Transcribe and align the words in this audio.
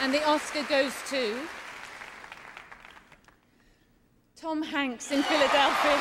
And 0.00 0.12
the 0.12 0.24
Oscar 0.26 0.62
goes 0.64 0.92
to 1.10 1.38
Tom 4.36 4.62
Hanks 4.62 5.10
in 5.10 5.22
Philadelphia. 5.22 5.98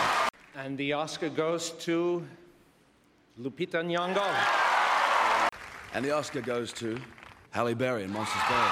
And 0.55 0.77
the 0.77 0.93
Oscar 0.93 1.29
goes 1.29 1.71
to 1.85 2.25
Lupita 3.39 3.81
Nyong'o. 3.83 5.49
And 5.93 6.03
the 6.03 6.11
Oscar 6.11 6.41
goes 6.41 6.73
to 6.73 6.99
Halle 7.51 7.73
Berry 7.73 8.03
in 8.03 8.11
Monsters 8.11 8.41
Ball. 8.49 8.71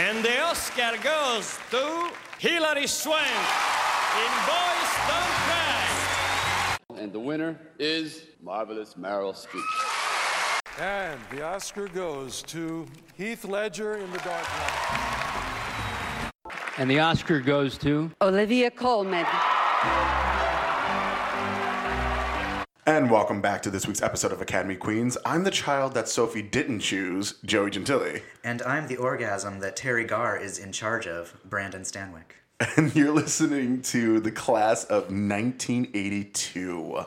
And 0.00 0.24
the 0.24 0.40
Oscar 0.42 0.96
goes 1.00 1.56
to 1.70 2.10
Hilary 2.38 2.88
Swank 2.88 3.26
in 3.26 4.32
Boys 4.46 4.90
Don't 5.08 5.34
Cry. 5.46 6.76
And 6.98 7.12
the 7.12 7.20
winner 7.20 7.56
is 7.78 8.26
Marvelous 8.42 8.94
Meryl 8.94 9.32
Streep. 9.32 9.93
And 10.78 11.20
the 11.30 11.44
Oscar 11.44 11.86
goes 11.86 12.42
to 12.42 12.86
Heath 13.16 13.44
Ledger 13.44 13.94
in 13.94 14.10
The 14.10 14.18
Dark 14.18 14.42
Knight. 14.42 16.30
And 16.78 16.90
the 16.90 16.98
Oscar 16.98 17.38
goes 17.38 17.78
to 17.78 18.10
Olivia 18.20 18.72
Colman. 18.72 19.24
And 22.86 23.08
welcome 23.08 23.40
back 23.40 23.62
to 23.62 23.70
this 23.70 23.86
week's 23.86 24.02
episode 24.02 24.32
of 24.32 24.42
Academy 24.42 24.74
Queens. 24.74 25.16
I'm 25.24 25.44
the 25.44 25.52
child 25.52 25.94
that 25.94 26.08
Sophie 26.08 26.42
didn't 26.42 26.80
choose, 26.80 27.34
Joey 27.44 27.70
Gentili. 27.70 28.22
And 28.42 28.60
I'm 28.62 28.88
the 28.88 28.96
orgasm 28.96 29.60
that 29.60 29.76
Teri 29.76 30.08
Garr 30.08 30.36
is 30.36 30.58
in 30.58 30.72
charge 30.72 31.06
of, 31.06 31.36
Brandon 31.44 31.82
Stanwyck. 31.82 32.32
And 32.76 32.94
you're 32.96 33.14
listening 33.14 33.80
to 33.82 34.18
the 34.18 34.32
class 34.32 34.82
of 34.84 35.04
1982. 35.04 37.04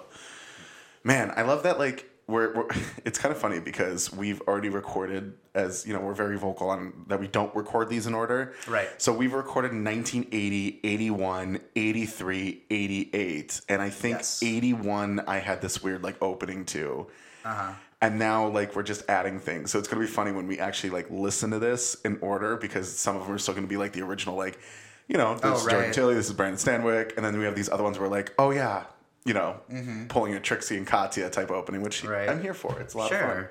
Man, 1.04 1.34
I 1.36 1.42
love 1.42 1.64
that, 1.64 1.80
like, 1.80 2.10
we're, 2.28 2.54
we're 2.54 2.68
it's 3.06 3.18
kind 3.18 3.34
of 3.34 3.40
funny 3.40 3.60
because 3.60 4.12
we've 4.14 4.42
already 4.42 4.70
recorded 4.70 5.34
as 5.56 5.86
you 5.88 5.94
know 5.94 6.00
we're 6.02 6.14
very 6.14 6.38
vocal 6.38 6.70
on 6.70 7.06
that 7.08 7.20
we 7.20 7.28
don't 7.28 7.54
record 7.56 7.90
these 7.90 8.06
in 8.08 8.14
order 8.14 8.54
Right. 8.68 8.90
so 8.98 9.14
we've 9.14 9.34
recorded 9.34 9.72
1980 9.72 10.80
81 10.84 11.60
83 11.76 12.64
88 12.70 13.62
and 13.70 13.82
i 13.82 13.90
think 13.90 14.18
Yes. 14.18 14.42
81 14.44 15.22
i 15.28 15.38
had 15.40 15.62
this 15.62 15.82
weird 15.82 16.04
like 16.04 16.22
opening 16.22 16.66
to 16.66 17.08
Uh-huh. 17.46 17.74
and 18.02 18.20
now 18.20 18.48
like 18.48 18.76
we're 18.76 18.84
just 18.84 19.10
adding 19.10 19.40
things 19.40 19.72
so 19.72 19.80
it's 19.80 19.88
gonna 19.88 20.02
be 20.02 20.08
funny 20.08 20.32
when 20.32 20.48
we 20.48 20.60
actually 20.60 20.90
like 20.92 21.08
listen 21.10 21.52
to 21.52 21.60
this 21.60 21.96
in 22.06 22.18
order 22.22 22.58
because 22.58 22.94
some 22.94 23.16
of 23.16 23.24
them 23.26 23.34
are 23.34 23.38
still 23.38 23.54
gonna 23.56 23.68
be 23.68 23.78
like 23.78 23.94
the 23.94 24.02
original 24.02 24.36
like 24.36 24.60
you 25.08 25.18
know 25.18 25.36
this 25.36 25.42
Oh, 25.46 25.54
is 25.56 25.62
jordan 25.64 25.80
right. 25.80 25.94
tilly 25.94 26.14
this 26.16 26.28
is 26.28 26.34
brandon 26.34 26.58
stanwyck 26.60 27.16
and 27.16 27.26
then 27.26 27.38
we 27.40 27.46
have 27.46 27.56
these 27.56 27.70
other 27.70 27.84
ones 27.84 27.98
where 27.98 28.10
like 28.10 28.34
oh 28.38 28.52
yeah 28.52 28.84
you 29.28 29.34
know 29.34 29.60
pulling 30.08 30.34
a 30.34 30.40
trixie 30.40 30.78
and 30.78 30.88
katya 30.88 31.30
type 31.30 31.52
opening 31.52 31.82
which 31.82 31.98
Mm-hmm. 32.02 32.12
Right. 32.12 32.30
i'm 32.30 32.42
here 32.42 32.54
for 32.54 32.80
it's 32.80 32.94
a 32.94 32.98
lot 32.98 33.12
of 33.12 33.20
fun 33.20 33.48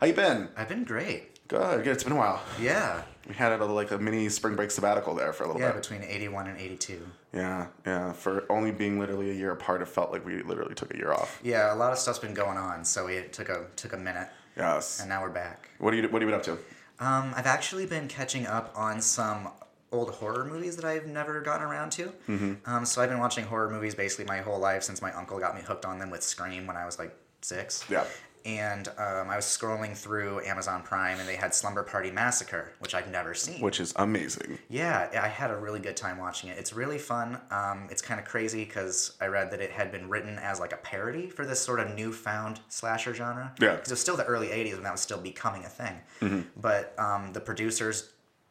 how 0.00 0.06
you 0.06 0.14
been 0.14 0.48
I've 0.56 0.68
been 0.68 0.84
great. 0.84 1.46
good 1.48 1.84
good 1.84 1.92
it's 1.92 2.04
been 2.04 2.14
a 2.14 2.16
while 2.16 2.40
Yeah. 2.60 3.02
we 3.28 3.34
had 3.34 3.52
a, 3.60 3.64
like 3.64 3.90
a 3.90 3.98
mini 3.98 4.28
spring 4.30 4.56
break 4.56 4.70
sabbatical 4.70 5.14
there 5.14 5.32
for 5.34 5.44
a 5.44 5.46
little 5.46 5.60
Yeah, 5.60 5.72
bit 5.72 5.82
between 5.82 6.02
81 6.02 6.46
and 6.46 6.58
82. 6.58 7.06
yeah 7.34 7.66
yeah 7.84 8.12
for 8.12 8.44
only 8.50 8.72
being 8.72 8.98
literally 8.98 9.30
a 9.30 9.34
year 9.34 9.52
apart 9.52 9.82
it 9.82 9.88
felt 9.88 10.10
like 10.10 10.24
we 10.24 10.42
literally 10.42 10.74
took 10.74 10.92
a 10.94 10.96
year 10.96 11.12
off 11.12 11.38
Yeah, 11.42 11.74
a 11.74 11.76
lot 11.76 11.92
of 11.92 11.98
stuff's 11.98 12.18
been 12.18 12.34
going 12.34 12.56
on, 12.56 12.84
so 12.84 13.06
we 13.06 13.22
took 13.30 13.48
a 13.50 13.66
took 13.76 13.92
a 13.92 13.98
minute, 13.98 14.28
yes 14.56 15.00
and 15.00 15.08
now 15.10 15.20
we're 15.22 15.28
back. 15.44 15.68
what 15.78 15.92
are 15.92 15.96
you 15.98 16.02
what 16.08 16.22
have 16.22 16.28
you 16.30 16.34
been 16.34 16.40
up 16.40 16.44
to 16.44 16.56
Um, 17.04 17.32
I've 17.36 17.46
actually 17.56 17.86
been 17.86 18.08
catching 18.08 18.46
up 18.46 18.72
on 18.74 19.00
some 19.02 19.48
old 19.92 20.10
horror 20.10 20.44
movies 20.44 20.76
that 20.76 20.84
I've 20.84 21.06
never 21.06 21.40
gotten 21.40 21.66
around 21.66 21.90
to. 21.92 22.12
Mm-hmm. 22.28 22.54
Um, 22.70 22.84
so 22.84 23.02
I've 23.02 23.08
been 23.08 23.18
watching 23.18 23.44
horror 23.44 23.70
movies 23.70 23.94
basically 23.94 24.24
my 24.24 24.38
whole 24.38 24.58
life 24.58 24.82
since 24.82 25.02
my 25.02 25.12
uncle 25.12 25.38
got 25.38 25.54
me 25.54 25.62
hooked 25.62 25.84
on 25.84 25.98
them 25.98 26.10
with 26.10 26.22
Scream 26.22 26.66
when 26.66 26.76
I 26.76 26.86
was 26.86 26.98
like 26.98 27.14
six. 27.42 27.84
Yeah. 27.90 28.04
And 28.44 28.88
um, 28.96 29.28
I 29.28 29.36
was 29.36 29.44
scrolling 29.44 29.94
through 29.94 30.40
Amazon 30.46 30.82
Prime 30.82 31.18
and 31.18 31.28
they 31.28 31.36
had 31.36 31.54
Slumber 31.54 31.82
Party 31.82 32.10
Massacre, 32.10 32.72
which 32.78 32.94
I've 32.94 33.10
never 33.10 33.34
seen. 33.34 33.60
which 33.60 33.80
is 33.80 33.92
amazing 33.96 34.58
Yeah, 34.70 35.10
I 35.20 35.28
had 35.28 35.50
a 35.50 35.56
really 35.56 35.80
good 35.80 35.96
time 35.96 36.16
watching 36.16 36.48
it. 36.48 36.58
It's 36.58 36.72
really 36.72 36.96
fun. 36.96 37.38
Um, 37.50 37.88
it's 37.90 38.00
kind 38.00 38.18
of 38.18 38.24
crazy 38.24 38.64
because 38.64 39.12
I 39.20 39.26
read 39.26 39.50
that 39.50 39.60
it 39.60 39.70
had 39.70 39.92
been 39.92 40.08
written 40.08 40.38
as 40.38 40.58
like 40.58 40.72
a 40.72 40.78
parody 40.78 41.28
for 41.28 41.44
this 41.44 41.60
sort 41.60 41.80
of 41.80 41.94
newfound 41.94 42.60
slasher 42.68 43.12
genre. 43.12 43.52
Yeah. 43.60 43.72
Because 43.72 43.88
it 43.90 43.94
was 43.94 44.00
still 44.00 44.16
the 44.16 44.24
early 44.24 44.48
80s 44.48 44.72
when 44.72 44.84
that 44.84 44.92
was 44.92 45.02
still 45.02 45.20
becoming 45.20 45.64
a 45.64 45.68
thing. 45.68 46.00
Mm-hmm. 46.22 46.40
But 46.56 46.94
um, 46.98 47.34
the 47.34 47.40
producers 47.40 48.10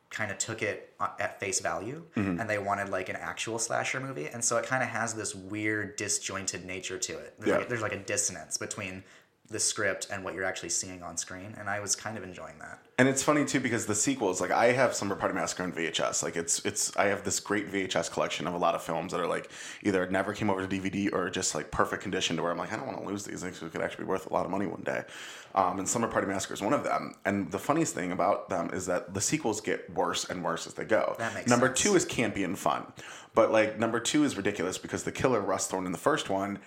kind 0.10 0.32
of 0.32 0.38
took 0.40 0.62
it 0.64 0.94
uh, 1.00 1.10
at 1.20 1.40
face 1.40 1.60
value 1.60 2.04
Mm-hmm. 2.16 2.40
and 2.40 2.50
they 2.50 2.58
wanted 2.58 2.90
like 2.90 3.10
an 3.10 3.16
actual 3.16 3.60
slasher 3.60 4.00
movie. 4.00 4.28
And 4.28 4.44
so 4.44 4.58
it 4.58 4.66
kind 4.66 4.82
of 4.82 4.90
has 4.90 5.14
this 5.14 5.36
weird 5.36 5.96
disjointed 5.98 6.66
nature 6.66 6.98
to 6.98 7.14
it. 7.14 7.36
There's, 7.38 7.50
Yeah. 7.50 7.58
like, 7.58 7.70
there's 7.70 7.82
like 7.82 7.94
a 7.94 8.00
dissonance 8.00 8.58
between 8.58 9.04
the 9.52 9.60
script 9.60 10.08
and 10.12 10.24
what 10.24 10.36
you're 10.36 10.44
actually 10.44 10.70
seeing 10.70 11.02
on 11.02 11.18
screen. 11.18 11.56
And 11.58 11.70
I 11.70 11.80
was 11.80 11.96
kind 11.96 12.18
of 12.18 12.24
enjoying 12.24 12.60
that. 12.60 12.80
And 13.00 13.08
it's 13.08 13.24
funny 13.24 13.46
too 13.46 13.60
because 13.60 13.86
the 13.88 13.96
sequels, 13.96 14.42
like 14.42 14.52
I 14.52 14.74
have 14.74 14.94
Slumber 14.94 15.16
Party 15.16 15.34
Massacre 15.34 15.64
on 15.64 15.72
VHS. 15.72 16.22
Like 16.22 16.36
it's 16.36 16.64
it's 16.66 16.96
I 16.98 17.06
have 17.06 17.24
this 17.24 17.40
great 17.40 17.72
VHS 17.72 18.12
collection 18.12 18.46
of 18.46 18.54
a 18.54 18.58
lot 18.58 18.76
of 18.76 18.84
films 18.84 19.12
that 19.12 19.20
are 19.20 19.28
like 19.28 19.50
either 19.82 20.08
never 20.10 20.34
came 20.34 20.50
over 20.50 20.66
to 20.66 20.68
DVD 20.68 21.12
or 21.12 21.30
just 21.30 21.56
like 21.56 21.72
perfect 21.72 22.04
condition 22.04 22.36
to 22.36 22.44
where 22.44 22.52
I'm 22.52 22.58
like 22.58 22.72
I 22.72 22.76
don't 22.76 22.86
want 22.86 23.00
to 23.00 23.08
lose 23.08 23.24
these 23.24 23.42
things. 23.42 23.56
Because 23.56 23.70
it 23.70 23.72
could 23.72 23.82
actually 23.82 24.04
be 24.04 24.10
worth 24.10 24.30
a 24.30 24.34
lot 24.34 24.46
of 24.46 24.52
money 24.52 24.68
one 24.68 24.84
day. 24.84 25.04
Um, 25.56 25.80
and 25.80 25.90
Slumber 25.90 26.10
Party 26.10 26.28
Massacre 26.28 26.54
is 26.54 26.62
one 26.62 26.74
of 26.74 26.84
them. 26.84 27.16
And 27.26 27.50
the 27.52 27.58
funniest 27.58 27.96
thing 27.96 28.12
about 28.12 28.50
them 28.50 28.70
is 28.72 28.86
that 28.86 29.14
the 29.16 29.22
sequels 29.22 29.62
get 29.62 29.92
worse 29.96 30.30
and 30.30 30.44
worse 30.44 30.68
as 30.68 30.76
they 30.76 30.86
go. 30.86 31.16
That 31.18 31.34
makes 31.34 31.50
number 31.50 31.68
sense. 31.68 31.82
two 31.82 31.96
is 31.96 32.06
campy 32.06 32.46
and 32.46 32.60
fun, 32.60 32.86
but 33.34 33.52
like 33.52 33.80
number 33.80 34.00
two 34.00 34.24
is 34.24 34.38
ridiculous 34.38 34.78
because 34.78 35.04
the 35.04 35.12
killer 35.12 35.42
Russ 35.42 35.68
Thorn 35.68 35.88
in 35.88 35.92
the 35.92 35.98
first 35.98 36.30
one 36.30 36.60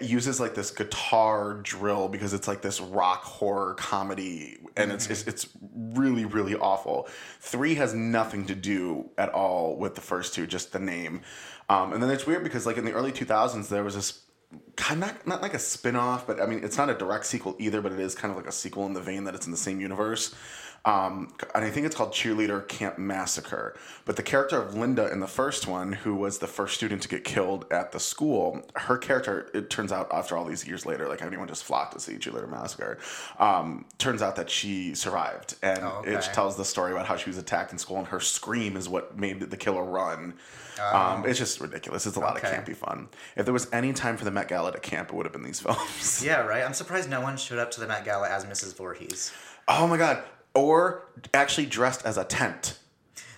uses 0.00 0.38
like 0.38 0.54
this 0.54 0.70
guitar 0.70 1.54
drill 1.62 2.08
because 2.08 2.32
it's 2.32 2.46
like 2.46 2.62
this 2.62 2.80
rock 2.80 3.22
horror 3.24 3.74
comedy 3.74 4.58
and 4.76 4.92
it's, 4.92 5.10
it's 5.10 5.26
it's 5.26 5.48
really 5.72 6.24
really 6.24 6.54
awful. 6.54 7.08
Three 7.40 7.74
has 7.74 7.92
nothing 7.92 8.46
to 8.46 8.54
do 8.54 9.10
at 9.18 9.30
all 9.30 9.76
with 9.76 9.94
the 9.94 10.00
first 10.00 10.34
two 10.34 10.46
just 10.46 10.72
the 10.72 10.78
name. 10.78 11.22
Um, 11.68 11.92
and 11.92 12.02
then 12.02 12.10
it's 12.10 12.26
weird 12.26 12.44
because 12.44 12.66
like 12.66 12.76
in 12.76 12.84
the 12.84 12.92
early 12.92 13.12
2000s 13.12 13.68
there 13.68 13.84
was 13.84 13.94
this 13.94 14.22
kind 14.76 15.02
of 15.02 15.08
not, 15.08 15.26
not 15.26 15.42
like 15.42 15.54
a 15.54 15.58
spin-off 15.58 16.26
but 16.26 16.40
i 16.40 16.46
mean 16.46 16.64
it's 16.64 16.76
not 16.76 16.90
a 16.90 16.94
direct 16.94 17.24
sequel 17.24 17.54
either 17.60 17.80
but 17.80 17.92
it 17.92 18.00
is 18.00 18.14
kind 18.14 18.32
of 18.32 18.36
like 18.36 18.48
a 18.48 18.52
sequel 18.52 18.84
in 18.86 18.92
the 18.92 19.00
vein 19.00 19.22
that 19.24 19.34
it's 19.34 19.46
in 19.46 19.52
the 19.52 19.58
same 19.58 19.80
universe 19.80 20.34
um, 20.84 21.32
and 21.54 21.64
I 21.64 21.70
think 21.70 21.86
it's 21.86 21.94
called 21.94 22.12
Cheerleader 22.12 22.66
Camp 22.66 22.96
Massacre. 22.98 23.76
But 24.04 24.16
the 24.16 24.22
character 24.22 24.60
of 24.60 24.74
Linda 24.74 25.12
in 25.12 25.20
the 25.20 25.26
first 25.26 25.66
one, 25.66 25.92
who 25.92 26.14
was 26.14 26.38
the 26.38 26.46
first 26.46 26.74
student 26.74 27.02
to 27.02 27.08
get 27.08 27.22
killed 27.24 27.66
at 27.70 27.92
the 27.92 28.00
school, 28.00 28.62
her 28.76 28.96
character, 28.96 29.50
it 29.52 29.68
turns 29.70 29.92
out 29.92 30.08
after 30.12 30.36
all 30.36 30.44
these 30.44 30.66
years 30.66 30.86
later, 30.86 31.06
like 31.08 31.20
everyone 31.22 31.48
just 31.48 31.64
flocked 31.64 31.92
to 31.92 32.00
see 32.00 32.14
Cheerleader 32.14 32.48
Massacre, 32.48 32.98
um, 33.38 33.84
turns 33.98 34.22
out 34.22 34.36
that 34.36 34.48
she 34.48 34.94
survived. 34.94 35.56
And 35.62 35.80
Oh, 35.84 36.02
it 36.06 36.22
tells 36.32 36.56
the 36.56 36.64
story 36.64 36.92
about 36.92 37.06
how 37.06 37.16
she 37.16 37.28
was 37.28 37.36
attacked 37.38 37.72
in 37.72 37.78
school, 37.78 37.98
and 37.98 38.06
her 38.08 38.20
scream 38.20 38.76
is 38.76 38.88
what 38.88 39.18
made 39.18 39.40
the 39.40 39.56
killer 39.56 39.84
run. 39.84 40.34
Um, 40.92 41.26
it's 41.26 41.38
just 41.38 41.60
ridiculous. 41.60 42.06
It's 42.06 42.16
a 42.16 42.20
lot 42.20 42.36
Oh. 42.36 42.38
Okay. 42.38 42.56
of 42.56 42.64
campy 42.64 42.74
fun. 42.74 43.08
If 43.36 43.44
there 43.44 43.52
was 43.52 43.68
any 43.70 43.92
time 43.92 44.16
for 44.16 44.24
the 44.24 44.30
Met 44.30 44.48
Gala 44.48 44.72
to 44.72 44.78
camp, 44.80 45.10
it 45.10 45.14
would 45.14 45.26
have 45.26 45.32
been 45.32 45.42
these 45.42 45.60
films. 45.60 46.24
Yeah, 46.24 46.40
right. 46.46 46.64
I'm 46.64 46.72
surprised 46.72 47.10
no 47.10 47.20
one 47.20 47.36
showed 47.36 47.58
up 47.58 47.70
to 47.72 47.80
the 47.80 47.86
Met 47.86 48.04
Gala 48.06 48.30
as 48.30 48.46
Mrs. 48.46 48.74
Voorhees. 48.76 49.30
Oh 49.68 49.86
my 49.86 49.98
god. 49.98 50.22
Or 50.54 51.04
actually 51.32 51.66
dressed 51.66 52.04
as 52.04 52.16
a 52.16 52.24
tent. 52.24 52.78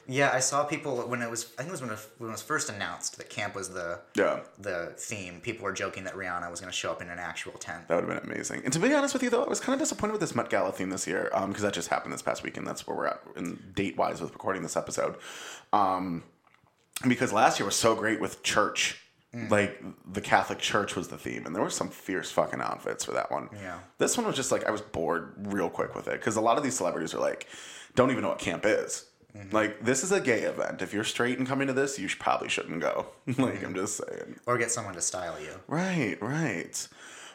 Yeah, 0.08 0.30
I 0.32 0.40
saw 0.40 0.64
people 0.64 0.96
when 1.02 1.22
it 1.22 1.30
was. 1.30 1.52
I 1.54 1.62
think 1.62 1.68
it 1.68 1.72
was 1.72 1.80
when 1.80 1.90
it, 1.90 1.98
when 2.18 2.30
it 2.30 2.32
was 2.32 2.42
first 2.42 2.68
announced 2.68 3.18
that 3.18 3.30
camp 3.30 3.54
was 3.54 3.68
the 3.70 4.00
Yeah. 4.16 4.40
the 4.58 4.92
theme. 4.98 5.40
People 5.40 5.64
were 5.64 5.72
joking 5.72 6.02
that 6.04 6.14
Rihanna 6.14 6.50
was 6.50 6.60
going 6.60 6.70
to 6.70 6.76
show 6.76 6.90
up 6.90 7.00
in 7.00 7.08
an 7.08 7.20
actual 7.20 7.52
tent. 7.52 7.86
That 7.86 7.94
would 8.02 8.08
have 8.10 8.22
been 8.24 8.32
amazing. 8.32 8.62
And 8.64 8.72
to 8.72 8.80
be 8.80 8.92
honest 8.92 9.14
with 9.14 9.22
you, 9.22 9.30
though, 9.30 9.44
I 9.44 9.48
was 9.48 9.60
kind 9.60 9.74
of 9.74 9.80
disappointed 9.80 10.12
with 10.12 10.20
this 10.20 10.34
Met 10.34 10.50
Gala 10.50 10.72
theme 10.72 10.90
this 10.90 11.06
year 11.06 11.30
because 11.46 11.62
that 11.62 11.72
just 11.72 11.88
happened 11.88 12.12
this 12.12 12.22
past 12.22 12.42
weekend. 12.42 12.66
That's 12.66 12.84
where 12.86 12.96
we're 12.96 13.06
at 13.06 13.20
in 13.36 13.62
date 13.76 13.96
wise 13.96 14.20
with 14.20 14.32
recording 14.32 14.62
this 14.62 14.76
episode. 14.76 15.14
Um, 15.72 16.24
because 17.06 17.32
last 17.32 17.58
year 17.60 17.66
was 17.66 17.76
so 17.76 17.94
great 17.94 18.20
with 18.20 18.42
church. 18.42 19.01
Mm. 19.34 19.50
Like 19.50 19.82
the 20.12 20.20
Catholic 20.20 20.58
Church 20.58 20.94
was 20.94 21.08
the 21.08 21.16
theme, 21.16 21.46
and 21.46 21.54
there 21.54 21.62
were 21.62 21.70
some 21.70 21.88
fierce 21.88 22.30
fucking 22.30 22.60
outfits 22.60 23.04
for 23.04 23.12
that 23.12 23.30
one. 23.30 23.48
Yeah. 23.54 23.78
This 23.98 24.16
one 24.16 24.26
was 24.26 24.36
just 24.36 24.52
like 24.52 24.64
I 24.64 24.70
was 24.70 24.82
bored 24.82 25.34
real 25.52 25.70
quick 25.70 25.94
with 25.94 26.06
it 26.06 26.20
because 26.20 26.36
a 26.36 26.40
lot 26.40 26.58
of 26.58 26.64
these 26.64 26.74
celebrities 26.74 27.14
are 27.14 27.20
like, 27.20 27.48
don't 27.94 28.10
even 28.10 28.22
know 28.22 28.28
what 28.28 28.38
camp 28.38 28.64
is. 28.66 29.06
Mm-hmm. 29.36 29.54
Like 29.54 29.82
this 29.82 30.04
is 30.04 30.12
a 30.12 30.20
gay 30.20 30.42
event. 30.42 30.82
If 30.82 30.92
you're 30.92 31.04
straight 31.04 31.38
and 31.38 31.48
coming 31.48 31.66
to 31.68 31.72
this, 31.72 31.98
you 31.98 32.08
should, 32.08 32.20
probably 32.20 32.50
shouldn't 32.50 32.80
go. 32.80 33.06
like 33.26 33.36
mm-hmm. 33.36 33.64
I'm 33.64 33.74
just 33.74 33.96
saying. 33.96 34.38
Or 34.46 34.58
get 34.58 34.70
someone 34.70 34.94
to 34.94 35.00
style 35.00 35.40
you. 35.40 35.54
Right, 35.66 36.20
right. 36.20 36.88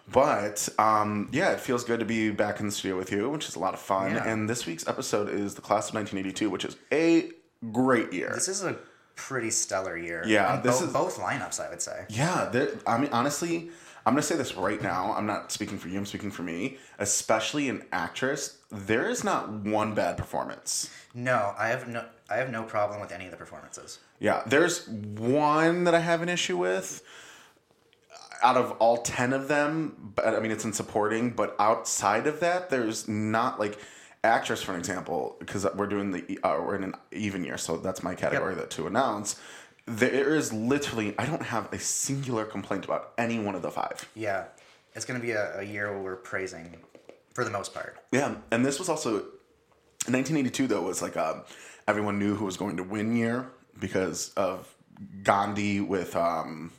But 0.09 0.69
um, 0.77 1.29
yeah, 1.33 1.51
it 1.51 1.59
feels 1.59 1.83
good 1.83 1.99
to 1.99 2.05
be 2.05 2.29
back 2.29 2.59
in 2.59 2.67
the 2.67 2.71
studio 2.71 2.95
with 2.95 3.11
you, 3.11 3.29
which 3.29 3.49
is 3.49 3.55
a 3.55 3.59
lot 3.59 3.73
of 3.73 3.79
fun. 3.79 4.13
Yeah. 4.13 4.31
And 4.31 4.47
this 4.47 4.65
week's 4.65 4.87
episode 4.87 5.29
is 5.29 5.55
the 5.55 5.61
class 5.61 5.89
of 5.89 5.95
1982, 5.95 6.49
which 6.49 6.63
is 6.63 6.77
a 6.91 7.31
great 7.71 8.13
year. 8.13 8.31
This 8.33 8.47
is 8.47 8.63
a 8.63 8.77
pretty 9.17 9.51
stellar 9.51 9.97
year. 9.97 10.23
Yeah, 10.25 10.53
On 10.53 10.61
this 10.61 10.79
bo- 10.79 10.85
is- 10.87 10.93
both 10.93 11.17
lineups. 11.19 11.59
I 11.59 11.69
would 11.69 11.81
say. 11.81 12.05
yeah, 12.07 12.49
I 12.87 12.97
mean, 12.97 13.09
honestly, 13.11 13.69
I'm 14.05 14.13
gonna 14.13 14.21
say 14.21 14.37
this 14.37 14.55
right 14.55 14.81
now. 14.81 15.13
I'm 15.17 15.25
not 15.25 15.51
speaking 15.51 15.77
for 15.77 15.89
you. 15.89 15.97
I'm 15.97 16.05
speaking 16.05 16.31
for 16.31 16.43
me. 16.43 16.77
Especially 16.99 17.67
an 17.67 17.83
actress, 17.91 18.57
there 18.71 19.09
is 19.09 19.23
not 19.25 19.49
one 19.51 19.93
bad 19.93 20.15
performance. 20.17 20.89
No, 21.13 21.53
I 21.57 21.67
have 21.69 21.87
no. 21.89 22.05
I 22.29 22.37
have 22.37 22.49
no 22.49 22.63
problem 22.63 23.01
with 23.01 23.11
any 23.11 23.25
of 23.25 23.31
the 23.31 23.37
performances. 23.37 23.99
Yeah, 24.19 24.43
there's 24.45 24.87
one 24.87 25.83
that 25.85 25.93
I 25.95 25.99
have 25.99 26.21
an 26.21 26.29
issue 26.29 26.57
with. 26.57 27.03
Out 28.43 28.55
of 28.55 28.71
all 28.73 28.97
10 28.97 29.33
of 29.33 29.47
them, 29.47 30.11
but 30.15 30.27
I 30.27 30.39
mean, 30.39 30.51
it's 30.51 30.63
in 30.63 30.71
supporting, 30.71 31.31
but 31.31 31.55
outside 31.59 32.27
of 32.27 32.39
that, 32.41 32.69
there's 32.69 33.07
not 33.07 33.59
like 33.59 33.79
actress, 34.23 34.61
for 34.61 34.73
an 34.73 34.79
example, 34.79 35.35
because 35.39 35.65
we're 35.75 35.87
doing 35.87 36.11
the 36.11 36.39
uh, 36.43 36.59
we're 36.61 36.75
in 36.75 36.83
an 36.83 36.95
even 37.11 37.43
year, 37.43 37.57
so 37.57 37.77
that's 37.77 38.03
my 38.03 38.15
category 38.15 38.55
that 38.55 38.69
to 38.71 38.87
announce. 38.87 39.39
There 39.85 40.35
is 40.35 40.51
literally 40.51 41.15
I 41.17 41.25
don't 41.25 41.43
have 41.43 41.71
a 41.71 41.79
singular 41.79 42.45
complaint 42.45 42.85
about 42.85 43.13
any 43.17 43.39
one 43.39 43.55
of 43.55 43.61
the 43.61 43.71
five. 43.71 44.09
Yeah, 44.15 44.45
it's 44.93 45.05
gonna 45.05 45.19
be 45.19 45.31
a, 45.31 45.59
a 45.59 45.63
year 45.63 45.91
where 45.91 46.01
we're 46.01 46.15
praising, 46.15 46.77
for 47.33 47.43
the 47.43 47.51
most 47.51 47.73
part. 47.73 47.97
Yeah, 48.11 48.35
and 48.51 48.65
this 48.65 48.79
was 48.79 48.89
also 48.89 49.25
1982 50.05 50.67
though 50.67 50.81
was 50.81 51.01
like 51.01 51.17
um, 51.17 51.43
everyone 51.87 52.19
knew 52.19 52.35
who 52.35 52.45
was 52.45 52.57
going 52.57 52.77
to 52.77 52.83
win 52.83 53.15
year 53.15 53.49
because 53.79 54.33
of 54.35 54.73
Gandhi 55.23 55.81
with 55.81 56.15
um, 56.15 56.71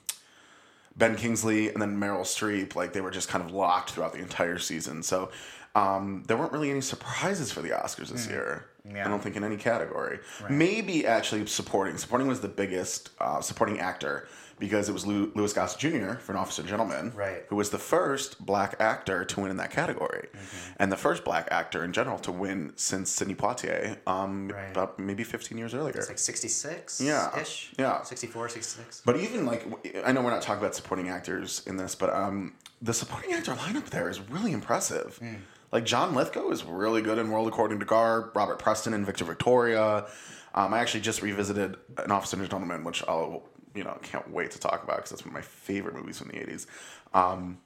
Ben 0.97 1.15
Kingsley 1.15 1.69
and 1.69 1.81
then 1.81 1.99
Meryl 1.99 2.23
Streep. 2.23 2.75
Like 2.75 2.93
they 2.93 3.01
were 3.01 3.11
just 3.11 3.29
kind 3.29 3.45
of 3.45 3.53
locked 3.53 3.91
throughout 3.91 4.13
the 4.13 4.21
entire 4.21 4.59
season. 4.59 5.03
So 5.03 5.31
um, 5.79 6.23
there 6.27 6.37
weren't 6.37 6.53
really 6.53 6.71
any 6.71 6.81
surprises 6.81 7.53
for 7.53 7.61
the 7.63 7.71
Oscars 7.71 8.09
this 8.09 8.27
year. 8.29 8.67
Yeah. 8.91 9.05
I 9.05 9.09
don't 9.09 9.23
think 9.23 9.37
in 9.37 9.45
any 9.45 9.57
category. 9.57 10.19
Maybe 10.49 11.07
actually 11.07 11.45
supporting. 11.47 11.99
Supporting 11.99 12.27
was 12.27 12.41
the 12.41 12.49
biggest 12.49 13.11
uh, 13.21 13.41
supporting 13.41 13.79
actor 13.81 14.27
because 14.59 14.89
it 14.89 14.93
was 14.93 15.07
Louis 15.07 15.53
Gossett 15.53 15.79
Jr. 15.79 16.15
for 16.15 16.33
An 16.33 16.39
Officer 16.39 16.63
Gentleman, 16.65 17.13
Right. 17.15 17.45
who 17.49 17.55
was 17.55 17.71
the 17.71 17.79
first 17.79 18.45
black 18.45 18.75
actor 18.81 19.25
to 19.27 19.41
win 19.41 19.51
in 19.53 19.57
that 19.59 19.71
category, 19.71 20.29
Mm-hmm. 20.33 20.73
and 20.81 20.91
the 20.91 20.97
first 20.97 21.23
black 21.25 21.47
actor 21.53 21.85
in 21.85 21.93
general 21.93 22.19
to 22.21 22.33
win 22.33 22.73
since 22.77 23.09
Sidney 23.11 23.35
Poitier, 23.37 23.99
um, 24.09 24.49
Right. 24.49 24.71
about 24.73 24.99
maybe 24.99 25.23
15 25.23 25.59
years 25.59 25.75
earlier. 25.75 25.95
It's 25.97 26.09
like 26.09 26.19
66 26.19 27.01
Yeah, 27.01 27.39
ish. 27.39 27.73
yeah. 27.79 28.03
64, 28.03 28.49
66. 28.49 29.03
But 29.05 29.17
even 29.19 29.45
like, 29.47 29.65
I 30.05 30.11
know 30.13 30.23
we're 30.23 30.31
not 30.31 30.43
talking 30.43 30.61
about 30.63 30.75
supporting 30.75 31.09
actors 31.09 31.63
in 31.67 31.77
this, 31.77 31.95
but 31.95 32.13
um, 32.13 32.55
the 32.83 32.95
supporting 32.95 33.35
actor 33.35 33.53
lineup 33.53 33.91
there 33.91 34.09
is 34.09 34.19
really 34.29 34.53
impressive. 34.53 35.19
Hmm. 35.19 35.35
Like 35.71 35.85
John 35.85 36.15
Lithgow 36.15 36.51
is 36.51 36.65
really 36.65 37.03
good 37.03 37.19
in 37.19 37.31
World 37.31 37.49
According 37.49 37.81
to 37.81 37.87
Garp. 37.87 38.35
Robert 38.35 38.59
Preston 38.59 38.95
and 38.95 39.05
Victor 39.05 39.25
Victoria. 39.25 40.07
Um, 40.55 40.73
I 40.73 40.79
actually 40.79 41.01
just 41.01 41.21
revisited 41.23 41.77
An 41.99 42.11
Officer 42.11 42.37
and 42.37 42.45
a 42.45 42.49
Gentleman, 42.49 42.85
which 42.85 43.03
I'll 43.07 43.43
you 43.75 43.85
know 43.85 43.99
can't 44.03 44.31
wait 44.31 44.51
to 44.53 44.59
talk 44.59 44.83
about 44.83 44.97
because 44.97 45.11
that's 45.11 45.23
one 45.23 45.29
of 45.31 45.35
my 45.35 45.43
favorite 45.43 45.95
movies 45.95 46.19
from 46.19 46.29
the 46.29 46.35
'80s. 46.35 46.67
Um, 47.13 47.59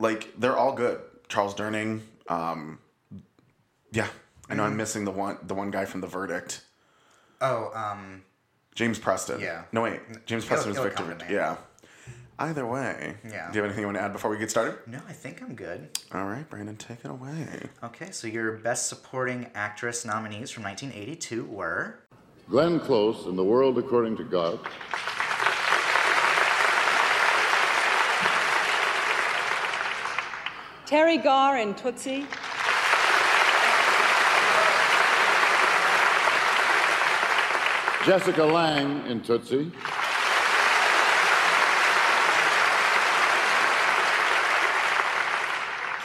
like 0.00 0.32
they're 0.38 0.56
all 0.56 0.72
good. 0.72 1.00
Charles 1.28 1.54
Durning. 1.54 2.00
Um, 2.28 2.78
yeah, 3.92 4.08
I 4.50 4.54
know 4.54 4.62
Mm-hmm. 4.64 4.72
I'm 4.72 4.76
missing 4.76 5.04
the 5.04 5.12
one 5.12 5.38
the 5.44 5.54
one 5.54 5.70
guy 5.70 5.84
from 5.84 6.00
The 6.00 6.06
Verdict. 6.08 6.62
Oh, 7.40 7.70
um, 7.74 8.22
James 8.74 8.98
Preston. 8.98 9.40
Yeah. 9.40 9.62
No 9.72 9.82
wait, 9.82 10.00
James 10.26 10.44
Preston 10.44 10.70
was 10.70 10.78
he'll 10.78 10.84
Victor. 10.84 11.04
come 11.04 11.10
to 11.10 11.14
Vic- 11.16 11.28
me. 11.30 11.34
Yeah. 11.36 11.56
Either 12.38 12.66
way. 12.66 13.16
Yeah. 13.24 13.50
Do 13.50 13.56
you 13.58 13.62
have 13.62 13.64
anything 13.64 13.80
you 13.80 13.86
want 13.86 13.96
to 13.96 14.02
add 14.02 14.12
before 14.12 14.30
we 14.30 14.36
get 14.38 14.50
started? 14.50 14.76
no, 14.86 15.00
I 15.08 15.12
think 15.12 15.42
I'm 15.42 15.54
good. 15.54 15.88
All 16.12 16.26
right, 16.26 16.48
Brandon, 16.48 16.76
take 16.76 16.98
it 17.04 17.10
away. 17.10 17.68
Okay, 17.82 18.10
so 18.10 18.26
your 18.26 18.52
best 18.52 18.88
supporting 18.88 19.50
actress 19.54 20.04
nominees 20.04 20.50
from 20.50 20.64
1982 20.64 21.44
were 21.46 22.00
Glenn 22.50 22.78
Close 22.78 23.26
in 23.26 23.36
The 23.36 23.44
World 23.44 23.78
According 23.78 24.16
to 24.18 24.24
God. 24.24 24.60
Teri 30.86 31.22
Garr 31.22 31.58
in 31.58 31.74
Tootsie. 31.74 32.26
Jessica 38.04 38.44
Lange 38.44 39.04
in 39.08 39.20
Tootsie. 39.20 39.72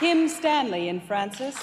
Kim 0.02 0.28
Stanley 0.28 0.90
in 0.90 1.00
Frances. 1.00 1.56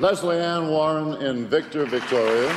Lesley 0.00 0.40
Ann 0.40 0.66
Warren 0.66 1.22
in 1.22 1.46
Victor 1.46 1.84
Victoria. 1.84 2.48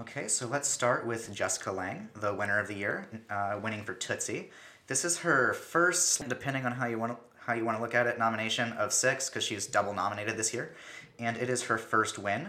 Okay, 0.00 0.26
so 0.26 0.48
let's 0.48 0.66
start 0.66 1.06
with 1.06 1.32
Jessica 1.32 1.70
Lange, 1.70 2.08
the 2.16 2.34
winner 2.34 2.58
of 2.58 2.66
the 2.66 2.74
year, 2.74 3.08
uh, 3.30 3.60
winning 3.62 3.84
for 3.84 3.94
Tootsie. 3.94 4.50
This 4.88 5.04
is 5.04 5.18
her 5.18 5.54
first, 5.54 6.28
depending 6.28 6.66
on 6.66 6.72
how 6.72 6.86
you 6.86 6.98
want 6.98 7.12
to 7.12 7.18
how 7.46 7.52
you 7.52 7.64
want 7.64 7.78
to 7.78 7.82
look 7.82 7.94
at 7.94 8.08
it, 8.08 8.18
nomination 8.18 8.72
of 8.72 8.92
six 8.92 9.30
because 9.30 9.44
she's 9.44 9.68
double 9.68 9.94
nominated 9.94 10.36
this 10.36 10.52
year, 10.52 10.74
and 11.20 11.36
it 11.36 11.48
is 11.48 11.62
her 11.62 11.78
first 11.78 12.18
win. 12.18 12.48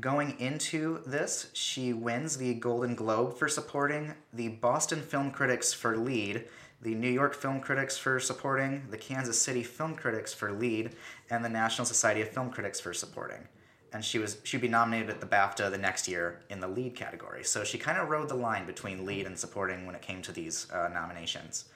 Going 0.00 0.38
into 0.38 1.02
this, 1.06 1.50
she 1.54 1.92
wins 1.92 2.36
the 2.36 2.54
Golden 2.54 2.94
Globe 2.94 3.36
for 3.36 3.48
supporting, 3.48 4.14
the 4.32 4.48
Boston 4.48 5.00
Film 5.00 5.30
Critics 5.30 5.72
for 5.72 5.96
lead, 5.96 6.44
the 6.82 6.94
New 6.94 7.10
York 7.10 7.34
Film 7.34 7.60
Critics 7.60 7.96
for 7.96 8.20
supporting, 8.20 8.86
the 8.90 8.98
Kansas 8.98 9.40
City 9.40 9.62
Film 9.62 9.94
Critics 9.94 10.34
for 10.34 10.52
lead, 10.52 10.94
and 11.30 11.44
the 11.44 11.48
National 11.48 11.84
Society 11.86 12.20
of 12.20 12.28
Film 12.28 12.50
Critics 12.50 12.80
for 12.80 12.92
supporting 12.92 13.48
and 13.92 14.04
she 14.04 14.18
was 14.18 14.38
she'd 14.44 14.60
be 14.60 14.68
nominated 14.68 15.10
at 15.10 15.20
the 15.20 15.26
BAFTA 15.26 15.70
the 15.70 15.78
next 15.78 16.08
year 16.08 16.40
in 16.50 16.60
the 16.60 16.68
lead 16.68 16.94
category. 16.94 17.44
So 17.44 17.64
she 17.64 17.78
kind 17.78 17.98
of 17.98 18.08
rode 18.08 18.28
the 18.28 18.34
line 18.34 18.66
between 18.66 19.06
lead 19.06 19.26
and 19.26 19.38
supporting 19.38 19.86
when 19.86 19.94
it 19.94 20.02
came 20.02 20.22
to 20.22 20.32
these 20.32 20.70
uh, 20.70 20.88
nominations. 20.88 21.66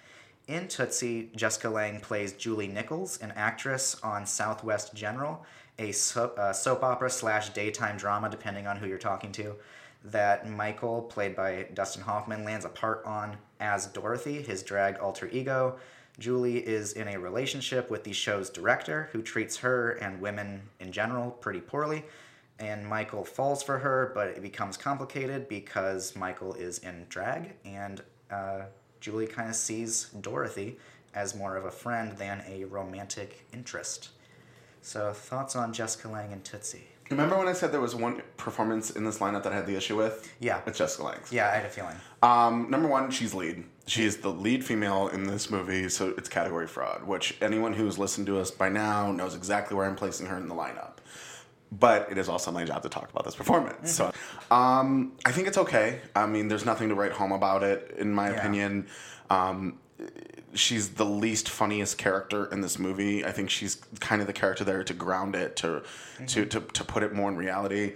In 0.48 0.66
Tootsie, 0.66 1.30
Jessica 1.36 1.70
Lange 1.70 2.00
plays 2.00 2.32
Julie 2.32 2.66
Nichols, 2.66 3.18
an 3.18 3.32
actress 3.36 3.96
on 4.02 4.26
Southwest 4.26 4.92
General, 4.92 5.44
a 5.78 5.92
so, 5.92 6.32
uh, 6.36 6.52
soap 6.52 6.82
opera 6.82 7.10
slash 7.10 7.50
daytime 7.50 7.96
drama, 7.96 8.28
depending 8.30 8.66
on 8.66 8.76
who 8.76 8.86
you're 8.86 8.98
talking 8.98 9.32
to, 9.32 9.56
that 10.04 10.48
Michael, 10.48 11.02
played 11.02 11.36
by 11.36 11.66
Dustin 11.74 12.02
Hoffman, 12.02 12.44
lands 12.44 12.64
a 12.64 12.68
part 12.68 13.04
on 13.04 13.36
as 13.60 13.86
Dorothy, 13.86 14.42
his 14.42 14.62
drag 14.62 14.98
alter 14.98 15.28
ego. 15.32 15.76
Julie 16.18 16.58
is 16.58 16.92
in 16.92 17.08
a 17.08 17.18
relationship 17.18 17.90
with 17.90 18.04
the 18.04 18.12
show's 18.12 18.50
director, 18.50 19.08
who 19.12 19.22
treats 19.22 19.56
her 19.58 19.92
and 19.92 20.20
women 20.20 20.62
in 20.80 20.92
general 20.92 21.30
pretty 21.30 21.60
poorly. 21.60 22.04
And 22.58 22.86
Michael 22.86 23.24
falls 23.24 23.62
for 23.62 23.78
her, 23.78 24.12
but 24.14 24.28
it 24.28 24.42
becomes 24.42 24.76
complicated 24.76 25.48
because 25.48 26.14
Michael 26.14 26.54
is 26.54 26.78
in 26.78 27.06
drag, 27.08 27.54
and 27.64 28.02
uh, 28.30 28.62
Julie 29.00 29.26
kind 29.26 29.48
of 29.48 29.56
sees 29.56 30.10
Dorothy 30.20 30.78
as 31.14 31.34
more 31.34 31.56
of 31.56 31.64
a 31.64 31.70
friend 31.70 32.16
than 32.16 32.42
a 32.46 32.64
romantic 32.64 33.46
interest. 33.52 34.10
So, 34.82 35.12
thoughts 35.12 35.54
on 35.56 35.72
Jessica 35.72 36.08
Lange 36.08 36.32
and 36.32 36.44
Tootsie? 36.44 36.82
Remember 37.10 37.36
when 37.38 37.46
I 37.46 37.52
said 37.52 37.72
there 37.72 37.80
was 37.80 37.94
one 37.94 38.22
performance 38.36 38.90
in 38.90 39.04
this 39.04 39.18
lineup 39.18 39.42
that 39.44 39.52
I 39.52 39.56
had 39.56 39.66
the 39.66 39.76
issue 39.76 39.96
with? 39.96 40.32
Yeah. 40.40 40.60
It's 40.66 40.78
Jessica 40.78 41.04
Lange's. 41.04 41.30
Yeah, 41.32 41.48
I 41.48 41.56
had 41.56 41.66
a 41.66 41.68
feeling. 41.68 41.94
Um, 42.22 42.70
number 42.70 42.88
one, 42.88 43.10
she's 43.10 43.32
lead. 43.34 43.64
She 43.86 44.04
is 44.04 44.18
the 44.18 44.30
lead 44.30 44.64
female 44.64 45.08
in 45.08 45.24
this 45.24 45.50
movie, 45.50 45.88
so 45.88 46.14
it's 46.16 46.28
category 46.28 46.66
fraud, 46.66 47.04
which 47.04 47.36
anyone 47.40 47.74
who's 47.74 47.98
listened 47.98 48.26
to 48.28 48.38
us 48.38 48.50
by 48.50 48.68
now 48.70 49.12
knows 49.12 49.34
exactly 49.36 49.76
where 49.76 49.86
I'm 49.86 49.96
placing 49.96 50.26
her 50.26 50.36
in 50.36 50.48
the 50.48 50.54
lineup. 50.54 50.94
But 51.70 52.10
it 52.10 52.18
is 52.18 52.28
also 52.28 52.50
my 52.50 52.64
job 52.64 52.82
to 52.82 52.88
talk 52.88 53.10
about 53.10 53.24
this 53.24 53.34
performance. 53.34 53.92
So 53.92 54.12
um, 54.50 55.12
I 55.24 55.32
think 55.32 55.48
it's 55.48 55.58
okay. 55.58 56.00
I 56.16 56.26
mean, 56.26 56.48
there's 56.48 56.64
nothing 56.66 56.88
to 56.88 56.94
write 56.94 57.12
home 57.12 57.32
about 57.32 57.62
it, 57.62 57.94
in 57.98 58.12
my 58.12 58.30
Yeah. 58.30 58.36
opinion. 58.38 58.86
Um, 59.30 59.78
she's 60.54 60.90
the 60.90 61.04
least 61.04 61.48
funniest 61.48 61.98
character 61.98 62.46
in 62.46 62.60
this 62.60 62.78
movie. 62.78 63.24
I 63.24 63.32
think 63.32 63.50
she's 63.50 63.76
kind 64.00 64.20
of 64.20 64.26
the 64.26 64.32
character 64.32 64.64
there 64.64 64.84
to 64.84 64.94
ground 64.94 65.34
it, 65.34 65.56
to 65.56 65.82
to, 66.26 66.46
to, 66.46 66.60
to 66.60 66.84
put 66.84 67.02
it 67.02 67.12
more 67.12 67.28
in 67.30 67.36
reality. 67.36 67.94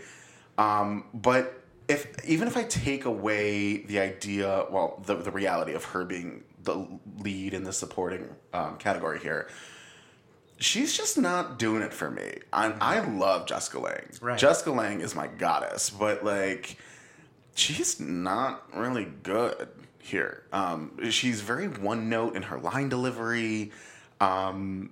Um, 0.59 1.05
but 1.13 1.63
if 1.89 2.07
even 2.27 2.49
if 2.49 2.57
I 2.57 2.65
take 2.65 3.05
away 3.05 3.79
the 3.79 4.01
idea, 4.01 4.67
well, 4.71 5.03
the 5.07 5.17
the 5.17 5.31
reality 5.31 5.75
of 5.75 5.85
her 5.85 6.05
being 6.05 6.45
the 6.63 6.87
lead 7.19 7.55
in 7.55 7.65
the 7.65 7.73
supporting 7.73 8.29
um, 8.53 8.77
category 8.79 9.21
here, 9.21 9.49
she's 10.59 10.97
just 10.97 11.17
not 11.19 11.59
doing 11.59 11.83
it 11.83 11.93
for 11.93 12.11
me. 12.11 12.39
I, 12.53 12.73
I 12.81 13.01
love 13.01 13.47
Jessica 13.47 13.79
Lange. 13.79 14.11
Right. 14.21 14.39
Jessica 14.39 14.73
Lange 14.73 15.01
is 15.01 15.15
my 15.15 15.29
goddess, 15.29 15.91
but 15.91 16.25
like, 16.25 16.77
she's 17.55 18.01
not 18.01 18.65
really 18.77 19.07
good 19.23 19.69
here. 20.07 20.45
Um, 20.53 21.11
she's 21.11 21.41
very 21.41 21.69
one 21.69 22.09
note 22.09 22.37
in 22.37 22.43
her 22.43 22.59
line 22.59 22.89
delivery. 22.89 23.73
Um, 24.21 24.91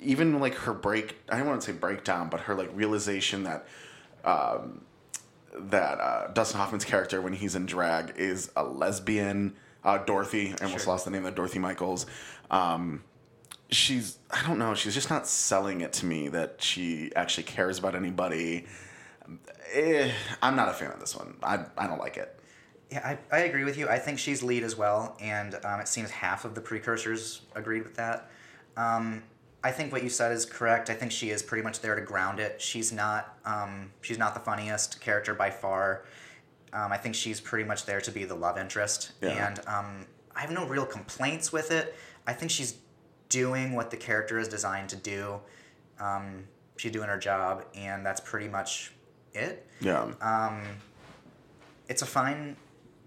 even 0.00 0.38
like 0.40 0.54
her 0.54 0.74
break, 0.74 1.16
I 1.28 1.38
don't 1.38 1.46
want 1.46 1.60
to 1.62 1.66
say 1.66 1.72
breakdown, 1.72 2.28
but 2.28 2.40
her 2.40 2.54
like 2.54 2.70
realization 2.74 3.44
that 3.44 3.66
um, 4.24 4.82
that 5.54 6.00
uh, 6.00 6.26
Dustin 6.32 6.58
Hoffman's 6.58 6.84
character 6.84 7.20
when 7.20 7.32
he's 7.32 7.54
in 7.54 7.66
drag 7.66 8.14
is 8.16 8.50
a 8.56 8.64
lesbian. 8.64 9.54
Uh, 9.82 9.98
Dorothy, 9.98 10.54
I 10.60 10.64
almost 10.64 10.84
Sure. 10.84 10.92
lost 10.94 11.04
the 11.04 11.10
name 11.10 11.26
of 11.26 11.34
Dorothy 11.34 11.58
Michaels. 11.58 12.06
Um, 12.50 13.02
she's 13.70 14.18
I 14.30 14.46
don't 14.46 14.58
know. 14.58 14.74
She's 14.74 14.94
just 14.94 15.10
not 15.10 15.26
selling 15.26 15.80
it 15.80 15.92
to 15.94 16.06
me 16.06 16.28
that 16.28 16.62
she 16.62 17.12
actually 17.14 17.44
cares 17.44 17.78
about 17.78 17.94
anybody. 17.94 18.66
Eh, 19.72 20.10
I'm 20.42 20.56
not 20.56 20.68
a 20.68 20.72
fan 20.72 20.90
of 20.90 21.00
this 21.00 21.16
one. 21.16 21.36
I 21.42 21.64
I 21.76 21.86
don't 21.86 21.98
like 21.98 22.16
it. 22.16 22.38
Yeah, 22.94 23.16
I, 23.32 23.36
I 23.36 23.40
agree 23.40 23.64
with 23.64 23.76
you. 23.76 23.88
I 23.88 23.98
think 23.98 24.20
she's 24.20 24.40
lead 24.40 24.62
as 24.62 24.76
well, 24.76 25.16
and 25.20 25.56
um, 25.64 25.80
it 25.80 25.88
seems 25.88 26.10
half 26.10 26.44
of 26.44 26.54
the 26.54 26.60
precursors 26.60 27.42
agreed 27.56 27.82
with 27.82 27.96
that. 27.96 28.30
Um, 28.76 29.24
I 29.64 29.72
think 29.72 29.90
what 29.92 30.04
you 30.04 30.08
said 30.08 30.30
is 30.30 30.44
correct. 30.46 30.90
I 30.90 30.94
think 30.94 31.10
she 31.10 31.30
is 31.30 31.42
pretty 31.42 31.64
much 31.64 31.80
there 31.80 31.96
to 31.96 32.00
ground 32.00 32.38
it. 32.38 32.60
She's 32.62 32.92
not 32.92 33.36
um, 33.44 33.90
she's 34.02 34.18
not 34.18 34.32
the 34.34 34.40
funniest 34.40 35.00
character 35.00 35.34
by 35.34 35.50
far. 35.50 36.04
Um, 36.72 36.92
I 36.92 36.96
think 36.96 37.16
she's 37.16 37.40
pretty 37.40 37.64
much 37.64 37.84
there 37.84 38.00
to 38.00 38.12
be 38.12 38.24
the 38.24 38.34
love 38.36 38.58
interest, 38.58 39.12
Yeah. 39.20 39.48
and 39.48 39.58
um, 39.66 40.06
I 40.36 40.40
have 40.42 40.52
no 40.52 40.64
real 40.66 40.86
complaints 40.86 41.52
with 41.52 41.72
it. 41.72 41.96
I 42.28 42.32
think 42.32 42.50
she's 42.52 42.76
doing 43.28 43.72
what 43.72 43.90
the 43.90 43.96
character 43.96 44.38
is 44.38 44.46
designed 44.46 44.88
to 44.90 44.96
do. 44.96 45.40
Um, 45.98 46.44
she's 46.76 46.92
doing 46.92 47.08
her 47.08 47.18
job, 47.18 47.64
and 47.74 48.06
that's 48.06 48.20
pretty 48.20 48.48
much 48.48 48.92
it. 49.32 49.66
Yeah. 49.80 50.12
Um, 50.20 50.62
it's 51.88 52.02
a 52.02 52.06
fine 52.06 52.56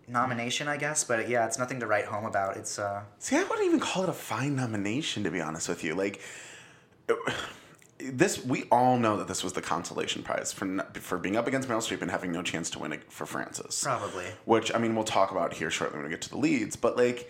nomination, 0.07 0.67
I 0.67 0.77
guess, 0.77 1.03
but 1.03 1.27
yeah, 1.29 1.45
it's 1.45 1.59
nothing 1.59 1.79
to 1.81 1.87
write 1.87 2.05
home 2.05 2.25
about. 2.25 2.57
It's 2.57 2.79
uh, 2.79 3.03
See, 3.19 3.35
I 3.35 3.43
wouldn't 3.43 3.65
even 3.65 3.79
call 3.79 4.03
it 4.03 4.09
a 4.09 4.13
fine 4.13 4.55
nomination, 4.55 5.23
to 5.23 5.31
be 5.31 5.41
honest 5.41 5.67
with 5.67 5.83
you. 5.83 5.95
Like, 5.95 6.21
this, 7.99 8.43
we 8.43 8.63
all 8.71 8.97
know 8.97 9.17
that 9.17 9.27
this 9.27 9.43
was 9.43 9.53
the 9.53 9.61
consolation 9.61 10.23
prize 10.23 10.53
for 10.53 10.85
for 10.95 11.17
being 11.17 11.35
up 11.35 11.47
against 11.47 11.67
Meryl 11.67 11.77
Streep 11.77 12.01
and 12.01 12.11
having 12.11 12.31
no 12.31 12.43
chance 12.43 12.69
to 12.71 12.79
win 12.79 12.93
it 12.93 13.11
for 13.11 13.25
Frances. 13.25 13.81
Probably. 13.83 14.25
Which 14.45 14.73
I 14.73 14.77
mean, 14.77 14.95
we'll 14.95 15.03
talk 15.03 15.31
about 15.31 15.53
here 15.53 15.69
shortly 15.69 15.97
when 15.97 16.05
we 16.05 16.11
get 16.11 16.21
to 16.23 16.29
the 16.29 16.37
leads. 16.37 16.75
But 16.75 16.95
like, 16.95 17.29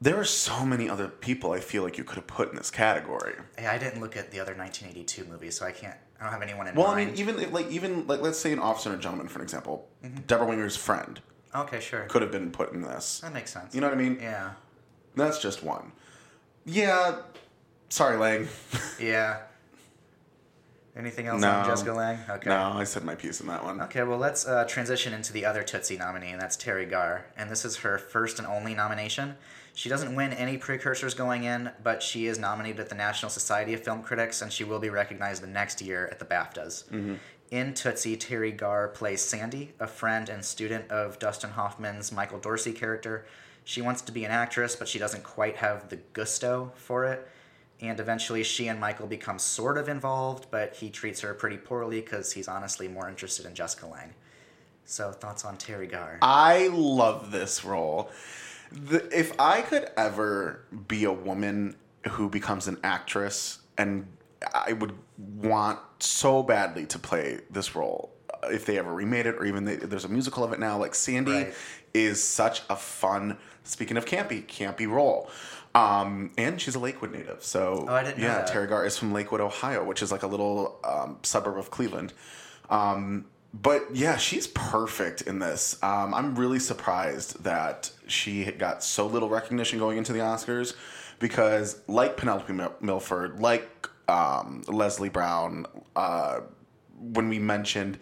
there 0.00 0.18
are 0.18 0.24
so 0.24 0.64
many 0.64 0.88
other 0.88 1.08
people 1.08 1.52
I 1.52 1.60
feel 1.60 1.82
like 1.82 1.98
you 1.98 2.04
could 2.04 2.16
have 2.16 2.26
put 2.26 2.50
in 2.50 2.56
this 2.56 2.70
category. 2.70 3.34
yeah, 3.58 3.72
I 3.72 3.78
didn't 3.78 4.00
look 4.00 4.16
at 4.16 4.30
the 4.30 4.40
other 4.40 4.54
1982 4.54 5.24
movies, 5.24 5.58
so 5.58 5.66
I 5.66 5.72
can't. 5.72 5.96
I 6.20 6.24
don't 6.24 6.32
have 6.32 6.42
anyone 6.42 6.68
in 6.68 6.74
mind. 6.74 6.78
Well, 6.78 6.86
I 6.86 7.04
mean, 7.04 7.14
even 7.16 7.52
like 7.52 7.68
even 7.70 8.06
like 8.06 8.20
let's 8.20 8.38
say 8.38 8.52
an 8.52 8.60
officer 8.60 8.90
and 8.90 8.98
a 8.98 9.02
gentleman, 9.02 9.28
for 9.28 9.40
an 9.40 9.42
example, 9.42 9.88
Debra 10.26 10.46
Winger's 10.46 10.76
friend 10.76 11.20
okay, 11.54 11.80
sure. 11.80 12.04
could 12.04 12.22
have 12.22 12.32
been 12.32 12.50
put 12.50 12.72
in 12.72 12.82
this. 12.82 13.20
That 13.20 13.32
makes 13.32 13.52
sense. 13.52 13.74
You 13.74 13.80
know 13.80 13.88
what 13.88 13.96
I 13.98 14.00
mean? 14.00 14.18
Yeah. 14.20 14.52
That's 15.16 15.38
just 15.38 15.62
one. 15.62 15.92
Yeah. 16.64 17.16
Sorry, 17.88 18.16
Lange. 18.16 18.48
Yeah. 19.00 19.38
Anything 20.96 21.26
else 21.26 21.42
No. 21.42 21.50
on 21.50 21.64
Jessica 21.66 21.92
Lange? 21.92 22.18
Okay. 22.30 22.48
No, 22.48 22.72
I 22.76 22.84
said 22.84 23.02
my 23.04 23.16
piece 23.16 23.40
in 23.40 23.48
that 23.48 23.64
one. 23.64 23.80
Okay, 23.82 24.04
well, 24.04 24.18
let's 24.18 24.46
uh, 24.46 24.64
transition 24.64 25.12
into 25.12 25.32
the 25.32 25.44
other 25.44 25.64
Tootsie 25.64 25.96
nominee, 25.96 26.30
and 26.30 26.40
that's 26.40 26.56
Teri 26.56 26.88
Garr. 26.88 27.26
And 27.36 27.50
this 27.50 27.64
is 27.64 27.78
her 27.78 27.98
first 27.98 28.38
and 28.38 28.46
only 28.46 28.74
nomination. 28.74 29.34
She 29.74 29.88
doesn't 29.88 30.14
win 30.14 30.32
any 30.32 30.56
precursors 30.56 31.14
going 31.14 31.42
in, 31.42 31.72
but 31.82 32.00
she 32.00 32.26
is 32.26 32.38
nominated 32.38 32.78
at 32.78 32.88
the 32.90 32.94
National 32.94 33.28
Society 33.28 33.74
of 33.74 33.80
Film 33.82 34.04
Critics, 34.04 34.40
and 34.40 34.52
she 34.52 34.62
will 34.62 34.78
be 34.78 34.88
recognized 34.88 35.42
the 35.42 35.48
next 35.48 35.82
year 35.82 36.06
at 36.12 36.20
the 36.20 36.24
BAFTAs. 36.24 37.18
In 37.50 37.74
Tootsie, 37.74 38.16
Teri 38.16 38.56
Garr 38.56 38.88
plays 38.88 39.20
Sandy, 39.20 39.74
a 39.78 39.86
friend 39.86 40.28
and 40.28 40.44
student 40.44 40.90
of 40.90 41.18
Dustin 41.18 41.50
Hoffman's 41.50 42.10
Michael 42.10 42.38
Dorsey 42.38 42.72
character. 42.72 43.26
She 43.64 43.80
wants 43.80 44.02
to 44.02 44.12
be 44.12 44.24
an 44.24 44.30
actress, 44.30 44.76
but 44.76 44.88
she 44.88 44.98
doesn't 44.98 45.22
quite 45.22 45.56
have 45.56 45.88
the 45.88 45.96
gusto 46.12 46.72
for 46.74 47.04
it. 47.04 47.28
And 47.80 48.00
eventually, 48.00 48.42
she 48.44 48.68
and 48.68 48.80
Michael 48.80 49.06
become 49.06 49.38
sort 49.38 49.78
of 49.78 49.88
involved, 49.88 50.46
but 50.50 50.74
he 50.74 50.90
treats 50.90 51.20
her 51.20 51.34
pretty 51.34 51.56
poorly 51.56 52.00
because 52.00 52.32
he's 52.32 52.48
honestly 52.48 52.88
more 52.88 53.08
interested 53.08 53.46
in 53.46 53.54
Jessica 53.54 53.86
Lange. 53.86 54.14
So, 54.84 55.12
thoughts 55.12 55.44
on 55.44 55.56
Teri 55.56 55.90
Garr? 55.90 56.18
I 56.22 56.68
love 56.68 57.30
this 57.30 57.64
role. 57.64 58.10
The, 58.70 59.06
if 59.16 59.38
I 59.38 59.62
could 59.62 59.90
ever 59.96 60.64
be 60.88 61.04
a 61.04 61.12
woman 61.12 61.76
who 62.10 62.28
becomes 62.28 62.68
an 62.68 62.78
actress, 62.82 63.58
and 63.78 64.06
I 64.52 64.72
would 64.72 64.92
want 65.18 65.78
so 66.00 66.42
badly 66.42 66.86
to 66.86 66.98
play 66.98 67.40
this 67.50 67.74
role, 67.74 68.12
uh, 68.42 68.48
if 68.48 68.66
they 68.66 68.78
ever 68.78 68.92
remade 68.92 69.26
it, 69.26 69.36
or 69.36 69.44
even 69.44 69.64
they, 69.64 69.76
there's 69.76 70.04
a 70.04 70.08
musical 70.08 70.44
of 70.44 70.52
it 70.52 70.58
now, 70.60 70.76
like 70.78 70.94
Sandy 70.94 71.32
Right. 71.32 71.54
is 71.94 72.22
such 72.22 72.62
a 72.68 72.76
fun. 72.76 73.38
Speaking 73.62 73.96
of 73.96 74.04
campy, 74.04 74.44
campy 74.46 74.88
role. 74.88 75.30
Um, 75.74 76.30
and 76.38 76.60
she's 76.60 76.74
a 76.76 76.78
Lakewood 76.78 77.10
native, 77.12 77.42
so 77.42 77.86
Oh, 77.88 77.94
I 77.94 78.04
didn't 78.04 78.20
yeah. 78.22 78.44
Teri 78.48 78.68
Garr 78.68 78.86
is 78.86 78.96
from 78.96 79.12
Lakewood, 79.12 79.40
Ohio, 79.40 79.82
which 79.84 80.02
is 80.02 80.12
like 80.12 80.22
a 80.22 80.26
little 80.28 80.78
um, 80.84 81.18
suburb 81.24 81.58
of 81.58 81.70
Cleveland. 81.70 82.12
Um, 82.70 83.24
but 83.52 83.82
yeah, 83.92 84.16
she's 84.16 84.46
perfect 84.48 85.22
in 85.22 85.38
this. 85.40 85.76
Um, 85.82 86.14
I'm 86.14 86.34
really 86.36 86.58
surprised 86.60 87.42
that 87.44 87.90
she 88.06 88.44
got 88.52 88.82
so 88.84 89.06
little 89.06 89.28
recognition 89.28 89.78
going 89.78 89.98
into 89.98 90.12
the 90.12 90.18
Oscars 90.20 90.74
because, 91.18 91.80
like 91.88 92.16
Penelope 92.16 92.52
Milford, 92.80 93.40
like 93.40 93.68
um, 94.08 94.62
Leslie 94.68 95.08
Browne, 95.08 95.66
uh, 95.96 96.40
when 96.98 97.28
we 97.28 97.38
mentioned 97.38 97.98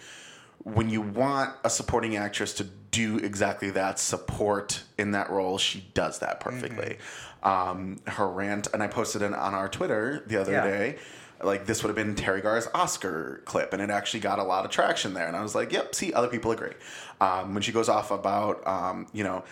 when 0.64 0.88
you 0.88 1.00
want 1.00 1.54
a 1.64 1.71
supporting 1.71 2.16
actress 2.16 2.54
to 2.54 2.64
do 2.92 3.18
exactly 3.18 3.71
that, 3.71 3.99
support 3.99 4.85
in 4.97 5.11
that 5.12 5.28
role, 5.30 5.59
she 5.59 5.88
does 5.94 6.21
that 6.21 6.38
perfectly. 6.40 6.99
Um, 7.42 7.99
her 8.06 8.28
rant, 8.28 8.68
and 8.73 8.80
I 8.82 8.87
posted 8.87 9.23
it 9.23 9.32
on 9.32 9.54
our 9.54 9.68
Twitter 9.68 10.23
the 10.26 10.40
other 10.40 10.52
Yeah. 10.52 10.64
day. 10.64 10.99
Like 11.42 11.66
this 11.66 11.82
would 11.82 11.88
have 11.88 11.97
been 11.97 12.14
Teri 12.14 12.40
Garr's 12.40 12.68
Oscar 12.73 13.42
clip, 13.44 13.73
and 13.73 13.82
it 13.82 13.90
actually 13.90 14.21
got 14.21 14.38
a 14.38 14.44
lot 14.44 14.64
of 14.64 14.71
traction 14.71 15.14
there. 15.14 15.26
And 15.26 15.37
I 15.37 15.42
was 15.42 15.56
like, 15.56 15.73
"Yep, 15.73 15.94
see, 15.97 16.12
other 16.12 16.28
people 16.28 16.52
agree." 16.52 16.75
Um, 17.21 17.54
when 17.54 17.62
she 17.62 17.73
goes 17.73 17.88
off 17.88 18.12
about, 18.12 18.64
um, 18.64 19.09
you 19.12 19.25
know, 19.25 19.42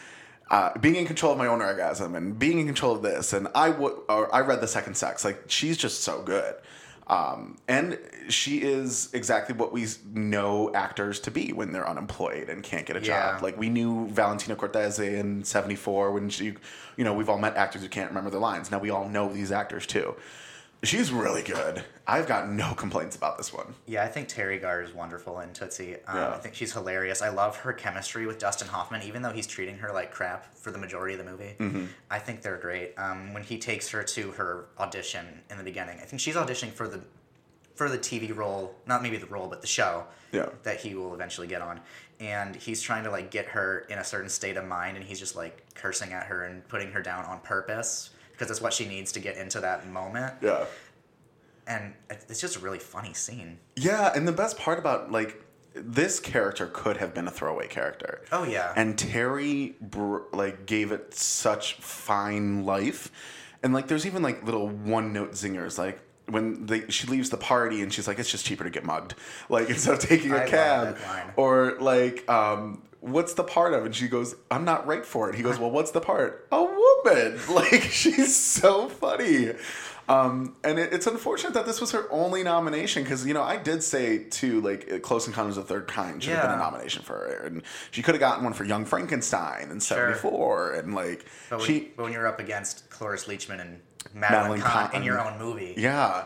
uh, 0.50 0.76
being 0.78 0.97
in 0.97 1.07
control 1.07 1.33
of 1.33 1.38
my 1.38 1.47
own 1.47 1.62
orgasm 1.62 2.14
and 2.14 2.38
being 2.38 2.59
in 2.59 2.66
control 2.66 2.95
of 2.95 3.02
this, 3.02 3.33
and 3.33 3.49
I 3.54 3.71
would, 3.71 3.95
or 4.09 4.35
I 4.35 4.40
read 4.40 4.61
the 4.61 4.69
second 4.69 4.95
sex. 4.97 5.25
Like 5.25 5.45
she's 5.47 5.76
just 5.76 6.02
so 6.02 6.23
good. 6.23 6.54
Um, 7.07 7.59
and 7.66 7.99
she 8.28 8.59
is 8.59 9.09
exactly 9.12 9.52
what 9.57 9.73
we 9.73 9.85
know 10.14 10.73
actors 10.75 11.19
to 11.21 11.33
be 11.33 11.52
when 11.52 11.73
they're 11.73 11.88
unemployed 11.88 12.49
and 12.49 12.62
can't 12.62 12.87
get 12.87 12.97
a 12.97 13.00
Yeah. 13.00 13.33
job. 13.33 13.42
Like 13.42 13.59
we 13.59 13.69
knew 13.69 14.07
Valentina 14.09 14.54
Cortese 14.54 15.16
in 15.16 15.42
'74 15.42 16.12
when 16.12 16.30
she, 16.30 16.54
you 16.97 17.02
know, 17.04 17.12
we've 17.12 17.28
all 17.28 17.38
met 17.38 17.57
actors 17.57 17.83
who 17.83 17.88
can't 17.88 18.09
remember 18.11 18.30
their 18.30 18.38
lines. 18.40 18.71
Now 18.71 18.78
we 18.78 18.90
all 18.90 19.09
know 19.09 19.33
these 19.33 19.50
actors 19.50 19.87
too. 19.87 20.14
She's 20.82 21.12
really 21.12 21.42
good. 21.42 21.84
I've 22.06 22.26
got 22.26 22.49
no 22.49 22.72
complaints 22.72 23.14
about 23.14 23.37
this 23.37 23.52
one. 23.52 23.75
Yeah, 23.87 24.02
I 24.02 24.08
think 24.08 24.28
Teri 24.28 24.58
Garr 24.60 24.80
is 24.82 24.94
wonderful 24.94 25.40
in 25.40 25.52
Tootsie. 25.52 25.96
Um, 26.06 26.16
Yeah. 26.16 26.28
I 26.30 26.38
think 26.38 26.54
she's 26.54 26.72
hilarious. 26.72 27.20
I 27.20 27.28
love 27.28 27.56
her 27.58 27.72
chemistry 27.75 28.26
with 28.26 28.38
Dustin 28.38 28.66
Hoffman, 28.68 29.02
even 29.02 29.20
though 29.20 29.30
he's 29.32 29.46
treating 29.46 29.76
her 29.78 29.92
like 29.92 30.10
crap 30.10 30.54
for 30.54 30.70
the 30.70 30.78
majority 30.78 31.14
of 31.18 31.25
the 31.25 31.30
movie. 31.30 31.54
Mm-hmm. 31.58 31.84
I 32.10 32.18
think 32.18 32.40
they're 32.40 32.56
great. 32.56 32.94
Um, 32.96 33.34
when 33.34 33.42
he 33.42 33.58
takes 33.58 33.90
her 33.90 34.02
to 34.02 34.30
her 34.32 34.66
audition 34.78 35.42
in 35.50 35.58
the 35.58 35.64
beginning, 35.64 35.99
I 36.00 36.04
think 36.04 36.20
she's 36.20 36.34
auditioning 36.37 36.72
for 36.72 36.88
the 36.88 37.00
for 37.75 37.88
the 37.88 37.99
TV 37.99 38.34
role, 38.37 38.75
not 38.87 39.02
maybe 39.02 39.16
the 39.16 39.25
role, 39.26 39.49
but 39.49 39.62
the 39.62 39.66
show 39.66 40.04
Yeah. 40.32 40.50
that 40.64 40.80
he 40.80 40.94
will 40.94 41.14
eventually 41.14 41.46
get 41.46 41.62
on. 41.62 41.80
And 42.18 42.54
he's 42.54 42.82
trying 42.82 43.04
to 43.04 43.10
like 43.10 43.30
get 43.30 43.46
her 43.46 43.87
in 43.88 43.99
a 43.99 44.04
certain 44.04 44.28
state 44.28 44.58
of 44.58 44.66
mind, 44.66 44.96
and 44.99 45.06
he's 45.06 45.18
just 45.18 45.34
like 45.37 45.62
cursing 45.75 46.12
at 46.12 46.26
her 46.26 46.44
and 46.44 46.66
putting 46.68 46.92
her 46.92 47.00
down 47.00 47.25
on 47.25 47.40
purpose 47.40 48.10
because 48.40 48.50
it's 48.50 48.62
what 48.62 48.73
she 48.73 48.87
needs 48.88 49.12
to 49.12 49.20
get 49.20 49.37
into 49.37 49.61
that 49.61 49.87
moment. 49.87 50.32
Yeah. 50.40 50.64
And 51.66 51.92
it's 52.11 52.40
just 52.40 52.56
a 52.56 52.61
really 52.61 52.78
funny 52.78 53.12
scene. 53.12 53.59
Yeah, 53.76 54.11
and 54.14 54.26
the 54.26 54.32
best 54.32 54.59
part 54.59 54.78
about 54.78 55.12
like 55.12 55.44
this 55.75 56.18
character 56.18 56.66
could 56.73 56.97
have 56.97 57.12
been 57.12 57.28
a 57.28 57.30
throwaway 57.30 57.68
character. 57.68 58.23
Oh, 58.32 58.44
yeah. 58.44 58.73
And 58.75 58.99
Terry 58.99 59.75
br- 59.80 60.23
like 60.32 60.64
gave 60.64 60.90
it 60.90 61.12
such 61.14 61.75
fine 61.75 62.64
life, 62.64 63.12
and 63.62 63.75
like 63.75 63.88
there's 63.88 64.06
even 64.06 64.23
like 64.23 64.42
little 64.42 64.68
one 64.68 65.12
note 65.12 65.32
zingers 65.32 65.76
like. 65.78 66.00
When 66.26 66.66
they, 66.66 66.88
she 66.90 67.09
leaves 67.09 67.30
the 67.30 67.37
party 67.37 67.82
and 67.82 67.92
she's 67.92 68.06
like, 68.06 68.20
it's 68.20 68.30
just 68.30 68.47
cheaper 68.47 68.62
to 68.62 68.70
get 68.70 68.85
mugged. 68.85 69.14
Like 69.49 69.68
instead 69.68 69.94
of 69.94 69.99
taking 69.99 70.30
a 70.30 70.37
I 70.37 70.38
love 70.42 70.49
cab, 70.49 70.97
that 70.97 71.09
line. 71.09 71.32
or 71.35 71.76
like, 71.80 72.28
um, 72.30 72.82
what's 73.00 73.35
the 73.35 73.42
part 73.42 73.75
of? 73.75 73.85
And 73.85 73.92
she 73.92 74.06
goes, 74.06 74.37
I'm 74.49 74.64
not 74.64 74.87
right 74.87 75.04
for 75.04 75.28
it. 75.28 75.35
He 75.35 75.42
goes, 75.42 75.59
well, 75.59 75.73
what's 75.73 75.90
the 75.90 76.00
part? 76.00 76.47
A 76.52 76.62
woman. 77.04 77.38
Like 77.50 77.83
she's 77.83 78.35
so 78.37 78.88
funny. 78.88 79.52
Um, 80.09 80.57
and 80.64 80.78
it, 80.78 80.92
it's 80.92 81.07
unfortunate 81.07 81.54
that 81.54 81.66
this 81.66 81.80
was 81.80 81.92
her 81.92 82.11
only 82.11 82.42
nomination 82.42 83.04
because 83.04 83.25
you 83.25 83.33
know 83.33 83.42
I 83.42 83.57
did 83.57 83.83
say 83.83 84.25
too 84.25 84.61
like 84.61 85.02
Close 85.02 85.28
Encounters 85.28 85.57
of 85.57 85.69
the 85.69 85.75
Third 85.75 85.87
Kind 85.87 86.23
should 86.23 86.33
have 86.33 86.42
been 86.42 86.50
a 86.52 86.57
nomination 86.57 87.02
for 87.02 87.14
her, 87.14 87.47
and 87.47 87.62
she 87.92 88.02
could 88.02 88.14
have 88.14 88.21
gotten 88.21 88.42
one 88.42 88.52
for 88.52 88.64
Young 88.64 88.85
Frankenstein 88.85 89.71
in 89.71 89.80
'74, 89.80 90.73
and 90.75 90.95
like 90.97 91.26
But 91.49 91.59
when, 91.59 91.66
she 91.66 91.92
but 91.97 92.02
when 92.04 92.12
you're 92.12 92.26
up 92.26 92.40
against 92.40 92.90
Cloris 92.90 93.26
Leachman 93.26 93.61
and 93.61 93.80
Madeline, 94.12 94.59
Madeline 94.59 94.61
Kahn, 94.61 94.95
in 94.95 95.02
your 95.04 95.21
own 95.21 95.38
movie, 95.38 95.75
Yeah. 95.76 96.25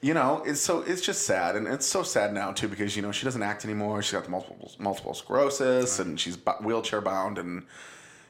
You 0.00 0.14
know, 0.14 0.42
it's 0.44 0.60
so 0.60 0.80
it's 0.82 1.00
just 1.00 1.24
sad, 1.24 1.54
and 1.54 1.68
it's 1.68 1.86
so 1.86 2.02
sad 2.02 2.34
now 2.34 2.50
too 2.50 2.66
because 2.66 2.96
you 2.96 3.02
know 3.02 3.12
she 3.12 3.24
doesn't 3.24 3.42
act 3.42 3.64
anymore. 3.64 4.02
She's 4.02 4.10
got 4.12 4.24
the 4.24 4.30
multiple 4.30 4.72
multiple 4.80 5.14
sclerosis, 5.14 6.00
and 6.00 6.18
she's 6.18 6.36
wheelchair 6.60 7.00
bound, 7.00 7.38
and 7.38 7.66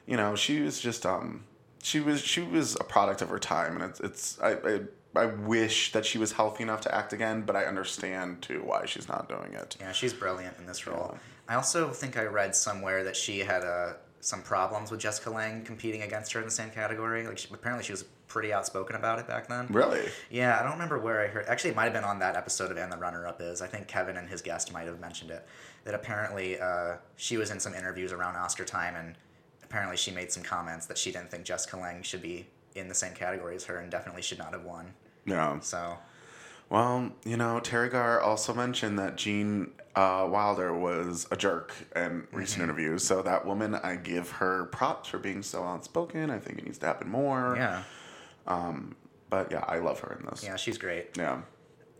you 0.05 0.17
know 0.17 0.35
she 0.35 0.61
was 0.61 0.79
just 0.79 1.03
um 1.03 1.45
she 1.83 1.99
was 1.99 2.21
she 2.21 2.41
was 2.41 2.75
a 2.75 2.83
product 2.83 3.21
of 3.21 3.29
her 3.29 3.39
time, 3.39 3.75
and 3.75 3.83
it's 3.83 3.99
it's 3.99 4.39
I 4.41 4.51
I, 4.53 4.79
I 5.15 5.25
wish 5.27 5.91
that 5.91 6.05
she 6.05 6.17
was 6.17 6.31
healthy 6.31 6.63
enough 6.63 6.81
to 6.81 6.95
act 6.95 7.13
again, 7.13 7.41
but 7.41 7.55
I 7.55 7.65
understand 7.65 8.41
too 8.41 8.61
why 8.63 8.85
she's 8.85 9.07
not 9.07 9.29
doing 9.29 9.53
it. 9.53 9.77
yeah, 9.79 9.91
she's 9.91 10.13
brilliant 10.13 10.57
in 10.57 10.65
this 10.65 10.87
role. 10.87 11.17
I 11.47 11.55
also 11.55 11.89
think 11.89 12.17
I 12.17 12.23
read 12.23 12.55
somewhere 12.55 13.03
that 13.03 13.15
she 13.17 13.39
had 13.39 13.63
uh, 13.63 13.93
some 14.21 14.41
problems 14.41 14.89
with 14.91 15.01
Jessica 15.01 15.29
Lange 15.29 15.63
competing 15.63 16.01
against 16.03 16.31
her 16.31 16.39
in 16.39 16.45
the 16.45 16.51
same 16.51 16.69
category. 16.69 17.27
Like 17.27 17.37
she, 17.37 17.49
apparently 17.53 17.83
she 17.83 17.91
was 17.91 18.05
pretty 18.27 18.53
outspoken 18.53 18.95
about 18.95 19.19
it 19.19 19.27
back 19.27 19.47
then. 19.47 19.67
Really? 19.69 20.01
Yeah, 20.31 20.57
I 20.57 20.63
don't 20.63 20.71
remember 20.71 20.97
where 20.99 21.21
I 21.21 21.27
heard. 21.27 21.45
Actually, 21.47 21.71
it 21.71 21.75
might 21.75 21.83
have 21.83 21.93
been 21.93 22.05
on 22.05 22.19
that 22.19 22.37
episode 22.37 22.71
of 22.71 22.77
And 22.77 22.91
the 22.91 22.97
Runner 22.97 23.27
Up 23.27 23.41
Is. 23.41 23.61
I 23.61 23.67
think 23.67 23.87
Kevin 23.87 24.15
and 24.15 24.27
his 24.27 24.41
guest 24.41 24.71
might 24.71 24.87
have 24.87 25.01
mentioned 25.01 25.31
it. 25.31 25.45
That 25.83 25.93
apparently 25.93 26.59
uh, 26.59 26.95
she 27.17 27.35
was 27.35 27.51
in 27.51 27.59
some 27.59 27.75
interviews 27.75 28.13
around 28.13 28.37
Oscar 28.37 28.63
time, 28.63 28.95
and 28.95 29.15
apparently 29.73 29.97
she 29.97 30.11
made 30.11 30.31
some 30.31 30.43
comments 30.43 30.85
that 30.85 30.99
she 30.99 31.11
didn't 31.11 31.31
think 31.31 31.43
Jessica 31.43 31.75
Lange 31.77 32.03
should 32.03 32.21
be 32.21 32.45
in 32.75 32.87
the 32.87 32.93
same 32.93 33.13
category 33.15 33.55
as 33.55 33.63
her, 33.63 33.77
and 33.77 33.89
definitely 33.89 34.21
should 34.21 34.37
not 34.37 34.53
have 34.53 34.63
won. 34.63 34.93
Yeah. 35.25 35.59
So 35.61 35.97
Well, 36.69 37.11
you 37.25 37.37
know, 37.37 37.59
Teri 37.59 37.89
Garr 37.89 38.21
also 38.21 38.53
mentioned 38.53 38.99
that 38.99 39.15
Gene 39.15 39.71
uh, 39.95 40.27
Wilder 40.29 40.77
was 40.77 41.25
a 41.31 41.35
jerk 41.35 41.73
in 41.95 42.27
recent 42.31 42.61
Mm-hmm. 42.61 42.63
interviews. 42.69 43.03
So 43.03 43.23
that 43.23 43.47
woman, 43.47 43.73
I 43.73 43.95
give 43.95 44.29
her 44.33 44.65
props 44.65 45.09
for 45.09 45.17
being 45.17 45.41
so 45.41 45.63
outspoken. 45.63 46.29
I 46.29 46.37
think 46.37 46.59
it 46.59 46.65
needs 46.65 46.77
to 46.79 46.85
happen 46.85 47.09
more. 47.09 47.55
Yeah. 47.57 47.81
Um, 48.45 48.95
But 49.31 49.51
yeah, 49.51 49.65
I 49.67 49.79
love 49.79 49.99
her 50.01 50.17
in 50.19 50.27
this. 50.29 50.43
Yeah, 50.43 50.55
she's 50.55 50.77
great. 50.77 51.17
Yeah. 51.17 51.33
Um, 51.33 51.43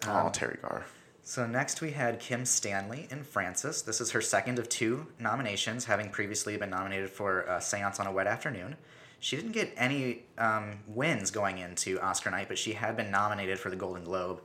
oh, 0.06 0.30
Teri 0.32 0.62
Garr. 0.62 0.86
So 1.26 1.48
next 1.48 1.80
we 1.80 1.92
had 1.92 2.20
Kim 2.20 2.44
Stanley 2.44 3.08
in 3.10 3.24
Frances. 3.24 3.84
This 3.84 4.02
is 4.02 4.12
her 4.12 4.20
second 4.20 4.60
of 4.60 4.68
two 4.68 5.08
nominations, 5.18 5.86
having 5.86 6.10
previously 6.10 6.58
been 6.58 6.70
nominated 6.70 7.10
for 7.10 7.50
uh, 7.50 7.62
Seance 7.62 7.98
on 7.98 8.08
a 8.08 8.12
Wet 8.12 8.28
Afternoon. 8.28 8.76
She 9.22 9.38
didn't 9.38 9.54
get 9.54 9.74
any 9.78 10.24
um, 10.38 10.80
wins 10.86 11.32
going 11.32 11.60
into 11.60 11.98
Oscar 12.02 12.30
night, 12.30 12.50
but 12.50 12.58
she 12.58 12.74
had 12.74 12.98
been 12.98 13.10
nominated 13.10 13.58
for 13.58 13.70
the 13.70 13.78
Golden 13.78 14.04
Globe. 14.04 14.42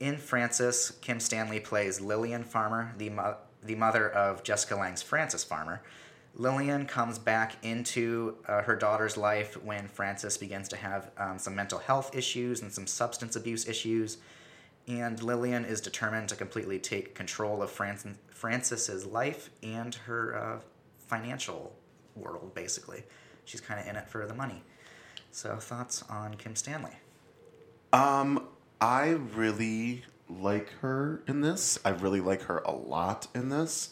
In 0.00 0.18
Frances, 0.18 0.92
Kim 1.00 1.18
Stanley 1.18 1.60
plays 1.60 1.98
Lillian 1.98 2.44
Farmer, 2.44 2.92
the, 2.98 3.08
mo- 3.08 3.38
the 3.64 3.74
mother 3.74 4.10
of 4.10 4.42
Jessica 4.42 4.76
Lange's 4.76 5.02
Frances 5.02 5.44
Farmer. 5.44 5.80
Lillian 6.34 6.84
comes 6.84 7.18
back 7.18 7.56
into 7.64 8.36
uh, 8.46 8.60
her 8.62 8.76
daughter's 8.76 9.16
life 9.16 9.54
when 9.64 9.88
Frances 9.88 10.36
begins 10.36 10.68
to 10.68 10.76
have 10.76 11.10
um, 11.16 11.38
some 11.38 11.54
mental 11.54 11.78
health 11.78 12.14
issues 12.14 12.60
and 12.60 12.70
some 12.70 12.86
substance 12.86 13.34
abuse 13.34 13.66
issues 13.66 14.18
and 14.88 15.22
Lillian 15.22 15.64
is 15.66 15.80
determined 15.80 16.30
to 16.30 16.34
completely 16.34 16.78
take 16.78 17.14
control 17.14 17.62
of 17.62 17.70
Frances, 17.70 18.16
Frances's 18.30 19.04
life 19.04 19.50
and 19.62 19.94
her 19.94 20.36
uh, 20.36 20.60
financial 20.98 21.76
world. 22.16 22.54
Basically, 22.54 23.04
she's 23.44 23.60
kind 23.60 23.78
of 23.78 23.86
in 23.86 23.96
it 23.96 24.08
for 24.08 24.26
the 24.26 24.34
money. 24.34 24.62
So, 25.30 25.56
thoughts 25.56 26.02
on 26.08 26.34
Kim 26.34 26.56
Stanley? 26.56 26.96
Um, 27.92 28.48
I 28.80 29.10
really 29.10 30.04
like 30.28 30.70
her 30.80 31.22
in 31.26 31.42
this. 31.42 31.78
I 31.84 31.90
really 31.90 32.20
like 32.20 32.42
her 32.42 32.58
a 32.58 32.72
lot 32.72 33.28
in 33.34 33.50
this. 33.50 33.90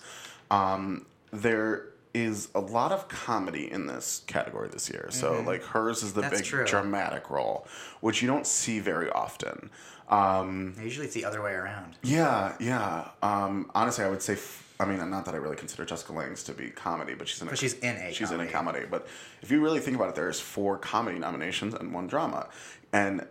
Um, 0.51 1.07
there 1.31 1.91
is 2.17 2.49
a 2.55 2.61
lot 2.61 2.93
of 2.93 3.09
comedy 3.09 3.71
in 3.71 3.87
this 3.87 4.23
category 4.27 4.69
this 4.69 4.89
year. 4.91 5.09
So 5.11 5.43
like 5.47 5.63
hers 5.63 6.03
is 6.03 6.13
the 6.15 6.23
Mm-hmm. 6.23 6.31
That's 6.31 6.41
big 6.43 6.49
true. 6.51 6.65
dramatic 6.65 7.29
role, 7.31 7.67
which 8.01 8.23
you 8.23 8.29
don't 8.29 8.47
see 8.47 8.79
very 8.81 9.11
often. 9.11 9.71
Um, 10.09 10.75
Usually, 10.81 11.07
it's 11.07 11.15
the 11.15 11.25
other 11.25 11.43
way 11.43 11.53
around. 11.53 11.97
yeah, 12.03 12.55
yeah. 12.61 13.09
Um, 13.23 13.71
honestly, 13.75 14.05
I 14.05 14.09
would 14.09 14.23
say. 14.23 14.35
F- 14.35 14.63
I 14.79 14.85
mean, 14.85 14.99
not 15.09 15.25
that 15.25 15.35
I 15.35 15.39
really 15.39 15.57
consider 15.57 15.87
Jessica 15.87 16.13
Lange's 16.13 16.43
to 16.45 16.53
be 16.53 16.69
comedy, 16.69 17.15
but 17.15 17.27
she's 17.29 17.41
in. 17.41 17.49
A, 17.49 17.51
But 17.51 17.59
she's 17.59 17.75
in 17.75 17.97
a 17.97 18.13
she's 18.13 18.31
in 18.31 18.41
a 18.41 18.47
comedy. 18.47 18.81
comedy. 18.81 18.87
But 18.91 19.07
if 19.43 19.51
you 19.51 19.63
really 19.63 19.81
think 19.81 19.97
about 19.97 20.11
it, 20.11 20.15
there's 20.15 20.39
four 20.39 20.77
comedy 20.79 21.19
nominations 21.19 21.73
and 21.75 21.93
one 21.95 22.07
drama. 22.07 22.49
And 22.93 23.27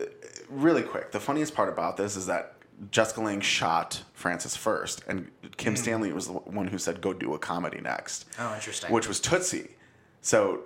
uh, 0.00 0.04
really 0.48 0.82
quick, 0.82 1.12
the 1.12 1.20
funniest 1.20 1.54
part 1.54 1.68
about 1.68 1.96
this 1.98 2.16
is 2.16 2.26
that 2.26 2.53
Jessica 2.90 3.20
Lange 3.20 3.40
shot 3.40 4.02
Frances 4.12 4.56
first, 4.56 5.02
and 5.06 5.30
Kim 5.56 5.76
Stanley 5.76 6.12
was 6.12 6.26
the 6.26 6.32
one 6.32 6.66
who 6.68 6.78
said, 6.78 7.00
"Go 7.00 7.12
do 7.12 7.34
a 7.34 7.38
comedy 7.38 7.80
next." 7.80 8.30
Mm. 8.32 8.50
Oh, 8.50 8.54
interesting. 8.54 8.92
Which 8.92 9.08
was 9.08 9.20
Tootsie. 9.20 9.70
So. 10.20 10.64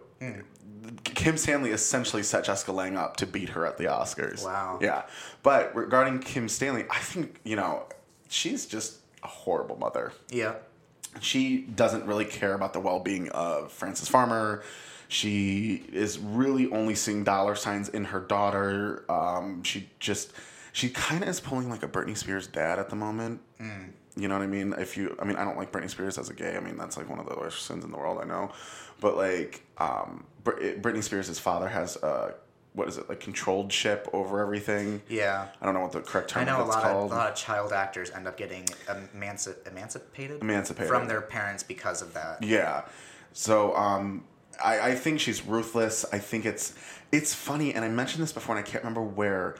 Kim 1.04 1.36
Stanley 1.36 1.70
essentially 1.70 2.22
set 2.22 2.44
Jessica 2.44 2.72
Lange 2.72 2.96
up 2.96 3.16
to 3.18 3.26
beat 3.26 3.50
her 3.50 3.66
at 3.66 3.78
the 3.78 3.84
Oscars. 3.84 4.44
Wow. 4.44 4.78
Yeah. 4.80 5.02
But 5.42 5.74
regarding 5.74 6.18
Kim 6.20 6.48
Stanley, 6.48 6.84
I 6.90 6.98
think, 6.98 7.40
you 7.44 7.56
know, 7.56 7.84
she's 8.28 8.66
just 8.66 8.98
a 9.22 9.28
horrible 9.28 9.76
mother. 9.76 10.12
Yeah. 10.30 10.54
She 11.20 11.58
doesn't 11.58 12.04
really 12.06 12.24
care 12.24 12.54
about 12.54 12.72
the 12.72 12.80
well 12.80 13.00
being 13.00 13.28
of 13.30 13.72
Frances 13.72 14.08
Farmer. 14.08 14.62
She 15.08 15.84
is 15.92 16.18
really 16.18 16.70
only 16.70 16.94
seeing 16.94 17.24
dollar 17.24 17.54
signs 17.54 17.88
in 17.88 18.04
her 18.06 18.20
daughter. 18.20 19.04
Um, 19.10 19.62
she 19.62 19.88
just, 19.98 20.32
she 20.72 20.88
kind 20.90 21.22
of 21.22 21.28
is 21.28 21.40
pulling 21.40 21.68
like 21.70 21.82
a 21.82 21.88
Britney 21.88 22.16
Spears 22.16 22.46
dad 22.46 22.78
at 22.78 22.88
the 22.90 22.96
moment. 22.96 23.40
You 24.16 24.26
know 24.26 24.34
what 24.36 24.42
I 24.42 24.48
mean? 24.48 24.74
If 24.78 24.96
you, 24.96 25.16
I 25.20 25.24
mean, 25.24 25.36
I 25.36 25.44
don't 25.44 25.56
like 25.56 25.70
Britney 25.70 25.88
Spears 25.90 26.18
as 26.18 26.28
a 26.28 26.34
gay. 26.34 26.56
I 26.56 26.60
mean, 26.60 26.76
that's 26.76 26.96
like 26.96 27.08
one 27.08 27.20
of 27.20 27.28
the 27.28 27.36
worst 27.36 27.66
sins 27.66 27.84
in 27.84 27.90
the 27.92 27.96
world. 27.96 28.18
I 28.20 28.24
know, 28.26 28.50
but 29.00 29.16
like, 29.16 29.62
um, 29.78 30.24
Br- 30.42 30.58
Britney 30.80 31.02
Spears' 31.04 31.38
father 31.38 31.68
has 31.68 31.94
a, 32.02 32.34
what 32.72 32.88
is 32.88 32.98
it 32.98 33.08
like 33.08 33.20
controlled 33.20 33.72
ship 33.72 34.08
over 34.12 34.40
everything? 34.40 35.02
Yeah. 35.08 35.46
I 35.60 35.64
don't 35.64 35.74
know 35.74 35.80
what 35.80 35.92
the 35.92 36.00
correct 36.00 36.30
term 36.30 36.42
is. 36.42 36.48
I 36.48 36.52
know 36.58 36.64
a 36.64 36.66
lot 36.66 36.82
called. 36.82 37.06
of, 37.06 37.12
a 37.12 37.14
lot 37.14 37.30
of 37.30 37.36
child 37.36 37.72
actors 37.72 38.10
end 38.10 38.26
up 38.26 38.36
getting 38.36 38.64
emanci- 38.88 39.66
emancipated 39.68 40.40
Emancipated. 40.42 40.88
from 40.88 41.06
their 41.06 41.20
parents 41.20 41.62
because 41.62 42.02
of 42.02 42.12
that. 42.14 42.42
Yeah. 42.42 42.82
So 43.32 43.74
um, 43.76 44.24
I, 44.62 44.80
I 44.90 44.94
think 44.96 45.20
she's 45.20 45.44
ruthless. 45.44 46.04
I 46.12 46.18
think 46.18 46.44
it's 46.44 46.74
it's 47.12 47.34
funny, 47.34 47.72
and 47.74 47.84
I 47.84 47.88
mentioned 47.88 48.22
this 48.22 48.32
before, 48.32 48.56
and 48.56 48.64
I 48.64 48.68
can't 48.68 48.82
remember 48.82 49.02
where, 49.02 49.56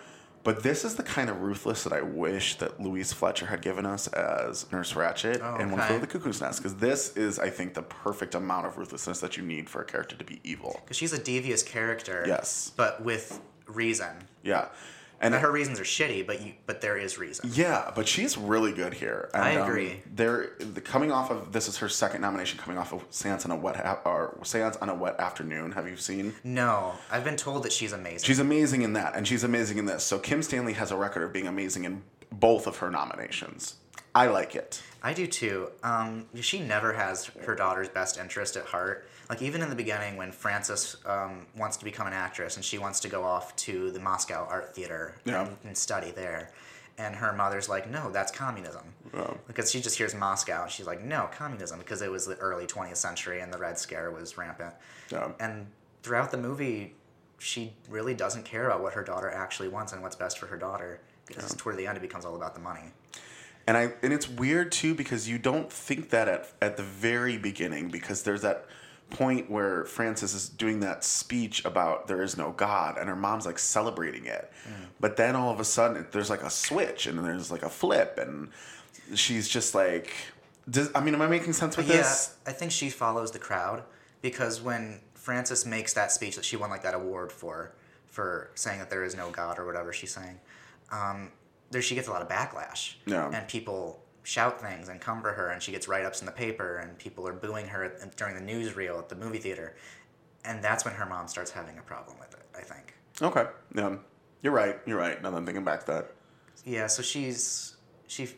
but 0.49 0.63
this 0.63 0.83
is 0.83 0.95
the 0.95 1.03
kind 1.03 1.29
of 1.29 1.43
ruthless 1.43 1.85
that 1.85 1.93
I 1.93 2.01
wish 2.01 2.55
that 2.55 2.81
Louise 2.81 3.13
Fletcher 3.13 3.45
had 3.45 3.61
given 3.61 3.85
us 3.85 4.09
as 4.09 4.65
Nurse 4.73 4.95
Ratched 4.95 5.43
Oh, 5.43 5.57
and 5.61 5.71
One. 5.71 5.83
Flew 5.83 5.97
Over 5.97 6.07
the 6.07 6.11
Cuckoo's 6.11 6.41
Nest, 6.41 6.63
because 6.63 6.77
this 6.77 7.15
is, 7.19 7.39
I 7.39 7.51
think, 7.51 7.75
the 7.75 7.83
perfect 7.83 8.35
amount 8.35 8.67
of 8.67 8.79
ruthlessness 8.79 9.21
that 9.21 9.37
you 9.37 9.43
need 9.43 9.69
for 9.69 9.83
a 9.83 9.85
character 9.85 10.17
to 10.17 10.25
be 10.25 10.41
evil. 10.45 10.81
Because 10.83 10.97
she's 10.97 11.13
a 11.13 11.23
devious 11.23 11.63
character. 11.63 12.25
Yes. 12.27 12.73
But 12.75 13.05
with 13.05 13.43
reason. 13.67 14.09
Yeah. 14.43 14.69
And 15.21 15.35
And 15.35 15.43
her 15.43 15.51
reasons 15.51 15.81
are 15.81 15.85
shitty, 15.85 16.27
but 16.27 16.43
you 16.43 16.53
but 16.67 16.81
there 16.81 16.97
is 16.97 17.19
reason. 17.19 17.51
Yeah, 17.53 17.91
but 17.95 18.07
she's 18.07 18.39
really 18.39 18.73
good 18.73 18.95
here. 18.95 19.31
And, 19.35 19.43
I 19.43 19.57
um, 19.57 19.69
agree. 19.69 20.03
they're 20.15 20.53
the, 20.59 20.81
coming 20.81 21.11
off 21.11 21.31
of 21.31 21.53
this 21.53 21.69
is 21.69 21.77
her 21.79 21.89
second 21.89 22.21
nomination, 22.21 22.59
coming 22.59 22.79
off 22.79 22.93
of 22.93 23.05
Seance 23.11 23.45
on 23.45 23.51
a 23.51 23.57
wet 23.57 23.77
ha- 23.77 24.01
or 24.05 24.39
Seance 24.45 24.77
on 24.77 24.89
a 24.89 24.95
wet 24.95 25.19
afternoon. 25.19 25.73
Have 25.73 25.89
you 25.89 25.97
seen? 25.97 26.35
No, 26.45 26.93
I've 27.11 27.25
been 27.25 27.37
told 27.37 27.65
that 27.65 27.73
she's 27.73 27.93
amazing. 27.93 28.27
She's 28.27 28.39
amazing 28.39 28.83
in 28.83 28.93
that, 28.93 29.17
and 29.17 29.27
she's 29.27 29.45
amazing 29.45 29.79
in 29.79 29.87
this. 29.87 30.05
So 30.05 30.19
Kim 30.19 30.43
Stanley 30.43 30.75
has 30.75 30.91
a 30.91 30.97
record 30.97 31.23
of 31.25 31.33
being 31.33 31.49
amazing 31.49 31.85
in 31.85 32.03
both 32.31 32.67
of 32.67 32.77
her 32.79 32.91
nominations. 32.91 33.77
I 34.15 34.27
like 34.27 34.55
it. 34.55 34.83
I 35.03 35.13
do 35.13 35.27
too. 35.27 35.71
Um, 35.83 36.27
she 36.41 36.59
never 36.61 36.93
has 36.93 37.27
her 37.45 37.55
daughter's 37.55 37.89
best 37.89 38.19
interest 38.19 38.57
at 38.57 38.65
heart. 38.65 39.09
Like 39.31 39.43
even 39.43 39.63
in 39.63 39.71
the 39.71 39.77
beginning, 39.77 40.17
when 40.17 40.33
Frances 40.33 40.97
um, 41.07 41.47
wants 41.57 41.77
to 41.79 41.85
become 41.85 42.07
an 42.07 42.13
actress 42.13 42.57
and 42.57 42.65
she 42.65 42.79
wants 42.79 42.99
to 43.01 43.09
go 43.09 43.23
off 43.23 43.55
to 43.57 43.91
the 43.91 44.01
Moscow 44.01 44.47
Art 44.51 44.75
Theater 44.75 45.15
Yeah. 45.25 45.47
and, 45.47 45.57
and 45.65 45.79
study 45.79 46.11
there, 46.11 46.51
and 46.97 47.15
her 47.15 47.33
mother's 47.33 47.69
like, 47.69 47.89
"No, 47.89 48.11
that's 48.11 48.33
communism," 48.33 48.83
because 49.47 49.71
she 49.71 49.81
just 49.81 49.97
hears 49.97 50.15
Moscow 50.15 50.63
and 50.63 50.71
she's 50.73 50.87
like, 50.87 51.01
"No, 51.05 51.29
communism," 51.33 51.79
because 51.79 52.03
it 52.03 52.11
was 52.11 52.27
the 52.27 52.37
early 52.39 52.67
20th 52.67 52.97
century 52.97 53.41
and 53.41 53.53
the 53.53 53.59
Red 53.59 53.79
Scare 53.79 54.11
was 54.11 54.37
rampant. 54.37 54.75
Yeah. 55.11 55.31
And 55.39 55.67
throughout 56.03 56.31
the 56.33 56.39
movie, 56.39 56.95
she 57.39 57.73
really 57.89 58.15
doesn't 58.15 58.45
care 58.45 58.67
about 58.67 58.83
what 58.83 58.95
her 58.95 59.05
daughter 59.05 59.31
actually 59.31 59.69
wants 59.69 59.93
and 59.93 60.03
what's 60.03 60.17
best 60.17 60.39
for 60.41 60.47
her 60.47 60.57
daughter. 60.57 61.01
Because 61.27 61.55
toward 61.55 61.77
the 61.77 61.87
end, 61.87 61.97
it 61.99 62.01
becomes 62.01 62.25
all 62.25 62.35
about 62.35 62.55
the 62.55 62.61
money. 62.61 62.91
And 63.69 63.77
I 63.77 63.93
and 64.03 64.15
it's 64.15 64.27
weird 64.27 64.73
too 64.73 64.95
because 64.95 65.29
you 65.29 65.39
don't 65.39 65.71
think 65.71 66.09
that 66.09 66.27
at 66.27 66.51
at 66.63 66.79
the 66.79 66.83
very 66.83 67.37
beginning 67.37 67.91
because 67.91 68.23
there's 68.23 68.41
that 68.41 68.65
point 69.11 69.51
where 69.51 69.85
Frances 69.85 70.33
is 70.33 70.49
doing 70.49 70.81
that 70.81 71.05
speech 71.05 71.67
about 71.67 72.09
there 72.09 72.23
is 72.23 72.39
no 72.39 72.53
God 72.53 72.97
and 72.97 73.11
her 73.11 73.17
mom's 73.17 73.45
like 73.45 73.59
celebrating 73.59 74.25
it. 74.25 74.51
But 75.01 75.19
then 75.19 75.37
all 75.37 75.53
of 75.53 75.61
a 75.61 75.65
sudden 75.65 76.07
there's 76.13 76.31
like 76.31 76.43
a 76.43 76.49
switch 76.49 77.07
and 77.07 77.19
there's 77.23 77.51
like 77.51 77.63
a 77.63 77.69
flip 77.69 78.19
and 78.19 78.49
she's 79.15 79.47
just 79.47 79.75
like 79.75 80.15
does, 80.71 80.91
I 80.95 81.01
mean 81.01 81.15
am 81.15 81.21
I 81.21 81.27
making 81.27 81.53
sense 81.53 81.77
with 81.77 81.89
this? 81.89 81.95
yeah, 81.95 82.03
this? 82.03 82.37
I 82.47 82.53
think 82.53 82.73
she 82.73 82.89
follows 82.89 83.33
the 83.33 83.39
crowd 83.39 83.83
because 84.23 84.63
when 84.63 85.01
Frances 85.15 85.67
makes 85.67 85.93
that 85.93 86.11
speech 86.11 86.37
that 86.37 86.45
she 86.47 86.57
won 86.57 86.71
like 86.71 86.85
that 86.85 86.95
award 86.95 87.33
for, 87.33 87.75
for 88.07 88.51
saying 88.55 88.79
that 88.79 88.89
there 88.89 89.05
is 89.05 89.15
no 89.15 89.31
God 89.31 89.59
or 89.59 89.67
whatever 89.67 89.93
she's 89.93 90.15
saying, 90.15 90.41
um, 90.91 91.33
there 91.71 91.83
she 91.83 91.95
gets 91.95 92.09
a 92.09 92.11
lot 92.11 92.23
of 92.23 92.29
backlash. 92.29 92.95
Yeah. 93.07 93.31
And 93.31 93.47
people 93.49 94.03
shout 94.23 94.61
things 94.61 94.89
and 94.89 95.01
come 95.01 95.23
for 95.23 95.33
her, 95.33 95.51
and 95.51 95.63
she 95.63 95.73
gets 95.73 95.89
write 95.89 96.05
ups 96.05 96.21
in 96.21 96.27
the 96.27 96.33
paper, 96.33 96.79
and 96.79 96.99
people 96.99 97.27
are 97.27 97.33
booing 97.33 97.67
her 97.69 97.85
at, 97.85 98.17
during 98.17 98.35
the 98.35 98.53
newsreel 98.53 98.99
at 98.99 99.09
the 99.09 99.17
movie 99.17 99.39
theater, 99.39 99.77
and 100.45 100.63
that's 100.63 100.85
when 100.85 100.95
her 100.95 101.07
mom 101.07 101.29
starts 101.29 101.51
having 101.51 101.79
a 101.79 101.83
problem 101.83 102.19
with 102.19 102.33
it. 102.35 102.45
I 102.57 102.63
think. 102.63 102.95
Okay. 103.21 103.47
Yeah. 103.75 103.97
You're 104.43 104.53
right. 104.53 104.79
You're 104.87 104.99
right. 104.99 105.21
Now 105.23 105.31
that 105.31 105.37
I'm 105.37 105.47
thinking 105.47 105.65
back 105.65 105.81
to 105.81 105.93
that. 105.93 106.13
Yeah. 106.65 106.87
So 106.87 107.03
she's 107.03 107.77
she 108.07 108.29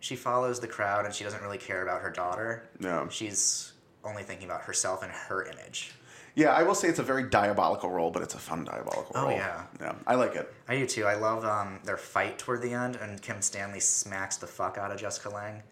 she 0.00 0.16
follows 0.16 0.60
the 0.60 0.68
crowd, 0.68 1.04
and 1.04 1.14
she 1.14 1.24
doesn't 1.24 1.42
really 1.42 1.58
care 1.58 1.82
about 1.82 2.02
her 2.02 2.10
daughter. 2.10 2.68
Yeah. 2.80 3.08
She's 3.08 3.72
only 4.04 4.22
thinking 4.22 4.46
about 4.46 4.62
herself 4.62 5.02
and 5.02 5.10
her 5.12 5.44
image. 5.44 5.92
Yeah, 6.38 6.52
I 6.52 6.62
will 6.62 6.74
say 6.76 6.88
it's 6.88 7.00
a 7.00 7.02
very 7.02 7.24
diabolical 7.24 7.90
role, 7.90 8.10
but 8.12 8.22
it's 8.22 8.34
a 8.34 8.38
fun 8.38 8.64
diabolical 8.64 9.10
Oh, 9.16 9.22
role. 9.24 9.32
yeah. 9.32 9.64
Yeah. 9.80 9.94
I 10.06 10.14
like 10.14 10.36
it. 10.36 10.54
I 10.68 10.76
do 10.78 10.86
too. 10.86 11.04
I 11.04 11.14
love 11.16 11.44
um, 11.44 11.80
their 11.84 11.96
fight 11.96 12.38
toward 12.38 12.62
the 12.62 12.72
end, 12.72 12.94
and 12.96 13.20
Kim 13.20 13.42
Stanley 13.42 13.80
smacks 13.80 14.36
the 14.36 14.46
fuck 14.46 14.78
out 14.78 14.92
of 14.92 15.00
Jessica 15.00 15.30
Lange. 15.30 15.62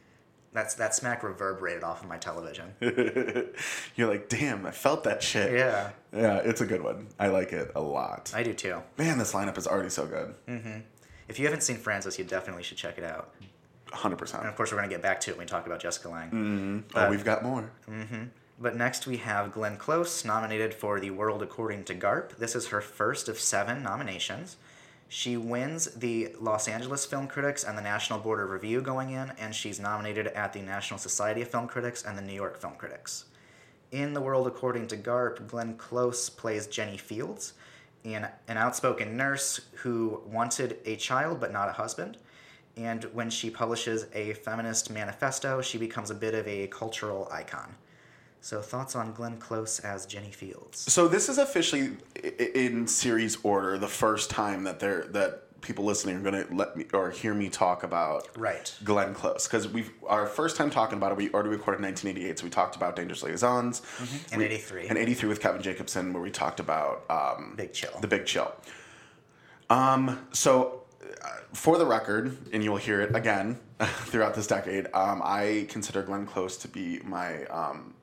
That's 0.53 0.75
that 0.75 0.95
smack 0.95 1.23
reverberated 1.23 1.85
off 1.85 2.03
of 2.03 2.09
my 2.09 2.17
television. 2.19 2.73
You're 3.95 4.09
like, 4.09 4.29
damn, 4.29 4.67
I 4.67 4.71
felt 4.73 5.05
that 5.05 5.23
shit. 5.23 5.53
yeah, 5.53 5.91
Yeah, 6.13 6.39
it's 6.39 6.61
a 6.61 6.67
good 6.67 6.83
one. 6.83 7.09
I 7.19 7.29
like 7.29 7.53
it 7.53 7.71
a 7.77 7.81
lot. 7.81 8.33
I 8.35 8.43
do 8.43 8.53
too. 8.55 8.83
Man, 8.99 9.19
this 9.19 9.33
lineup 9.35 9.59
is 9.59 9.67
already 9.69 9.91
so 9.91 10.05
good. 10.07 10.35
Mm-hmm. 10.49 10.81
If 11.29 11.39
you 11.39 11.45
haven't 11.45 11.63
seen 11.63 11.77
Frances, 11.77 12.19
you 12.19 12.25
definitely 12.25 12.63
should 12.65 12.79
check 12.79 12.99
it 12.99 13.05
out. 13.05 13.35
100%. 13.93 14.39
And 14.41 14.49
of 14.49 14.57
course, 14.57 14.73
we're 14.73 14.79
gonna 14.79 14.89
get 14.89 15.03
back 15.03 15.21
to 15.21 15.31
it 15.31 15.37
when 15.37 15.45
we 15.47 15.49
talk 15.49 15.67
about 15.67 15.79
Jessica 15.81 16.09
Lange. 16.09 16.31
Mm-hmm. 16.31 16.99
oh, 16.99 17.11
we've 17.11 17.25
got 17.25 17.45
more. 17.45 17.71
Mm-hmm. 17.89 18.25
But 18.59 18.75
next 18.75 19.07
we 19.07 19.19
have 19.19 19.53
Glenn 19.53 19.77
Close, 19.77 20.25
nominated 20.25 20.73
for 20.73 20.99
The 20.99 21.11
World 21.11 21.43
According 21.43 21.85
to 21.85 21.95
Garp. 21.95 22.37
This 22.39 22.57
is 22.57 22.69
her 22.69 22.81
first 22.81 23.29
of 23.29 23.39
seven 23.39 23.83
nominations. 23.83 24.57
She 25.09 25.37
wins 25.37 25.87
the 25.95 26.35
Los 26.41 26.67
Angeles 26.67 27.05
Film 27.05 27.29
Critics 27.29 27.65
and 27.65 27.77
the 27.77 27.83
National 27.83 28.19
Board 28.19 28.41
of 28.41 28.49
Review 28.49 28.81
going 28.81 29.11
in, 29.11 29.31
and 29.39 29.55
she's 29.55 29.79
nominated 29.79 30.29
at 30.29 30.55
the 30.55 30.63
National 30.63 30.99
Society 30.99 31.43
of 31.43 31.49
Film 31.49 31.69
Critics 31.69 32.03
and 32.03 32.17
the 32.17 32.23
New 32.23 32.33
York 32.33 32.59
Film 32.59 32.73
Critics. 32.79 33.27
In 33.93 34.15
The 34.15 34.23
World 34.23 34.47
According 34.47 34.87
to 34.89 34.97
Garp, 34.97 35.47
Glenn 35.47 35.77
Close 35.77 36.31
plays 36.31 36.67
Jenny 36.67 36.97
Fields, 36.97 37.53
an, 38.07 38.27
an 38.49 38.57
outspoken 38.57 39.19
nurse 39.19 39.61
who 39.75 40.23
wanted 40.27 40.79
a 40.87 40.97
child 40.97 41.41
but 41.41 41.53
not 41.53 41.69
a 41.69 41.73
husband. 41.73 42.17
And 42.75 43.05
when 43.13 43.29
she 43.29 43.51
publishes 43.51 44.07
a 44.15 44.33
feminist 44.33 44.91
manifesto, 44.91 45.61
she 45.61 45.77
becomes 45.77 46.11
a 46.11 46.15
bit 46.15 46.35
of 46.35 46.49
a 46.49 46.69
cultural 46.69 47.29
icon. 47.31 47.75
So, 48.47 48.63
thoughts 48.63 48.95
on 48.95 49.13
Glenn 49.13 49.39
Close 49.39 49.81
as 49.81 50.07
Jenny 50.07 50.31
Fields? 50.31 50.79
So 50.93 51.09
this 51.09 51.29
is 51.29 51.39
officially 51.39 51.97
in 52.55 52.87
series 52.87 53.39
order 53.43 53.77
the 53.77 53.89
first 53.89 54.31
time 54.31 54.63
that 54.63 54.79
they're 54.79 55.03
that 55.09 55.61
people 55.63 55.85
listening 55.85 56.15
are 56.15 56.21
going 56.21 56.47
to 56.47 56.55
let 56.55 56.77
me 56.77 56.87
or 56.95 57.11
hear 57.11 57.35
me 57.35 57.49
talk 57.49 57.83
about 57.83 58.29
Right. 58.39 58.73
Glenn 58.85 59.15
Close 59.15 59.49
because 59.49 59.67
we've 59.67 59.91
our 60.07 60.29
first 60.29 60.57
time 60.57 60.71
talking 60.71 60.97
about 60.97 61.11
it 61.11 61.19
we 61.19 61.29
already 61.31 61.49
recorded 61.49 61.83
1988 61.83 62.39
so 62.39 62.45
we 62.45 62.51
talked 62.51 62.77
about 62.77 62.95
Dangerous 62.95 63.25
Liaisons 63.25 63.83
And 64.31 64.39
We- 64.39 64.45
83. 64.45 64.87
and 64.91 64.97
83 64.97 65.29
with 65.29 65.41
Kevin 65.41 65.61
Jacobson 65.61 66.13
where 66.13 66.23
we 66.23 66.31
talked 66.31 66.61
about 66.61 67.03
um, 67.11 67.55
Big 67.57 67.73
Chill. 67.73 67.99
the 68.01 68.07
Big 68.07 68.27
Chill. 68.27 68.55
Um, 69.71 70.25
so 70.31 70.85
uh, 71.25 71.29
for 71.53 71.79
the 71.79 71.87
record, 71.87 72.37
and 72.53 72.63
you'll 72.63 72.77
hear 72.77 73.01
it 73.01 73.13
again 73.17 73.59
throughout 73.81 74.35
this 74.37 74.47
decade, 74.47 74.87
um, 74.95 75.21
I 75.25 75.67
consider 75.69 76.05
Glenn 76.05 76.27
Close 76.27 76.57
to 76.59 76.69
be 76.69 77.01
my 77.03 77.45
um, 77.47 77.95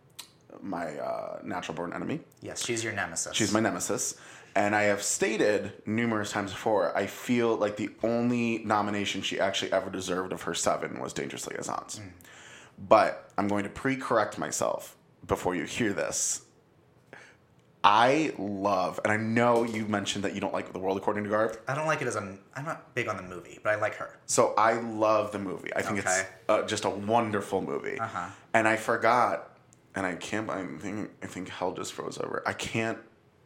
my 0.64 0.98
uh, 0.98 1.40
natural 1.44 1.76
born 1.76 1.94
enemy. 1.94 2.22
Yes, 2.42 2.66
she's 2.66 2.84
your 2.84 2.94
nemesis. 2.94 3.36
She's 3.36 3.52
my 3.52 3.60
nemesis. 3.60 4.16
And 4.56 4.76
I 4.76 4.84
have 4.84 5.02
stated 5.02 5.74
numerous 5.86 6.32
times 6.32 6.52
before, 6.52 6.96
I 6.96 7.08
feel 7.08 7.56
like 7.56 7.76
the 7.76 7.90
only 8.04 8.60
nomination 8.60 9.22
she 9.24 9.40
actually 9.40 9.74
ever 9.74 9.90
deserved 9.90 10.32
of 10.32 10.44
her 10.44 10.54
seven 10.54 11.00
was 11.00 11.12
Dangerous 11.12 11.48
Liaisons. 11.48 12.00
But 12.78 13.32
I'm 13.38 13.48
going 13.48 13.64
to 13.64 13.70
pre 13.70 13.96
correct 13.96 14.38
myself 14.38 14.96
before 15.26 15.56
you 15.56 15.64
hear 15.64 15.92
this. 15.94 16.42
I 17.84 18.34
love, 18.38 19.00
and 19.04 19.12
I 19.12 19.18
know 19.18 19.64
you 19.64 19.86
mentioned 19.86 20.24
that 20.24 20.34
you 20.34 20.40
don't 20.40 20.54
like 20.54 20.72
The 20.72 20.80
World 20.80 20.98
According 20.98 21.26
to 21.26 21.30
Garp. 21.30 21.58
I 21.68 21.76
don't 21.76 21.86
like 21.86 22.02
it 22.02 22.08
as 22.08 22.16
a. 22.16 22.38
I'm 22.56 22.64
not 22.64 22.96
big 22.96 23.10
on 23.10 23.18
the 23.18 23.24
movie, 23.24 23.60
but 23.62 23.74
I 23.74 23.76
like 23.76 23.96
her. 23.96 24.18
So 24.26 24.54
I 24.58 24.74
love 24.74 25.34
the 25.34 25.40
movie. 25.40 25.74
I 25.76 25.82
think 25.82 26.00
it's 26.00 26.24
uh, 26.48 26.62
just 26.64 26.86
a 26.86 26.90
wonderful 26.90 27.62
movie. 27.62 28.00
Uh-huh. 28.00 28.30
And 28.54 28.70
I 28.70 28.78
forgot, 28.78 29.53
and 29.96 30.06
I 30.06 30.16
can't. 30.16 30.50
I 30.50 30.66
think 30.80 31.12
I 31.22 31.28
think 31.28 31.50
hell 31.50 31.74
just 31.74 31.94
froze 31.94 32.18
over. 32.18 32.44
I 32.46 32.54
can't 32.54 32.98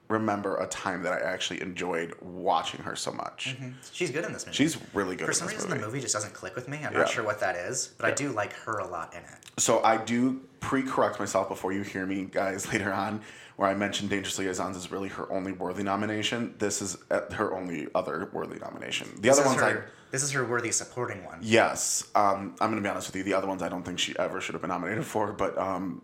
remember 0.10 0.56
a 0.58 0.68
time 0.68 1.04
that 1.04 1.12
I 1.12 1.20
actually 1.20 1.62
enjoyed 1.62 2.14
watching 2.22 2.82
her 2.82 2.96
so 2.96 3.12
much. 3.12 3.58
She's 3.92 4.10
good 4.10 4.24
in 4.24 4.32
this 4.32 4.46
movie. 4.46 4.56
She's 4.56 4.78
really 4.94 5.18
good. 5.18 5.26
For 5.26 5.34
some 5.34 5.50
reason, 5.50 5.68
movie. 5.70 5.82
the 5.82 5.86
movie 5.86 6.00
just 6.00 6.14
doesn't 6.14 6.34
click 6.34 6.56
with 6.56 6.70
me. 6.70 6.78
I'm 6.78 6.94
Yeah. 6.94 7.00
not 7.00 7.10
sure 7.10 7.26
what 7.26 7.42
that 7.42 7.56
is, 7.58 7.90
but 7.98 8.06
I 8.10 8.14
do 8.14 8.30
like 8.32 8.54
her 8.54 8.78
a 8.78 8.88
lot 8.88 9.14
in 9.14 9.20
it. 9.20 9.36
So 9.58 9.84
I 9.84 9.98
do 9.98 10.40
pre-correct 10.62 11.20
myself 11.20 11.50
before 11.50 11.74
you 11.74 11.82
hear 11.82 12.06
me, 12.06 12.24
guys, 12.24 12.68
later 12.72 12.94
on, 12.94 13.22
where 13.58 13.68
I 13.68 13.74
mentioned 13.74 14.10
Dangerous 14.10 14.40
Liaisons 14.40 14.78
is 14.78 14.92
really 14.92 15.10
her 15.10 15.30
only 15.30 15.52
worthy 15.52 15.84
nomination. 15.84 16.56
This 16.58 16.82
is 16.82 16.96
uh, 17.12 17.22
her 17.34 17.54
only 17.54 17.88
other 17.94 18.30
worthy 18.32 18.60
nomination. 18.60 19.10
The 19.16 19.22
This 19.24 19.40
other 19.40 19.50
ones 19.50 19.62
I 19.62 19.76
This 20.12 20.24
is 20.24 20.32
her 20.32 20.46
worthy 20.46 20.72
supporting 20.72 21.26
one. 21.26 21.40
Yes, 21.42 22.06
um, 22.16 22.56
I'm 22.62 22.70
gonna 22.70 22.80
be 22.80 22.88
honest 22.88 23.10
with 23.10 23.18
you. 23.18 23.24
The 23.24 23.34
other 23.34 23.48
ones 23.48 23.62
I 23.62 23.68
don't 23.68 23.84
think 23.84 24.00
she 24.00 24.18
ever 24.18 24.40
should 24.40 24.54
have 24.56 24.62
been 24.62 24.70
nominated 24.70 25.06
for, 25.14 25.34
but 25.34 25.58
um, 25.58 26.02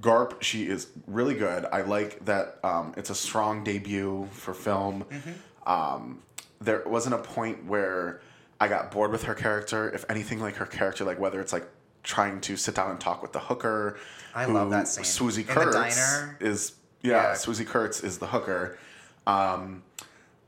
Garp, 0.00 0.42
she 0.42 0.64
is 0.66 0.88
really 1.06 1.34
good. 1.34 1.66
I 1.72 1.82
like 1.82 2.24
that 2.24 2.58
um, 2.62 2.94
it's 2.96 3.10
a 3.10 3.14
strong 3.14 3.64
debut 3.64 4.28
for 4.32 4.54
film. 4.54 5.04
Um, 5.66 6.22
there 6.60 6.82
wasn't 6.86 7.14
a 7.14 7.18
point 7.18 7.64
where 7.66 8.20
I 8.60 8.68
got 8.68 8.90
bored 8.90 9.10
with 9.10 9.24
her 9.24 9.34
character. 9.34 9.90
If 9.90 10.04
anything, 10.08 10.40
like 10.40 10.56
her 10.56 10.66
character, 10.66 11.04
like 11.04 11.18
whether 11.18 11.40
it's 11.40 11.52
like 11.52 11.66
trying 12.02 12.40
to 12.42 12.56
sit 12.56 12.74
down 12.74 12.90
and 12.90 13.00
talk 13.00 13.22
with 13.22 13.32
the 13.32 13.40
hooker. 13.40 13.98
I 14.34 14.46
love 14.46 14.70
that 14.70 14.88
scene. 14.88 15.04
The 15.04 15.08
Kurtz 15.46 15.74
is 16.40 16.72
yeah, 17.02 17.10
Yeah. 17.10 17.32
Swoosie 17.32 17.66
Kurtz 17.66 18.02
is 18.02 18.18
the 18.18 18.26
hooker. 18.26 18.78
Um, 19.26 19.82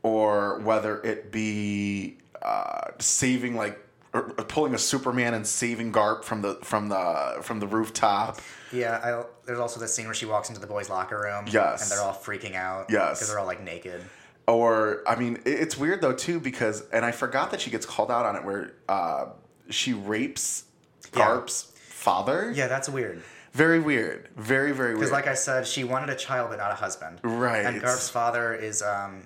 or 0.03 0.59
whether 0.59 1.01
it 1.01 1.31
be 1.31 2.17
uh, 2.41 2.91
saving 2.99 3.55
like 3.55 3.79
pulling 4.21 4.73
a 4.73 4.77
Superman 4.77 5.33
and 5.33 5.45
saving 5.45 5.91
Garp 5.91 6.23
from 6.23 6.41
the 6.41 6.55
from 6.63 6.89
the 6.89 7.39
from 7.41 7.59
the 7.59 7.67
rooftop. 7.67 8.39
Yeah, 8.71 8.99
I, 9.03 9.23
there's 9.45 9.59
also 9.59 9.79
the 9.79 9.87
scene 9.87 10.05
where 10.05 10.13
she 10.13 10.25
walks 10.25 10.49
into 10.49 10.59
the 10.61 10.67
boys' 10.67 10.89
locker 10.89 11.19
room. 11.19 11.45
Yes. 11.49 11.81
And 11.83 11.91
they're 11.91 12.05
all 12.05 12.13
freaking 12.13 12.55
out. 12.55 12.87
Yes. 12.89 13.17
Because 13.19 13.29
they're 13.29 13.39
all 13.39 13.45
like 13.45 13.63
naked. 13.63 14.01
Or 14.47 15.03
I 15.07 15.15
mean, 15.15 15.39
it's 15.45 15.77
weird 15.77 16.01
though 16.01 16.13
too 16.13 16.39
because 16.39 16.87
and 16.91 17.03
I 17.05 17.11
forgot 17.11 17.51
that 17.51 17.61
she 17.61 17.69
gets 17.69 17.85
called 17.85 18.11
out 18.11 18.25
on 18.25 18.35
it 18.35 18.43
where 18.45 18.73
uh, 18.87 19.27
she 19.69 19.93
rapes 19.93 20.65
Yeah. 21.13 21.25
Garp's 21.25 21.73
father. 21.77 22.51
Yeah, 22.55 22.67
that's 22.67 22.87
weird. 22.89 23.21
Very 23.53 23.79
weird. 23.79 24.29
Very 24.37 24.71
very 24.71 24.89
weird. 24.89 24.99
Because, 24.99 25.11
like 25.11 25.27
I 25.27 25.33
said, 25.33 25.67
she 25.67 25.83
wanted 25.83 26.09
a 26.09 26.15
child 26.15 26.49
but 26.49 26.57
not 26.59 26.71
a 26.71 26.75
husband. 26.75 27.19
Right. 27.23 27.65
And 27.65 27.81
Garp's 27.81 28.09
father 28.09 28.53
is, 28.53 28.81
um, 28.81 29.23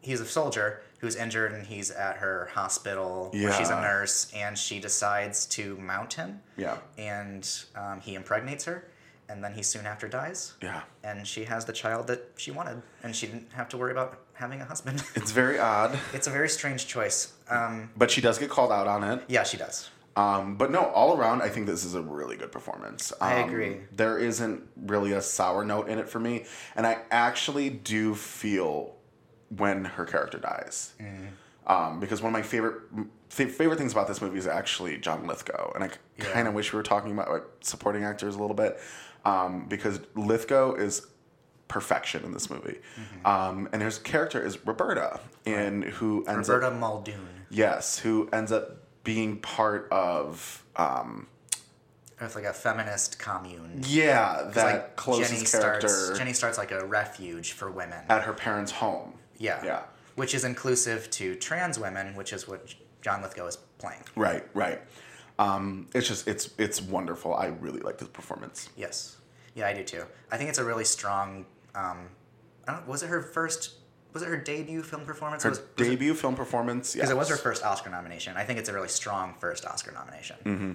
he's 0.00 0.20
a 0.20 0.26
soldier 0.26 0.82
who's 1.00 1.16
injured 1.16 1.52
and 1.52 1.66
he's 1.66 1.90
at 1.90 2.16
her 2.18 2.48
hospital 2.52 3.30
where 3.32 3.52
she's 3.52 3.70
a 3.70 3.80
nurse 3.80 4.30
and 4.34 4.56
she 4.56 4.78
decides 4.78 5.46
to 5.46 5.76
mount 5.78 6.12
him. 6.14 6.40
Yeah. 6.56 6.76
And 6.98 7.48
um, 7.74 8.00
he 8.00 8.14
impregnates 8.14 8.64
her 8.66 8.86
and 9.28 9.42
then 9.42 9.54
he 9.54 9.62
soon 9.62 9.86
after 9.86 10.08
dies. 10.08 10.54
Yeah. 10.62 10.82
And 11.02 11.26
she 11.26 11.44
has 11.44 11.64
the 11.64 11.72
child 11.72 12.06
that 12.08 12.32
she 12.36 12.50
wanted 12.50 12.82
and 13.02 13.16
she 13.16 13.26
didn't 13.26 13.52
have 13.52 13.68
to 13.70 13.78
worry 13.78 13.92
about 13.92 14.18
having 14.34 14.60
a 14.60 14.64
husband. 14.64 15.02
It's 15.14 15.32
very 15.32 15.58
odd, 15.58 15.98
it's 16.12 16.26
a 16.26 16.30
very 16.30 16.48
strange 16.48 16.86
choice. 16.86 17.32
Um, 17.48 17.90
but 17.96 18.10
she 18.10 18.20
does 18.20 18.38
get 18.38 18.50
called 18.50 18.72
out 18.72 18.86
on 18.86 19.02
it. 19.02 19.24
yeah, 19.28 19.42
she 19.42 19.56
does. 19.56 19.90
Um, 20.16 20.56
but 20.56 20.70
no, 20.70 20.86
all 20.86 21.16
around, 21.16 21.40
I 21.40 21.48
think 21.48 21.66
this 21.66 21.84
is 21.84 21.94
a 21.94 22.02
really 22.02 22.36
good 22.36 22.50
performance. 22.52 23.12
Um, 23.20 23.28
I 23.28 23.34
agree. 23.36 23.76
There 23.94 24.18
isn't 24.18 24.64
really 24.76 25.12
a 25.12 25.22
sour 25.22 25.64
note 25.64 25.88
in 25.88 25.98
it 25.98 26.08
for 26.08 26.18
me, 26.18 26.44
and 26.74 26.84
I 26.86 26.98
actually 27.10 27.70
do 27.70 28.14
feel 28.16 28.96
when 29.56 29.84
her 29.84 30.04
character 30.04 30.38
dies, 30.38 30.92
Mm. 31.00 31.28
um, 31.66 32.00
because 32.00 32.22
one 32.22 32.32
of 32.32 32.38
my 32.38 32.42
favorite 32.42 32.80
favorite 33.28 33.78
things 33.78 33.92
about 33.92 34.08
this 34.08 34.20
movie 34.20 34.38
is 34.38 34.46
actually 34.48 34.96
John 34.98 35.26
Lithgow, 35.26 35.72
and 35.74 35.84
I 35.84 35.90
Yeah. 36.16 36.24
kind 36.32 36.48
of 36.48 36.54
wish 36.54 36.72
we 36.72 36.76
were 36.78 36.82
talking 36.82 37.12
about 37.12 37.30
like, 37.30 37.44
supporting 37.60 38.02
actors 38.04 38.34
a 38.34 38.38
little 38.40 38.56
bit, 38.56 38.80
um, 39.24 39.66
because 39.68 40.00
Lithgow 40.16 40.74
is 40.74 41.06
perfection 41.68 42.24
in 42.24 42.32
this 42.32 42.50
movie, 42.50 42.80
Mm-hmm. 42.96 43.26
um, 43.26 43.68
and 43.72 43.82
his 43.82 43.98
character 43.98 44.42
is 44.44 44.64
Roberta, 44.66 45.20
and 45.46 45.84
who 45.84 46.24
ends 46.26 46.50
up 46.50 46.56
Roberta 46.56 46.74
Muldoon. 46.76 47.44
Yes, 47.50 47.98
who 48.00 48.28
ends 48.32 48.50
up 48.50 48.78
being 49.04 49.38
part 49.38 49.88
of 49.92 50.64
um 50.76 51.26
It's 52.20 52.34
like 52.34 52.44
a 52.44 52.52
feminist 52.52 53.18
commune. 53.20 53.82
yeah, 53.86 54.50
that 54.54 54.64
like 54.64 54.96
closest 54.96 55.30
Jenny 55.32 55.46
character 55.46 55.88
starts 55.88 56.18
Jenny 56.18 56.32
starts 56.32 56.58
like 56.58 56.70
a 56.72 56.84
refuge 56.84 57.52
for 57.52 57.70
women. 57.70 58.04
at 58.08 58.24
her 58.24 58.32
parents' 58.32 58.72
home. 58.72 59.14
Yeah. 59.40 59.64
Yeah. 59.64 59.82
Which 60.14 60.34
is 60.34 60.44
inclusive 60.44 61.10
to 61.12 61.34
trans 61.34 61.78
women, 61.78 62.14
which 62.14 62.32
is 62.32 62.46
what 62.46 62.72
John 63.02 63.22
Lithgow 63.22 63.46
is 63.46 63.56
playing. 63.78 64.02
Right, 64.14 64.46
right. 64.54 64.80
Um 65.38 65.88
it's 65.94 66.06
just 66.06 66.28
it's 66.28 66.50
it's 66.58 66.80
wonderful. 66.80 67.34
I 67.34 67.46
really 67.46 67.80
like 67.80 67.98
this 67.98 68.08
performance. 68.08 68.68
Yes. 68.76 69.16
Yeah, 69.54 69.66
I 69.66 69.72
do 69.72 69.82
too. 69.82 70.04
I 70.30 70.36
think 70.36 70.50
it's 70.50 70.58
a 70.58 70.64
really 70.64 70.84
strong 70.84 71.46
um 71.74 72.08
I 72.68 72.74
don't 72.74 72.86
was 72.86 73.02
it 73.02 73.08
her 73.08 73.22
first 73.22 73.74
was 74.12 74.22
it 74.22 74.28
her 74.28 74.36
debut 74.36 74.82
film 74.82 75.04
performance? 75.04 75.42
Her 75.44 75.50
was, 75.50 75.60
was 75.60 75.68
it- 75.86 75.90
debut 75.90 76.14
film 76.14 76.34
performance, 76.36 76.94
yes. 76.94 77.02
Because 77.02 77.10
it 77.10 77.16
was 77.16 77.28
her 77.30 77.36
first 77.36 77.64
Oscar 77.64 77.90
nomination. 77.90 78.36
I 78.36 78.44
think 78.44 78.58
it's 78.58 78.68
a 78.68 78.72
really 78.72 78.88
strong 78.88 79.34
first 79.40 79.64
Oscar 79.64 79.92
nomination. 79.92 80.36
Mm-hmm. 80.44 80.72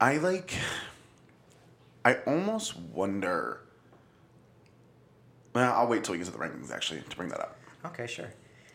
I 0.00 0.16
like 0.18 0.52
I 2.04 2.14
almost 2.26 2.76
wonder 2.78 3.60
well, 5.56 5.72
I'll 5.72 5.86
wait 5.86 6.04
till 6.04 6.12
we 6.12 6.18
get 6.18 6.26
to 6.26 6.32
the 6.32 6.38
rankings 6.38 6.70
actually 6.70 7.00
to 7.08 7.16
bring 7.16 7.30
that 7.30 7.40
up. 7.40 7.56
Okay, 7.86 8.06
sure. 8.06 8.30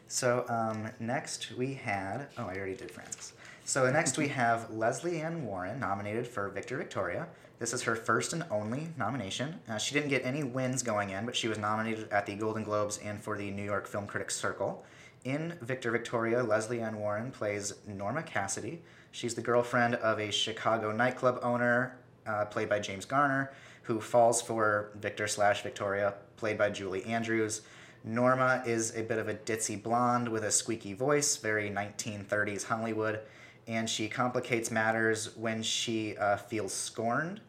So 0.08 0.46
um, 0.50 0.89
next 1.00 1.52
we 1.56 1.76
had 1.76 2.28
oh 2.39 2.48
I 2.48 2.56
already 2.56 2.76
did 2.76 2.89
Frances. 2.89 3.34
So 3.65 3.89
next 3.91 4.17
we 4.17 4.28
have 4.30 4.72
Lesley 4.72 5.22
Ann 5.22 5.46
Warren 5.46 5.80
nominated 5.80 6.28
for 6.28 6.50
Victor 6.50 6.78
Victoria. 6.78 7.28
This 7.60 7.72
is 7.72 7.84
her 7.84 7.96
first 7.96 8.34
and 8.34 8.44
only 8.50 8.88
nomination. 8.98 9.60
Uh, 9.70 9.78
she 9.78 9.94
didn't 9.94 10.10
get 10.10 10.26
any 10.26 10.41
wins 10.41 10.82
going 10.82 11.12
in, 11.12 11.24
but 11.24 11.36
she 11.36 11.48
was 11.48 11.60
nominated 11.60 12.10
at 12.10 12.26
the 12.26 12.34
Golden 12.34 12.63
Globes 12.63 12.98
and 12.98 13.22
for 13.22 13.38
the 13.38 13.52
New 13.52 13.63
York 13.63 13.86
Film 13.88 14.08
Critics 14.08 14.36
Circle. 14.36 14.84
In 15.24 15.60
Victor 15.62 15.91
Victoria, 15.91 16.41
Lesley 16.41 16.82
Ann 16.82 16.98
Warren 16.98 17.30
plays 17.30 17.76
Norma 17.88 18.24
Cassidy. 18.24 18.82
She's 19.12 19.36
the 19.36 19.41
girlfriend 19.44 19.94
of 19.96 20.20
a 20.20 20.32
Chicago 20.32 20.91
nightclub 20.91 21.38
owner, 21.44 21.96
uh, 22.26 22.46
played 22.46 22.70
by 22.70 22.80
James 22.80 23.06
Garner, 23.06 23.52
who 23.84 24.00
falls 24.00 24.41
for 24.41 24.91
Victor 24.96 25.28
slash 25.28 25.63
Victoria, 25.63 26.15
played 26.38 26.58
by 26.58 26.70
Julie 26.70 27.04
Andrews. 27.06 27.62
Norma 28.04 28.63
is 28.65 28.96
a 28.96 29.04
bit 29.04 29.20
of 29.20 29.28
a 29.28 29.36
ditzy 29.36 29.82
blonde 29.82 30.28
with 30.28 30.44
a 30.44 30.52
squeaky 30.52 30.94
voice, 30.94 31.38
very 31.38 31.70
1930s 31.70 32.65
Hollywood, 32.65 33.20
and 33.67 33.89
she 33.89 34.08
complicates 34.08 34.72
matters 34.72 35.36
when 35.36 35.62
she 35.62 36.17
uh, 36.17 36.38
feels 36.38 36.74
scorned 36.74 37.41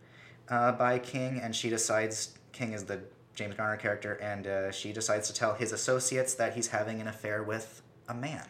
uh, 0.49 0.73
by 0.73 0.99
King, 0.99 1.41
and 1.43 1.57
she 1.57 1.71
decides 1.71 2.39
King 2.53 2.73
is 2.73 2.85
the 2.85 3.01
James 3.35 3.55
Garner 3.55 3.77
character, 3.77 4.15
and 4.15 4.47
uh, 4.47 4.71
she 4.71 4.93
decides 4.93 5.27
to 5.29 5.35
tell 5.35 5.55
his 5.55 5.73
associates 5.73 6.35
that 6.35 6.55
he's 6.55 6.69
having 6.69 7.01
an 7.01 7.09
affair 7.09 7.43
with 7.43 7.83
a 8.09 8.15
man, 8.15 8.47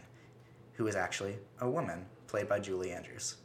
who 0.75 0.89
is 0.89 0.97
actually 0.97 1.37
a 1.61 1.71
woman, 1.71 2.07
played 2.27 2.49
by 2.49 2.59
Julie 2.59 2.91
Andrews. 2.91 3.37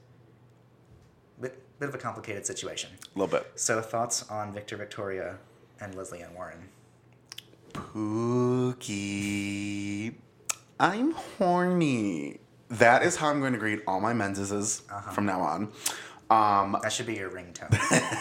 Bit, 1.39 1.61
bit 1.79 1.89
of 1.89 1.95
a 1.95 1.97
complicated 1.97 2.45
situation. 2.45 2.91
A 3.15 3.19
little 3.19 3.31
bit. 3.39 3.51
So, 3.55 3.81
thoughts 3.81 4.29
on 4.29 4.53
Victor 4.53 4.77
Victoria 4.77 5.37
and 5.79 5.95
Lesley 5.95 6.21
Ann 6.21 6.33
Warren? 6.33 6.69
Pookie. 8.77 10.13
I'm 10.79 11.11
horny. 11.11 12.39
That 12.69 13.03
is 13.03 13.15
how 13.15 13.29
I'm 13.29 13.39
going 13.39 13.53
to 13.53 13.59
greet 13.59 13.81
all 13.87 13.99
my 13.99 14.13
menses 14.13 14.81
from 15.13 15.25
now 15.25 15.41
on. 15.41 15.71
Um, 16.29 16.77
That 16.83 16.91
should 16.91 17.05
be 17.05 17.15
your 17.15 17.29
ringtone. 17.29 17.71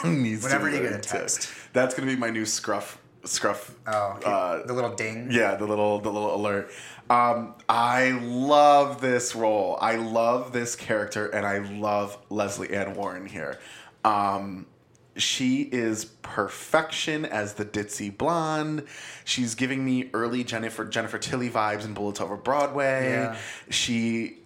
Whenever 0.42 0.70
you 0.70 0.80
get 0.80 0.92
a 0.92 0.98
text. 0.98 1.50
That's 1.72 1.94
going 1.94 2.08
to 2.08 2.14
be 2.14 2.20
my 2.20 2.30
new 2.30 2.44
scruff. 2.46 2.98
Scruff. 3.24 3.74
Oh, 3.88 3.92
uh, 4.24 4.64
the 4.66 4.72
little 4.72 4.94
ding. 4.94 5.28
Yeah, 5.32 5.56
the 5.56 5.64
little 5.66 5.98
the 5.98 6.12
little 6.12 6.32
alert. 6.36 6.70
Um, 7.08 7.54
I 7.68 8.10
love 8.22 9.00
this 9.00 9.36
role. 9.36 9.78
I 9.80 9.96
love 9.96 10.52
this 10.52 10.74
character, 10.74 11.26
and 11.26 11.46
I 11.46 11.58
love 11.58 12.18
Lesley 12.30 12.74
Ann 12.74 12.94
Warren 12.94 13.26
here. 13.26 13.58
Um, 14.04 14.66
she 15.16 15.62
is 15.62 16.04
perfection 16.04 17.24
as 17.24 17.54
the 17.54 17.64
ditzy 17.64 18.16
blonde. 18.16 18.84
She's 19.24 19.54
giving 19.54 19.84
me 19.84 20.10
early 20.12 20.44
Jennifer 20.44 20.84
Jennifer 20.84 21.18
Tilly 21.18 21.48
vibes 21.48 21.84
in 21.84 21.94
Bullets 21.94 22.20
Over 22.20 22.36
Broadway. 22.36 23.10
Yeah. 23.10 23.36
She 23.70 24.38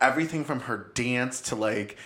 everything 0.00 0.44
from 0.44 0.60
her 0.60 0.90
dance 0.94 1.40
to 1.40 1.54
like 1.54 1.96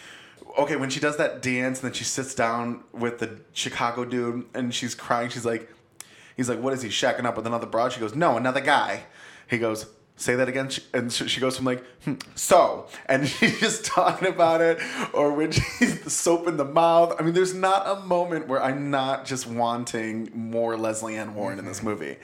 okay 0.56 0.76
when 0.76 0.90
she 0.90 1.00
does 1.00 1.16
that 1.16 1.42
dance 1.42 1.80
and 1.80 1.88
then 1.88 1.92
she 1.92 2.04
sits 2.04 2.34
down 2.36 2.84
with 2.92 3.18
the 3.18 3.40
Chicago 3.52 4.04
dude 4.04 4.44
and 4.54 4.74
she's 4.74 4.94
crying. 4.94 5.30
She's 5.30 5.46
like 5.46 5.70
He's 6.40 6.48
like, 6.48 6.62
what 6.62 6.72
is 6.72 6.80
he 6.80 6.88
shacking 6.88 7.26
up 7.26 7.36
with 7.36 7.46
another 7.46 7.66
broad? 7.66 7.92
She 7.92 8.00
goes, 8.00 8.14
no, 8.14 8.38
another 8.38 8.62
guy. 8.62 9.02
He 9.46 9.58
goes, 9.58 9.84
say 10.20 10.36
that 10.36 10.48
again. 10.48 10.70
And 10.92 11.12
she 11.12 11.40
goes 11.40 11.56
from 11.56 11.66
like, 11.66 11.84
hmm, 12.04 12.14
so, 12.34 12.86
and 13.06 13.28
she's 13.28 13.58
just 13.60 13.84
talking 13.84 14.28
about 14.28 14.60
it, 14.60 14.80
or 15.12 15.32
when 15.32 15.50
she's 15.78 16.00
the 16.00 16.10
soap 16.10 16.46
in 16.46 16.56
the 16.56 16.64
mouth. 16.64 17.14
I 17.18 17.22
mean, 17.22 17.34
there's 17.34 17.54
not 17.54 17.88
a 17.88 18.00
moment 18.06 18.48
where 18.48 18.62
I'm 18.62 18.90
not 18.90 19.24
just 19.24 19.46
wanting 19.46 20.30
more 20.34 20.76
Lesley 20.76 21.16
Ann 21.16 21.34
Warren 21.34 21.58
in 21.58 21.64
this 21.64 21.82
movie. 21.82 22.16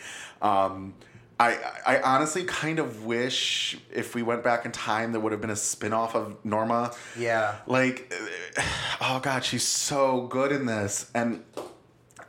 Um, 0.42 0.94
I, 1.38 1.58
I 1.86 2.00
honestly 2.00 2.44
kind 2.44 2.78
of 2.78 3.04
wish 3.04 3.78
if 3.92 4.14
we 4.14 4.22
went 4.22 4.42
back 4.42 4.64
in 4.64 4.72
time, 4.72 5.12
there 5.12 5.20
would 5.20 5.32
have 5.32 5.40
been 5.42 5.50
a 5.50 5.56
spin 5.56 5.92
off 5.92 6.14
of 6.14 6.42
Norma. 6.44 6.94
Yeah. 7.18 7.56
Like, 7.66 8.12
oh 9.02 9.20
God, 9.22 9.44
she's 9.44 9.64
so 9.64 10.26
good 10.28 10.50
in 10.50 10.64
this. 10.64 11.10
And 11.14 11.44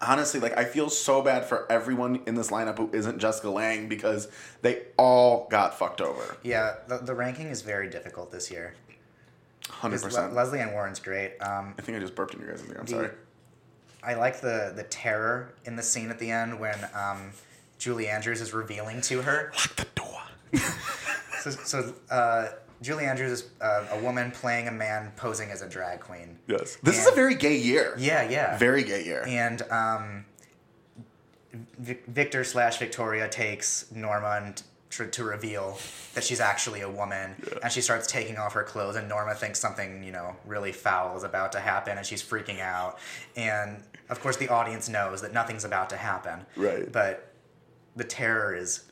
honestly, 0.01 0.39
like 0.39 0.57
I 0.57 0.65
feel 0.65 0.89
so 0.89 1.21
bad 1.21 1.45
for 1.45 1.69
everyone 1.71 2.21
in 2.25 2.35
this 2.35 2.49
lineup 2.51 2.77
who 2.77 2.89
isn't 2.93 3.19
Jessica 3.19 3.49
Lange 3.49 3.87
because 3.87 4.27
they 4.61 4.83
all 4.97 5.47
got 5.49 5.77
fucked 5.77 6.01
over. 6.01 6.37
Yeah, 6.43 6.75
the, 6.87 6.97
the 6.97 7.13
ranking 7.15 7.47
is 7.47 7.61
very 7.61 7.89
difficult 7.89 8.31
this 8.31 8.49
year. 8.51 8.75
Hundred 9.69 9.97
Le- 10.01 10.05
percent. 10.07 10.33
Lesley 10.33 10.59
Ann 10.59 10.71
Warren's 10.73 10.99
great. 10.99 11.33
Um, 11.41 11.73
I 11.77 11.81
think 11.81 11.97
I 11.97 12.01
just 12.01 12.15
burped 12.15 12.33
in 12.33 12.39
your 12.41 12.51
guys' 12.51 12.63
ear. 12.69 12.77
I'm 12.79 12.85
the- 12.85 12.91
sorry. 12.91 13.09
I 14.03 14.13
like 14.13 14.39
the 14.41 14.71
the 14.75 14.83
terror 14.83 15.53
in 15.65 15.75
the 15.75 15.83
scene 15.83 16.09
at 16.09 16.19
the 16.19 16.31
end 16.31 16.59
when 16.59 16.77
um, 16.95 17.31
Julie 17.77 18.07
Andrews 18.07 18.39
is 18.39 18.53
revealing 18.53 19.01
to 19.01 19.21
her. 19.23 19.51
Lock 19.55 19.75
the 19.75 19.87
door. 19.95 20.21
So, 21.41 21.51
so 21.51 21.93
uh, 22.09 22.47
Julie 22.81 23.05
Andrews 23.05 23.31
is 23.31 23.49
uh, 23.61 23.85
a 23.91 23.99
woman 23.99 24.31
playing 24.31 24.67
a 24.67 24.71
man 24.71 25.11
posing 25.15 25.49
as 25.49 25.61
a 25.61 25.69
drag 25.69 25.99
queen. 25.99 26.37
Yes. 26.47 26.77
This 26.83 26.99
is 26.99 27.07
a 27.07 27.15
very 27.15 27.35
gay 27.35 27.57
year. 27.57 27.95
Yeah, 27.97 28.29
yeah. 28.29 28.57
Very 28.57 28.83
gay 28.83 29.03
year. 29.03 29.23
And 29.27 29.61
um, 29.71 30.25
Vic- 31.79 32.05
Victor 32.05 32.43
slash 32.43 32.77
Victoria 32.77 33.27
takes 33.27 33.91
Norma 33.91 34.41
and 34.43 34.61
to, 34.91 35.07
to 35.07 35.23
reveal 35.23 35.77
that 36.13 36.23
she's 36.23 36.39
actually 36.39 36.81
a 36.81 36.89
woman, 36.89 37.35
and 37.61 37.71
she 37.71 37.81
starts 37.81 38.07
taking 38.07 38.37
off 38.37 38.53
her 38.53 38.63
clothes, 38.63 38.95
and 38.95 39.09
Norma 39.09 39.35
thinks 39.35 39.59
something 39.59 40.01
you 40.01 40.11
know 40.11 40.35
really 40.45 40.71
foul 40.71 41.17
is 41.17 41.23
about 41.23 41.51
to 41.53 41.59
happen, 41.59 41.97
and 41.97 42.05
she's 42.05 42.23
freaking 42.23 42.61
out, 42.61 42.97
and 43.35 43.83
of 44.09 44.21
course 44.21 44.37
the 44.37 44.47
audience 44.47 44.87
knows 44.87 45.21
that 45.21 45.33
nothing's 45.33 45.65
about 45.65 45.89
to 45.89 45.97
happen. 45.97 46.45
Right. 46.55 46.89
But 46.91 47.33
the 47.95 48.03
terror 48.05 48.55
is. 48.55 48.83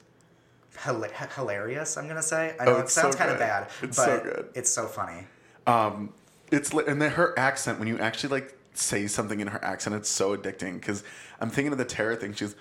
Hila- 0.77 1.33
Hilarious, 1.35 1.97
I'm 1.97 2.07
gonna 2.07 2.21
say. 2.21 2.55
I 2.59 2.65
know 2.65 2.75
Oh, 2.75 2.77
it 2.79 2.81
it's 2.83 2.93
so 2.93 3.01
sounds 3.01 3.15
kind 3.15 3.31
of 3.31 3.39
bad, 3.39 3.67
It's 3.81 3.97
but 3.97 4.05
so 4.05 4.19
good. 4.19 4.49
it's 4.55 4.69
so 4.69 4.87
funny. 4.87 5.27
Um, 5.67 6.13
it's 6.51 6.73
li- 6.73 6.83
and 6.87 7.01
then 7.01 7.11
her 7.11 7.37
accent 7.37 7.79
when 7.79 7.87
you 7.87 7.97
actually 7.99 8.29
like 8.29 8.57
say 8.73 9.07
something 9.07 9.39
in 9.39 9.47
her 9.47 9.63
accent, 9.63 9.95
it's 9.95 10.09
so 10.09 10.35
addicting. 10.37 10.75
Because 10.75 11.03
I'm 11.39 11.49
thinking 11.49 11.71
of 11.71 11.77
the 11.77 11.85
terror 11.85 12.15
thing. 12.15 12.33
She's, 12.33 12.55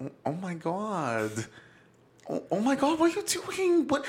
oh, 0.00 0.10
oh 0.26 0.32
my 0.32 0.54
god, 0.54 1.46
oh, 2.28 2.42
oh 2.50 2.60
my 2.60 2.76
god, 2.76 2.98
what 2.98 3.12
are 3.12 3.20
you 3.20 3.26
doing? 3.26 3.88
What? 3.88 4.04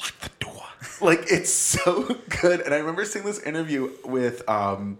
Lock 0.00 0.18
the 0.20 0.30
door. 0.40 0.62
like 1.00 1.24
it's 1.30 1.52
so 1.52 2.02
good. 2.40 2.60
And 2.60 2.74
I 2.74 2.78
remember 2.78 3.04
seeing 3.04 3.24
this 3.24 3.40
interview 3.40 3.90
with 4.04 4.48
um, 4.48 4.98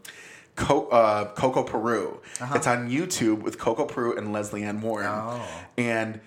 Co- 0.55 0.87
uh, 0.89 1.33
Coco 1.35 1.65
Peru. 1.65 2.21
It's 2.55 2.67
on 2.69 2.89
YouTube 2.89 3.41
with 3.43 3.59
Coco 3.59 3.85
Peru 3.87 4.17
and 4.17 4.33
Lesley 4.33 4.63
Ann 4.63 4.81
Warren. 4.81 5.09
Oh. 5.11 5.45
And 5.77 6.21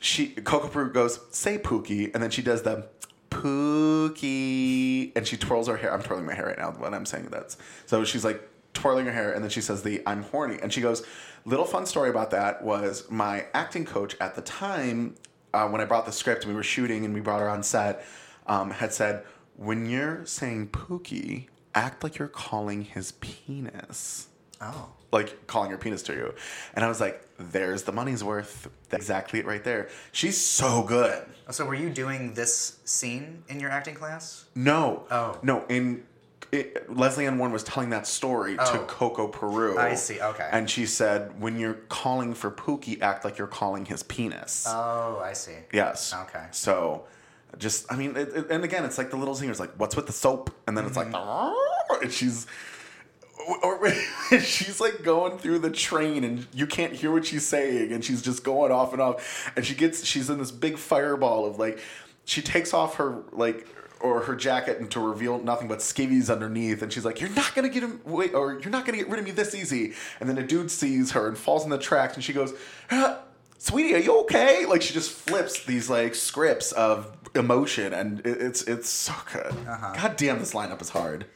she 0.00 0.28
Coco 0.28 0.68
Peru 0.68 0.92
goes, 0.92 1.20
say 1.30 1.58
Pookie, 1.58 2.12
and 2.12 2.22
then 2.22 2.30
she 2.30 2.42
does 2.42 2.62
the 2.62 2.88
Pookie, 3.30 5.12
and 5.14 5.26
she 5.26 5.36
twirls 5.36 5.68
her 5.68 5.76
hair. 5.76 5.92
I'm 5.92 6.02
twirling 6.02 6.26
my 6.26 6.34
hair 6.34 6.46
right 6.46 6.58
now 6.58 6.72
when 6.72 6.92
I'm 6.92 7.06
saying 7.06 7.26
that. 7.26 7.54
So 7.86 8.02
she's 8.04 8.24
like 8.24 8.48
twirling 8.74 9.06
her 9.06 9.12
hair, 9.12 9.32
and 9.32 9.44
then 9.44 9.50
she 9.50 9.60
says 9.60 9.82
the 9.82 10.02
I'm 10.06 10.24
horny, 10.24 10.58
and 10.60 10.72
she 10.72 10.80
goes. 10.80 11.06
Little 11.46 11.64
fun 11.64 11.86
story 11.86 12.10
about 12.10 12.32
that 12.32 12.62
was 12.62 13.10
my 13.10 13.46
acting 13.54 13.86
coach 13.86 14.14
at 14.20 14.34
the 14.34 14.42
time 14.42 15.14
uh, 15.54 15.66
when 15.68 15.80
I 15.80 15.86
brought 15.86 16.04
the 16.04 16.12
script 16.12 16.44
and 16.44 16.52
we 16.52 16.54
were 16.54 16.62
shooting 16.62 17.06
and 17.06 17.14
we 17.14 17.20
brought 17.20 17.40
her 17.40 17.48
on 17.48 17.62
set 17.62 18.04
um, 18.46 18.70
had 18.70 18.92
said 18.92 19.24
when 19.56 19.88
you're 19.88 20.26
saying 20.26 20.68
Pookie, 20.68 21.46
act 21.74 22.02
like 22.04 22.18
you're 22.18 22.28
calling 22.28 22.82
his 22.82 23.12
penis 23.12 24.28
Oh. 24.60 24.90
Like 25.12 25.46
calling 25.48 25.70
her 25.72 25.76
penis 25.78 26.02
to 26.04 26.12
you. 26.12 26.34
And 26.74 26.84
I 26.84 26.88
was 26.88 27.00
like, 27.00 27.26
there's 27.38 27.82
the 27.82 27.92
money's 27.92 28.22
worth. 28.22 28.68
That's 28.90 29.02
exactly 29.02 29.40
it 29.40 29.46
right 29.46 29.64
there. 29.64 29.88
She's 30.12 30.40
so 30.40 30.82
good. 30.82 31.24
So 31.50 31.64
were 31.66 31.74
you 31.74 31.90
doing 31.90 32.34
this 32.34 32.78
scene 32.84 33.42
in 33.48 33.58
your 33.58 33.70
acting 33.70 33.94
class? 33.96 34.44
No. 34.54 35.04
Oh. 35.10 35.38
No, 35.42 35.64
in 35.68 36.04
it, 36.52 36.88
Lesley 36.94 37.26
Ann 37.26 37.38
Warren 37.38 37.52
was 37.52 37.62
telling 37.64 37.90
that 37.90 38.06
story 38.06 38.56
to 38.56 38.80
Oh. 38.80 38.84
Coco 38.86 39.26
Peru. 39.28 39.78
I 39.78 39.94
see, 39.94 40.20
okay. 40.20 40.48
And 40.52 40.68
she 40.70 40.84
said, 40.86 41.40
when 41.40 41.58
you're 41.58 41.74
calling 41.88 42.34
for 42.34 42.50
Pookie, 42.50 43.00
act 43.02 43.24
like 43.24 43.38
you're 43.38 43.46
calling 43.46 43.84
his 43.86 44.02
penis. 44.04 44.64
Oh, 44.68 45.20
I 45.24 45.32
see. 45.32 45.54
yes. 45.72 46.12
Okay. 46.12 46.46
So, 46.50 47.04
just, 47.58 47.92
I 47.92 47.96
mean, 47.96 48.16
it, 48.16 48.28
it- 48.34 48.50
and 48.50 48.64
again, 48.64 48.84
it's 48.84 48.98
like 48.98 49.10
the 49.10 49.16
little 49.16 49.34
singers, 49.36 49.58
like, 49.60 49.70
what's 49.76 49.94
with 49.96 50.06
the 50.06 50.12
soap? 50.12 50.50
And 50.66 50.76
then 50.76 50.86
it's 50.86 50.96
like, 50.96 51.10
Mm-hmm. 51.12 52.02
and 52.02 52.12
she's, 52.12 52.46
or 53.62 53.90
she's 54.40 54.80
like 54.80 55.02
going 55.02 55.38
through 55.38 55.58
the 55.60 55.70
train 55.70 56.24
and 56.24 56.46
you 56.52 56.66
can't 56.66 56.92
hear 56.92 57.12
what 57.12 57.26
she's 57.26 57.46
saying 57.46 57.92
and 57.92 58.04
she's 58.04 58.22
just 58.22 58.44
going 58.44 58.72
off 58.72 58.92
and 58.92 59.02
off. 59.02 59.52
And 59.56 59.64
she 59.64 59.74
gets 59.74 60.04
she's 60.04 60.30
in 60.30 60.38
this 60.38 60.50
big 60.50 60.78
fireball 60.78 61.46
of 61.46 61.58
like 61.58 61.80
she 62.24 62.42
takes 62.42 62.72
off 62.74 62.96
her 62.96 63.22
like 63.32 63.66
or 64.00 64.22
her 64.22 64.34
jacket 64.34 64.78
and 64.78 64.90
to 64.90 65.00
reveal 65.00 65.38
nothing 65.38 65.68
but 65.68 65.78
skivvies 65.78 66.30
underneath. 66.30 66.82
And 66.82 66.92
she's 66.92 67.04
like 67.04 67.20
you're 67.20 67.30
not 67.30 67.54
gonna 67.54 67.68
get 67.68 67.82
him 67.82 68.00
wait 68.04 68.34
or 68.34 68.58
you're 68.60 68.70
not 68.70 68.86
gonna 68.86 68.98
get 68.98 69.08
rid 69.08 69.18
of 69.18 69.24
me 69.24 69.30
this 69.30 69.54
easy. 69.54 69.94
And 70.20 70.28
then 70.28 70.38
a 70.38 70.46
dude 70.46 70.70
sees 70.70 71.12
her 71.12 71.28
and 71.28 71.36
falls 71.36 71.64
in 71.64 71.70
the 71.70 71.78
tracks 71.78 72.14
and 72.14 72.24
she 72.24 72.32
goes 72.32 72.52
"Ah, 72.90 73.20
sweetie 73.58 73.94
are 73.94 73.98
you 73.98 74.20
okay? 74.20 74.66
Like 74.66 74.82
she 74.82 74.94
just 74.94 75.10
flips 75.10 75.64
these 75.64 75.90
like 75.90 76.14
scripts 76.14 76.72
of 76.72 77.16
emotion 77.34 77.92
and 77.92 78.20
it, 78.20 78.40
it's 78.40 78.62
it's 78.62 78.88
so 78.88 79.14
good. 79.32 79.54
God 79.64 80.16
damn 80.16 80.38
this 80.38 80.52
lineup 80.54 80.80
is 80.82 80.90
hard 80.90 81.26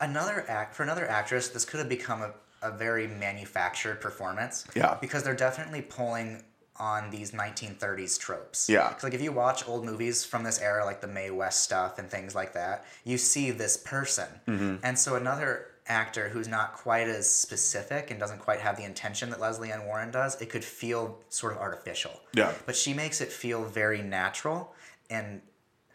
another 0.00 0.44
act 0.48 0.74
for 0.74 0.82
another 0.82 1.08
actress. 1.08 1.48
This 1.48 1.64
could 1.64 1.78
have 1.80 1.88
become 1.88 2.22
a, 2.22 2.32
a 2.62 2.70
very 2.70 3.06
manufactured 3.06 4.00
performance. 4.00 4.66
Yeah. 4.74 4.96
Because 5.00 5.22
they're 5.22 5.34
definitely 5.36 5.82
pulling 5.82 6.42
on 6.76 7.10
these 7.10 7.32
1930s 7.32 8.18
tropes. 8.18 8.68
Yeah. 8.68 8.90
'Cause, 8.92 9.02
like 9.04 9.12
if 9.14 9.20
you 9.20 9.32
watch 9.32 9.68
old 9.68 9.84
movies 9.84 10.24
from 10.24 10.42
this 10.44 10.58
era, 10.60 10.84
like 10.84 11.00
the 11.02 11.06
Mae 11.06 11.30
West 11.30 11.60
stuff 11.62 11.98
and 11.98 12.08
things 12.10 12.34
like 12.34 12.54
that, 12.54 12.84
you 13.04 13.18
see 13.18 13.50
this 13.50 13.76
person. 13.76 14.28
Mm-hmm. 14.48 14.76
And 14.82 14.98
so 14.98 15.14
another 15.16 15.66
actor 15.86 16.28
who's 16.30 16.48
not 16.48 16.72
quite 16.74 17.08
as 17.08 17.28
specific 17.30 18.10
and 18.10 18.18
doesn't 18.20 18.38
quite 18.38 18.60
have 18.60 18.76
the 18.76 18.84
intention 18.84 19.28
that 19.30 19.40
Lesley 19.40 19.72
Ann 19.72 19.84
Warren 19.86 20.10
does, 20.10 20.40
it 20.40 20.48
could 20.48 20.64
feel 20.64 21.18
sort 21.28 21.52
of 21.52 21.58
artificial. 21.58 22.12
Yeah. 22.32 22.52
But 22.64 22.76
she 22.76 22.94
makes 22.94 23.20
it 23.20 23.30
feel 23.30 23.64
very 23.64 24.00
natural 24.00 24.72
and 25.10 25.42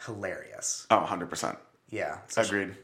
hilarious. 0.06 0.86
oh 0.91 1.06
100% 1.10 1.58
Yeah. 1.89 2.18
So 2.28 2.44
she- 2.44 2.48
agreed 2.50 2.76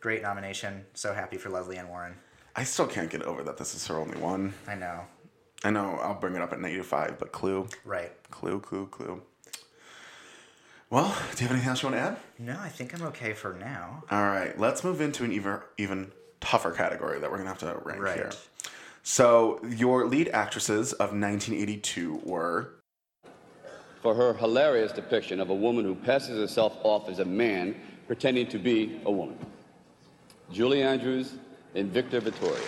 Great 0.00 0.22
nomination. 0.22 0.84
So 0.94 1.12
happy 1.12 1.36
for 1.36 1.50
Lesley 1.50 1.76
Ann 1.76 1.88
Warren. 1.88 2.14
I 2.56 2.64
still 2.64 2.86
can't 2.86 3.10
get 3.10 3.22
over 3.22 3.42
that 3.44 3.58
this 3.58 3.74
is 3.74 3.86
her 3.86 3.96
only 3.98 4.18
one. 4.18 4.54
I 4.66 4.74
know. 4.74 5.02
I 5.62 5.70
know 5.70 5.98
I'll 6.02 6.14
bring 6.18 6.34
it 6.34 6.42
up 6.42 6.52
at 6.52 6.60
negative 6.60 6.86
five, 6.86 7.18
but 7.18 7.32
Clue, 7.32 7.68
Right. 7.84 8.10
Clue, 8.30 8.60
Clue, 8.60 8.86
Clue. 8.86 9.22
Well, 10.88 11.14
do 11.36 11.44
you 11.44 11.48
have 11.48 11.50
anything 11.52 11.68
else 11.68 11.82
you 11.82 11.90
want 11.90 11.96
to 12.00 12.02
add? 12.02 12.16
No, 12.38 12.58
I 12.58 12.68
think 12.68 12.94
I'm 12.94 13.02
okay 13.08 13.32
for 13.34 13.52
now. 13.54 14.02
All 14.10 14.22
right, 14.22 14.58
let's 14.58 14.82
move 14.82 15.00
into 15.00 15.22
an 15.22 15.32
even 15.32 15.58
even 15.78 16.10
tougher 16.40 16.72
category 16.72 17.20
that 17.20 17.30
we're 17.30 17.36
gonna 17.36 17.50
have 17.50 17.58
to 17.58 17.78
rank 17.84 18.02
Right. 18.02 18.14
here. 18.16 18.30
So 19.02 19.60
your 19.68 20.06
lead 20.06 20.28
actresses 20.28 20.92
of 20.94 21.12
1982 21.12 22.22
were 22.24 22.70
for 24.02 24.14
her 24.14 24.32
hilarious 24.32 24.92
depiction 24.92 25.40
of 25.40 25.50
a 25.50 25.54
woman 25.54 25.84
who 25.84 25.94
passes 25.94 26.38
herself 26.38 26.76
off 26.82 27.08
as 27.08 27.18
a 27.18 27.24
man 27.24 27.78
pretending 28.06 28.46
to 28.48 28.58
be 28.58 29.00
a 29.04 29.10
woman. 29.12 29.38
Julie 30.52 30.82
Andrews 30.82 31.34
and 31.74 31.90
Victor 31.90 32.20
Victoria. 32.20 32.58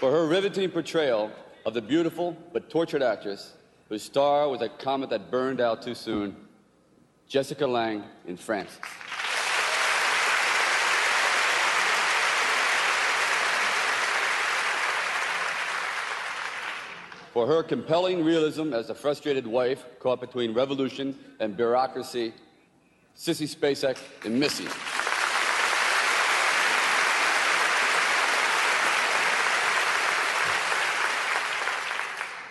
For 0.00 0.10
her 0.10 0.26
riveting 0.26 0.70
portrayal 0.70 1.30
of 1.64 1.74
the 1.74 1.80
beautiful 1.80 2.36
but 2.52 2.68
tortured 2.68 3.02
actress 3.02 3.54
whose 3.88 4.02
star 4.02 4.48
was 4.48 4.62
a 4.62 4.68
comet 4.68 5.10
that 5.10 5.30
burned 5.30 5.60
out 5.60 5.82
too 5.82 5.94
soon, 5.94 6.36
Jessica 7.28 7.66
Lange 7.66 8.04
in 8.26 8.36
Frances. 8.36 8.78
For 17.36 17.46
her 17.46 17.62
compelling 17.62 18.24
realism 18.24 18.72
as 18.72 18.88
a 18.88 18.94
frustrated 18.94 19.46
wife 19.46 19.84
caught 20.00 20.22
between 20.22 20.54
revolution 20.54 21.14
and 21.38 21.54
bureaucracy, 21.54 22.32
Sissy 23.14 23.46
Spacek 23.46 23.98
and 24.24 24.40
Missing. 24.40 24.68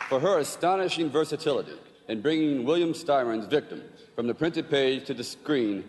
For 0.07 0.19
her 0.19 0.37
astonishing 0.37 1.09
versatility 1.09 1.79
in 2.07 2.21
bringing 2.21 2.63
William 2.63 2.93
Styron's 2.93 3.47
victim 3.47 3.81
from 4.15 4.27
the 4.27 4.35
printed 4.35 4.69
page 4.69 5.05
to 5.05 5.15
the 5.15 5.23
screen, 5.23 5.83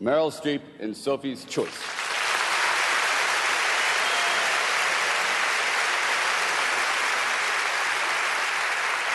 Meryl 0.00 0.30
Streep 0.30 0.60
in 0.78 0.94
Sophie's 0.94 1.44
Choice. 1.44 2.07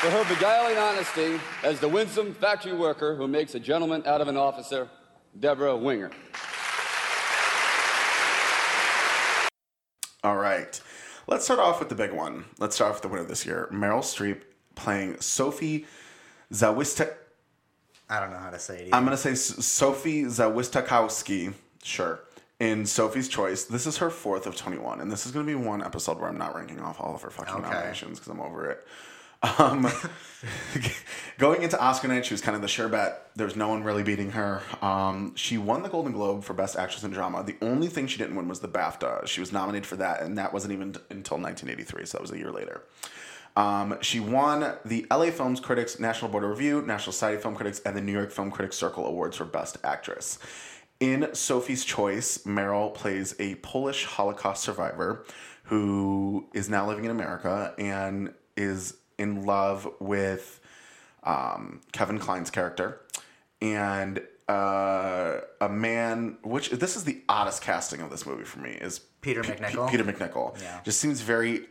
For 0.03 0.09
her 0.09 0.25
beguiling 0.35 0.77
honesty 0.77 1.39
as 1.63 1.79
the 1.79 1.87
winsome 1.87 2.33
factory 2.33 2.73
worker 2.73 3.15
who 3.15 3.25
makes 3.25 3.55
a 3.55 3.59
gentleman 3.59 4.03
out 4.05 4.19
of 4.19 4.27
an 4.27 4.35
officer, 4.35 4.89
Debra 5.39 5.77
Winger. 5.77 6.11
All 10.21 10.35
right. 10.35 10.81
Let's 11.25 11.45
start 11.45 11.61
off 11.61 11.79
with 11.79 11.87
the 11.87 11.95
big 11.95 12.11
one. 12.11 12.43
Let's 12.59 12.75
start 12.75 12.89
off 12.89 12.95
with 12.97 13.03
the 13.03 13.07
winner 13.07 13.23
this 13.23 13.45
year 13.45 13.69
Meryl 13.71 13.99
Streep 14.01 14.41
playing 14.75 15.21
Sophie 15.21 15.85
Zawistek. 16.51 17.13
I 18.09 18.19
don't 18.19 18.31
know 18.31 18.39
how 18.39 18.49
to 18.49 18.59
say 18.59 18.79
it. 18.79 18.81
Either. 18.87 18.95
I'm 18.95 19.05
going 19.05 19.15
to 19.15 19.23
say 19.23 19.35
Sophie 19.35 20.23
Zawistakowski. 20.23 21.53
Sure. 21.81 22.19
In 22.59 22.85
Sophie's 22.85 23.29
Choice. 23.29 23.63
This 23.63 23.87
is 23.87 23.97
her 23.99 24.09
fourth 24.09 24.47
of 24.47 24.57
21. 24.57 24.99
And 24.99 25.09
this 25.09 25.25
is 25.25 25.31
going 25.31 25.45
to 25.45 25.49
be 25.49 25.55
one 25.55 25.81
episode 25.81 26.19
where 26.19 26.27
I'm 26.29 26.37
not 26.37 26.55
ranking 26.55 26.81
off 26.81 26.99
all 26.99 27.15
of 27.15 27.21
her 27.21 27.29
fucking 27.29 27.53
Okay. 27.55 27.69
nominations 27.69 28.19
because 28.19 28.29
I'm 28.31 28.41
over 28.41 28.69
it. 28.69 28.85
Um, 29.43 29.88
going 31.38 31.63
into 31.63 31.79
Oscar 31.79 32.08
night, 32.08 32.25
she 32.25 32.34
was 32.34 32.41
kind 32.41 32.56
of 32.56 32.62
the 32.62 32.67
sure 32.67 32.88
bet. 32.88 33.29
There's 33.36 33.56
no 33.56 33.67
one 33.67 33.84
really 33.84 34.03
beating 34.03 34.32
her. 34.32 34.62
Um, 34.82 35.36
she 35.36 35.58
won 35.58 35.84
the 35.84 35.89
Golden 35.89 36.12
Globe 36.12 36.43
for 36.43 36.53
Best 36.53 36.75
Actress 36.77 37.03
in 37.03 37.12
Drama. 37.12 37.43
The 37.43 37.56
only 37.62 37.88
thing 37.88 38.08
she 38.08 38.17
didn't 38.17 38.36
win 38.36 38.47
was 38.47 38.60
the 38.60 38.67
BAFTA. 38.67 39.27
She 39.27 39.39
was 39.39 39.51
nominated 39.51 39.86
for 39.86 39.95
that, 39.97 40.21
and 40.21 40.38
that 40.38 40.53
wasn't 40.53 40.73
even 40.73 40.93
t- 40.93 40.99
until 41.10 41.38
1983, 41.38 42.06
so 42.06 42.17
that 42.17 42.21
was 42.21 42.32
a 42.32 42.38
year 42.38 42.51
later. 42.51 42.84
Um, 43.56 43.97
she 44.01 44.19
won 44.19 44.77
the 44.84 45.06
LA 45.12 45.29
Films 45.29 45.60
Critics 45.60 45.99
National 45.99 46.32
Board 46.32 46.43
of 46.43 46.49
Review, 46.49 46.82
National 46.82 47.13
Society 47.13 47.36
of 47.36 47.43
Film 47.43 47.56
Critics, 47.56 47.82
and 47.86 47.95
the 47.95 48.01
New 48.01 48.12
York 48.12 48.32
Film 48.32 48.49
Critics 48.49 48.77
Circle 48.77 49.06
Awards 49.06 49.38
for 49.38 49.45
Best 49.45 49.77
Actress. 49.84 50.39
In 50.99 51.34
Sophie's 51.34 51.86
Choice, 51.86 52.39
Meryl 52.39 52.93
plays 52.93 53.36
a 53.39 53.56
Polish 53.56 54.06
Holocaust 54.06 54.63
survivor 54.63 55.25
who 55.63 56.47
is 56.53 56.69
now 56.69 56.88
living 56.88 57.06
in 57.06 57.12
America 57.12 57.73
and 57.77 58.34
is 58.56 58.95
in 59.17 59.45
love 59.45 59.88
with 59.99 60.60
um, 61.23 61.82
Kevin 61.91 62.19
Kline's 62.19 62.49
character 62.49 63.02
and 63.62 64.21
uh, 64.49 65.38
a 65.62 65.69
man. 65.69 66.38
Which 66.43 66.69
this 66.71 66.95
is 66.95 67.04
the 67.06 67.21
oddest 67.30 67.62
casting 67.62 68.02
of 68.02 68.10
this 68.10 68.26
movie 68.26 68.43
for 68.43 68.60
me 68.60 68.71
is 68.71 68.99
Peter 69.21 69.41
P- 69.43 69.52
MacNicol? 69.52 69.89
Peter 69.89 70.04
MacNicol. 70.04 70.62
Yeah. 70.62 70.82
just 70.84 70.99
seems 70.99 71.21
very 71.21 71.67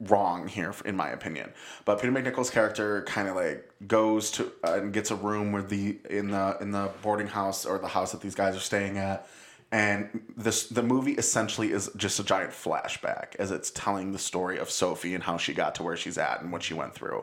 wrong 0.00 0.46
here 0.48 0.74
in 0.84 0.94
my 0.94 1.08
opinion 1.08 1.50
but 1.86 1.98
peter 1.98 2.12
macnicol's 2.12 2.50
character 2.50 3.00
kind 3.04 3.26
of 3.26 3.34
like 3.34 3.70
goes 3.86 4.30
to 4.30 4.52
uh, 4.62 4.74
and 4.74 4.92
gets 4.92 5.10
a 5.10 5.14
room 5.14 5.50
where 5.50 5.62
the 5.62 5.96
in 6.10 6.28
the 6.30 6.58
in 6.60 6.72
the 6.72 6.90
boarding 7.00 7.26
house 7.26 7.64
or 7.64 7.78
the 7.78 7.88
house 7.88 8.12
that 8.12 8.20
these 8.20 8.34
guys 8.34 8.54
are 8.54 8.60
staying 8.60 8.98
at 8.98 9.26
and 9.70 10.32
this 10.36 10.68
the 10.68 10.82
movie 10.82 11.12
essentially 11.12 11.72
is 11.72 11.90
just 11.96 12.18
a 12.18 12.24
giant 12.24 12.52
flashback 12.52 13.36
as 13.38 13.50
it's 13.50 13.70
telling 13.70 14.12
the 14.12 14.18
story 14.18 14.58
of 14.58 14.70
sophie 14.70 15.14
and 15.14 15.24
how 15.24 15.36
she 15.36 15.52
got 15.52 15.74
to 15.74 15.82
where 15.82 15.96
she's 15.96 16.16
at 16.16 16.40
and 16.40 16.50
what 16.50 16.62
she 16.62 16.72
went 16.72 16.94
through 16.94 17.22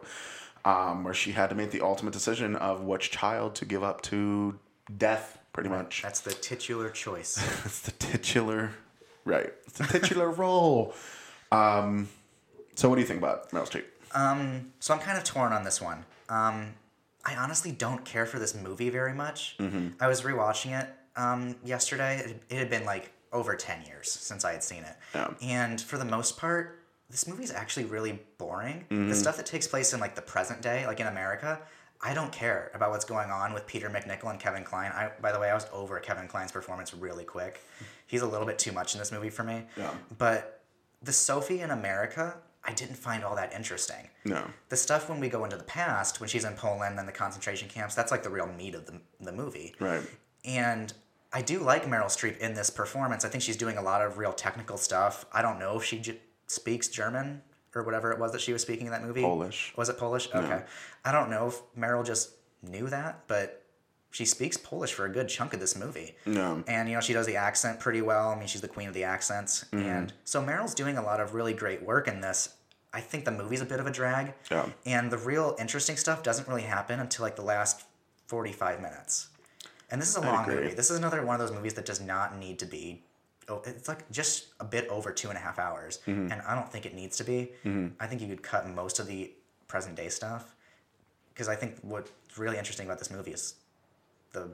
um, 0.66 1.04
where 1.04 1.14
she 1.14 1.32
had 1.32 1.50
to 1.50 1.56
make 1.56 1.72
the 1.72 1.82
ultimate 1.82 2.12
decision 2.12 2.56
of 2.56 2.82
which 2.82 3.12
child 3.12 3.56
to 3.56 3.66
give 3.66 3.84
up 3.84 4.02
to 4.02 4.60
death 4.98 5.38
pretty 5.54 5.70
much 5.70 6.02
That's 6.02 6.20
the 6.20 6.34
titular 6.34 6.90
choice. 6.90 7.38
it's 7.66 7.80
the 7.80 7.92
titular, 7.92 8.72
right? 9.24 9.54
It's 9.68 9.78
the 9.78 9.86
titular 9.86 10.30
role. 10.44 10.94
Um, 11.52 12.10
so 12.76 12.90
what 12.90 12.96
do 12.96 13.02
you 13.02 13.08
think 13.08 13.20
about 13.20 13.52
Meryl 13.52 13.70
Streep? 13.70 13.86
Um, 14.14 14.74
so 14.80 14.94
I'm 14.94 15.00
kind 15.00 15.18
of 15.18 15.24
torn 15.24 15.54
on 15.54 15.64
this 15.64 15.80
one. 15.80 16.04
Um, 16.28 16.74
I 17.24 17.36
honestly 17.38 17.72
don't 17.72 18.04
care 18.04 18.26
for 18.26 18.38
this 18.38 18.54
movie 18.54 18.90
very 18.90 19.14
much. 19.14 19.56
Mm-hmm. 19.60 19.90
I 20.00 20.08
was 20.08 20.24
rewatching 20.24 20.80
it 20.80 20.90
um, 21.16 21.56
yesterday. 21.64 22.36
It, 22.50 22.58
had 22.58 22.70
been 22.70 22.86
like 22.86 23.12
over 23.32 23.56
10 23.56 23.86
years 23.86 24.12
since 24.12 24.46
I 24.46 24.54
had 24.54 24.64
seen 24.64 24.84
it. 24.84 24.96
Yeah. 25.14 25.34
And 25.42 25.80
for 25.80 25.98
the 25.98 26.06
most 26.06 26.38
part, 26.38 26.80
this 27.10 27.28
movie 27.28 27.44
is 27.44 27.52
actually 27.52 27.86
really 27.86 28.20
boring. 28.38 28.86
Mm-hmm. 28.90 29.10
The 29.10 29.16
stuff 29.16 29.38
that 29.38 29.46
takes 29.46 29.68
place 29.68 29.94
in 29.94 30.00
like 30.00 30.16
the 30.16 30.22
present 30.22 30.62
day, 30.62 30.88
like 30.88 31.00
in 31.00 31.08
America, 31.08 31.60
I 32.02 32.14
don't 32.14 32.32
care 32.32 32.72
about 32.74 32.92
what's 32.92 33.06
going 33.06 33.30
on 33.30 33.54
with 33.54 33.66
Peter 33.68 33.90
MacNicol 33.90 34.30
and 34.30 34.40
Kevin 34.40 34.64
Kline. 34.64 34.92
I, 34.92 35.12
by 35.22 35.32
the 35.32 35.40
way, 35.40 35.50
I 35.50 35.54
was 35.54 35.68
over 35.72 36.00
Kevin 36.00 36.28
Kline's 36.28 36.52
performance 36.52 36.94
really 36.94 37.24
quick. 37.24 37.62
He's 38.08 38.22
a 38.22 38.28
little 38.28 38.46
bit 38.46 38.60
too 38.60 38.72
much 38.72 38.94
in 38.94 39.00
this 39.00 39.12
movie 39.12 39.30
for 39.30 39.44
me. 39.44 39.64
Yeah. 39.78 39.92
But 40.18 40.62
the 41.02 41.14
Sophie 41.14 41.62
in 41.62 41.72
America, 41.72 42.38
I 42.64 42.74
didn't 42.74 42.98
find 42.98 43.24
all 43.24 43.36
that 43.36 43.54
interesting. 43.54 44.10
No. 44.26 44.46
The 44.70 44.78
stuff 44.78 45.10
when 45.10 45.20
we 45.20 45.30
go 45.30 45.44
into 45.44 45.58
the 45.58 45.64
past, 45.64 46.20
when 46.20 46.30
she's 46.30 46.46
in 46.46 46.54
Poland 46.56 47.00
and 47.00 47.08
the 47.08 47.14
concentration 47.14 47.70
camps, 47.70 47.96
that's 47.96 48.12
like 48.12 48.24
the 48.24 48.30
real 48.30 48.48
meat 48.48 48.76
of 48.76 48.86
the, 48.86 49.00
the 49.22 49.32
movie. 49.32 49.76
Right. 49.80 50.04
And 50.44 50.94
I 51.36 51.42
do 51.42 51.60
like 51.60 51.84
Meryl 51.84 52.06
Streep 52.06 52.38
in 52.38 52.54
this 52.54 52.70
performance. 52.70 53.26
I 53.26 53.28
think 53.28 53.44
she's 53.44 53.58
doing 53.58 53.78
a 53.78 53.82
lot 53.82 54.02
of 54.02 54.18
real 54.18 54.32
technical 54.32 54.78
stuff. 54.78 55.26
I 55.34 55.42
don't 55.42 55.60
know 55.60 55.76
if 55.76 55.84
she 55.84 56.00
j- 56.00 56.18
speaks 56.48 56.88
German 56.88 57.42
or 57.76 57.84
whatever 57.84 58.14
it 58.14 58.20
was 58.20 58.32
that 58.32 58.40
she 58.40 58.54
was 58.54 58.62
speaking 58.62 58.86
in 58.86 58.94
that 58.94 59.04
movie. 59.04 59.22
Polish. 59.22 59.74
Was 59.76 59.90
it 59.90 59.98
Polish? 59.98 60.30
Okay. 60.34 60.64
I 61.04 61.12
don't 61.12 61.30
know 61.30 61.48
if 61.48 61.62
Meryl 61.78 62.06
just 62.06 62.32
knew 62.64 62.88
that, 62.88 63.28
but 63.28 63.64
she 64.12 64.24
speaks 64.24 64.56
Polish 64.56 64.94
for 64.94 65.04
a 65.04 65.10
good 65.10 65.28
chunk 65.28 65.54
of 65.54 65.60
this 65.60 65.76
movie. 65.76 66.16
No. 66.26 66.64
And 66.68 66.88
you 66.88 66.96
know, 66.96 67.02
she 67.02 67.12
does 67.12 67.26
the 67.26 67.36
accent 67.36 67.82
pretty 67.82 68.02
well. 68.02 68.30
I 68.30 68.40
mean, 68.40 68.48
she's 68.48 68.62
the 68.62 68.70
queen 68.70 68.88
of 68.88 68.94
the 68.94 69.04
accents. 69.04 69.66
Mm-hmm. 69.74 69.86
And 69.86 70.14
so 70.24 70.42
Meryl's 70.42 70.74
doing 70.74 70.98
a 70.98 71.04
lot 71.04 71.20
of 71.20 71.34
really 71.34 71.54
great 71.54 71.84
work 71.84 72.08
in 72.08 72.22
this. 72.22 72.56
I 72.94 73.02
think 73.02 73.26
the 73.26 73.32
movie's 73.32 73.60
a 73.60 73.66
bit 73.66 73.82
of 73.82 73.88
a 73.88 73.92
drag. 73.92 74.34
Yeah. 74.50 74.70
And 74.86 75.12
the 75.12 75.18
real 75.18 75.58
interesting 75.60 75.98
stuff 75.98 76.24
doesn't 76.24 76.48
really 76.48 76.62
happen 76.62 77.02
until 77.02 77.24
like 77.24 77.36
the 77.36 77.42
last 77.42 77.84
45 78.28 78.82
minutes. 78.82 79.28
And 79.92 80.02
this 80.02 80.10
is 80.10 80.16
a 80.16 80.22
long 80.22 80.44
agree. 80.44 80.56
movie. 80.64 80.74
This 80.76 80.90
is 80.90 80.98
another 80.98 81.24
one 81.26 81.36
of 81.40 81.40
those 81.40 81.56
movies 81.56 81.74
that 81.76 81.86
does 81.86 82.02
not 82.02 82.38
need 82.38 82.60
to 82.60 82.66
be. 82.66 83.04
Oh, 83.48 83.62
it's 83.66 83.88
like 83.88 84.10
just 84.12 84.48
a 84.60 84.66
bit 84.66 84.88
over 84.90 85.12
two 85.12 85.30
and 85.30 85.38
a 85.38 85.42
half 85.42 85.60
hours, 85.60 86.00
Mm-hmm. 86.08 86.32
and 86.32 86.42
I 86.42 86.56
don't 86.56 86.72
think 86.72 86.86
it 86.88 86.96
needs 86.96 87.18
to 87.18 87.24
be. 87.24 87.52
I 88.00 88.08
think 88.08 88.22
you 88.22 88.28
could 88.28 88.42
cut 88.42 88.68
most 88.68 89.00
of 89.00 89.06
the 89.06 89.32
present 89.68 89.96
day 89.96 90.10
stuff, 90.10 90.56
because 91.34 91.48
I 91.48 91.56
think 91.56 91.78
what's 91.84 92.12
really 92.38 92.58
interesting 92.58 92.88
about 92.88 92.98
this 92.98 93.12
movie 93.12 93.32
is 93.32 93.54
the 94.34 94.50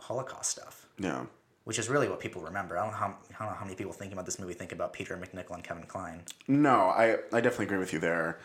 Holocaust 0.00 0.50
stuff, 0.50 0.86
Yeah. 0.98 1.24
which 1.64 1.78
is 1.78 1.88
really 1.88 2.08
what 2.08 2.18
people 2.18 2.42
remember. 2.42 2.76
I 2.76 2.82
don't 2.82 2.90
know 2.90 2.98
how, 2.98 3.06
I 3.06 3.38
don't 3.38 3.48
know 3.52 3.56
how 3.58 3.64
many 3.64 3.76
people 3.76 3.92
thinking 3.92 4.14
about 4.14 4.26
this 4.26 4.40
movie 4.40 4.54
think 4.54 4.72
about 4.72 4.92
Peter 4.92 5.16
MacNicol 5.16 5.54
and 5.54 5.62
Kevin 5.64 5.84
Kline. 5.84 6.22
No, 6.48 6.76
I 6.88 7.18
I 7.32 7.40
definitely 7.40 7.66
agree 7.66 7.78
with 7.78 7.92
you 7.92 8.00
there. 8.00 8.38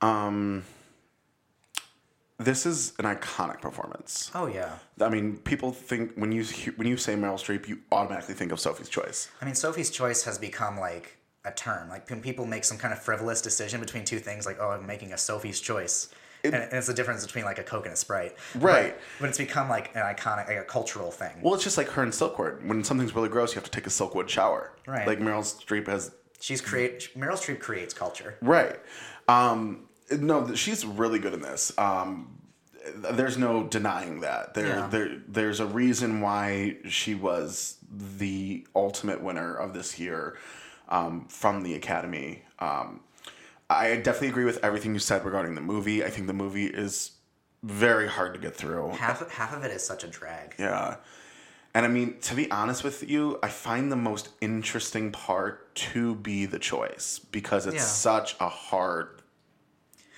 Um. 0.00 0.64
This 2.40 2.64
is 2.64 2.94
an 2.98 3.04
iconic 3.04 3.60
performance. 3.60 4.30
Oh 4.34 4.46
yeah, 4.46 4.78
I 5.00 5.10
mean, 5.10 5.36
people 5.38 5.72
think 5.72 6.14
when 6.14 6.32
you 6.32 6.44
when 6.76 6.88
you 6.88 6.96
say 6.96 7.14
Meryl 7.14 7.34
Streep, 7.34 7.68
you 7.68 7.78
automatically 7.92 8.34
think 8.34 8.50
of 8.50 8.58
Sophie's 8.58 8.88
Choice. 8.88 9.28
I 9.42 9.44
mean 9.44 9.54
Sophie's 9.54 9.90
Choice 9.90 10.24
has 10.24 10.38
become 10.38 10.78
like 10.78 11.18
a 11.44 11.52
term. 11.52 11.90
Like 11.90 12.08
when 12.08 12.22
people 12.22 12.46
make 12.46 12.64
some 12.64 12.78
kind 12.78 12.92
of 12.94 13.00
frivolous 13.02 13.42
decision 13.42 13.78
between 13.78 14.04
two 14.04 14.18
things, 14.18 14.46
like 14.46 14.56
oh, 14.58 14.70
I'm 14.70 14.86
making 14.86 15.12
a 15.12 15.18
Sophie's 15.18 15.60
Choice. 15.60 16.08
and, 16.42 16.54
and 16.54 16.72
it's 16.72 16.86
the 16.86 16.94
difference 16.94 17.26
between 17.26 17.44
like 17.44 17.58
a 17.58 17.62
Coke 17.62 17.84
and 17.84 17.92
a 17.92 17.96
Sprite, 17.96 18.34
Right. 18.54 18.94
But, 18.94 19.20
but 19.20 19.28
it's 19.28 19.38
become 19.38 19.68
like 19.68 19.94
an 19.94 20.02
iconic, 20.02 20.48
like 20.48 20.56
a 20.56 20.64
cultural 20.64 21.10
thing. 21.10 21.42
Well, 21.42 21.52
it's 21.54 21.64
just 21.64 21.76
like 21.76 21.88
her 21.88 22.02
and 22.02 22.10
Silkwood. 22.12 22.64
When 22.64 22.82
something's 22.84 23.14
really 23.14 23.28
gross, 23.28 23.50
you 23.50 23.56
have 23.56 23.64
to 23.64 23.70
take 23.70 23.86
a 23.86 23.90
Silkwood 23.90 24.30
shower. 24.30 24.72
Right. 24.86 25.06
Like 25.06 25.18
Meryl 25.18 25.42
Streep 25.42 25.86
has 25.88 26.12
She's 26.40 26.62
create 26.62 27.10
Meryl 27.14 27.32
Streep 27.32 27.60
creates 27.60 27.92
culture. 27.92 28.36
Right. 28.40 28.80
Um, 29.28 29.89
no, 30.10 30.54
she's 30.54 30.84
really 30.84 31.18
good 31.18 31.34
in 31.34 31.40
this. 31.40 31.76
Um, 31.78 32.36
there's 32.94 33.36
no 33.38 33.64
denying 33.64 34.20
that. 34.20 34.54
There, 34.54 34.66
Yeah. 34.66 34.86
there, 34.88 35.22
there's 35.28 35.60
a 35.60 35.66
reason 35.66 36.20
why 36.20 36.78
she 36.88 37.14
was 37.14 37.76
the 37.92 38.66
ultimate 38.74 39.22
winner 39.22 39.54
of 39.54 39.74
this 39.74 39.98
year 39.98 40.36
um, 40.88 41.26
from 41.28 41.62
the 41.62 41.74
Academy. 41.74 42.42
Um, 42.58 43.00
I 43.68 43.96
definitely 43.96 44.28
agree 44.28 44.44
with 44.44 44.58
everything 44.64 44.94
you 44.94 44.98
said 45.00 45.24
regarding 45.24 45.54
the 45.54 45.60
movie. 45.60 46.04
I 46.04 46.10
think 46.10 46.26
the 46.26 46.32
movie 46.32 46.66
is 46.66 47.12
very 47.62 48.08
hard 48.08 48.34
to 48.34 48.40
get 48.40 48.56
through. 48.56 48.90
Half 48.92 49.30
half 49.30 49.54
of 49.54 49.62
it 49.62 49.70
is 49.70 49.84
such 49.84 50.02
a 50.02 50.08
drag. 50.08 50.54
Yeah. 50.58 50.96
And 51.74 51.86
I 51.86 51.88
mean, 51.88 52.18
to 52.22 52.34
be 52.34 52.50
honest 52.50 52.82
with 52.82 53.08
you, 53.08 53.38
I 53.44 53.48
find 53.48 53.92
the 53.92 53.96
most 53.96 54.30
interesting 54.40 55.12
part 55.12 55.72
to 55.76 56.16
be 56.16 56.46
the 56.46 56.58
choice 56.58 57.20
because 57.30 57.66
it's 57.66 57.76
Yeah. 57.76 57.82
such 57.82 58.34
a 58.40 58.48
hard 58.48 59.19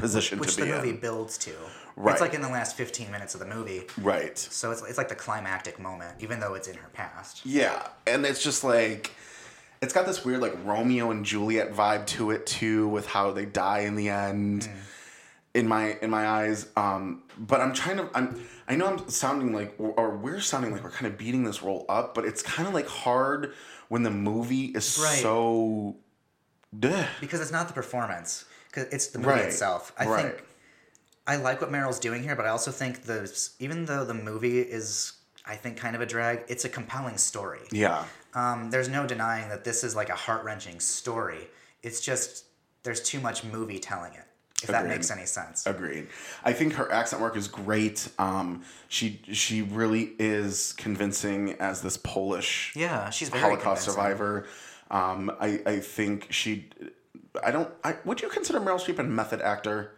position 0.03 0.39
which 0.39 0.57
to 0.57 0.61
the 0.65 0.67
movie 0.67 0.93
builds 0.93 1.39
to. 1.39 1.53
Right. 1.97 2.13
It's 2.13 2.21
like 2.21 2.35
in 2.35 2.43
the 2.43 2.49
last 2.49 2.77
15 2.77 3.11
minutes 3.11 3.35
of 3.35 3.41
the 3.41 3.47
movie. 3.47 3.83
Right. 4.01 4.37
So 4.39 4.71
it's, 4.71 4.83
it's 4.83 4.99
like 4.99 5.09
the 5.09 5.15
climactic 5.15 5.79
moment, 5.79 6.17
even 6.21 6.41
though 6.41 6.55
it's 6.55 6.69
in 6.69 6.75
her 6.77 6.89
past. 6.93 7.45
Yeah, 7.45 7.87
and 8.07 8.25
it's 8.27 8.43
just 8.43 8.65
like 8.65 9.13
it's 9.81 9.93
got 9.93 10.07
this 10.07 10.25
weird 10.25 10.41
like 10.41 10.57
Romeo 10.65 11.11
and 11.11 11.25
Juliet 11.25 11.73
vibe 11.75 12.07
to 12.07 12.31
it 12.31 12.47
too, 12.47 12.89
with 12.89 13.07
how 13.07 13.33
they 13.33 13.45
die 13.45 13.81
in 13.81 13.95
the 13.97 14.09
end. 14.09 14.69
In 15.55 15.69
my 15.69 15.99
in 16.01 16.09
my 16.09 16.27
eyes, 16.27 16.67
um, 16.77 17.25
but 17.37 17.61
I'm 17.61 17.75
trying 17.75 17.99
to. 17.99 18.09
I'm. 18.15 18.43
I 18.67 18.75
know 18.75 18.87
I'm 18.87 19.07
sounding 19.11 19.53
like, 19.53 19.75
or 19.79 20.17
we're 20.17 20.41
sounding 20.41 20.73
like 20.73 20.83
we're 20.83 20.89
kind 20.89 21.07
of 21.07 21.19
beating 21.19 21.45
this 21.45 21.63
role 21.63 21.85
up, 21.91 22.15
but 22.15 22.25
it's 22.25 22.41
kind 22.43 22.67
of 22.67 22.73
like 22.73 22.87
hard 22.89 23.53
when 23.89 24.03
the 24.03 24.11
movie 24.11 24.67
is 24.67 24.99
Right. 24.99 25.19
so. 25.19 25.97
Duh. 26.79 27.05
Because 27.21 27.43
it's 27.43 27.53
not 27.53 27.69
the 27.69 27.75
performance, 27.75 28.47
because 28.73 28.93
it's 28.93 29.09
the 29.09 29.19
movie 29.19 29.31
Right. 29.33 29.45
itself. 29.45 29.93
I 29.99 30.07
Right. 30.07 30.33
think 30.37 30.45
I 31.27 31.37
like 31.37 31.61
what 31.61 31.71
Meryl's 31.71 32.01
doing 32.01 32.25
here, 32.25 32.35
but 32.35 32.47
I 32.47 32.49
also 32.49 32.73
think 32.73 33.05
the 33.05 33.31
even 33.61 33.85
though 33.85 34.05
the 34.05 34.15
movie 34.15 34.61
is, 34.61 35.13
I 35.47 35.55
think, 35.55 35.77
kind 35.77 35.95
of 35.95 36.03
a 36.03 36.07
drag, 36.07 36.45
it's 36.49 36.65
a 36.65 36.69
compelling 36.69 37.17
story. 37.19 37.61
Yeah. 37.71 38.05
Um, 38.35 38.71
there's 38.71 38.89
no 38.89 39.07
denying 39.07 39.49
that 39.51 39.63
this 39.63 39.85
is 39.85 39.95
like 39.95 40.09
a 40.09 40.17
heart 40.17 40.43
wrenching 40.43 40.81
story. 40.81 41.49
It's 41.83 42.01
just 42.01 42.45
there's 42.83 43.01
too 43.01 43.21
much 43.21 43.45
movie 43.45 43.79
telling 43.79 44.15
it. 44.15 44.25
If 44.65 44.69
that 44.69 44.87
makes 44.87 45.11
any 45.11 45.27
sense. 45.27 45.67
Agreed. 45.67 46.07
I 46.45 46.53
think 46.53 46.75
her 46.75 46.91
accent 46.93 47.21
work 47.21 47.37
is 47.37 47.49
great. 47.49 48.09
Um, 48.19 48.63
she 48.89 49.21
she 49.33 49.63
really 49.63 50.13
is 50.21 50.73
convincing 50.77 51.55
as 51.61 51.83
this 51.83 51.97
Polish 51.97 52.73
Yeah, 52.77 53.11
she's 53.11 53.29
very 53.29 53.43
Holocaust 53.43 53.85
convincing. 53.87 53.93
survivor. 53.95 54.47
Um, 54.91 55.31
I 55.41 55.61
I 55.67 55.79
think 55.81 56.29
she. 56.31 56.71
I 57.43 57.51
don't. 57.51 57.71
I, 57.85 57.97
would 58.05 58.21
you 58.21 58.29
consider 58.29 58.61
Meryl 58.61 58.81
Streep 58.81 58.99
a 58.99 59.03
method 59.03 59.41
actor? 59.41 59.93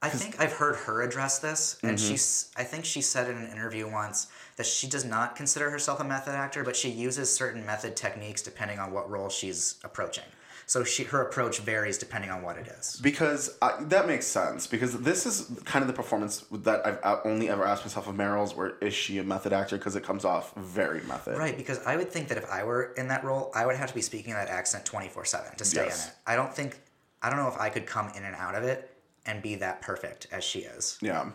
I 0.00 0.10
think 0.10 0.38
I've 0.38 0.52
heard 0.52 0.76
her 0.76 1.00
address 1.02 1.38
this, 1.38 1.78
and 1.82 1.96
Mhm. 1.96 2.08
she's. 2.08 2.50
I 2.56 2.64
think 2.64 2.84
she 2.84 3.00
said 3.00 3.28
in 3.30 3.36
an 3.38 3.50
interview 3.50 3.88
once 3.90 4.26
that 4.56 4.66
she 4.66 4.86
does 4.86 5.04
not 5.04 5.34
consider 5.34 5.70
herself 5.70 5.98
a 6.00 6.04
method 6.04 6.34
actor, 6.34 6.62
but 6.62 6.76
she 6.76 6.90
uses 6.90 7.34
certain 7.34 7.64
method 7.64 7.96
techniques 7.96 8.42
depending 8.42 8.78
on 8.78 8.92
what 8.92 9.10
role 9.10 9.30
she's 9.30 9.76
approaching. 9.82 10.24
So 10.66 10.82
she 10.84 11.04
her 11.04 11.20
approach 11.22 11.58
varies 11.60 11.98
depending 11.98 12.30
on 12.30 12.42
what 12.42 12.56
it 12.56 12.66
is. 12.66 12.98
Because 13.02 13.56
I, 13.60 13.82
that 13.84 14.06
makes 14.06 14.26
sense. 14.26 14.66
Because 14.66 14.98
this 15.00 15.26
is 15.26 15.60
kind 15.64 15.82
of 15.82 15.86
the 15.86 15.92
performance 15.92 16.44
that 16.50 16.86
I've 16.86 16.98
uh, 17.02 17.20
only 17.24 17.48
ever 17.48 17.64
asked 17.64 17.84
myself 17.84 18.08
of 18.08 18.14
Meryl's. 18.14 18.54
Where 18.56 18.78
is 18.80 18.94
she 18.94 19.18
a 19.18 19.24
method 19.24 19.52
actor? 19.52 19.76
Because 19.76 19.94
it 19.96 20.02
comes 20.02 20.24
off 20.24 20.54
very 20.56 21.02
method. 21.02 21.36
Right, 21.38 21.56
because 21.56 21.84
I 21.84 21.96
would 21.96 22.10
think 22.10 22.28
that 22.28 22.38
if 22.38 22.50
I 22.50 22.64
were 22.64 22.94
in 22.96 23.08
that 23.08 23.24
role, 23.24 23.50
I 23.54 23.66
would 23.66 23.76
have 23.76 23.88
to 23.88 23.94
be 23.94 24.02
speaking 24.02 24.32
that 24.34 24.48
accent 24.48 24.84
twenty 24.84 25.08
four 25.08 25.24
seven 25.24 25.54
to 25.56 25.64
stay 25.64 25.84
Yes. 25.84 26.04
in 26.04 26.10
it. 26.10 26.16
I 26.26 26.36
don't 26.36 26.52
think. 26.54 26.80
I 27.22 27.30
don't 27.30 27.38
know 27.38 27.48
if 27.48 27.58
I 27.58 27.70
could 27.70 27.86
come 27.86 28.10
in 28.16 28.24
and 28.24 28.34
out 28.36 28.54
of 28.54 28.64
it 28.64 28.90
and 29.26 29.42
be 29.42 29.54
that 29.56 29.80
perfect 29.80 30.26
as 30.30 30.44
she 30.44 30.60
is. 30.60 30.98
Yeah. 31.00 31.30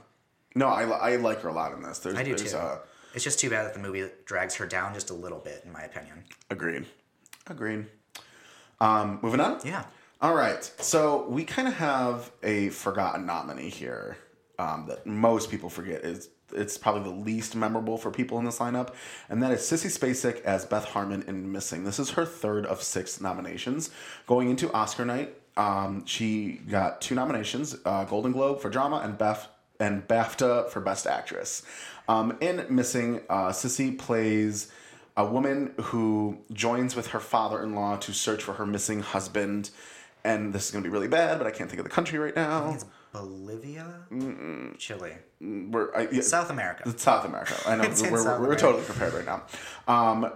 No, 0.56 0.68
I, 0.68 0.84
I 0.84 1.16
like 1.16 1.42
her 1.42 1.50
a 1.50 1.54
lot 1.54 1.74
in 1.74 1.82
this. 1.82 2.00
There's, 2.00 2.16
I 2.16 2.24
do 2.24 2.36
there's, 2.36 2.52
too. 2.52 2.58
Uh, 2.58 2.80
it's 3.14 3.24
just 3.24 3.40
too 3.40 3.50
bad 3.50 3.66
that 3.66 3.74
the 3.74 3.80
movie 3.80 4.08
drags 4.26 4.56
her 4.56 4.66
down 4.68 4.94
just 4.94 5.10
a 5.10 5.14
little 5.14 5.40
bit, 5.40 5.62
in 5.66 5.72
my 5.72 5.82
opinion. 5.82 6.24
Agreed. 6.50 6.86
Agreed. 7.48 7.86
Um, 8.82 9.20
moving 9.22 9.40
on? 9.40 9.60
Yeah. 9.64 9.86
All 10.22 10.34
right. 10.34 10.64
So 10.80 11.28
we 11.30 11.44
kind 11.44 11.68
of 11.68 11.76
have 11.76 12.32
a 12.44 12.70
forgotten 12.70 13.26
nominee 13.26 13.70
here 13.70 14.18
um, 14.58 14.86
that 14.88 15.06
most 15.06 15.50
people 15.50 15.70
forget 15.70 16.04
is 16.04 16.30
it's 16.54 16.78
probably 16.78 17.04
the 17.04 17.18
least 17.18 17.56
memorable 17.56 17.98
for 17.98 18.12
people 18.12 18.40
in 18.40 18.46
this 18.46 18.60
lineup, 18.60 18.94
and 19.30 19.42
that 19.44 19.52
is 19.52 19.62
Sissy 19.62 19.88
Spacek 19.88 20.42
as 20.42 20.66
Beth 20.66 20.86
Harmon 20.86 21.24
in 21.28 21.52
Missing. 21.52 21.84
This 21.84 22.00
is 22.00 22.12
her 22.12 22.26
third 22.26 22.66
of 22.66 22.82
six 22.82 23.22
nominations. 23.22 23.92
Going 24.28 24.50
into 24.50 24.72
Oscar 24.74 25.06
night, 25.06 25.36
um, 25.58 26.06
she 26.06 26.54
got 26.70 27.02
two 27.02 27.16
nominations: 27.16 27.78
uh, 27.86 28.04
Golden 28.06 28.32
Globe 28.32 28.60
for 28.62 28.70
drama 28.70 29.02
and 29.04 29.18
BAF 29.18 29.48
and 29.80 30.08
BAFTA 30.08 30.70
for 30.70 30.82
Best 30.82 31.08
Actress. 31.08 31.64
Um, 32.08 32.38
in 32.42 32.66
Missing, 32.70 33.22
uh, 33.30 33.50
Sissy 33.50 33.98
plays 33.98 34.72
a 35.20 35.26
woman 35.26 35.74
who 35.82 36.38
joins 36.53 36.95
with 36.95 37.07
her 37.07 37.20
father-in-law 37.20 37.97
to 37.97 38.13
search 38.13 38.41
for 38.41 38.53
her 38.53 38.65
missing 38.65 39.01
husband. 39.01 39.70
And 40.24 40.53
this 40.53 40.65
is 40.65 40.72
going 40.72 40.82
to 40.82 40.89
be 40.89 40.93
really 40.93 41.09
bad, 41.09 41.38
but 41.38 41.45
I 41.45 41.51
can't 41.51 41.70
think 41.70 41.80
of 41.80 41.84
the 41.84 41.89
country 41.91 42.17
right 42.17 42.34
now. 42.36 42.72
It's 42.74 42.86
Bolivia, 43.11 43.86
Chile, 44.78 45.13
We're, 45.41 45.93
I, 45.93 46.07
yeah, 46.09 46.22
South 46.22 46.49
America. 46.49 46.97
South 46.97 47.26
America. 47.26 47.53
I 47.65 47.76
know 47.76 47.84
It's 47.89 48.01
in 48.01 48.11
we're, 48.11 48.20
South 48.20 48.28
we're, 48.28 48.32
we're 48.32 48.45
America. 48.45 48.61
totally 48.61 48.84
prepared 48.86 49.13
right 49.13 49.26
now. 49.26 49.43
Um, 49.93 50.32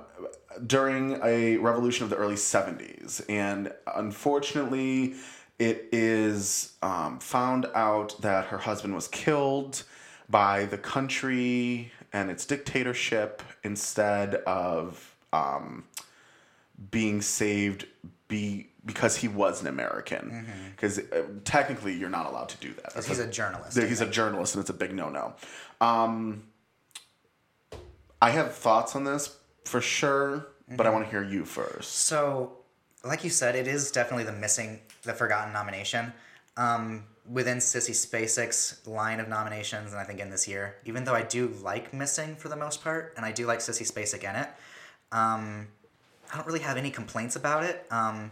during 0.68 1.18
a 1.24 1.58
revolution 1.58 2.04
of 2.04 2.10
the 2.10 2.18
early 2.18 2.36
70s, 2.36 3.24
and 3.30 3.72
unfortunately, 3.96 5.16
it 5.60 5.88
is 5.94 6.74
um, 6.82 7.20
found 7.20 7.68
out 7.74 8.22
that 8.22 8.48
her 8.48 8.58
husband 8.58 8.94
was 8.96 9.08
killed 9.08 9.84
by 10.30 10.66
the 10.66 10.78
country 10.78 11.92
and 12.14 12.30
its 12.30 12.46
dictatorship 12.46 13.42
instead 13.64 14.36
of 14.36 15.16
um, 15.34 15.84
being 16.92 17.22
saved 17.22 17.88
be 18.28 18.70
because 18.86 19.18
he 19.18 19.28
was 19.28 19.62
an 19.62 19.68
American. 19.68 20.46
Because 20.76 21.00
uh, 21.00 21.24
technically, 21.44 21.94
you're 21.94 22.10
not 22.10 22.26
allowed 22.28 22.50
to 22.50 22.58
do 22.58 22.74
that. 22.74 22.86
Because 22.90 23.08
he's 23.08 23.20
a 23.20 23.28
journalist, 23.28 23.78
He's 23.78 24.02
a 24.02 24.06
journalist, 24.06 24.56
and 24.56 24.62
it's 24.62 24.70
a 24.70 24.74
big 24.74 24.94
no-no. 24.94 25.34
Um, 25.82 26.44
I 28.22 28.30
have 28.30 28.54
thoughts 28.56 28.96
on 28.96 29.04
this 29.04 29.36
for 29.66 29.82
sure, 29.82 30.48
but 30.70 30.86
I 30.86 30.90
Mm-hmm. 30.90 30.94
want 30.94 31.06
to 31.06 31.12
hear 31.12 31.24
you 31.24 31.46
first. 31.46 31.92
So, 31.94 32.54
like 33.04 33.24
you 33.24 33.30
said, 33.30 33.56
it 33.56 33.68
is 33.68 33.92
definitely 33.92 34.24
the 34.24 34.32
missing, 34.34 34.80
the 35.04 35.14
forgotten 35.14 35.52
nomination. 35.54 36.14
Um, 36.58 37.04
within 37.30 37.58
Sissy 37.60 37.92
Spacek's 37.92 38.86
line 38.86 39.20
of 39.20 39.28
nominations, 39.28 39.92
and 39.92 40.00
I 40.00 40.04
think 40.04 40.20
in 40.20 40.30
this 40.30 40.48
year, 40.48 40.76
even 40.86 41.04
though 41.06 41.14
I 41.16 41.24
do 41.24 41.48
like 41.62 41.94
Missing 41.94 42.36
for 42.36 42.50
the 42.50 42.56
most 42.56 42.84
part, 42.84 43.14
and 43.16 43.26
I 43.26 43.32
do 43.32 43.46
like 43.46 43.60
Sissy 43.60 43.90
Spacek 43.90 44.24
in 44.30 44.36
it, 44.36 44.50
um, 45.12 45.68
I 46.32 46.36
don't 46.38 46.48
really 46.48 46.60
have 46.62 46.78
any 46.78 46.92
complaints 46.92 47.36
about 47.36 47.64
it. 47.64 47.86
Um, 47.92 48.32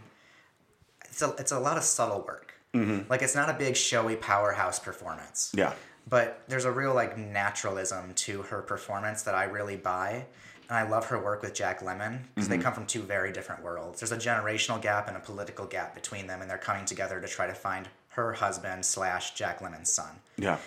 it's 1.04 1.22
a, 1.22 1.34
it's 1.38 1.52
a 1.52 1.58
lot 1.58 1.76
of 1.76 1.84
subtle 1.84 2.22
work. 2.26 2.54
Mhm. 2.74 3.08
Like 3.08 3.22
it's 3.22 3.34
not 3.34 3.48
a 3.50 3.52
big 3.54 3.76
showy 3.76 4.16
powerhouse 4.16 4.78
performance. 4.78 5.52
Yeah. 5.54 5.72
But 6.08 6.42
there's 6.48 6.64
a 6.64 6.72
real 6.72 6.94
like 6.94 7.16
naturalism 7.18 8.14
to 8.14 8.42
her 8.42 8.62
performance 8.62 9.22
that 9.22 9.34
I 9.34 9.44
really 9.44 9.76
buy. 9.76 10.26
And 10.68 10.78
I 10.78 10.88
love 10.88 11.06
her 11.06 11.18
work 11.22 11.42
with 11.42 11.54
Jack 11.54 11.80
Lemmon 11.80 12.20
because 12.34 12.48
they 12.48 12.56
Mhm. 12.58 12.62
come 12.62 12.72
from 12.74 12.86
two 12.86 13.02
very 13.02 13.30
different 13.30 13.62
worlds. 13.62 14.00
There's 14.00 14.10
a 14.12 14.16
generational 14.16 14.80
gap 14.80 15.06
and 15.06 15.16
a 15.16 15.20
political 15.20 15.66
gap 15.66 15.94
between 15.94 16.26
them, 16.26 16.40
and 16.40 16.50
they're 16.50 16.56
coming 16.58 16.86
together 16.86 17.20
to 17.20 17.28
try 17.28 17.46
to 17.46 17.54
find 17.54 17.88
her 18.12 18.32
husband 18.32 18.84
slash 18.84 19.34
Jack 19.34 19.60
Lemmon's 19.60 19.92
son. 19.92 20.20
Yeah. 20.36 20.58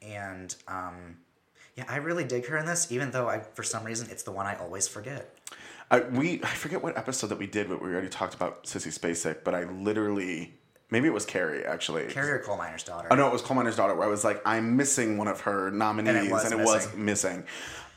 And 0.00 0.54
um, 0.68 1.18
yeah, 1.76 1.84
I 1.88 1.96
really 1.96 2.24
dig 2.24 2.46
her 2.46 2.56
in 2.56 2.66
this, 2.66 2.90
even 2.90 3.10
though 3.10 3.28
I 3.28 3.40
for 3.40 3.62
some 3.62 3.84
reason 3.84 4.08
it's 4.10 4.22
the 4.22 4.32
one 4.32 4.46
I 4.46 4.54
always 4.56 4.88
forget. 4.88 5.34
I, 5.90 6.00
we 6.00 6.42
I 6.42 6.48
forget 6.48 6.82
what 6.82 6.96
episode 6.96 7.28
that 7.28 7.38
we 7.38 7.46
did, 7.46 7.68
but 7.68 7.82
we 7.82 7.90
already 7.90 8.08
talked 8.08 8.34
about 8.34 8.64
Sissy 8.64 8.96
Spacek. 8.96 9.44
But 9.44 9.54
I 9.54 9.64
literally, 9.64 10.54
maybe 10.90 11.06
it 11.06 11.12
was 11.12 11.26
Carrie 11.26 11.64
actually. 11.64 12.06
Carrier 12.06 12.38
Coal 12.38 12.56
Miner's 12.56 12.82
daughter. 12.82 13.08
Oh 13.10 13.14
no, 13.14 13.26
it 13.26 13.32
was 13.32 13.42
Coal 13.42 13.56
Miner's 13.56 13.76
daughter. 13.76 13.94
Where 13.94 14.06
I 14.06 14.10
was 14.10 14.24
like, 14.24 14.40
I'm 14.46 14.76
missing 14.76 15.18
one 15.18 15.28
of 15.28 15.40
her 15.42 15.70
nominees, 15.70 16.30
was 16.30 16.44
and 16.44 16.60
it 16.60 16.64
was 16.64 16.86
missing. 16.94 17.04
missing. 17.04 17.44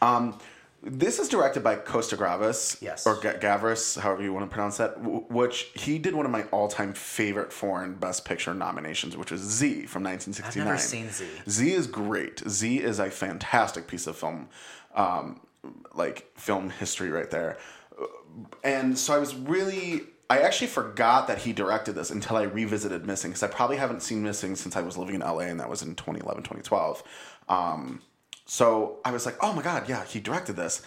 Um, 0.02 0.40
this 0.88 1.18
is 1.20 1.28
directed 1.28 1.64
by 1.64 1.76
Costa 1.76 2.16
Gravis, 2.16 2.78
Yes. 2.80 3.08
or 3.08 3.16
Ga- 3.16 3.40
Gavris, 3.40 4.00
however 4.00 4.22
you 4.22 4.32
want 4.34 4.50
to 4.50 4.54
pronounce 4.54 4.78
that. 4.78 4.96
w- 5.02 5.26
Which 5.30 5.72
he 5.74 5.98
did 5.98 6.14
one 6.16 6.26
of 6.26 6.32
my 6.32 6.44
all-time 6.52 6.94
favorite 6.94 7.52
foreign 7.52 7.96
Best 7.96 8.24
Picture 8.24 8.54
nominations, 8.54 9.18
which 9.18 9.32
was 9.32 9.42
Z 9.42 9.88
from 9.88 10.04
1969. 10.04 10.62
I've 10.68 10.74
never 10.74 10.78
seen 10.82 11.10
Z. 11.10 11.26
Z 11.50 11.72
is 11.74 11.88
great. 11.88 12.42
Z 12.48 12.78
is 12.80 13.00
a 13.00 13.10
fantastic 13.10 13.88
piece 13.88 14.06
of 14.08 14.16
film, 14.16 14.48
um, 14.96 15.42
like 15.96 16.32
film 16.38 16.70
history 16.70 17.10
right 17.10 17.30
there. 17.32 17.58
And 18.64 18.98
so 18.98 19.14
I 19.16 19.18
was 19.18 19.34
really, 19.36 20.04
I 20.30 20.40
actually 20.40 20.68
forgot 20.68 21.28
that 21.28 21.40
he 21.40 21.54
directed 21.54 21.94
this 21.94 22.12
until 22.12 22.36
I 22.38 22.44
revisited 22.44 23.06
Missing 23.06 23.32
because 23.32 23.44
I 23.44 23.48
probably 23.48 23.78
haven't 23.78 24.02
seen 24.04 24.22
Missing 24.24 24.58
since 24.58 24.76
I 24.76 24.82
was 24.82 24.98
living 24.98 25.16
in 25.16 25.22
LA 25.22 25.42
and 25.42 25.60
that 25.60 25.70
was 25.70 25.82
in 25.82 25.96
2011, 25.96 26.44
2012. 26.44 27.04
Um, 27.50 28.02
so 28.46 29.00
I 29.04 29.12
was 29.12 29.26
like, 29.26 29.38
oh 29.42 29.54
my 29.54 29.62
God, 29.62 29.88
yeah, 29.90 30.04
he 30.06 30.20
directed 30.20 30.56
this. 30.56 30.82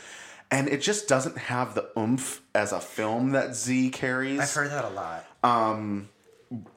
And 0.50 0.68
it 0.68 0.80
just 0.80 1.08
doesn't 1.08 1.36
have 1.36 1.74
the 1.74 1.90
oomph 1.98 2.40
as 2.54 2.72
a 2.72 2.80
film 2.80 3.32
that 3.32 3.54
Z 3.54 3.90
carries. 3.90 4.40
I've 4.40 4.52
heard 4.52 4.70
that 4.70 4.84
a 4.86 4.88
lot. 4.90 5.24
Um, 5.44 6.08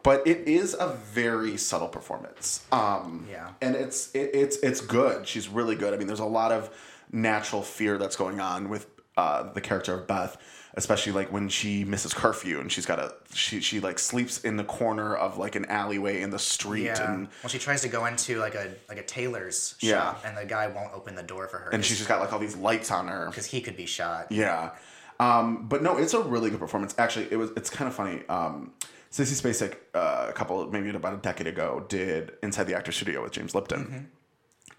but 0.04 0.28
it 0.28 0.48
is 0.50 0.74
a 0.78 0.90
very 1.14 1.56
subtle 1.56 1.88
performance. 1.88 2.66
Um, 2.74 3.26
Yeah. 3.32 3.52
and 3.62 3.76
it's 3.76 4.12
it, 4.14 4.32
it's 4.34 4.58
it's 4.58 4.82
good. 4.82 5.26
She's 5.28 5.48
really 5.48 5.76
good. 5.76 5.94
I 5.94 5.98
mean, 5.98 6.08
there's 6.08 6.20
a 6.20 6.26
lot 6.26 6.52
of 6.52 6.70
natural 7.14 7.62
fear 7.62 7.98
that's 7.98 8.18
going 8.18 8.42
on 8.42 8.68
with 8.68 8.88
uh, 9.16 9.54
the 9.54 9.62
character 9.62 9.94
of 9.94 10.08
Beth, 10.08 10.36
especially 10.76 11.12
like 11.12 11.32
when 11.32 11.50
she 11.50 11.84
misses 11.84 12.14
curfew 12.14 12.60
and 12.60 12.72
she's 12.72 12.86
got 12.86 12.98
a 13.00 13.14
she 13.34 13.60
she 13.60 13.80
like 13.80 14.00
sleeps 14.00 14.40
in 14.42 14.56
the 14.58 14.64
corner 14.64 15.16
of 15.16 15.38
like 15.38 15.56
an 15.56 15.66
alleyway 15.66 16.22
in 16.22 16.30
the 16.30 16.40
street 16.40 16.86
Yeah. 16.86 17.12
and 17.14 17.28
well, 17.44 17.50
she 17.50 17.60
tries 17.60 17.82
to 17.82 17.90
go 17.90 18.06
into 18.06 18.40
like 18.40 18.56
a 18.56 18.72
like 18.90 18.98
a 18.98 19.04
tailor's 19.04 19.76
Yeah. 19.82 19.96
shop, 20.00 20.24
and 20.26 20.38
the 20.38 20.46
guy 20.46 20.68
won't 20.68 20.94
open 20.94 21.16
the 21.16 21.24
door 21.24 21.48
for 21.48 21.58
her. 21.58 21.70
and 21.72 21.84
she's 21.84 21.98
just 21.98 22.08
got 22.10 22.20
like 22.22 22.32
all 22.34 22.40
these 22.40 22.56
lights 22.56 22.90
on 22.92 23.08
her. 23.08 23.28
because 23.28 23.46
he 23.46 23.62
could 23.62 23.76
be 23.78 23.86
shot. 23.86 24.32
Yeah. 24.32 24.72
Um, 25.20 25.68
but 25.68 25.84
no, 25.84 25.98
it's 25.98 26.14
a 26.16 26.22
really 26.22 26.50
good 26.50 26.60
performance. 26.60 26.96
Actually, 26.98 27.28
it 27.32 27.36
was. 27.36 27.52
It's 27.56 27.70
kind 27.70 27.88
of 27.88 27.94
funny. 27.94 28.24
Um, 28.28 28.72
Sissy 29.12 29.40
Spacek, 29.40 29.76
uh, 29.94 30.28
a 30.30 30.34
couple, 30.34 30.66
maybe 30.72 30.90
about 30.90 31.14
a 31.14 31.18
decade 31.18 31.46
ago, 31.46 31.86
did 31.90 32.32
Inside 32.42 32.64
the 32.64 32.76
Actor 32.76 32.92
Studio 32.94 33.22
with 33.22 33.34
James 33.34 33.54
Lipton, 33.54 34.10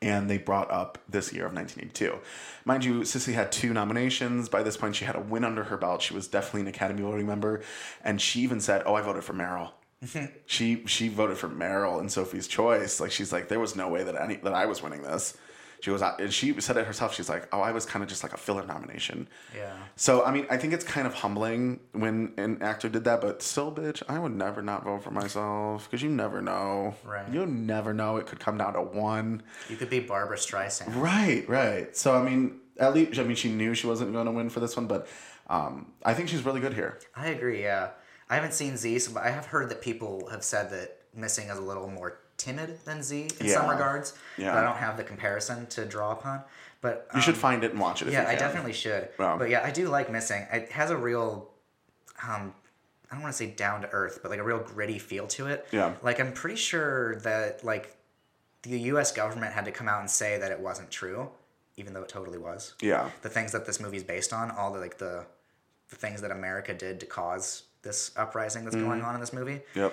and 0.03 0.29
they 0.29 0.37
brought 0.37 0.71
up 0.71 0.99
this 1.09 1.33
year 1.33 1.47
of 1.47 1.55
1982. 1.55 2.19
Mind 2.65 2.85
you, 2.85 3.01
Sissy 3.01 3.33
had 3.33 3.53
two 3.53 3.73
nominations. 3.73 4.49
By 4.49 4.63
this 4.63 4.77
point, 4.77 4.97
she 4.97 5.05
had 5.05 5.17
a 5.17 5.21
win 5.21 5.45
under 5.45 5.65
her 5.65 5.77
belt. 5.77 6.03
She 6.03 6.13
was 6.13 6.29
definitely 6.29 6.63
an 6.63 6.67
Academy 6.67 7.03
voting 7.03 7.27
member, 7.27 7.63
and 8.05 8.21
she 8.21 8.41
even 8.41 8.61
said, 8.61 8.83
"Oh, 8.85 8.95
I 8.95 9.01
voted 9.01 9.25
for 9.25 9.33
Meryl." 9.33 9.71
she 10.47 10.85
she 10.87 11.09
voted 11.09 11.39
for 11.39 11.49
Meryl 11.49 12.01
and 12.01 12.11
Sophie's 12.11 12.49
Choice. 12.49 13.01
Like 13.01 13.13
she's 13.13 13.33
like, 13.33 13.49
there 13.49 13.61
was 13.61 13.77
no 13.77 13.89
way 13.89 14.03
that 14.03 14.21
any 14.21 14.37
that 14.37 14.53
I 14.53 14.67
was 14.67 14.83
winning 14.83 15.03
this. 15.03 15.37
She 15.83 15.91
was, 15.91 16.01
and 16.01 16.33
she 16.33 16.61
said 16.61 16.77
it 16.77 16.87
herself. 16.87 17.13
She's 17.13 17.29
like, 17.29 17.49
oh, 17.53 17.61
I 17.61 17.73
was 17.73 17.85
kind 17.85 18.05
of 18.05 18.09
just 18.09 18.23
like 18.23 18.33
a 18.33 18.37
filler 18.37 18.65
nomination. 18.65 19.29
Yeah. 19.53 19.73
So 19.97 20.25
I 20.25 20.31
mean, 20.31 20.47
I 20.49 20.57
think 20.57 20.73
it's 20.73 20.85
kind 20.85 21.09
of 21.09 21.15
humbling 21.15 21.81
when 21.91 22.35
an 22.37 22.63
actor 22.63 22.89
did 22.89 23.03
that, 23.03 23.21
but 23.21 23.43
still, 23.43 23.73
bitch, 23.73 24.01
I 24.09 24.21
would 24.21 24.31
never 24.31 24.63
not 24.63 24.85
vote 24.85 25.03
for 25.03 25.11
myself 25.11 25.91
because 25.91 26.01
you 26.01 26.09
never 26.09 26.41
know. 26.41 26.95
Right. 27.05 27.29
You 27.29 27.47
never 27.47 27.93
know. 27.93 28.17
It 28.19 28.29
could 28.29 28.39
come 28.39 28.59
down 28.59 28.75
to 28.75 28.81
one. 28.81 29.43
You 29.69 29.77
could 29.77 29.91
be 29.91 29.99
Barbra 29.99 30.37
Streisand. 30.37 30.95
Right. 30.95 31.49
Right. 31.49 31.97
So 31.97 32.15
I 32.15 32.23
mean, 32.23 32.61
at 32.79 32.95
least 32.95 33.19
I 33.19 33.25
mean, 33.25 33.35
she 33.35 33.51
knew 33.51 33.75
she 33.75 33.89
wasn't 33.89 34.13
going 34.13 34.27
to 34.27 34.33
win 34.33 34.51
for 34.51 34.61
this 34.61 34.77
one, 34.77 34.87
but 34.87 35.09
um, 35.49 35.91
I 36.05 36.15
think 36.15 36.29
she's 36.29 36.45
really 36.45 36.61
good 36.61 36.75
here. 36.75 37.01
I 37.17 37.31
agree. 37.31 37.61
Yeah, 37.61 37.91
I 38.31 38.37
haven't 38.37 38.55
seen 38.55 38.77
Z, 38.77 39.01
so, 39.01 39.15
but 39.15 39.25
I 39.25 39.31
have 39.31 39.47
heard 39.47 39.69
that 39.71 39.83
people 39.83 40.29
have 40.31 40.45
said 40.45 40.71
that 40.71 40.99
Missing 41.15 41.49
is 41.49 41.59
a 41.59 41.61
little 41.61 41.89
more 41.89 42.21
timid 42.43 42.79
than 42.85 43.03
Z 43.03 43.29
in 43.41 43.49
some 43.49 43.69
regards. 43.69 44.15
Yeah. 44.37 44.53
But 44.53 44.59
I 44.59 44.63
don't 44.65 44.77
have 44.77 44.97
the 44.97 45.05
comparison 45.05 45.67
to 45.69 45.85
draw 45.85 46.13
upon. 46.13 46.43
But 46.81 47.07
You 47.15 47.21
should 47.21 47.35
um, 47.35 47.41
find 47.41 47.63
it 47.65 47.71
and 47.71 47.81
watch 47.81 48.03
it. 48.03 48.09
If 48.09 48.15
yeah, 48.15 48.27
I 48.29 48.35
definitely 48.35 48.73
should. 48.73 49.09
Wow. 49.19 49.39
But 49.39 49.51
yeah, 49.51 49.63
I 49.65 49.71
do 49.71 49.89
like 49.89 50.11
Missing. 50.11 50.47
It 50.53 50.73
has 50.73 50.91
a 50.91 50.97
real, 50.97 51.49
um, 52.29 52.53
I 53.11 53.15
don't 53.15 53.23
want 53.23 53.33
to 53.33 53.37
say 53.39 53.47
down 53.51 53.83
to 53.83 53.89
earth, 53.93 54.19
but 54.21 54.31
like 54.33 54.41
a 54.41 54.43
real 54.43 54.59
gritty 54.59 54.99
feel 54.99 55.29
to 55.29 55.47
it. 55.47 55.67
Yeah. 55.71 55.95
Like 56.03 56.19
I'm 56.19 56.33
pretty 56.33 56.57
sure 56.57 57.17
that 57.21 57.65
like 57.65 57.97
the 58.63 58.79
U.S. 58.81 59.13
government 59.13 59.53
had 59.53 59.65
to 59.67 59.71
come 59.73 59.89
out 59.89 60.01
and 60.01 60.11
say 60.11 60.39
that 60.39 60.51
it 60.51 60.59
wasn't 60.59 60.91
true, 60.91 61.29
even 61.77 61.95
though 61.95 62.03
it 62.03 62.09
totally 62.09 62.39
was. 62.39 62.75
Yeah. 62.83 63.11
The 63.23 63.29
things 63.29 63.53
that 63.53 63.65
this 63.65 63.79
movie 63.81 63.99
is 63.99 64.05
based 64.05 64.33
on, 64.33 64.51
all 64.51 64.73
the 64.73 64.81
like 64.81 64.99
the, 64.99 65.25
the 65.91 65.97
things 65.97 66.21
that 66.23 66.33
America 66.33 66.75
did 66.75 66.99
to 67.01 67.07
cause 67.07 67.63
this 67.83 68.11
uprising 68.17 68.65
that's 68.65 68.77
going 68.77 69.01
Mhm. 69.01 69.07
on 69.07 69.15
in 69.15 69.21
this 69.21 69.33
movie. 69.33 69.61
Yep. 69.75 69.93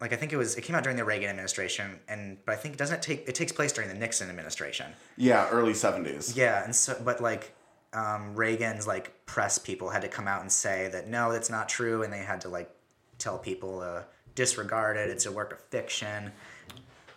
Like 0.00 0.12
I 0.12 0.16
think 0.16 0.32
it 0.32 0.36
was 0.36 0.54
it 0.56 0.62
came 0.62 0.76
out 0.76 0.84
during 0.84 0.96
the 0.96 1.04
Reagan 1.04 1.28
administration, 1.28 1.98
and 2.08 2.38
but 2.44 2.52
I 2.52 2.56
think 2.56 2.76
doesn't 2.76 2.96
it 2.96 3.02
take 3.02 3.28
it 3.28 3.34
takes 3.34 3.50
place 3.52 3.72
during 3.72 3.88
the 3.90 3.96
Nixon 3.96 4.30
administration. 4.30 4.92
Yeah, 5.16 5.48
early 5.50 5.74
seventies. 5.74 6.36
Yeah, 6.36 6.64
and 6.64 6.74
so 6.74 7.00
but 7.04 7.20
like 7.20 7.52
um, 7.92 8.34
Reagan's 8.36 8.86
like 8.86 9.26
press 9.26 9.58
people 9.58 9.90
had 9.90 10.02
to 10.02 10.08
come 10.08 10.28
out 10.28 10.40
and 10.42 10.52
say 10.52 10.88
that 10.92 11.08
no, 11.08 11.32
that's 11.32 11.50
not 11.50 11.68
true, 11.68 12.02
and 12.04 12.12
they 12.12 12.18
had 12.18 12.40
to 12.42 12.48
like 12.48 12.70
tell 13.18 13.38
people 13.38 13.80
uh, 13.80 14.02
disregard 14.36 14.96
it. 14.96 15.10
It's 15.10 15.26
a 15.26 15.32
work 15.32 15.52
of 15.52 15.60
fiction. 15.64 16.30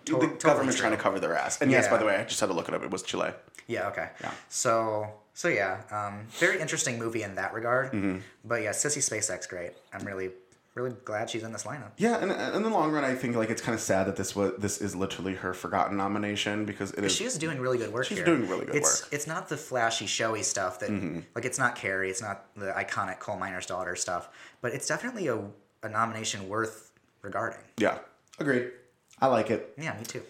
To- 0.05 0.13
the 0.13 0.17
totally 0.19 0.37
government's 0.39 0.77
true. 0.77 0.87
trying 0.87 0.97
to 0.97 1.03
cover 1.03 1.19
their 1.19 1.35
ass. 1.35 1.61
And 1.61 1.69
yes, 1.69 1.87
by 1.87 1.97
the 1.97 2.05
way, 2.05 2.15
I 2.15 2.23
just 2.23 2.39
had 2.39 2.47
to 2.47 2.53
look 2.53 2.67
it 2.67 2.73
up. 2.73 2.81
It 2.83 2.89
was 2.89 3.03
Chile. 3.03 3.31
Yeah. 3.67 3.89
Okay. 3.89 4.09
Yeah. 4.21 4.31
So 4.49 5.07
so 5.35 5.47
yeah, 5.47 5.81
um, 5.91 6.25
very 6.31 6.59
interesting 6.59 6.97
movie 6.97 7.21
in 7.21 7.35
that 7.35 7.53
regard. 7.53 7.91
Mhm. 7.91 8.21
But 8.43 8.63
yeah, 8.63 8.71
Sissy 8.71 8.97
Spacek, 9.07 9.47
great. 9.49 9.73
I'm 9.93 10.03
really 10.03 10.31
really 10.75 10.95
glad 11.05 11.29
she's 11.29 11.43
in 11.43 11.51
this 11.51 11.63
lineup. 11.63 11.91
Yeah, 11.97 12.17
and 12.21 12.31
and 12.31 12.55
in 12.55 12.63
the 12.63 12.69
long 12.69 12.91
run, 12.91 13.03
I 13.03 13.13
think 13.15 13.35
like 13.35 13.49
it's 13.49 13.61
kind 13.61 13.75
of 13.75 13.81
sad 13.81 14.07
that 14.07 14.15
this 14.15 14.35
was 14.35 14.53
this 14.57 14.79
is 14.81 14.95
literally 14.95 15.35
her 15.35 15.53
forgotten 15.53 15.97
nomination 15.97 16.65
because 16.65 16.91
it 16.93 17.03
is. 17.03 17.13
She 17.15 17.25
is 17.25 17.37
doing 17.37 17.59
really 17.59 17.77
good 17.77 17.91
work 17.91 18.05
She's 18.05 18.17
here. 18.17 18.25
doing 18.25 18.47
really 18.47 18.65
good 18.65 18.75
it's, 18.75 19.03
work. 19.03 19.13
It's 19.13 19.27
not 19.27 19.49
the 19.49 19.57
flashy, 19.57 20.05
showy 20.05 20.43
stuff 20.43 20.79
that, 20.79 20.89
Mhm. 20.89 21.23
like, 21.35 21.45
it's 21.45 21.59
not 21.59 21.75
Carrie, 21.75 22.09
it's 22.09 22.21
not 22.21 22.45
the 22.55 22.71
iconic 22.71 23.19
coal 23.19 23.37
miner's 23.37 23.65
daughter 23.65 23.95
stuff, 23.95 24.29
but 24.61 24.73
it's 24.73 24.87
definitely 24.87 25.27
a, 25.27 25.39
a 25.83 25.89
nomination 25.89 26.47
worth 26.47 26.91
regarding. 27.21 27.59
Yeah, 27.77 27.99
agreed. 28.39 28.71
I 29.19 29.27
like 29.27 29.51
it. 29.51 29.73
Yeah, 29.77 29.95
me 29.97 30.03
too. 30.05 30.23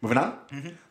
Moving 0.00 0.18
on, 0.18 0.38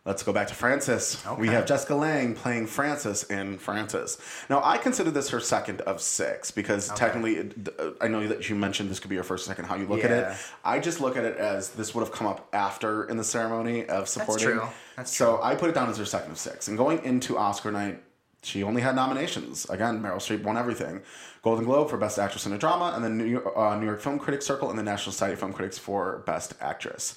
let's 0.04 0.22
go 0.22 0.34
back 0.34 0.48
to 0.50 0.54
Frances. 0.54 1.24
We 1.38 1.48
have 1.48 1.66
Jessica 1.66 1.96
Lange 1.96 2.36
playing 2.36 2.68
Frances 2.68 3.24
in 3.24 3.58
Frances. 3.58 4.18
Now, 4.50 4.62
I 4.62 4.78
consider 4.78 5.12
this 5.12 5.30
her 5.30 5.40
second 5.40 5.80
of 5.82 6.02
six 6.02 6.52
because 6.52 6.90
technically, 6.90 7.36
it- 7.38 7.70
uh, 7.80 7.92
I 8.02 8.10
know 8.10 8.28
that 8.28 8.50
you 8.50 8.56
mentioned 8.56 8.90
this 8.90 9.00
could 9.00 9.08
be 9.10 9.16
your 9.16 9.24
first 9.24 9.46
or 9.46 9.48
second, 9.48 9.64
how 9.66 9.76
you 9.76 9.88
look 9.88 10.04
at 10.04 10.12
it. 10.12 10.38
I 10.66 10.80
just 10.80 11.00
look 11.00 11.16
at 11.16 11.24
it 11.24 11.38
as 11.38 11.70
this 11.70 11.96
would 11.96 12.02
have 12.02 12.12
come 12.12 12.28
up 12.28 12.50
after 12.52 13.06
in 13.06 13.16
the 13.16 13.24
ceremony 13.24 13.86
of 13.86 14.10
supporting. 14.10 14.48
true. 14.50 14.68
That's 14.98 15.16
so 15.16 15.40
I 15.42 15.56
put 15.56 15.70
it 15.70 15.74
down 15.76 15.90
as 15.90 15.98
her 15.98 16.06
second 16.06 16.32
of 16.32 16.38
six. 16.38 16.68
And 16.68 16.78
going 16.78 17.02
into 17.06 17.38
Oscar 17.38 17.72
night, 17.72 18.04
she 18.44 18.62
only 18.62 18.82
had 18.82 18.94
nominations. 18.96 19.66
Again, 19.70 20.02
Meryl 20.02 20.18
Streep 20.18 20.44
won 20.44 20.58
everything. 20.58 21.02
Golden 21.44 21.64
Globe 21.66 21.90
for 21.90 21.98
Best 21.98 22.20
Actress 22.20 22.46
in 22.46 22.52
a 22.54 22.58
Drama, 22.58 22.92
and 22.96 23.04
the 23.04 23.10
New 23.10 23.24
York, 23.26 23.54
uh, 23.56 23.76
New 23.80 23.86
York 23.86 24.02
Film 24.02 24.20
Critics 24.20 24.46
Circle 24.46 24.70
and 24.70 24.78
the 24.78 24.84
National 24.84 25.12
Society 25.14 25.34
of 25.34 25.40
Film 25.40 25.54
Critics 25.54 25.78
for 25.78 26.24
Best 26.26 26.54
Actress. 26.60 27.16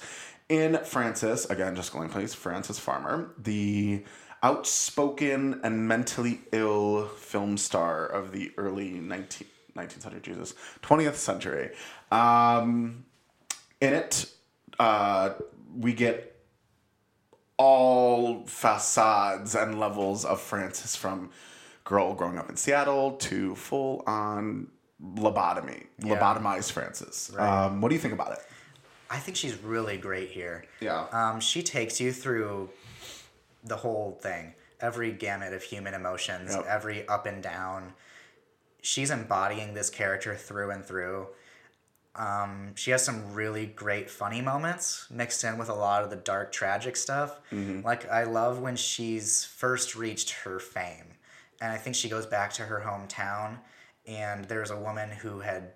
In 0.51 0.77
Frances, 0.83 1.45
again, 1.45 1.77
just 1.77 1.93
going 1.93 2.09
place, 2.09 2.33
Frances 2.33 2.77
Farmer, 2.77 3.31
the 3.37 4.03
outspoken 4.43 5.61
and 5.63 5.87
mentally 5.87 6.41
ill 6.51 7.07
film 7.07 7.55
star 7.55 8.05
of 8.05 8.33
the 8.33 8.51
early 8.57 8.89
19, 8.99 9.47
19th 9.77 10.01
century, 10.01 10.19
Jesus, 10.21 10.53
20th 10.83 11.15
century. 11.15 11.69
Um, 12.11 13.05
in 13.79 13.93
it, 13.93 14.25
uh, 14.77 15.35
we 15.73 15.93
get 15.93 16.35
all 17.55 18.43
facades 18.45 19.55
and 19.55 19.79
levels 19.79 20.25
of 20.25 20.41
Frances 20.41 20.97
from 20.97 21.29
girl 21.85 22.13
growing 22.13 22.37
up 22.37 22.49
in 22.49 22.57
Seattle 22.57 23.13
to 23.13 23.55
full 23.55 24.03
on 24.05 24.67
lobotomy, 25.01 25.85
Yeah. 25.99 26.15
lobotomized 26.19 26.73
Frances. 26.73 27.31
Right. 27.33 27.65
Um, 27.67 27.79
what 27.79 27.87
do 27.87 27.95
you 27.95 28.01
think 28.01 28.13
about 28.13 28.33
it? 28.33 28.39
I 29.11 29.19
think 29.19 29.35
she's 29.37 29.55
really 29.57 29.97
great 29.97 30.29
here. 30.31 30.65
Yeah. 30.79 31.05
Um, 31.11 31.39
she 31.41 31.61
takes 31.61 31.99
you 31.99 32.11
through 32.13 32.69
the 33.63 33.75
whole 33.75 34.17
thing, 34.21 34.53
every 34.79 35.11
gamut 35.11 35.53
of 35.53 35.61
human 35.61 35.93
emotions, 35.93 36.55
Yep. 36.55 36.65
every 36.65 37.07
up 37.07 37.25
and 37.25 37.43
down. 37.43 37.93
She's 38.81 39.11
embodying 39.11 39.73
this 39.73 39.89
character 39.89 40.35
through 40.35 40.71
and 40.71 40.83
through. 40.85 41.27
Um, 42.15 42.73
she 42.75 42.91
has 42.91 43.03
some 43.05 43.33
really 43.33 43.65
great 43.65 44.09
funny 44.09 44.41
moments 44.41 45.07
mixed 45.09 45.43
in 45.43 45.57
with 45.57 45.69
a 45.69 45.73
lot 45.73 46.03
of 46.03 46.09
the 46.09 46.15
dark, 46.17 46.51
tragic 46.51 46.95
stuff. 46.97 47.39
Mhm. 47.51 47.83
Like, 47.83 48.09
I 48.09 48.23
love 48.23 48.59
when 48.59 48.75
she's 48.75 49.45
first 49.45 49.95
reached 49.95 50.31
her 50.43 50.59
fame. 50.59 51.13
And 51.61 51.71
I 51.71 51.77
think 51.77 51.95
she 51.95 52.09
goes 52.09 52.25
back 52.25 52.51
to 52.53 52.63
her 52.65 52.81
hometown, 52.85 53.59
and 54.07 54.45
there's 54.45 54.71
a 54.71 54.77
woman 54.77 55.11
who 55.11 55.41
had 55.41 55.73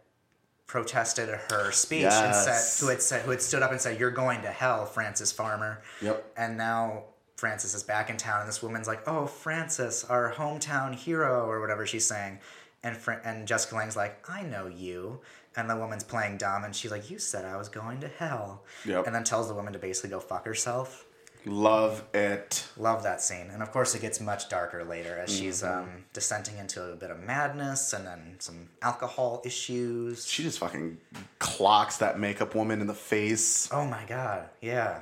protested 0.68 1.30
her 1.30 1.72
speech 1.72 2.04
and 2.06 2.34
said 2.36 2.82
who 2.82 2.90
had 2.90 3.02
said 3.02 3.22
who 3.22 3.32
had 3.32 3.42
stood 3.42 3.62
up 3.62 3.72
and 3.72 3.80
said 3.80 4.00
you're 4.00 4.12
going 4.12 4.42
to 4.42 4.50
hell 4.50 4.86
frances 4.86 5.32
farmer. 5.32 5.82
Yep. 6.02 6.34
and 6.38 6.58
now 6.58 7.04
frances 7.36 7.76
is 7.76 7.84
back 7.84 8.10
in 8.10 8.18
town 8.18 8.40
and 8.40 8.48
this 8.50 8.64
woman's 8.64 8.88
like 8.88 9.02
oh 9.08 9.26
frances 9.28 10.04
our 10.06 10.32
hometown 10.32 10.96
hero 10.96 11.46
or 11.46 11.62
whatever 11.62 11.86
she's 11.86 12.06
saying. 12.06 12.40
And 12.84 12.96
Fr- 12.98 13.14
and 13.24 13.48
jessica 13.48 13.76
lange's 13.76 13.96
like 13.96 14.28
i 14.30 14.42
know 14.44 14.68
you. 14.68 15.20
And 15.58 15.70
the 15.70 15.76
woman's 15.78 16.04
playing 16.04 16.38
dumb 16.38 16.64
and 16.66 16.76
she's 16.76 16.92
like 16.92 17.10
you 17.10 17.20
said 17.20 17.46
i 17.46 17.56
was 17.58 17.70
going 17.70 18.00
to 18.02 18.08
hell. 18.08 18.64
Yep. 18.86 19.06
and 19.06 19.16
then 19.16 19.24
tells 19.24 19.48
the 19.48 19.54
woman 19.54 19.74
to 19.74 19.80
basically 19.80 20.10
go 20.10 20.20
fuck 20.20 20.46
herself 20.46 21.05
Love 21.46 22.04
it. 22.14 22.68
love 22.78 23.04
that 23.04 23.22
scene 23.22 23.50
and 23.52 23.62
of 23.62 23.72
course 23.72 23.94
it 23.94 24.02
gets 24.02 24.20
much 24.20 24.50
darker 24.50 24.84
later 24.84 25.18
as 25.20 25.30
she's 25.36 25.62
Mhm. 25.62 25.84
um, 25.84 26.06
descending 26.14 26.58
into 26.58 26.84
a 26.92 26.96
bit 26.96 27.12
of 27.12 27.20
madness 27.20 27.94
and 27.94 28.06
then 28.08 28.36
some 28.40 28.70
alcohol 28.82 29.42
issues 29.46 30.26
She 30.26 30.42
just 30.44 30.58
fucking 30.60 30.98
clocks 31.40 31.98
that 31.98 32.20
makeup 32.20 32.56
woman 32.56 32.82
in 32.82 32.88
the 32.88 32.94
face. 32.96 33.70
oh 33.72 33.86
my 33.86 34.04
god 34.06 34.50
yeah 34.62 35.02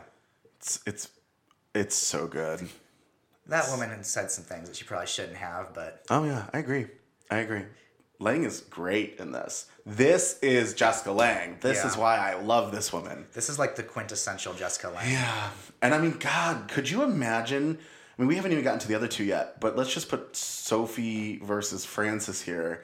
It's 0.58 0.80
it's 0.86 1.08
it's 1.74 1.96
so 1.96 2.28
good. 2.28 2.70
That 3.48 3.68
woman 3.70 3.89
had 3.89 4.06
said 4.06 4.30
some 4.32 4.44
things 4.44 4.68
that 4.70 4.76
she 4.78 4.84
probably 4.86 5.08
shouldn't 5.08 5.38
have, 5.38 5.74
but 5.74 6.04
Oh 6.10 6.24
yeah, 6.24 6.50
I 6.54 6.60
agree. 6.60 6.88
I 7.32 7.38
agree. 7.38 7.66
Lange 8.20 8.44
is 8.46 8.62
great 8.62 9.20
in 9.20 9.32
this. 9.32 9.66
This 9.86 10.40
is 10.42 10.74
Jessica 10.74 11.12
Lange. 11.12 11.58
This 11.60 11.80
Yeah. 11.80 11.88
is 11.88 11.98
why 11.98 12.18
I 12.18 12.36
love 12.36 12.72
this 12.72 12.94
woman. 12.94 13.26
this 13.34 13.50
is 13.50 13.60
like 13.60 13.76
the 13.76 13.84
quintessential 13.84 14.54
Jessica 14.54 14.90
Lange. 14.90 15.12
Yeah. 15.12 15.50
And 15.82 15.94
I 15.94 15.98
mean, 15.98 16.18
God, 16.20 16.70
could 16.70 16.90
you 16.90 17.04
imagine? 17.04 17.78
I 18.18 18.22
mean, 18.22 18.28
we 18.30 18.36
haven't 18.36 18.52
even 18.54 18.64
gotten 18.64 18.80
to 18.80 18.88
the 18.88 18.96
other 18.96 19.08
two 19.08 19.24
yet, 19.26 19.60
but 19.60 19.76
let's 19.76 19.94
just 19.94 20.08
put 20.08 20.36
Sophie 20.36 21.40
versus 21.44 21.84
Frances 21.84 22.42
here. 22.42 22.84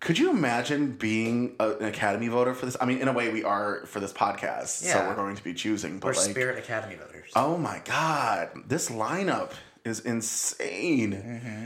Could 0.00 0.18
you 0.18 0.30
imagine 0.30 0.92
being 0.96 1.54
a, 1.60 1.70
an 1.76 1.84
Academy 1.84 2.26
voter 2.28 2.54
for 2.54 2.66
this? 2.66 2.76
I 2.80 2.86
mean, 2.86 2.98
in 2.98 3.06
a 3.08 3.12
way, 3.12 3.32
we 3.32 3.44
are 3.44 3.86
for 3.86 4.00
this 4.00 4.12
podcast, 4.12 4.82
so 4.82 4.98
we're 5.08 5.14
going 5.14 5.36
to 5.36 5.44
be 5.44 5.54
choosing. 5.54 6.00
But 6.00 6.08
We're 6.16 6.20
like, 6.20 6.30
Spirit 6.30 6.58
Academy 6.58 6.96
voters. 6.96 7.30
oh 7.36 7.56
my 7.56 7.80
god, 7.84 8.50
this 8.66 8.90
lineup 8.90 9.52
is 9.84 10.00
insane. 10.00 11.12
Mm-hmm. 11.12 11.64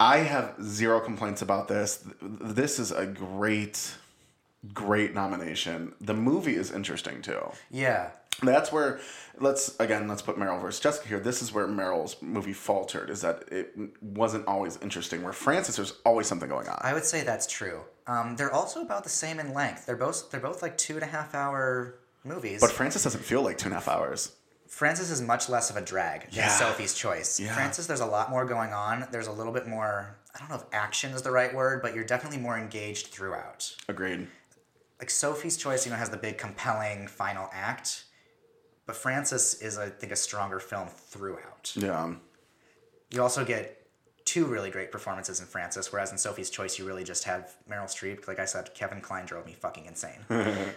I 0.00 0.18
have 0.18 0.54
zero 0.62 1.00
complaints 1.00 1.42
about 1.42 1.68
this. 1.68 2.04
This 2.20 2.78
is 2.78 2.92
a 2.92 3.06
great, 3.06 3.94
great 4.72 5.14
nomination. 5.14 5.94
The 6.00 6.14
movie 6.14 6.56
is 6.56 6.70
interesting 6.70 7.22
too. 7.22 7.50
Yeah. 7.70 8.10
That's 8.42 8.72
where 8.72 8.98
let's 9.38 9.78
again 9.78 10.08
let's 10.08 10.22
put 10.22 10.36
Meryl 10.36 10.60
versus 10.60 10.80
Jessica 10.80 11.06
here. 11.06 11.20
This 11.20 11.40
is 11.40 11.52
where 11.52 11.68
Meryl's 11.68 12.20
movie 12.20 12.52
faltered. 12.52 13.08
Is 13.08 13.20
that 13.20 13.44
it 13.52 13.76
wasn't 14.02 14.46
always 14.48 14.76
interesting. 14.82 15.22
Where 15.22 15.32
Frances, 15.32 15.76
there's 15.76 15.94
always 16.04 16.26
something 16.26 16.48
going 16.48 16.68
on. 16.68 16.78
I 16.80 16.94
would 16.94 17.04
say 17.04 17.22
that's 17.22 17.46
true. 17.46 17.82
Um, 18.06 18.34
they're 18.36 18.52
also 18.52 18.82
about 18.82 19.04
the 19.04 19.10
same 19.10 19.38
in 19.38 19.54
length. 19.54 19.86
They're 19.86 19.96
both 19.96 20.30
they're 20.30 20.40
both 20.40 20.62
like 20.62 20.76
two 20.76 20.94
and 20.94 21.04
a 21.04 21.06
half 21.06 21.34
hour 21.34 21.94
movies. 22.24 22.60
But 22.60 22.72
Frances 22.72 23.04
doesn't 23.04 23.22
feel 23.24 23.42
like 23.42 23.56
two 23.56 23.66
and 23.66 23.72
a 23.72 23.76
half 23.76 23.88
hours. 23.88 24.32
Frances 24.74 25.08
is 25.08 25.22
much 25.22 25.48
less 25.48 25.70
of 25.70 25.76
a 25.76 25.80
drag 25.80 26.22
than 26.22 26.30
Yeah. 26.32 26.48
Sophie's 26.48 26.94
Choice. 26.94 27.38
Yeah. 27.38 27.54
Frances, 27.54 27.86
there's 27.86 28.00
a 28.00 28.06
lot 28.06 28.28
more 28.28 28.44
going 28.44 28.72
on. 28.72 29.06
There's 29.12 29.28
a 29.28 29.32
little 29.32 29.52
bit 29.52 29.68
more. 29.68 30.16
I 30.34 30.40
don't 30.40 30.48
know 30.48 30.56
if 30.56 30.64
action 30.72 31.12
is 31.12 31.22
the 31.22 31.30
right 31.30 31.54
word, 31.54 31.80
but 31.80 31.94
you're 31.94 32.02
definitely 32.04 32.38
more 32.38 32.58
engaged 32.58 33.06
throughout. 33.06 33.72
Agreed. 33.88 34.26
Like 34.98 35.10
Sophie's 35.10 35.56
Choice, 35.56 35.86
you 35.86 35.92
know, 35.92 35.96
has 35.96 36.10
the 36.10 36.16
big 36.16 36.38
compelling 36.38 37.06
final 37.06 37.48
act, 37.52 38.02
but 38.84 38.96
Frances 38.96 39.54
is, 39.62 39.78
I 39.78 39.90
think, 39.90 40.12
a 40.12 40.16
stronger 40.16 40.58
film 40.58 40.88
throughout. 40.88 41.72
Yeah. 41.76 42.12
You 43.10 43.22
also 43.22 43.44
get 43.44 43.86
two 44.24 44.44
really 44.44 44.70
great 44.70 44.90
performances 44.90 45.38
in 45.38 45.46
Frances, 45.46 45.92
whereas 45.92 46.10
in 46.10 46.18
Sophie's 46.18 46.50
Choice, 46.50 46.80
you 46.80 46.84
really 46.84 47.04
just 47.04 47.22
have 47.24 47.54
Meryl 47.70 47.84
Streep. 47.84 48.26
Like 48.26 48.40
I 48.40 48.44
said, 48.44 48.74
Kevin 48.74 49.00
Kline 49.00 49.24
drove 49.24 49.46
me 49.46 49.52
fucking 49.52 49.84
insane. 49.86 50.18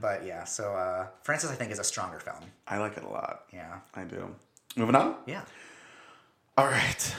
but 0.00 0.24
yeah, 0.24 0.44
so 0.44 0.72
uh, 0.74 1.06
Frances, 1.22 1.50
I 1.50 1.54
think, 1.54 1.70
is 1.70 1.78
a 1.78 1.84
stronger 1.84 2.18
film. 2.18 2.38
I 2.66 2.78
like 2.78 2.96
it 2.96 3.04
a 3.04 3.08
lot. 3.08 3.44
Yeah. 3.52 3.78
I 3.94 4.04
do. 4.04 4.34
Moving 4.76 4.94
on. 4.94 5.16
Yeah. 5.26 5.42
All 6.56 6.66
right. 6.66 7.14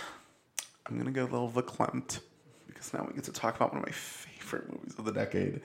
I'm 0.85 0.97
gonna 0.97 1.11
go 1.11 1.23
a 1.23 1.25
little 1.25 1.49
verklempt 1.49 2.19
because 2.67 2.93
now 2.93 3.05
we 3.07 3.13
get 3.13 3.23
to 3.25 3.31
talk 3.31 3.55
about 3.55 3.73
one 3.73 3.81
of 3.81 3.87
my 3.87 3.91
favorite 3.93 4.71
movies 4.71 4.95
of 4.97 5.05
the 5.05 5.11
decade. 5.13 5.61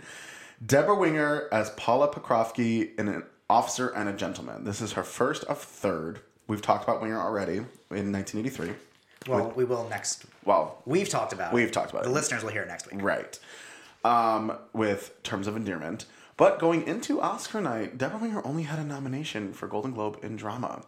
Debra 0.65 0.95
Winger 0.95 1.49
as 1.53 1.71
Paula 1.71 2.09
Pokrovsky 2.09 2.99
in 2.99 3.09
an 3.09 3.25
officer 3.51 3.89
and 3.89 4.09
a 4.09 4.13
gentleman. 4.13 4.65
This 4.65 4.81
is 4.81 4.93
her 4.93 5.03
first 5.05 5.45
of 5.45 5.59
third. 5.61 6.21
We've 6.47 6.63
talked 6.63 6.85
about 6.85 7.01
Winger 7.03 7.21
already 7.21 7.57
in 7.91 8.13
1983. 8.13 8.73
Well, 9.27 9.53
we 9.57 9.65
will 9.65 9.87
next. 9.89 10.25
Well, 10.45 10.81
We've 10.87 11.09
talked 11.09 11.33
about 11.33 11.53
it. 11.53 11.55
We've 11.55 11.71
talked 11.73 11.91
about 11.91 12.05
the 12.05 12.11
it. 12.11 12.13
listeners 12.13 12.43
will 12.43 12.51
hear 12.51 12.63
it 12.63 12.69
next 12.69 12.91
week. 12.91 13.03
Right. 13.03 13.39
Um, 14.05 14.53
with 14.73 15.21
Terms 15.23 15.47
of 15.47 15.57
Endearment. 15.57 16.07
But 16.39 16.61
going 16.61 16.86
into 16.86 17.20
Oscar 17.20 17.61
night, 17.61 17.99
Debra 17.99 18.18
Winger 18.18 18.41
only 18.47 18.62
had 18.62 18.78
a 18.78 18.84
nomination 18.84 19.53
for 19.53 19.66
Golden 19.66 19.91
Globe 19.91 20.20
in 20.22 20.36
drama. 20.36 20.82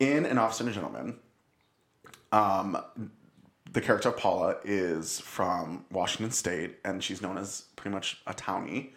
In 0.00 0.26
An 0.26 0.38
Officer 0.38 0.64
and 0.64 0.72
a 0.72 0.74
Gentleman, 0.74 1.18
um, 2.32 2.76
the 3.70 3.80
character 3.80 4.08
of 4.08 4.16
Paula 4.16 4.56
is 4.64 5.20
from 5.20 5.84
Washington 5.92 6.32
State, 6.32 6.78
and 6.84 7.02
she's 7.02 7.22
known 7.22 7.38
as 7.38 7.66
pretty 7.76 7.94
much 7.94 8.20
a 8.26 8.34
townie 8.34 8.90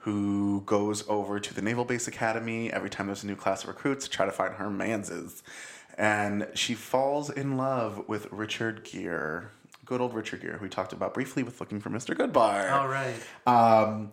who 0.00 0.62
goes 0.66 1.08
over 1.08 1.40
to 1.40 1.54
the 1.54 1.62
Naval 1.62 1.86
Base 1.86 2.06
Academy 2.06 2.70
every 2.70 2.90
time 2.90 3.06
there's 3.06 3.24
a 3.24 3.26
new 3.26 3.34
class 3.34 3.62
of 3.62 3.68
recruits 3.70 4.04
to 4.04 4.10
try 4.10 4.26
to 4.26 4.32
find 4.32 4.54
her 4.54 4.68
manses. 4.68 5.42
And 5.96 6.48
she 6.54 6.74
falls 6.74 7.30
in 7.30 7.56
love 7.56 8.06
with 8.08 8.30
Richard 8.30 8.84
Gere, 8.84 9.44
good 9.86 10.02
old 10.02 10.12
Richard 10.12 10.42
Gere, 10.42 10.58
who 10.58 10.64
we 10.64 10.68
talked 10.68 10.92
about 10.92 11.14
briefly 11.14 11.42
with 11.42 11.60
Looking 11.60 11.80
for 11.80 11.88
Mr. 11.88 12.14
Goodbar. 12.14 12.70
All 12.72 12.88
right. 12.88 13.16
Um, 13.46 14.12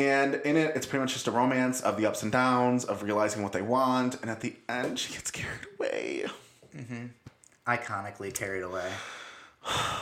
and 0.00 0.34
in 0.36 0.56
it, 0.56 0.74
it's 0.76 0.86
pretty 0.86 1.00
much 1.02 1.12
just 1.12 1.26
a 1.26 1.30
romance 1.30 1.80
of 1.80 1.96
the 1.96 2.06
ups 2.06 2.22
and 2.22 2.32
downs, 2.32 2.84
of 2.84 3.02
realizing 3.02 3.42
what 3.42 3.52
they 3.52 3.62
want, 3.62 4.20
and 4.22 4.30
at 4.30 4.40
the 4.40 4.54
end, 4.68 4.98
she 4.98 5.12
gets 5.12 5.30
carried 5.30 5.60
away. 5.78 6.24
Mm-hmm. 6.76 7.06
Iconically 7.66 8.32
carried 8.34 8.62
away. 8.62 8.90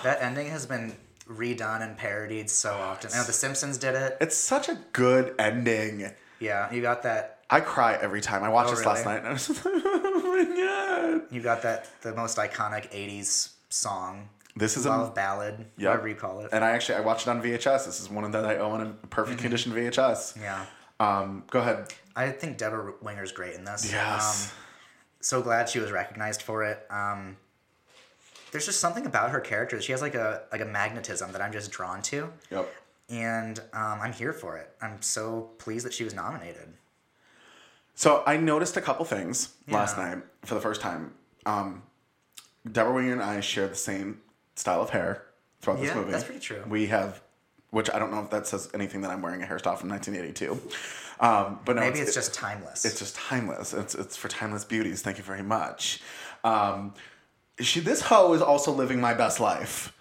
that 0.04 0.22
ending 0.22 0.48
has 0.48 0.66
been 0.66 0.94
redone 1.28 1.82
and 1.82 1.96
parodied 1.96 2.48
so 2.48 2.72
often. 2.74 3.10
Now, 3.12 3.24
The 3.24 3.32
Simpsons 3.32 3.76
did 3.78 3.94
it. 3.94 4.16
It's 4.20 4.36
such 4.36 4.68
a 4.68 4.78
good 4.92 5.34
ending. 5.38 6.10
Yeah, 6.40 6.72
you 6.72 6.80
got 6.82 7.02
that. 7.02 7.40
I 7.50 7.60
cry 7.60 7.94
every 8.00 8.20
time. 8.20 8.44
I 8.44 8.48
watched 8.50 8.72
Oh, 8.72 8.76
this 8.76 8.86
last 8.86 9.04
night, 9.04 9.18
and 9.18 9.28
I 9.28 9.32
was 9.32 9.48
like, 9.64 9.64
oh 9.66 10.46
my 10.46 10.56
god. 11.18 11.34
You 11.34 11.40
got 11.42 11.62
that. 11.62 11.88
The 12.02 12.14
most 12.14 12.36
iconic 12.38 12.90
'80s 12.92 13.52
song. 13.70 14.28
This 14.58 14.76
is 14.76 14.86
a- 14.86 14.90
love 14.90 15.14
ballad, 15.14 15.66
Yep. 15.76 15.88
whatever 15.90 16.08
you 16.08 16.14
call 16.14 16.40
it. 16.40 16.50
And 16.52 16.64
I 16.64 16.70
actually 16.70 16.96
I 16.96 17.00
watched 17.00 17.26
it 17.26 17.30
on 17.30 17.40
VHS. 17.42 17.86
This 17.86 18.00
is 18.00 18.08
one 18.10 18.24
of 18.24 18.32
that 18.32 18.44
I 18.44 18.56
own 18.56 18.80
in 18.80 18.94
perfect 19.10 19.40
condition 19.40 19.72
VHS. 19.72 20.32
Mm-hmm. 20.34 20.42
yeah. 20.42 20.66
Um, 21.00 21.44
go 21.50 21.60
ahead. 21.60 21.92
I 22.16 22.30
think 22.30 22.58
Debra 22.58 22.94
Winger's 23.00 23.30
great 23.32 23.54
in 23.54 23.64
this. 23.64 23.90
Yes. 23.92 24.46
Um, 24.50 24.58
so 25.20 25.42
glad 25.42 25.68
she 25.68 25.78
was 25.78 25.92
recognized 25.92 26.42
for 26.42 26.64
it. 26.64 26.84
Um, 26.90 27.36
there's 28.50 28.66
just 28.66 28.80
something 28.80 29.06
about 29.06 29.30
her 29.30 29.40
character. 29.40 29.80
She 29.80 29.92
has 29.92 30.02
like 30.02 30.14
a 30.16 30.42
like 30.50 30.60
a 30.60 30.64
magnetism 30.64 31.30
that 31.32 31.40
I'm 31.42 31.52
just 31.52 31.70
drawn 31.70 32.02
to, 32.02 32.32
Yep. 32.50 32.68
and 33.10 33.58
um, 33.72 34.00
I'm 34.00 34.12
here 34.12 34.32
for 34.32 34.56
it. 34.56 34.74
I'm 34.82 35.00
so 35.02 35.50
pleased 35.58 35.84
that 35.86 35.92
she 35.92 36.02
was 36.02 36.14
nominated. 36.14 36.72
So 37.94 38.22
I 38.26 38.36
noticed 38.36 38.76
a 38.76 38.80
couple 38.80 39.04
things 39.04 39.50
last 39.68 39.96
night 39.98 40.18
for 40.44 40.54
the 40.54 40.60
first 40.60 40.80
time. 40.80 41.14
Um, 41.46 41.82
Debra 42.70 42.92
Winger 42.92 43.12
and 43.12 43.22
I 43.22 43.40
share 43.40 43.68
the 43.68 43.74
same 43.74 44.20
style 44.58 44.82
of 44.82 44.90
hair 44.90 45.24
throughout 45.60 45.80
this 45.80 45.88
Yeah, 45.88 45.94
movie. 45.94 46.10
that's 46.12 46.24
pretty 46.24 46.40
true. 46.40 46.62
We 46.68 46.86
have, 46.88 47.20
which 47.70 47.90
I 47.90 47.98
don't 47.98 48.10
know 48.10 48.22
if 48.22 48.30
that 48.30 48.46
says 48.46 48.68
anything 48.74 49.00
that 49.02 49.10
I'm 49.10 49.22
wearing 49.22 49.42
a 49.42 49.46
hairstyle 49.46 49.78
from 49.78 49.88
1982. 49.90 50.60
Um, 51.20 51.58
but 51.64 51.74
no, 51.76 51.80
Maybe 51.82 51.98
it's, 51.98 52.14
just 52.14 52.32
timeless. 52.34 52.84
it's 52.84 52.98
just 52.98 53.16
timeless. 53.16 53.74
It's 53.74 53.94
it's 53.94 54.16
for 54.16 54.28
timeless 54.28 54.64
beauties. 54.64 55.02
Thank 55.02 55.18
you 55.18 55.24
very 55.24 55.42
much. 55.42 56.00
Um, 56.44 56.94
she 57.60 57.80
this 57.80 58.02
hoe 58.02 58.32
is 58.34 58.42
also 58.42 58.70
living 58.72 59.00
my 59.00 59.14
best 59.14 59.40
life. 59.40 59.92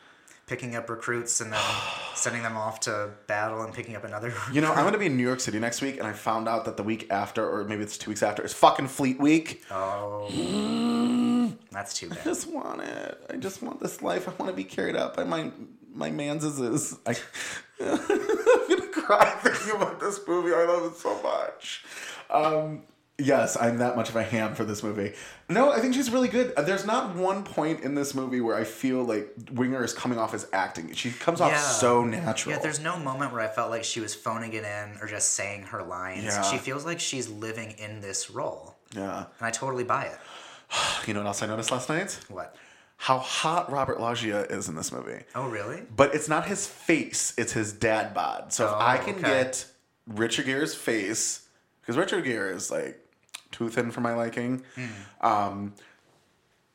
Picking 0.47 0.75
up 0.75 0.89
recruits 0.89 1.41
and 1.41 1.53
then 1.53 1.61
sending 2.15 2.41
them 2.41 2.57
off 2.57 2.79
to 2.81 3.11
battle 3.27 3.61
and 3.61 3.73
picking 3.73 3.95
up 3.95 4.03
another. 4.03 4.33
You 4.51 4.61
know, 4.61 4.71
I'm 4.71 4.81
going 4.81 4.93
to 4.93 4.99
be 4.99 5.05
in 5.05 5.17
New 5.17 5.23
York 5.23 5.41
City 5.41 5.59
next 5.59 5.81
week, 5.81 5.97
and 5.97 6.07
I 6.07 6.13
found 6.13 6.47
out 6.47 6.65
that 6.65 6.77
the 6.77 6.83
week 6.83 7.07
after, 7.11 7.47
or 7.47 7.65
maybe 7.65 7.83
it's 7.83 7.97
two 7.97 8.09
weeks 8.09 8.23
after, 8.23 8.43
is 8.43 8.53
fucking 8.53 8.87
Fleet 8.87 9.19
Week. 9.19 9.61
Oh, 9.69 11.53
that's 11.71 11.93
too 11.93 12.09
bad. 12.09 12.19
I 12.19 12.23
just 12.23 12.47
want 12.47 12.81
it. 12.81 13.21
I 13.29 13.35
just 13.35 13.61
want 13.61 13.81
this 13.81 14.01
life. 14.01 14.27
I 14.27 14.31
want 14.41 14.49
to 14.49 14.55
be 14.55 14.63
carried 14.63 14.95
out 14.95 15.15
by 15.15 15.23
my 15.25 15.51
my 15.93 16.11
manses. 16.11 16.95
I, 17.05 17.15
I'm 17.81 18.67
gonna 18.69 18.87
cry 18.87 19.29
thinking 19.41 19.75
about 19.75 19.99
this 19.99 20.19
movie. 20.27 20.53
I 20.53 20.63
love 20.65 20.91
it 20.91 20.97
so 20.97 21.21
much. 21.21 21.83
Um, 22.29 22.83
yes, 23.19 23.57
I'm 23.59 23.77
that 23.79 23.95
much 23.95 24.09
of 24.09 24.15
a 24.15 24.23
ham 24.23 24.55
for 24.55 24.63
this 24.63 24.83
movie. 24.83 25.13
No, 25.49 25.71
I 25.71 25.79
think 25.79 25.93
she's 25.93 26.11
really 26.11 26.27
good. 26.27 26.53
There's 26.57 26.85
not 26.85 27.15
one 27.15 27.43
point 27.43 27.81
in 27.81 27.95
this 27.95 28.13
movie 28.13 28.41
where 28.41 28.55
I 28.55 28.63
feel 28.63 29.03
like 29.03 29.33
Winger 29.51 29.83
is 29.83 29.93
coming 29.93 30.19
off 30.19 30.33
as 30.33 30.47
acting. 30.53 30.93
She 30.93 31.11
comes 31.11 31.41
off 31.41 31.57
so 31.57 32.03
natural. 32.03 32.55
Yeah, 32.55 32.61
there's 32.61 32.79
no 32.79 32.97
moment 32.99 33.31
where 33.31 33.41
I 33.41 33.47
felt 33.47 33.69
like 33.69 33.83
she 33.83 33.99
was 33.99 34.13
phoning 34.13 34.53
it 34.53 34.63
in 34.63 34.97
or 35.01 35.07
just 35.07 35.31
saying 35.31 35.63
her 35.63 35.83
lines. 35.83 36.25
Yeah. 36.25 36.41
She 36.43 36.57
feels 36.57 36.85
like 36.85 36.99
she's 36.99 37.29
living 37.29 37.71
in 37.79 38.01
this 38.01 38.29
role. 38.29 38.75
yeah. 38.95 39.25
And 39.39 39.47
I 39.47 39.51
totally 39.51 39.83
buy 39.83 40.05
it. 40.05 40.17
You 41.07 41.13
know 41.13 41.21
what 41.21 41.27
else 41.27 41.41
I 41.41 41.45
noticed 41.47 41.71
last 41.71 41.87
night? 41.87 42.19
What? 42.27 42.55
How 42.97 43.19
hot 43.19 43.71
Robert 43.71 43.99
Loggia 44.01 44.41
is 44.49 44.67
in 44.67 44.75
this 44.75 44.91
movie. 44.91 45.23
Oh, 45.35 45.47
really? 45.47 45.83
But 45.95 46.13
it's 46.15 46.27
not 46.27 46.47
his 46.47 46.67
face, 46.67 47.33
it's 47.37 47.53
his 47.53 47.71
dad 47.71 48.13
bod. 48.13 48.51
So 48.51 48.65
if 48.65 48.71
Oh, 48.73 48.77
I 48.79 48.97
can 48.97 49.13
okay. 49.15 49.21
get 49.21 49.65
Richard 50.07 50.45
Gere's 50.47 50.75
face, 50.75 51.47
because 51.79 51.95
Richard 51.95 52.25
Gere 52.25 52.53
is 52.53 52.69
like 52.71 52.99
too 53.51 53.69
thin 53.69 53.91
for 53.91 54.01
my 54.01 54.13
liking, 54.13 54.63
Hmm. 54.75 55.25
um, 55.25 55.73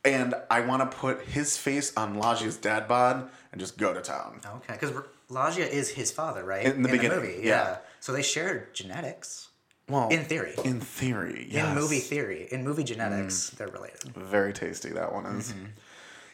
and 0.05 0.35
I 0.51 0.61
want 0.63 0.89
to 0.91 0.97
put 0.97 1.23
his 1.23 1.57
face 1.57 1.93
on 1.97 2.15
Loggia's 2.19 2.57
dad 2.57 2.89
bod 2.89 3.31
and 3.53 3.61
just 3.61 3.79
go 3.79 3.93
to 3.95 4.01
town. 4.01 4.41
Okay, 4.45 4.73
because 4.79 4.93
Loggia 5.29 5.67
is 5.67 5.91
his 5.91 6.11
father, 6.11 6.45
right? 6.45 6.65
In 6.67 6.83
the 6.83 6.89
beginning, 6.89 7.19
movie, 7.21 7.41
yeah. 7.43 7.79
So 8.01 8.13
they 8.13 8.23
share 8.23 8.69
genetics. 8.73 9.49
Well, 9.89 10.09
In 10.09 10.25
theory. 10.25 10.55
In 10.65 10.81
theory, 10.81 11.47
yes. 11.51 11.69
In 11.69 11.75
movie 11.75 11.99
theory, 11.99 12.49
in 12.51 12.65
movie 12.65 12.85
genetics, 12.85 13.51
Mm. 13.51 13.57
they're 13.59 13.69
related. 13.69 14.15
Very 14.15 14.53
tasty, 14.53 14.91
that 14.91 15.13
one 15.13 15.27
is. 15.27 15.53
Mm-hmm. 15.53 15.65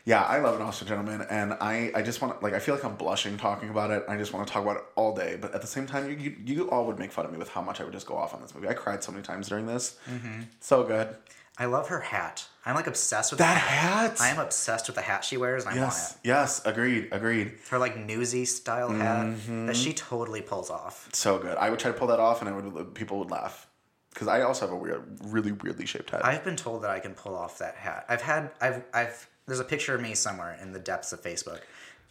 Yeah, 0.08 0.22
I 0.22 0.38
love 0.38 0.56
an 0.56 0.62
Austin 0.62 0.88
Gentleman, 0.88 1.20
and 1.28 1.52
I, 1.60 1.90
I 1.94 2.00
just 2.00 2.22
want 2.22 2.42
like, 2.42 2.54
I 2.54 2.60
feel 2.60 2.74
like 2.74 2.82
I'm 2.82 2.94
blushing 2.96 3.36
talking 3.36 3.68
about 3.68 3.90
it. 3.90 4.04
I 4.08 4.16
just 4.16 4.32
want 4.32 4.46
to 4.46 4.50
talk 4.50 4.62
about 4.62 4.78
it 4.78 4.84
all 4.96 5.14
day, 5.14 5.36
but 5.38 5.54
at 5.54 5.60
the 5.60 5.66
same 5.66 5.86
time, 5.86 6.08
you, 6.08 6.16
you, 6.16 6.36
you 6.46 6.70
all 6.70 6.86
would 6.86 6.98
make 6.98 7.12
fun 7.12 7.26
of 7.26 7.30
me 7.30 7.36
with 7.36 7.50
how 7.50 7.60
much 7.60 7.78
I 7.78 7.84
would 7.84 7.92
just 7.92 8.06
go 8.06 8.16
off 8.16 8.32
on 8.32 8.40
this 8.40 8.54
movie. 8.54 8.68
I 8.68 8.72
cried 8.72 9.04
so 9.04 9.12
many 9.12 9.22
times 9.22 9.50
during 9.50 9.66
this. 9.66 9.98
Mhm. 10.10 10.46
So 10.60 10.82
good. 10.82 11.14
I 11.58 11.66
love 11.66 11.88
her 11.88 12.00
hat. 12.00 12.46
I'm 12.64 12.74
like 12.74 12.86
obsessed 12.86 13.32
with 13.32 13.38
That 13.40 13.52
the 13.52 13.58
hat? 13.60 14.16
I 14.18 14.28
am 14.30 14.38
obsessed 14.38 14.86
with 14.86 14.94
the 14.96 15.02
hat 15.02 15.26
she 15.26 15.36
wears, 15.36 15.66
and 15.66 15.74
I 15.74 15.78
want 15.82 15.92
Yes, 15.92 16.16
yes, 16.24 16.62
agreed, 16.64 17.08
agreed. 17.12 17.48
it. 17.48 17.58
Her 17.68 17.78
like 17.78 17.98
newsy 17.98 18.46
style 18.46 18.88
hat 18.90 19.26
Mhm. 19.26 19.66
that 19.66 19.76
she 19.76 19.92
totally 19.92 20.40
pulls 20.40 20.70
off. 20.70 21.10
So 21.12 21.38
good. 21.38 21.58
I 21.58 21.68
would 21.68 21.80
try 21.80 21.90
to 21.92 21.98
pull 21.98 22.08
that 22.08 22.18
off, 22.20 22.40
and 22.40 22.48
I 22.48 22.52
would 22.52 22.94
people 22.94 23.18
would 23.18 23.30
laugh 23.30 23.66
because 24.14 24.26
I 24.28 24.40
also 24.40 24.64
have 24.64 24.72
a 24.72 24.76
weird, 24.78 25.18
really 25.24 25.52
weirdly 25.52 25.84
shaped 25.84 26.08
head. 26.10 26.22
I've 26.22 26.44
been 26.44 26.56
told 26.56 26.82
that 26.84 26.90
I 26.90 26.98
can 26.98 27.12
pull 27.12 27.34
off 27.36 27.58
that 27.58 27.74
hat. 27.74 28.06
I've 28.08 28.22
had 28.22 28.52
I've 28.58 28.84
I've 28.94 29.28
there's 29.48 29.60
a 29.60 29.64
picture 29.64 29.94
of 29.96 30.00
me 30.00 30.14
somewhere 30.14 30.56
in 30.62 30.72
the 30.72 30.78
depths 30.78 31.12
of 31.12 31.20
Facebook 31.20 31.60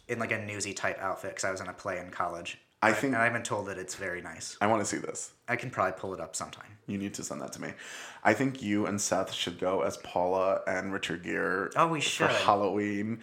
in 0.08 0.18
like 0.18 0.32
a 0.32 0.38
newsy 0.44 0.74
type 0.74 0.98
outfit 1.00 1.30
because 1.30 1.44
I 1.44 1.50
was 1.50 1.60
in 1.62 1.68
a 1.68 1.72
play 1.72 1.98
in 1.98 2.10
college. 2.10 2.58
I 2.82 2.92
think- 2.92 3.14
and 3.14 3.22
I've 3.22 3.32
been 3.32 3.42
told 3.42 3.66
that 3.66 3.78
it's 3.78 3.94
very 3.96 4.20
nice. 4.22 4.56
I 4.60 4.66
want 4.68 4.82
to 4.82 4.86
see 4.86 4.98
this. 4.98 5.32
I 5.48 5.56
can 5.56 5.70
probably 5.70 5.98
pull 5.98 6.14
it 6.14 6.20
up 6.20 6.36
sometime. 6.36 6.66
You 6.86 6.96
need 6.98 7.14
to 7.14 7.24
send 7.24 7.40
that 7.40 7.52
to 7.54 7.60
me. 7.62 7.72
I 8.22 8.34
think 8.34 8.62
you 8.62 8.86
and 8.86 9.00
Seth 9.00 9.32
should 9.32 9.58
go 9.58 9.82
as 9.82 9.96
Paula 9.98 10.60
and 10.66 10.92
Richard 10.92 11.22
Gere. 11.24 11.70
Oh, 11.76 11.88
we 11.88 12.00
should 12.00 12.30
for. 12.30 12.36
Halloween, 12.44 13.20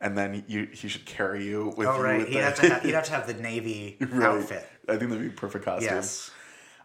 and 0.00 0.16
then 0.16 0.44
you 0.46 0.66
he 0.72 0.88
should 0.88 1.04
carry 1.04 1.44
you 1.44 1.74
with 1.76 1.88
Oh 1.88 1.96
you. 1.96 2.02
right, 2.02 2.18
with 2.18 2.28
he'd 2.28 2.36
the- 2.38 2.42
have 2.42 2.54
to 2.56 2.68
have, 2.68 2.82
he'd 2.84 2.94
have 2.94 3.04
to 3.04 3.12
have 3.12 3.26
the 3.26 3.34
navy 3.34 3.96
Right. 4.00 4.22
outfit. 4.28 4.68
I 4.88 4.96
think 4.96 5.10
that'd 5.10 5.20
be 5.22 5.28
perfect 5.30 5.64
costume. 5.64 5.94
Yes. 5.94 6.30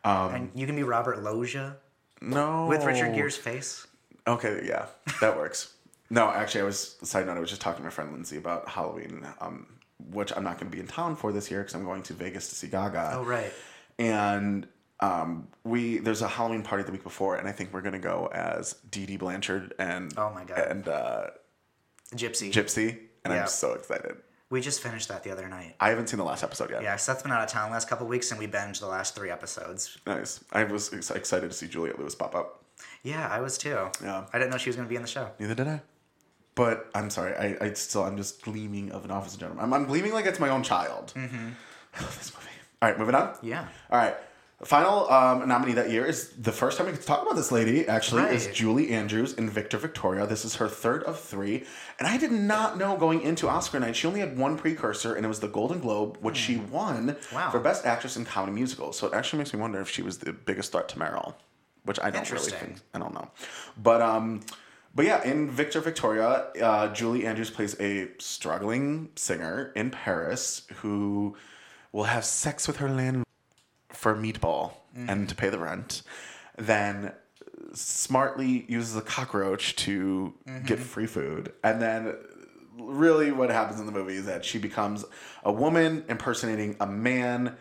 Um, 0.03 0.33
and 0.35 0.51
you 0.55 0.65
can 0.65 0.75
be 0.75 0.83
Robert 0.83 1.21
Loggia 1.23 1.77
no. 2.21 2.65
with 2.67 2.83
Richard 2.85 3.13
Gere's 3.15 3.37
face. 3.37 3.85
Okay, 4.25 4.63
yeah, 4.67 4.87
that 5.21 5.37
works. 5.37 5.73
No, 6.09 6.29
actually, 6.29 6.61
I 6.61 6.63
was 6.65 6.97
side 7.03 7.25
note. 7.25 7.37
I 7.37 7.39
was 7.39 7.49
just 7.49 7.61
talking 7.61 7.79
to 7.79 7.83
my 7.83 7.89
friend 7.89 8.11
Lindsay 8.11 8.37
about 8.37 8.67
Halloween, 8.69 9.25
um, 9.41 9.67
which 10.11 10.31
I'm 10.35 10.43
not 10.43 10.57
going 10.59 10.71
to 10.71 10.75
be 10.75 10.79
in 10.81 10.87
town 10.87 11.15
for 11.15 11.31
this 11.33 11.51
year 11.51 11.61
because 11.61 11.75
I'm 11.75 11.83
going 11.83 12.03
to 12.03 12.13
Vegas 12.13 12.49
to 12.49 12.55
see 12.55 12.67
Gaga. 12.67 13.11
Oh 13.15 13.23
right. 13.25 13.51
and 13.99 14.67
um, 14.99 15.47
we 15.63 15.97
there's 15.99 16.21
a 16.21 16.27
Halloween 16.27 16.63
party 16.63 16.83
the 16.83 16.91
week 16.91 17.03
before, 17.03 17.35
and 17.35 17.47
I 17.47 17.51
think 17.51 17.73
we're 17.73 17.81
gonna 17.81 17.99
go 17.99 18.29
as 18.33 18.73
Dee 18.89 19.05
Dee 19.05 19.17
Blanchard 19.17 19.73
and 19.79 20.13
Oh 20.17 20.31
my 20.33 20.43
God. 20.43 20.59
and 20.59 20.87
uh, 20.87 21.27
Gypsy. 22.15 22.51
Gypsy, 22.51 22.97
and 23.25 23.33
Yeah. 23.33 23.41
I'm 23.41 23.47
so 23.47 23.73
excited. 23.73 24.17
We 24.49 24.61
just 24.61 24.81
finished 24.81 25.09
that 25.09 25.23
the 25.25 25.31
other 25.31 25.49
night. 25.49 25.75
I 25.81 25.89
haven't 25.89 26.07
seen 26.07 26.17
the 26.19 26.23
last 26.23 26.41
episode 26.41 26.69
yet. 26.71 26.81
Yeah, 26.81 26.95
Seth's 26.95 27.21
been 27.21 27.33
out 27.33 27.43
of 27.43 27.49
town 27.49 27.69
the 27.69 27.73
last 27.73 27.89
couple 27.89 28.07
weeks, 28.07 28.31
and 28.31 28.39
we 28.39 28.47
binged 28.47 28.79
the 28.79 28.87
last 28.87 29.13
three 29.13 29.29
episodes. 29.29 29.97
Nice. 30.07 30.39
I 30.53 30.63
was 30.63 30.93
ex- 30.93 31.11
excited 31.11 31.51
to 31.51 31.55
see 31.57 31.67
Juliette 31.67 31.99
Lewis 31.99 32.15
pop 32.15 32.33
up. 32.33 32.63
Yeah, 33.03 33.27
I 33.27 33.41
was 33.41 33.57
too. 33.57 33.89
Yeah. 34.01 34.23
I 34.31 34.37
didn't 34.39 34.51
know 34.51 34.57
she 34.57 34.69
was 34.69 34.77
going 34.77 34.87
to 34.87 34.89
be 34.89 34.95
in 34.95 35.01
the 35.01 35.07
show. 35.07 35.29
Neither 35.37 35.53
did 35.55 35.67
I. 35.67 35.81
But 36.57 36.89
I'm 36.93 37.09
sorry. 37.09 37.33
I, 37.35 37.55
I 37.65 37.73
still 37.73 38.03
I'm 38.03 38.17
just 38.17 38.41
gleaming 38.41 38.91
of 38.91 39.05
an 39.05 39.11
office 39.11 39.35
gentleman. 39.37 39.63
I'm, 39.63 39.73
I'm 39.73 39.85
gleaming 39.85 40.11
like 40.11 40.25
it's 40.25 40.39
my 40.39 40.49
own 40.49 40.63
child. 40.63 41.13
Mm-hmm. 41.15 41.49
I 41.95 42.01
love 42.01 42.17
this 42.17 42.33
movie. 42.35 42.47
All 42.81 42.89
right, 42.89 42.99
moving 42.99 43.15
on. 43.15 43.35
Yeah. 43.41 43.67
All 43.91 43.97
right. 43.99 44.15
Final 44.63 45.07
um, 45.11 45.47
nominee 45.47 45.73
that 45.73 45.91
year 45.91 46.03
is 46.03 46.29
the 46.29 46.51
first 46.51 46.77
time 46.79 46.87
we 46.87 46.91
get 46.93 47.01
to 47.01 47.05
talk 47.07 47.21
about 47.21 47.35
this 47.35 47.51
lady. 47.51 47.87
Actually, 47.87 48.23
is 48.35 48.47
Julie 48.47 48.89
Andrews 48.89 49.33
in 49.33 49.47
Victor 49.51 49.77
Victoria. 49.77 50.25
This 50.25 50.45
is 50.45 50.55
her 50.55 50.67
third 50.67 51.03
of 51.03 51.19
three, 51.19 51.63
and 51.99 52.07
I 52.07 52.17
did 52.17 52.31
not 52.31 52.75
know 52.75 52.97
going 52.97 53.21
into 53.21 53.47
Oscar 53.47 53.79
night 53.79 53.95
she 53.95 54.07
only 54.07 54.19
had 54.19 54.35
one 54.35 54.57
precursor, 54.57 55.13
and 55.13 55.23
it 55.23 55.29
was 55.29 55.41
the 55.41 55.47
Golden 55.47 55.79
Globe, 55.79 56.17
which 56.21 56.37
she 56.37 56.57
won 56.57 57.09
Hmm. 57.29 57.35
Wow. 57.35 57.51
for 57.51 57.59
Best 57.59 57.85
Actress 57.85 58.17
in 58.17 58.25
Comedy 58.25 58.51
Musical. 58.53 58.93
So 58.93 59.05
it 59.05 59.13
actually 59.13 59.37
makes 59.37 59.53
me 59.53 59.59
wonder 59.59 59.79
if 59.79 59.89
she 59.91 60.01
was 60.01 60.17
the 60.17 60.33
biggest 60.33 60.71
threat 60.71 60.87
to 60.89 60.95
Meryl, 60.97 61.35
which 61.83 61.99
I 62.01 62.09
don't 62.09 62.27
really 62.31 62.49
think. 62.49 62.77
I 62.95 62.97
don't 62.97 63.13
know, 63.13 63.29
but 63.77 64.01
um, 64.01 64.41
but 64.97 65.05
yeah, 65.05 65.23
in 65.23 65.47
Victor 65.47 65.79
Victoria, 65.79 66.47
uh, 66.59 66.91
Julie 66.91 67.27
Andrews 67.27 67.51
plays 67.51 67.79
a 67.79 68.09
struggling 68.17 69.09
singer 69.15 69.71
in 69.75 69.91
Paris 69.91 70.63
who 70.77 71.37
will 71.91 72.05
have 72.05 72.25
sex 72.25 72.67
with 72.67 72.77
her 72.77 72.89
landlord 72.89 73.27
for 73.89 74.13
a 74.13 74.15
meatball 74.15 74.73
and 74.95 75.29
to 75.29 75.35
pay 75.35 75.49
the 75.49 75.59
rent, 75.59 76.01
then 76.57 77.11
smartly 77.75 78.65
uses 78.67 78.95
a 78.95 79.01
cockroach 79.03 79.75
to 79.75 80.33
get 80.65 80.79
free 80.79 81.05
food, 81.05 81.53
and 81.63 81.79
then 81.79 82.15
really 82.79 83.31
what 83.31 83.51
happens 83.51 83.79
in 83.79 83.85
the 83.85 83.91
movie 83.91 84.15
is 84.15 84.25
that 84.25 84.43
she 84.43 84.57
becomes 84.57 85.05
a 85.43 85.51
woman 85.51 86.05
impersonating 86.09 86.75
a 86.79 86.87
man 86.87 87.55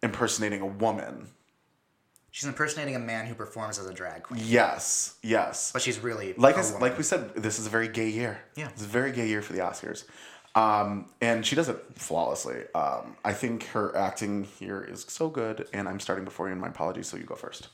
impersonating 0.00 0.60
a 0.60 0.66
woman. 0.66 1.26
She's 2.36 2.44
impersonating 2.46 2.94
a 2.96 2.98
man 2.98 3.24
who 3.24 3.34
performs 3.34 3.78
as 3.78 3.86
a 3.86 3.94
drag 3.94 4.24
queen, 4.24 4.42
Yes, 4.44 5.14
yes. 5.22 5.72
but 5.72 5.80
she's 5.80 5.98
really 6.00 6.34
like 6.36 6.58
I 6.58 6.78
like 6.80 6.98
we 6.98 7.02
said, 7.02 7.34
this 7.34 7.58
is 7.58 7.66
a 7.66 7.70
very 7.70 7.88
gay 7.88 8.10
year. 8.10 8.38
Yeah. 8.56 8.68
it's 8.68 8.82
a 8.82 8.86
very 8.86 9.10
gay 9.10 9.26
year 9.26 9.40
for 9.40 9.54
the 9.54 9.60
Oscars, 9.60 10.04
um, 10.54 11.06
and 11.22 11.46
she 11.46 11.56
does 11.56 11.70
it 11.70 11.82
flawlessly. 11.94 12.64
Um, 12.74 13.16
I 13.24 13.32
think 13.32 13.64
her 13.68 13.96
acting 13.96 14.44
here 14.44 14.82
is 14.86 15.06
so 15.08 15.30
good, 15.30 15.66
and 15.72 15.88
I'm 15.88 15.98
starting 15.98 16.26
before 16.26 16.48
you. 16.48 16.52
And 16.52 16.60
my 16.60 16.68
apologies, 16.68 17.06
so 17.08 17.16
you 17.16 17.24
go 17.24 17.36
first. 17.36 17.68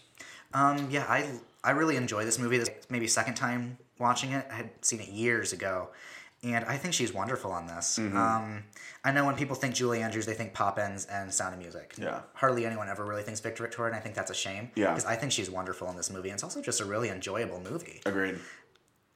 Um, 0.54 0.86
yeah, 0.92 1.06
I 1.08 1.28
I 1.64 1.72
really 1.72 1.96
enjoy 1.96 2.24
this 2.24 2.38
movie. 2.38 2.58
This 2.58 2.70
maybe 2.88 3.08
second 3.08 3.34
time 3.34 3.78
watching 3.98 4.30
it. 4.30 4.46
I 4.48 4.54
had 4.54 4.70
seen 4.80 5.00
it 5.00 5.08
years 5.08 5.52
ago, 5.52 5.88
and 6.44 6.64
I 6.64 6.76
think 6.76 6.92
she's 6.94 7.12
wonderful 7.12 7.52
on 7.52 7.66
this. 7.66 7.98
Mm-hmm. 7.98 8.16
Um, 8.16 8.64
I 9.04 9.12
know 9.12 9.24
when 9.24 9.36
people 9.36 9.54
think 9.54 9.74
Julie 9.74 10.02
Andrews, 10.02 10.26
they 10.26 10.34
think 10.34 10.52
Poppins 10.54 11.06
and 11.06 11.32
Sound 11.32 11.54
of 11.54 11.60
Music. 11.60 11.94
Yeah. 11.98 12.20
Hardly 12.34 12.66
anyone 12.66 12.88
ever 12.88 13.04
really 13.04 13.22
thinks 13.22 13.40
Victor 13.40 13.62
Victoria, 13.62 13.92
and 13.92 13.96
I 13.96 14.02
think 14.02 14.14
that's 14.14 14.30
a 14.30 14.34
shame. 14.34 14.70
Yeah. 14.74 14.88
Because 14.88 15.04
I 15.04 15.14
think 15.14 15.30
she's 15.32 15.50
wonderful 15.50 15.88
in 15.90 15.96
this 15.96 16.10
movie, 16.10 16.28
and 16.30 16.34
it's 16.36 16.42
also 16.44 16.60
just 16.60 16.80
a 16.80 16.84
really 16.84 17.10
enjoyable 17.10 17.60
movie. 17.60 18.00
Agreed. 18.06 18.38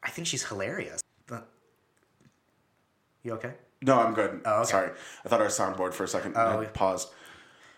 I 0.02 0.10
think 0.10 0.26
she's 0.28 0.44
hilarious. 0.44 1.00
But- 1.26 1.48
You 3.24 3.32
okay? 3.34 3.54
No, 3.82 3.98
I'm 4.00 4.14
good. 4.14 4.40
Oh, 4.44 4.60
okay. 4.62 4.70
Sorry, 4.70 4.90
I 5.24 5.28
thought 5.28 5.40
our 5.40 5.48
soundboard 5.48 5.94
for 5.94 6.04
a 6.04 6.08
second 6.08 6.36
Oh. 6.36 6.64
paused. 6.72 7.08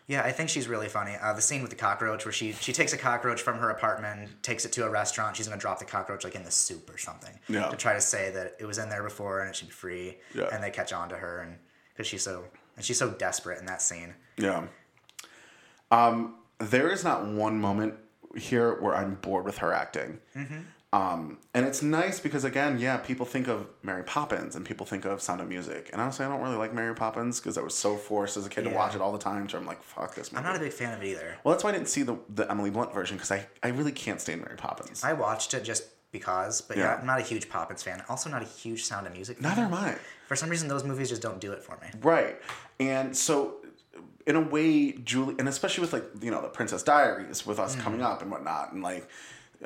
Yeah, 0.08 0.22
I 0.22 0.32
think 0.32 0.48
she's 0.48 0.68
really 0.68 0.88
funny. 0.88 1.16
Uh, 1.20 1.34
the 1.34 1.42
scene 1.42 1.60
with 1.60 1.70
the 1.70 1.76
cockroach, 1.76 2.24
where 2.24 2.32
she 2.32 2.52
she 2.52 2.72
takes 2.72 2.94
a 2.94 2.98
cockroach 2.98 3.42
from 3.42 3.58
her 3.58 3.68
apartment, 3.68 4.42
takes 4.42 4.64
it 4.64 4.72
to 4.72 4.86
a 4.86 4.90
restaurant. 4.90 5.36
She's 5.36 5.46
gonna 5.46 5.60
drop 5.60 5.78
the 5.78 5.84
cockroach 5.84 6.24
like 6.24 6.34
in 6.34 6.44
the 6.44 6.50
soup 6.50 6.90
or 6.92 6.96
something. 6.96 7.38
Yeah. 7.46 7.68
To 7.68 7.76
try 7.76 7.92
to 7.92 8.00
say 8.00 8.30
that 8.32 8.56
it 8.58 8.64
was 8.64 8.78
in 8.78 8.88
there 8.88 9.02
before 9.02 9.40
and 9.40 9.50
it 9.50 9.54
should 9.54 9.68
be 9.68 9.74
free. 9.74 10.16
Yeah. 10.34 10.48
And 10.50 10.64
they 10.64 10.70
catch 10.70 10.94
on 10.94 11.10
to 11.10 11.16
her, 11.16 11.40
and 11.42 11.58
because 11.92 12.06
she's 12.06 12.22
so 12.22 12.44
and 12.76 12.84
she's 12.84 12.98
so 12.98 13.10
desperate 13.10 13.60
in 13.60 13.66
that 13.66 13.82
scene. 13.82 14.14
Yeah. 14.38 14.64
Um, 15.90 16.36
there 16.58 16.90
is 16.90 17.04
not 17.04 17.26
one 17.26 17.60
moment 17.60 17.94
here 18.36 18.80
where 18.80 18.94
I'm 18.94 19.16
bored 19.16 19.44
with 19.44 19.58
her 19.58 19.72
acting. 19.74 20.20
Mm-hmm. 20.34 20.60
Um, 20.90 21.36
and 21.52 21.66
it's 21.66 21.82
nice 21.82 22.18
because 22.18 22.44
again, 22.44 22.78
yeah, 22.78 22.96
people 22.96 23.26
think 23.26 23.46
of 23.46 23.66
Mary 23.82 24.02
Poppins 24.04 24.56
and 24.56 24.64
people 24.64 24.86
think 24.86 25.04
of 25.04 25.20
Sound 25.20 25.42
of 25.42 25.48
Music, 25.48 25.90
and 25.92 26.00
honestly, 26.00 26.24
I 26.24 26.28
don't 26.30 26.40
really 26.40 26.56
like 26.56 26.72
Mary 26.72 26.94
Poppins 26.94 27.40
because 27.40 27.58
I 27.58 27.60
was 27.62 27.74
so 27.74 27.96
forced 27.96 28.38
as 28.38 28.46
a 28.46 28.48
kid 28.48 28.64
to 28.64 28.70
watch 28.70 28.94
it 28.94 29.02
all 29.02 29.12
the 29.12 29.18
time. 29.18 29.46
So 29.50 29.58
I'm 29.58 29.66
like, 29.66 29.82
fuck 29.82 30.14
this 30.14 30.32
movie. 30.32 30.44
I'm 30.46 30.50
not 30.50 30.56
a 30.56 30.64
big 30.64 30.72
fan 30.72 30.94
of 30.94 31.02
it 31.02 31.08
either. 31.08 31.36
well, 31.44 31.52
that's 31.52 31.62
why 31.62 31.70
I 31.70 31.72
didn't 31.74 31.88
see 31.88 32.02
the 32.04 32.16
the 32.30 32.50
Emily 32.50 32.70
Blunt 32.70 32.94
version 32.94 33.16
because 33.18 33.30
I 33.30 33.46
I 33.62 33.68
really 33.68 33.92
can't 33.92 34.18
stand 34.18 34.40
Mary 34.40 34.56
Poppins. 34.56 35.04
I 35.04 35.12
watched 35.12 35.52
it 35.52 35.62
just 35.62 35.84
because, 36.10 36.62
but 36.62 36.78
yeah, 36.78 36.84
Yeah. 36.84 36.94
I'm 37.00 37.06
not 37.06 37.18
a 37.18 37.22
huge 37.22 37.50
Poppins 37.50 37.82
fan. 37.82 38.02
Also, 38.08 38.30
not 38.30 38.40
a 38.40 38.46
huge 38.46 38.84
Sound 38.84 39.06
of 39.06 39.12
Music. 39.12 39.36
fan. 39.38 39.50
Neither 39.50 39.62
am 39.64 39.74
I. 39.74 39.96
For 40.26 40.36
some 40.36 40.48
reason, 40.48 40.68
those 40.68 40.84
movies 40.84 41.10
just 41.10 41.20
don't 41.20 41.38
do 41.38 41.52
it 41.52 41.62
for 41.62 41.76
me. 41.82 41.88
Right. 42.00 42.40
And 42.80 43.14
so 43.14 43.56
in 44.26 44.36
a 44.36 44.40
way, 44.40 44.92
Julie 44.92 45.34
and 45.38 45.50
especially 45.50 45.82
with 45.82 45.92
like, 45.92 46.04
you 46.22 46.30
know, 46.30 46.40
the 46.40 46.48
Princess 46.48 46.82
Diaries 46.82 47.44
with 47.44 47.58
us 47.58 47.76
coming 47.76 48.00
up 48.00 48.22
and 48.22 48.30
whatnot, 48.30 48.72
and 48.72 48.82
like 48.82 49.06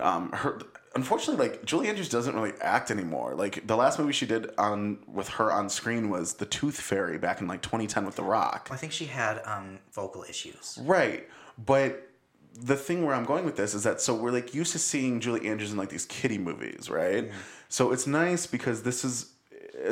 um 0.01 0.33
her 0.33 0.59
unfortunately 0.95 1.49
like 1.49 1.65
Julie 1.65 1.89
Andrews 1.89 2.09
doesn't 2.09 2.35
really 2.35 2.53
act 2.61 2.91
anymore. 2.91 3.35
Like 3.35 3.67
the 3.67 3.77
last 3.77 3.99
movie 3.99 4.13
she 4.13 4.27
did 4.27 4.51
on 4.59 4.99
with 5.07 5.29
her 5.31 5.53
on 5.53 5.69
screen 5.69 6.11
was 6.11 6.35
The 6.35 6.47
Tooth 6.47 6.81
Fairy 6.81 7.19
back 7.19 7.41
in 7.41 7.47
like 7.47 7.63
2010 7.63 8.05
with 8.05 8.17
The 8.17 8.23
Rock. 8.23 8.69
I 8.71 8.77
think 8.77 8.93
she 8.93 9.07
had 9.07 9.41
um, 9.45 9.79
vocal 9.93 10.25
issues. 10.29 10.79
Right. 10.83 11.29
But 11.59 12.09
the 12.55 12.77
thing 12.77 13.05
where 13.05 13.15
I'm 13.15 13.25
going 13.25 13.45
with 13.45 13.57
this 13.57 13.75
is 13.75 13.85
that 13.85 14.01
so 14.01 14.15
we're 14.15 14.31
like 14.31 14.55
used 14.55 14.73
to 14.73 14.79
seeing 14.79 15.21
Julie 15.21 15.49
Andrews 15.49 15.73
in 15.73 15.79
like 15.79 15.89
these 15.89 16.07
kiddie 16.07 16.39
movies, 16.39 16.91
right? 16.91 17.31
So 17.69 17.93
it's 17.93 18.07
nice 18.07 18.47
because 18.47 18.83
this 18.83 19.05
is 19.05 19.33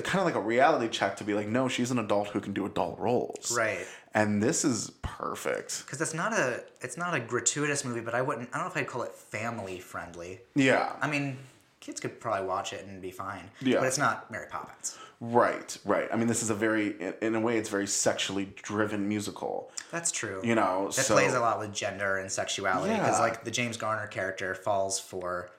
kind 0.05 0.21
of 0.21 0.25
like 0.25 0.35
a 0.35 0.41
reality 0.41 0.89
check 0.89 1.17
to 1.17 1.25
be 1.25 1.35
like, 1.35 1.49
no, 1.49 1.69
she's 1.69 1.91
an 1.91 1.99
adult 1.99 2.29
who 2.29 2.41
can 2.41 2.53
do 2.53 2.67
adult 2.67 2.99
roles. 2.99 3.55
Right. 3.57 3.87
And 4.13 4.43
this 4.43 4.65
is 4.65 4.91
perfect. 5.03 5.85
Because 5.87 6.01
it's 6.01 6.15
not 6.15 6.33
a 6.33 6.65
it's 6.81 6.97
not 6.97 7.15
a 7.15 7.21
gratuitous 7.21 7.85
movie, 7.85 8.01
but 8.01 8.15
I 8.15 8.23
wouldn't 8.23 8.49
I 8.53 8.59
don't 8.59 8.67
know 8.67 8.71
if 8.71 8.77
I'd 8.77 8.87
call 8.89 9.03
it 9.03 9.13
family 9.15 9.79
friendly. 9.79 10.41
Yeah. 10.55 10.93
I 11.01 11.09
mean, 11.09 11.37
kids 11.79 12.01
could 12.01 12.21
probably 12.21 12.47
watch 12.47 12.73
it 12.73 12.85
and 12.87 13.01
be 13.01 13.11
fine. 13.13 13.51
Yeah. 13.61 13.79
But 13.79 13.87
it's 13.87 13.99
not 13.99 14.31
Mary 14.31 14.47
Poppins. 14.51 14.99
right, 15.21 15.77
right. 15.85 16.09
I 16.13 16.17
mean, 16.17 16.27
this 16.29 16.43
is 16.43 16.51
a 16.51 16.55
very, 16.55 16.97
in- 17.21 17.35
a 17.35 17.41
way, 17.41 17.57
it's 17.59 17.69
very 17.69 17.87
sexually 17.87 18.53
driven 18.63 19.07
musical. 19.09 19.71
That's 19.93 20.11
true. 20.11 20.41
You 20.43 20.55
know, 20.55 20.89
It 20.89 20.95
so 20.95 21.15
plays 21.15 21.35
a 21.35 21.41
lot 21.41 21.59
with 21.59 21.73
gender 21.73 22.17
and 22.17 22.31
sexuality 22.33 22.95
because 22.95 23.17
Yeah. 23.19 23.21
like 23.21 23.45
the 23.45 23.51
James 23.51 23.77
Garner 23.77 24.07
character 24.09 24.55
falls 24.55 24.99
for 24.99 25.51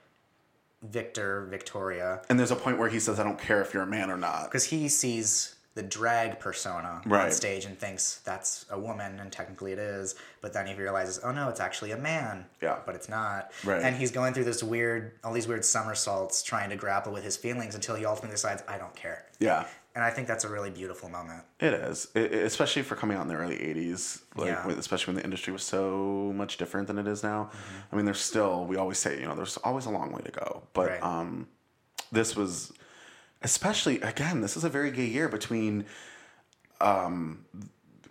Victor 0.83 1.45
Victoria 1.49 2.21
And 2.29 2.39
there's 2.39 2.49
a 2.51 2.55
point 2.55 2.79
where 2.79 2.89
he 2.89 2.99
says, 2.99 3.19
"I 3.19 3.23
don't 3.23 3.39
care 3.39 3.61
if 3.61 3.73
you're 3.73 3.83
a 3.83 3.87
man 3.87 4.09
or 4.09 4.17
not." 4.17 4.45
because 4.45 4.65
he 4.65 4.89
sees 4.89 5.55
the 5.73 5.83
drag 5.83 6.37
persona 6.39 7.01
on 7.09 7.31
stage 7.31 7.63
and 7.65 7.79
thinks 7.79 8.17
that's 8.25 8.65
a 8.71 8.77
woman 8.79 9.19
and 9.21 9.31
technically 9.31 9.71
it 9.71 9.79
is 9.79 10.15
but 10.41 10.51
then 10.51 10.67
he 10.67 10.73
realizes 10.73 11.19
oh 11.23 11.31
no 11.31 11.47
it's 11.47 11.61
actually 11.61 11.91
a 11.91 11.97
man 11.97 12.45
Yeah. 12.61 12.79
but 12.85 12.93
it's 12.95 13.07
not 13.07 13.51
Right. 13.63 13.81
and 13.81 13.95
he's 13.95 14.11
going 14.11 14.33
through 14.33 14.43
this 14.43 14.61
weird 14.61 15.13
all 15.23 15.31
these 15.31 15.47
weird 15.47 15.63
somersaults 15.63 16.43
trying 16.43 16.69
to 16.71 16.75
grapple 16.75 17.13
with 17.13 17.23
his 17.23 17.37
feelings 17.37 17.73
until 17.73 17.95
he 17.95 18.05
ultimately 18.05 18.33
decides 18.33 18.61
i 18.67 18.77
don't 18.77 18.93
care 18.97 19.25
Yeah. 19.39 19.65
and 19.95 20.03
i 20.03 20.09
think 20.09 20.27
that's 20.27 20.43
a 20.43 20.49
really 20.49 20.71
beautiful 20.71 21.07
moment 21.07 21.43
It 21.61 21.73
is, 21.73 22.09
I- 22.17 22.19
I- 22.19 22.23
especially 22.23 22.81
for 22.81 22.95
coming 22.97 23.15
out 23.15 23.21
in 23.23 23.29
the 23.29 23.35
early 23.35 23.55
'80s, 23.57 24.23
like 24.35 24.47
Yeah. 24.47 24.67
especially 24.71 25.13
when 25.13 25.19
the 25.19 25.23
industry 25.23 25.53
was 25.53 25.63
so 25.63 26.33
much 26.35 26.57
different 26.57 26.87
than 26.87 26.97
it 26.97 27.07
is 27.07 27.23
now. 27.23 27.45
Mm-hmm. 27.45 27.93
I 27.93 27.95
mean, 27.95 28.05
there's 28.05 28.19
still 28.19 28.65
we 28.65 28.75
always 28.75 28.97
say, 28.99 29.19
you 29.21 29.25
know, 29.27 29.35
there's 29.35 29.55
always 29.57 29.85
a 29.85 29.89
long 29.91 30.11
way 30.11 30.21
to 30.23 30.31
go, 30.31 30.63
but 30.73 30.89
Right. 30.89 31.01
um, 31.03 31.47
this 32.11 32.35
was, 32.35 32.73
especially 33.41 33.99
again, 34.01 34.41
this 34.41 34.55
is 34.57 34.63
a 34.63 34.69
very 34.69 34.91
gay 34.91 35.05
year 35.05 35.27
between, 35.27 35.85
um, 36.79 37.45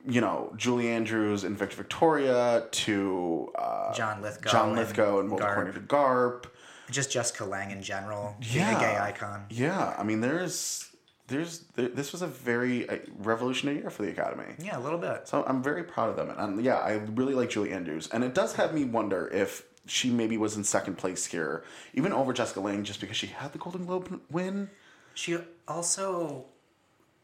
you 0.07 0.21
know, 0.21 0.53
Julie 0.57 0.89
Andrews 0.89 1.45
and 1.45 1.57
Victor 1.57 1.77
Victoria 1.77 2.65
to 2.71 3.53
uh, 3.57 3.93
john 3.93 4.23
lithgow 4.23 4.51
John 4.51 4.69
and 4.71 4.79
Lithgow 4.79 5.21
and 5.21 5.29
Multiple 5.29 5.55
Garp. 5.55 5.75
To 5.75 5.81
Garp. 5.81 6.45
just 6.91 7.11
jessica 7.13 7.45
lange 7.45 7.71
in 7.73 7.83
general 7.83 8.37
Yeah. 8.41 8.77
a 8.77 8.81
gay 8.81 8.99
icon 8.99 9.47
Yeah, 9.51 9.95
I 9.99 10.03
mean, 10.03 10.21
there's 10.21 10.87
there's 11.29 11.61
there, 11.77 11.89
this 11.89 12.13
was 12.13 12.23
a 12.23 12.27
very 12.27 12.89
uh, 12.89 12.97
revolutionary 13.19 13.79
year 13.79 13.91
for 13.91 14.03
the 14.03 14.11
Academy. 14.11 14.55
Yeah, 14.59 14.79
a 14.79 14.81
little 14.81 14.99
bit. 14.99 15.29
So 15.29 15.45
I'm 15.47 15.63
very 15.63 15.85
proud 15.85 16.11
of 16.11 16.17
them, 16.17 16.31
and 16.31 16.39
um, 16.41 16.61
yeah, 16.61 16.77
I 16.79 16.95
really 16.95 17.35
like 17.35 17.51
Julie 17.51 17.73
Andrews, 17.73 18.09
and 18.13 18.25
it 18.25 18.35
does 18.35 18.55
have 18.55 18.75
me 18.75 18.85
wonder 18.85 19.29
if 19.29 19.65
she 19.87 20.11
maybe 20.11 20.37
was 20.37 20.57
in 20.57 20.65
second 20.65 20.99
place 20.99 21.27
here, 21.27 21.63
even 21.95 22.13
over 22.13 22.33
Jessica 22.33 22.61
Lange, 22.61 22.83
just 22.85 23.01
because 23.01 23.17
she 23.17 23.29
had 23.29 23.53
the 23.53 23.59
Golden 23.59 23.87
Globe 23.87 24.21
win. 24.31 24.71
She 25.15 25.37
also, 25.69 26.45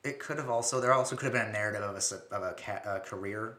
it 0.04 0.18
could 0.18 0.36
have 0.38 0.48
also 0.50 0.80
there 0.80 0.92
also 0.92 1.16
could 1.16 1.24
have 1.24 1.32
been 1.32 1.48
a 1.48 1.52
narrative 1.52 1.82
of 1.82 1.96
a 1.96 2.34
of 2.34 2.42
a, 2.42 2.54
ca- 2.58 2.82
a 2.96 3.00
career 3.00 3.58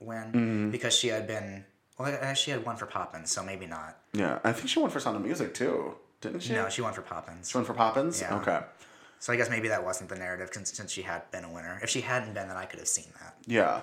win 0.00 0.32
Mm-hmm. 0.32 0.70
because 0.70 0.94
she 0.96 1.08
had 1.08 1.26
been 1.26 1.64
well 1.98 2.34
she 2.34 2.50
had 2.50 2.64
one 2.64 2.76
for 2.76 2.86
Poppins 2.86 3.30
so 3.30 3.42
maybe 3.42 3.66
not. 3.66 3.98
Yeah, 4.12 4.38
I 4.44 4.52
think 4.52 4.68
she 4.68 4.78
won 4.80 4.90
for 4.90 5.00
Sound 5.00 5.16
of 5.16 5.22
Music 5.22 5.52
too, 5.54 5.94
didn't 6.20 6.40
she? 6.40 6.52
No, 6.54 6.68
she 6.68 6.80
won 6.82 6.92
for 6.92 7.02
Poppins. 7.02 7.50
She 7.50 7.58
won 7.58 7.64
for 7.64 7.74
Poppins. 7.74 8.20
Yeah. 8.20 8.36
Okay. 8.36 8.60
So 9.18 9.32
I 9.32 9.36
guess 9.36 9.50
maybe 9.50 9.68
that 9.68 9.84
wasn't 9.84 10.08
the 10.08 10.16
narrative 10.16 10.48
since 10.52 10.90
she 10.90 11.02
had 11.02 11.30
been 11.30 11.44
a 11.44 11.52
winner. 11.52 11.78
If 11.82 11.90
she 11.90 12.00
hadn't 12.00 12.32
been, 12.32 12.48
then 12.48 12.56
I 12.56 12.64
could 12.64 12.78
have 12.78 12.88
seen 12.88 13.12
that. 13.20 13.36
Yeah. 13.46 13.82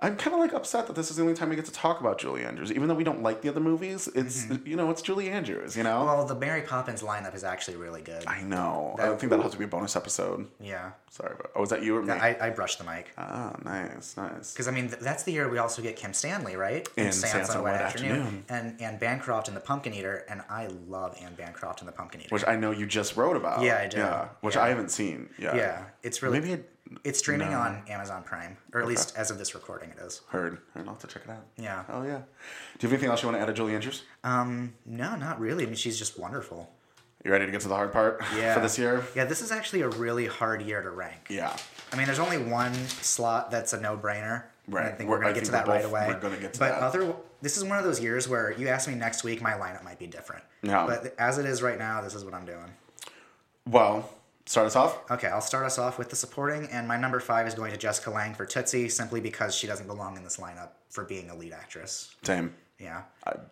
I'm 0.00 0.16
kind 0.16 0.32
of 0.32 0.38
like 0.38 0.52
upset 0.52 0.86
that 0.86 0.94
this 0.94 1.10
is 1.10 1.16
the 1.16 1.22
only 1.22 1.34
time 1.34 1.48
we 1.48 1.56
get 1.56 1.64
to 1.64 1.72
talk 1.72 1.98
about 2.00 2.18
Julie 2.18 2.44
Andrews, 2.44 2.70
even 2.70 2.86
though 2.86 2.94
we 2.94 3.02
don't 3.02 3.20
like 3.20 3.42
the 3.42 3.48
other 3.48 3.58
movies. 3.58 4.08
It's 4.14 4.46
you 4.64 4.76
know 4.76 4.90
it's 4.90 5.02
Julie 5.02 5.28
Andrews, 5.28 5.76
you 5.76 5.82
know. 5.82 5.96
Mm-hmm. 5.98 6.06
Well, 6.06 6.24
the 6.24 6.36
Mary 6.36 6.62
Poppins 6.62 7.02
lineup 7.02 7.34
is 7.34 7.42
actually 7.42 7.76
really 7.78 8.02
good. 8.02 8.24
I 8.26 8.42
know. 8.42 8.94
I 8.98 9.06
That- 9.08 9.18
think 9.20 9.30
that'll 9.30 9.42
have 9.42 9.50
to 9.52 9.58
be 9.58 9.64
a 9.64 9.68
bonus 9.68 9.96
episode. 9.96 10.46
yeah. 10.60 10.92
Sorry, 11.10 11.34
but 11.38 11.50
oh, 11.56 11.60
was 11.62 11.70
that 11.70 11.82
you 11.82 11.96
or 11.96 12.02
me? 12.02 12.12
I, 12.12 12.48
I 12.48 12.50
brushed 12.50 12.78
the 12.78 12.84
mic. 12.84 13.12
Ah, 13.16 13.56
nice, 13.64 14.14
nice. 14.16 14.52
Because 14.52 14.68
I 14.68 14.70
mean, 14.72 14.88
th- 14.88 15.00
that's 15.00 15.22
the 15.24 15.32
year 15.32 15.48
we 15.48 15.56
also 15.58 15.80
get 15.82 15.96
Kim 15.96 16.12
Stanley, 16.12 16.54
right? 16.54 16.86
And 16.98 17.12
Seance 17.14 17.48
on 17.50 17.56
a 17.56 17.62
Wet 17.62 17.80
Afternoon, 17.80 18.44
and 18.50 18.80
Anne 18.80 18.98
Bancroft 18.98 19.48
and 19.48 19.56
the 19.56 19.60
Pumpkin 19.60 19.94
Eater, 19.94 20.24
and 20.28 20.42
I 20.50 20.66
love 20.86 21.16
Anne 21.20 21.34
Bancroft 21.34 21.80
and 21.80 21.88
the 21.88 21.92
Pumpkin 21.92 22.20
Eater. 22.20 22.28
Which 22.28 22.46
I 22.46 22.56
know 22.56 22.70
you 22.72 22.86
just 22.86 23.16
wrote 23.16 23.36
about. 23.36 23.62
Yeah, 23.62 23.78
I 23.78 23.88
did. 23.88 23.94
Yeah, 23.98 24.28
which 24.42 24.54
Yeah. 24.54 24.62
I 24.64 24.68
haven't 24.68 24.90
seen. 24.90 25.30
Yeah. 25.38 25.56
yeah, 25.56 25.84
it's 26.02 26.22
really 26.22 26.38
Maybe 26.40 26.52
it, 26.52 26.70
it's 27.04 27.18
streaming 27.18 27.50
no. 27.50 27.58
on 27.58 27.82
Amazon 27.88 28.22
Prime, 28.22 28.56
or 28.72 28.80
at 28.80 28.86
least 28.88 29.14
as 29.16 29.30
of 29.30 29.38
this 29.38 29.54
recording, 29.54 29.90
it 29.90 29.98
is. 30.02 30.22
heard. 30.28 30.58
Heard. 30.74 30.86
I'll 30.86 30.94
have 30.94 30.98
to 31.00 31.06
check 31.06 31.22
it 31.24 31.30
out. 31.30 31.44
Yeah. 31.56 31.84
Oh 31.90 32.02
yeah. 32.02 32.18
Do 32.78 32.86
you 32.86 32.88
have 32.88 32.92
anything 32.92 33.10
else 33.10 33.22
you 33.22 33.28
want 33.28 33.36
to 33.38 33.42
add 33.42 33.46
to 33.46 33.52
Julie 33.52 33.74
Andrews? 33.74 34.02
Um, 34.24 34.72
no, 34.86 35.14
not 35.16 35.38
really. 35.40 35.64
I 35.64 35.66
mean, 35.66 35.74
she's 35.76 35.98
just 35.98 36.18
wonderful. 36.18 36.70
You 37.24 37.32
ready 37.32 37.46
to 37.46 37.52
get 37.52 37.60
to 37.62 37.68
the 37.68 37.74
hard 37.74 37.92
part 37.92 38.22
Yeah. 38.36 38.54
for 38.54 38.60
this 38.60 38.78
year? 38.78 39.04
Yeah, 39.14 39.24
this 39.24 39.42
is 39.42 39.50
actually 39.50 39.82
a 39.82 39.88
really 39.88 40.26
hard 40.26 40.62
year 40.62 40.80
to 40.82 40.90
rank. 40.90 41.26
Yeah. 41.28 41.54
I 41.92 41.96
mean, 41.96 42.06
there's 42.06 42.20
only 42.20 42.38
one 42.38 42.72
slot 42.74 43.50
that's 43.50 43.72
a 43.72 43.80
no-brainer. 43.80 44.44
and 44.68 44.78
I 44.78 44.90
think 44.92 45.08
We're- 45.10 45.18
we're 45.18 45.18
gonna 45.20 45.30
I 45.30 45.32
get 45.32 45.44
to 45.46 45.50
that 45.52 45.66
we're 45.66 45.74
right 45.74 45.84
away. 45.84 46.04
we're 46.08 46.20
gonna 46.20 46.36
get 46.36 46.54
to 46.54 46.60
but 46.60 46.68
that. 46.70 46.82
other, 46.82 47.14
this 47.42 47.56
is 47.56 47.64
one 47.64 47.76
of 47.76 47.84
those 47.84 48.00
years 48.00 48.28
where 48.28 48.52
you 48.52 48.68
ask 48.68 48.88
me 48.88 48.94
next 48.94 49.24
week, 49.24 49.42
my 49.42 49.52
lineup 49.54 49.82
might 49.82 49.98
be 49.98 50.06
different. 50.06 50.44
Yeah. 50.62 50.86
But 50.86 51.14
as 51.18 51.38
it 51.38 51.44
is 51.46 51.60
right 51.60 51.78
now, 51.78 52.00
this 52.02 52.14
is 52.14 52.24
what 52.24 52.34
I'm 52.34 52.46
doing. 52.46 52.70
Well, 53.66 54.08
start 54.48 54.66
us 54.66 54.76
off. 54.76 54.98
Okay, 55.10 55.28
I'll 55.28 55.40
start 55.42 55.66
us 55.66 55.78
off 55.78 55.98
with 55.98 56.08
the 56.10 56.16
supporting, 56.16 56.66
and 56.70 56.88
my 56.88 56.96
number 56.96 57.20
five 57.20 57.46
is 57.46 57.54
going 57.54 57.70
to 57.72 57.76
Jessica 57.76 58.10
Lange 58.10 58.34
for 58.34 58.46
Tootsie, 58.46 58.88
simply 58.88 59.20
because 59.20 59.54
she 59.54 59.66
doesn't 59.66 59.86
belong 59.86 60.16
in 60.16 60.24
this 60.24 60.38
lineup 60.38 60.70
for 60.88 61.04
being 61.04 61.28
a 61.30 61.34
lead 61.36 61.52
actress. 61.52 62.14
Same. 62.22 62.54
Yeah, 62.78 63.02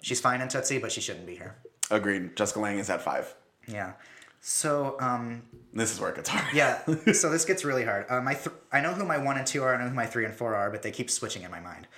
she's 0.01 0.21
fine 0.21 0.41
in 0.41 0.49
Tootsie, 0.49 0.79
but 0.79 0.91
she 0.93 1.01
shouldn't 1.01 1.27
be 1.27 1.35
here. 1.35 1.57
Agreed. 1.91 2.35
Jessica 2.37 2.61
Lange 2.61 2.79
is 2.79 2.89
at 2.91 3.03
five. 3.03 3.35
Yeah. 3.69 3.93
So, 4.41 4.97
um, 5.01 5.43
This 5.73 5.93
is 5.93 6.01
where 6.01 6.11
it 6.11 6.17
gets 6.17 6.29
hard. 6.29 6.55
yeah. 6.55 6.79
so 7.13 7.31
this 7.31 7.45
gets 7.45 7.65
really 7.65 7.85
hard. 7.85 8.07
Uh, 8.09 8.21
my 8.21 8.35
th- 8.35 8.55
I 8.73 8.81
know 8.81 8.93
who 8.93 9.05
my 9.05 9.19
one 9.19 9.37
and 9.37 9.47
two 9.47 9.63
are. 9.65 9.75
I 9.75 9.79
know 9.83 9.89
who 9.89 9.95
my 9.95 10.07
three 10.07 10.25
and 10.25 10.35
four 10.35 10.55
are, 10.55 10.71
but 10.71 10.83
they 10.83 10.93
keep 10.93 11.11
switching 11.11 11.43
in 11.43 11.51
my 11.51 11.59
mind. 11.61 11.89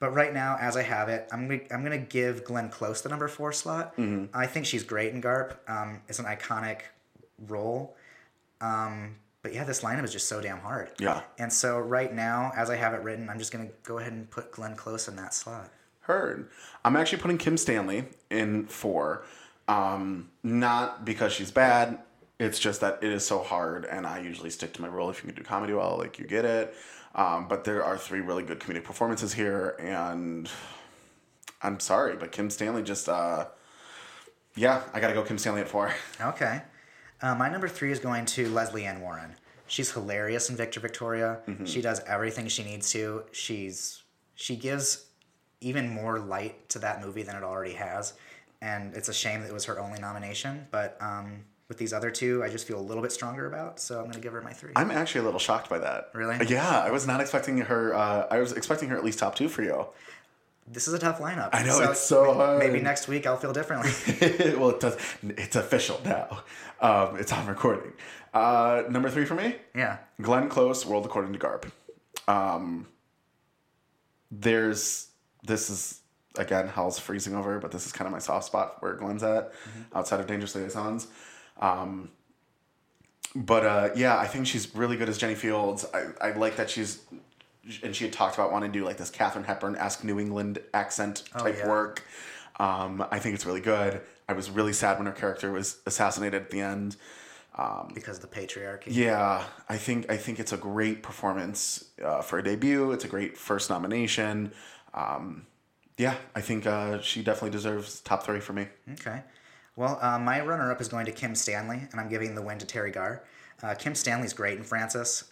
But 0.00 0.12
right 0.12 0.34
now, 0.34 0.58
as 0.60 0.76
I 0.76 0.82
have 0.82 1.08
it, 1.08 1.26
I'm 1.32 1.48
gonna, 1.48 1.60
I'm 1.70 1.82
gonna 1.82 1.96
give 1.98 2.44
Glenn 2.44 2.68
Close 2.68 3.00
the 3.00 3.08
number 3.08 3.26
four 3.28 3.52
slot. 3.52 3.96
Mm-hmm. 3.96 4.36
I 4.36 4.46
think 4.46 4.66
she's 4.66 4.82
great 4.84 5.14
in 5.14 5.22
Garp. 5.22 5.56
Um, 5.66 6.02
it's 6.08 6.18
an 6.18 6.26
iconic 6.26 6.80
role. 7.48 7.96
Um, 8.60 9.16
but 9.42 9.52
yeah, 9.52 9.64
this 9.64 9.82
lineup 9.82 10.04
is 10.04 10.12
just 10.12 10.26
so 10.26 10.40
damn 10.40 10.58
hard. 10.58 10.90
Yeah. 10.98 11.20
And 11.38 11.52
so 11.52 11.78
right 11.78 12.12
now, 12.12 12.52
as 12.56 12.70
I 12.70 12.76
have 12.76 12.94
it 12.94 13.02
written, 13.02 13.28
I'm 13.28 13.38
just 13.38 13.52
gonna 13.52 13.68
go 13.82 13.98
ahead 13.98 14.12
and 14.12 14.30
put 14.30 14.50
Glenn 14.52 14.74
Close 14.74 15.06
in 15.06 15.16
that 15.16 15.34
slot. 15.34 15.70
Heard. 16.00 16.48
I'm 16.84 16.96
actually 16.96 17.20
putting 17.22 17.38
Kim 17.38 17.56
Stanley 17.56 18.04
in 18.30 18.66
four. 18.66 19.24
Um, 19.68 20.30
not 20.42 21.04
because 21.04 21.32
she's 21.32 21.50
bad. 21.50 21.98
It's 22.38 22.58
just 22.58 22.80
that 22.80 22.98
it 23.02 23.12
is 23.12 23.26
so 23.26 23.42
hard, 23.42 23.84
and 23.84 24.06
I 24.06 24.20
usually 24.20 24.50
stick 24.50 24.72
to 24.74 24.82
my 24.82 24.88
rule. 24.88 25.08
If 25.08 25.22
you 25.22 25.28
can 25.30 25.36
do 25.36 25.46
comedy 25.46 25.72
well, 25.72 25.96
like 25.98 26.18
you 26.18 26.26
get 26.26 26.44
it. 26.44 26.74
Um, 27.14 27.46
but 27.46 27.64
there 27.64 27.84
are 27.84 27.96
three 27.96 28.20
really 28.20 28.42
good 28.42 28.58
comedic 28.60 28.84
performances 28.84 29.32
here, 29.34 29.76
and 29.78 30.50
I'm 31.62 31.80
sorry, 31.80 32.16
but 32.16 32.32
Kim 32.32 32.50
Stanley 32.50 32.82
just, 32.82 33.08
uh, 33.08 33.46
yeah, 34.56 34.82
I 34.92 35.00
gotta 35.00 35.14
go 35.14 35.22
Kim 35.22 35.38
Stanley 35.38 35.60
at 35.60 35.68
four. 35.68 35.94
Okay. 36.20 36.62
Uh, 37.24 37.34
my 37.34 37.48
number 37.48 37.66
three 37.66 37.90
is 37.90 37.98
going 37.98 38.26
to 38.26 38.50
Lesley 38.50 38.84
Ann 38.84 39.00
Warren. 39.00 39.34
She's 39.66 39.90
hilarious 39.90 40.50
in 40.50 40.56
Victor 40.56 40.78
Victoria. 40.78 41.38
She 41.64 41.80
does 41.80 42.00
everything 42.06 42.48
she 42.48 42.62
needs 42.62 42.90
to. 42.92 43.24
She's 43.32 44.02
she 44.34 44.56
gives 44.56 45.06
even 45.62 45.88
more 45.88 46.18
light 46.18 46.68
to 46.68 46.78
that 46.80 47.00
movie 47.00 47.22
than 47.22 47.34
it 47.34 47.42
already 47.42 47.72
has, 47.72 48.12
and 48.60 48.94
it's 48.94 49.08
a 49.08 49.14
shame 49.14 49.40
that 49.40 49.48
it 49.48 49.54
was 49.54 49.64
her 49.64 49.80
only 49.80 49.98
nomination. 49.98 50.66
But 50.70 50.98
um, 51.00 51.44
with 51.68 51.78
these 51.78 51.94
other 51.94 52.10
two, 52.10 52.44
I 52.44 52.50
just 52.50 52.66
feel 52.66 52.78
a 52.78 52.82
little 52.82 53.02
bit 53.02 53.10
stronger 53.10 53.46
about. 53.46 53.80
So 53.80 54.00
I'm 54.00 54.10
gonna 54.10 54.20
give 54.20 54.34
her 54.34 54.42
my 54.42 54.52
three. 54.52 54.72
I'm 54.76 54.90
actually 54.90 55.22
a 55.22 55.24
little 55.24 55.40
shocked 55.40 55.70
by 55.70 55.78
that. 55.78 56.10
Really? 56.12 56.36
Yeah, 56.46 56.78
I 56.78 56.90
was 56.90 57.06
not 57.06 57.22
expecting 57.22 57.56
her. 57.56 57.94
Uh, 57.94 58.26
I 58.30 58.38
was 58.38 58.52
expecting 58.52 58.90
her 58.90 58.98
at 58.98 59.04
least 59.04 59.18
top 59.18 59.34
two 59.34 59.48
for 59.48 59.62
you. 59.62 59.86
This 60.66 60.88
is 60.88 60.94
a 60.94 60.98
tough 60.98 61.18
lineup. 61.20 61.50
I 61.52 61.62
know, 61.62 61.80
it's 61.90 62.00
so 62.00 62.32
hard. 62.32 62.58
Maybe 62.58 62.80
next 62.80 63.06
week 63.06 63.26
I'll 63.26 63.36
feel 63.36 63.52
differently. 63.52 63.90
well, 64.58 64.70
it 64.70 64.80
does. 64.80 64.96
It's 65.22 65.56
official 65.56 66.00
now. 66.04 66.42
Um, 66.80 67.16
it's 67.16 67.32
on 67.32 67.46
recording. 67.46 67.92
Uh, 68.32 68.82
number 68.88 69.10
three 69.10 69.24
for 69.24 69.34
me, 69.34 69.56
yeah. 69.74 69.98
Glenn 70.20 70.48
Close, 70.48 70.84
World 70.84 71.04
According 71.04 71.32
to 71.34 71.38
Garp. 71.38 71.70
Um, 72.26 72.86
there's 74.30 75.08
this 75.44 75.70
is 75.70 76.00
again 76.36 76.68
hell's 76.68 76.98
freezing 76.98 77.34
over, 77.34 77.58
but 77.58 77.70
this 77.70 77.86
is 77.86 77.92
kind 77.92 78.06
of 78.06 78.12
my 78.12 78.18
soft 78.18 78.46
spot 78.46 78.76
where 78.80 78.94
Glenn's 78.94 79.22
at, 79.22 79.52
outside 79.94 80.20
of 80.20 80.26
Dangerous 80.26 80.54
Liaisons. 80.54 81.06
Um, 81.60 82.10
but 83.34 83.64
uh, 83.64 83.88
yeah, 83.96 84.16
I 84.16 84.26
think 84.26 84.46
she's 84.46 84.74
really 84.74 84.96
good 84.96 85.08
as 85.08 85.18
Jenny 85.18 85.34
Fields. 85.34 85.84
I, 85.92 86.28
I 86.28 86.30
like 86.32 86.56
that 86.56 86.70
she's, 86.70 87.00
and 87.82 87.94
she 87.94 88.04
had 88.04 88.12
talked 88.12 88.34
about 88.34 88.52
wanting 88.52 88.72
to 88.72 88.78
do 88.78 88.84
like 88.84 88.96
this 88.96 89.10
Katharine 89.10 89.44
Hepburn 89.44 89.76
esque 89.76 90.04
New 90.04 90.18
England 90.20 90.58
accent 90.72 91.24
type 91.36 91.56
yeah. 91.58 91.68
work. 91.68 92.02
Um, 92.58 93.04
I 93.10 93.18
think 93.18 93.34
it's 93.34 93.46
really 93.46 93.60
good. 93.60 94.00
I 94.28 94.32
was 94.32 94.50
really 94.50 94.72
sad 94.72 94.98
when 94.98 95.06
her 95.06 95.12
character 95.12 95.50
was 95.52 95.78
assassinated 95.86 96.42
at 96.42 96.50
the 96.50 96.60
end. 96.60 96.96
Because 97.94 98.16
of 98.16 98.22
the 98.22 98.36
patriarchy. 98.36 98.86
Yeah, 98.88 99.44
I 99.68 99.76
think 99.76 100.10
I 100.10 100.16
think 100.16 100.40
it's 100.40 100.52
a 100.52 100.56
great 100.56 101.02
performance 101.02 101.84
uh, 102.04 102.20
for 102.20 102.38
a 102.38 102.42
debut. 102.42 102.90
It's 102.92 103.04
a 103.04 103.08
great 103.08 103.38
first 103.38 103.70
nomination. 103.70 104.52
Um, 104.92 105.46
yeah, 105.96 106.16
I 106.34 106.40
think 106.40 106.66
uh, 106.66 107.00
she 107.00 107.22
definitely 107.22 107.50
deserves 107.50 108.00
top 108.00 108.24
three 108.24 108.40
for 108.40 108.52
me. 108.52 108.66
Okay. 108.94 109.22
Well, 109.76 109.98
uh, 110.02 110.18
my 110.18 110.40
runner 110.40 110.70
up 110.70 110.80
is 110.80 110.88
going 110.88 111.06
to 111.06 111.12
Kim 111.12 111.34
Stanley, 111.34 111.80
and 111.90 112.00
I'm 112.00 112.08
giving 112.08 112.34
the 112.34 112.42
win 112.42 112.58
to 112.58 112.66
Teri 112.66 112.92
Garr. 112.92 113.24
Uh, 113.62 113.74
Kim 113.74 113.94
Stanley's 113.94 114.32
great 114.32 114.58
in 114.58 114.64
Frances. 114.64 115.24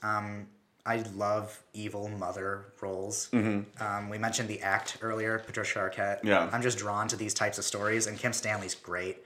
I 0.84 1.04
love 1.14 1.62
evil 1.74 2.08
mother 2.08 2.66
roles. 2.80 3.28
Um, 3.32 4.08
we 4.10 4.18
mentioned 4.18 4.48
the 4.48 4.60
act 4.62 4.98
earlier, 5.00 5.38
Patricia 5.38 5.78
Arquette. 5.78 6.18
Mm-hmm. 6.18 6.26
Yeah. 6.28 6.50
I'm 6.52 6.62
just 6.62 6.78
drawn 6.78 7.06
to 7.08 7.16
these 7.16 7.34
types 7.34 7.58
of 7.58 7.64
stories, 7.64 8.06
and 8.08 8.18
Kim 8.18 8.32
Stanley's 8.32 8.74
great. 8.74 9.18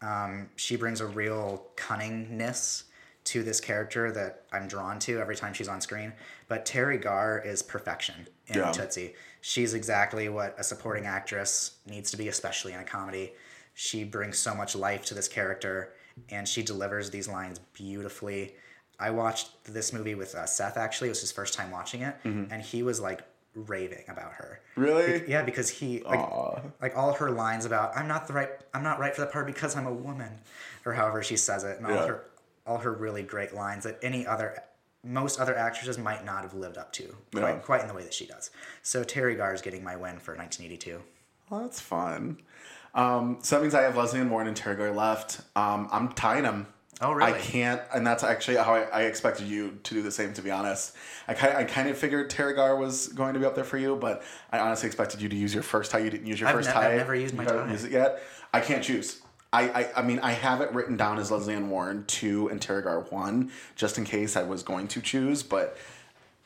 Um, 0.00 0.48
she 0.56 0.76
brings 0.76 1.00
a 1.00 1.06
real 1.06 1.66
cunningness 1.76 2.84
to 3.24 3.42
this 3.42 3.60
character 3.60 4.10
that 4.10 4.44
I'm 4.52 4.66
drawn 4.66 4.98
to 5.00 5.20
every 5.20 5.36
time 5.36 5.52
she's 5.52 5.68
on 5.68 5.80
screen. 5.80 6.12
But 6.48 6.64
Teri 6.64 7.00
Garr 7.00 7.40
is 7.44 7.62
perfection 7.62 8.26
in 8.48 8.56
Yeah. 8.58 8.72
Tootsie. 8.72 9.14
She's 9.42 9.74
exactly 9.74 10.28
what 10.28 10.54
a 10.58 10.64
supporting 10.64 11.06
actress 11.06 11.72
needs 11.86 12.10
to 12.12 12.16
be, 12.16 12.28
especially 12.28 12.72
in 12.72 12.80
a 12.80 12.84
comedy. 12.84 13.34
She 13.74 14.02
brings 14.02 14.38
so 14.38 14.54
much 14.54 14.74
life 14.74 15.04
to 15.06 15.14
this 15.14 15.28
character, 15.28 15.92
and 16.30 16.48
she 16.48 16.62
delivers 16.62 17.10
these 17.10 17.28
lines 17.28 17.58
beautifully. 17.74 18.56
I 19.02 19.10
watched 19.10 19.64
this 19.64 19.92
movie 19.92 20.14
with 20.14 20.34
uh, 20.34 20.46
Seth. 20.46 20.76
Actually, 20.76 21.08
it 21.08 21.10
was 21.12 21.20
his 21.20 21.32
first 21.32 21.54
time 21.54 21.70
watching 21.70 22.02
it, 22.02 22.16
and 22.24 22.62
he 22.62 22.82
was 22.82 23.00
like 23.00 23.22
raving 23.54 24.04
about 24.08 24.32
her. 24.32 24.60
Mm-hmm. 24.72 24.82
Really? 24.82 25.18
Be- 25.20 25.30
yeah, 25.30 25.42
because 25.42 25.68
he 25.68 26.02
like, 26.04 26.20
like 26.80 26.96
all 26.96 27.12
her 27.14 27.30
lines 27.30 27.64
about 27.66 27.96
I'm 27.96 28.08
not 28.08 28.26
the 28.26 28.32
right 28.32 28.48
I'm 28.72 28.82
not 28.82 28.98
right 28.98 29.14
for 29.14 29.20
that 29.22 29.32
part 29.32 29.46
because 29.46 29.76
I'm 29.76 29.86
a 29.86 29.92
woman, 29.92 30.38
or 30.86 30.92
however 30.94 31.22
she 31.22 31.36
says 31.36 31.64
it, 31.64 31.76
and 31.78 31.86
all 31.86 31.92
Yeah. 31.94 32.06
her 32.06 32.24
all 32.66 32.78
her 32.78 32.92
really 32.92 33.22
great 33.22 33.52
lines 33.54 33.84
that 33.84 33.98
any 34.02 34.26
other 34.26 34.62
most 35.04 35.40
other 35.40 35.56
actresses 35.56 35.98
might 35.98 36.24
not 36.24 36.42
have 36.42 36.54
lived 36.54 36.78
up 36.78 36.92
to 36.92 37.14
quite, 37.34 37.42
Yeah. 37.42 37.58
quite 37.58 37.80
in 37.82 37.88
the 37.88 37.94
way 37.94 38.04
that 38.04 38.14
she 38.14 38.24
does. 38.24 38.50
So 38.82 39.02
Teri 39.02 39.36
Garr 39.36 39.52
is 39.52 39.60
getting 39.60 39.82
my 39.82 39.96
win 39.96 40.18
for 40.20 40.36
1982. 40.36 41.02
Well, 41.50 41.60
that's 41.62 41.80
fun. 41.80 42.38
Um, 42.94 43.38
so 43.42 43.56
that 43.56 43.62
means 43.62 43.74
I 43.74 43.82
have 43.82 43.96
Lesley 43.96 44.20
Ann 44.20 44.30
Warren 44.30 44.46
and 44.46 44.56
Teri 44.56 44.76
Garr 44.78 44.92
left. 44.92 45.40
Um, 45.56 45.88
I'm 45.90 46.12
tying 46.12 46.44
them. 46.44 46.68
Oh, 47.02 47.12
really? 47.12 47.32
I 47.32 47.38
can't, 47.38 47.82
and 47.92 48.06
that's 48.06 48.22
actually 48.22 48.58
how 48.58 48.74
I, 48.74 48.82
I 48.82 49.02
expected 49.02 49.48
you 49.48 49.78
to 49.82 49.94
do 49.94 50.02
the 50.02 50.10
same. 50.12 50.32
To 50.34 50.42
be 50.42 50.52
honest, 50.52 50.94
I 51.26 51.34
kind 51.34 51.56
I 51.56 51.64
kind 51.64 51.88
of 51.88 51.98
figured 51.98 52.30
Teri 52.30 52.54
Garr 52.54 52.76
was 52.76 53.08
going 53.08 53.34
to 53.34 53.40
be 53.40 53.44
up 53.46 53.56
there 53.56 53.64
for 53.64 53.76
you, 53.76 53.96
but 53.96 54.22
I 54.52 54.60
honestly 54.60 54.86
expected 54.86 55.20
you 55.20 55.28
to 55.28 55.36
use 55.36 55.52
your 55.52 55.64
first 55.64 55.90
tie. 55.90 55.98
You 55.98 56.10
didn't 56.10 56.26
use 56.26 56.38
your 56.38 56.48
I've 56.48 56.54
first 56.54 56.68
ne- 56.68 56.74
tie. 56.74 56.92
I've 56.92 56.98
never 56.98 57.14
used 57.14 57.34
my 57.34 57.44
tie. 57.44 57.70
used 57.70 57.86
it 57.86 57.92
yet. 57.92 58.22
I 58.54 58.60
can't 58.60 58.84
choose. 58.84 59.20
I, 59.52 59.68
I, 59.68 59.90
I 59.96 60.02
mean, 60.02 60.18
I 60.20 60.32
have 60.32 60.60
it 60.62 60.72
written 60.72 60.96
down 60.96 61.18
as 61.18 61.30
Lesley 61.30 61.54
Ann 61.54 61.68
Warren 61.68 62.04
two 62.06 62.48
and 62.48 62.60
Teri 62.60 62.84
Garr 62.84 63.00
one, 63.10 63.50
just 63.76 63.98
in 63.98 64.04
case 64.04 64.36
I 64.36 64.44
was 64.44 64.62
going 64.62 64.88
to 64.88 65.00
choose, 65.02 65.42
but 65.42 65.76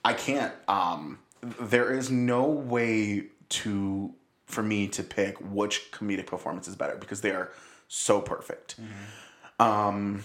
I 0.05 0.15
can't. 0.15 0.55
Um, 0.69 1.19
there 1.61 1.93
is 1.93 2.11
no 2.11 2.45
way 2.45 3.27
to 3.49 4.13
for 4.47 4.63
me 4.63 4.89
to 4.89 5.03
pick 5.03 5.37
which 5.41 5.91
comedic 5.93 6.27
performance 6.27 6.67
is 6.67 6.77
better 6.77 6.97
because 6.97 7.21
they 7.21 7.33
are 7.33 7.51
so 7.89 8.21
perfect. 8.21 8.77
Um, 9.59 10.23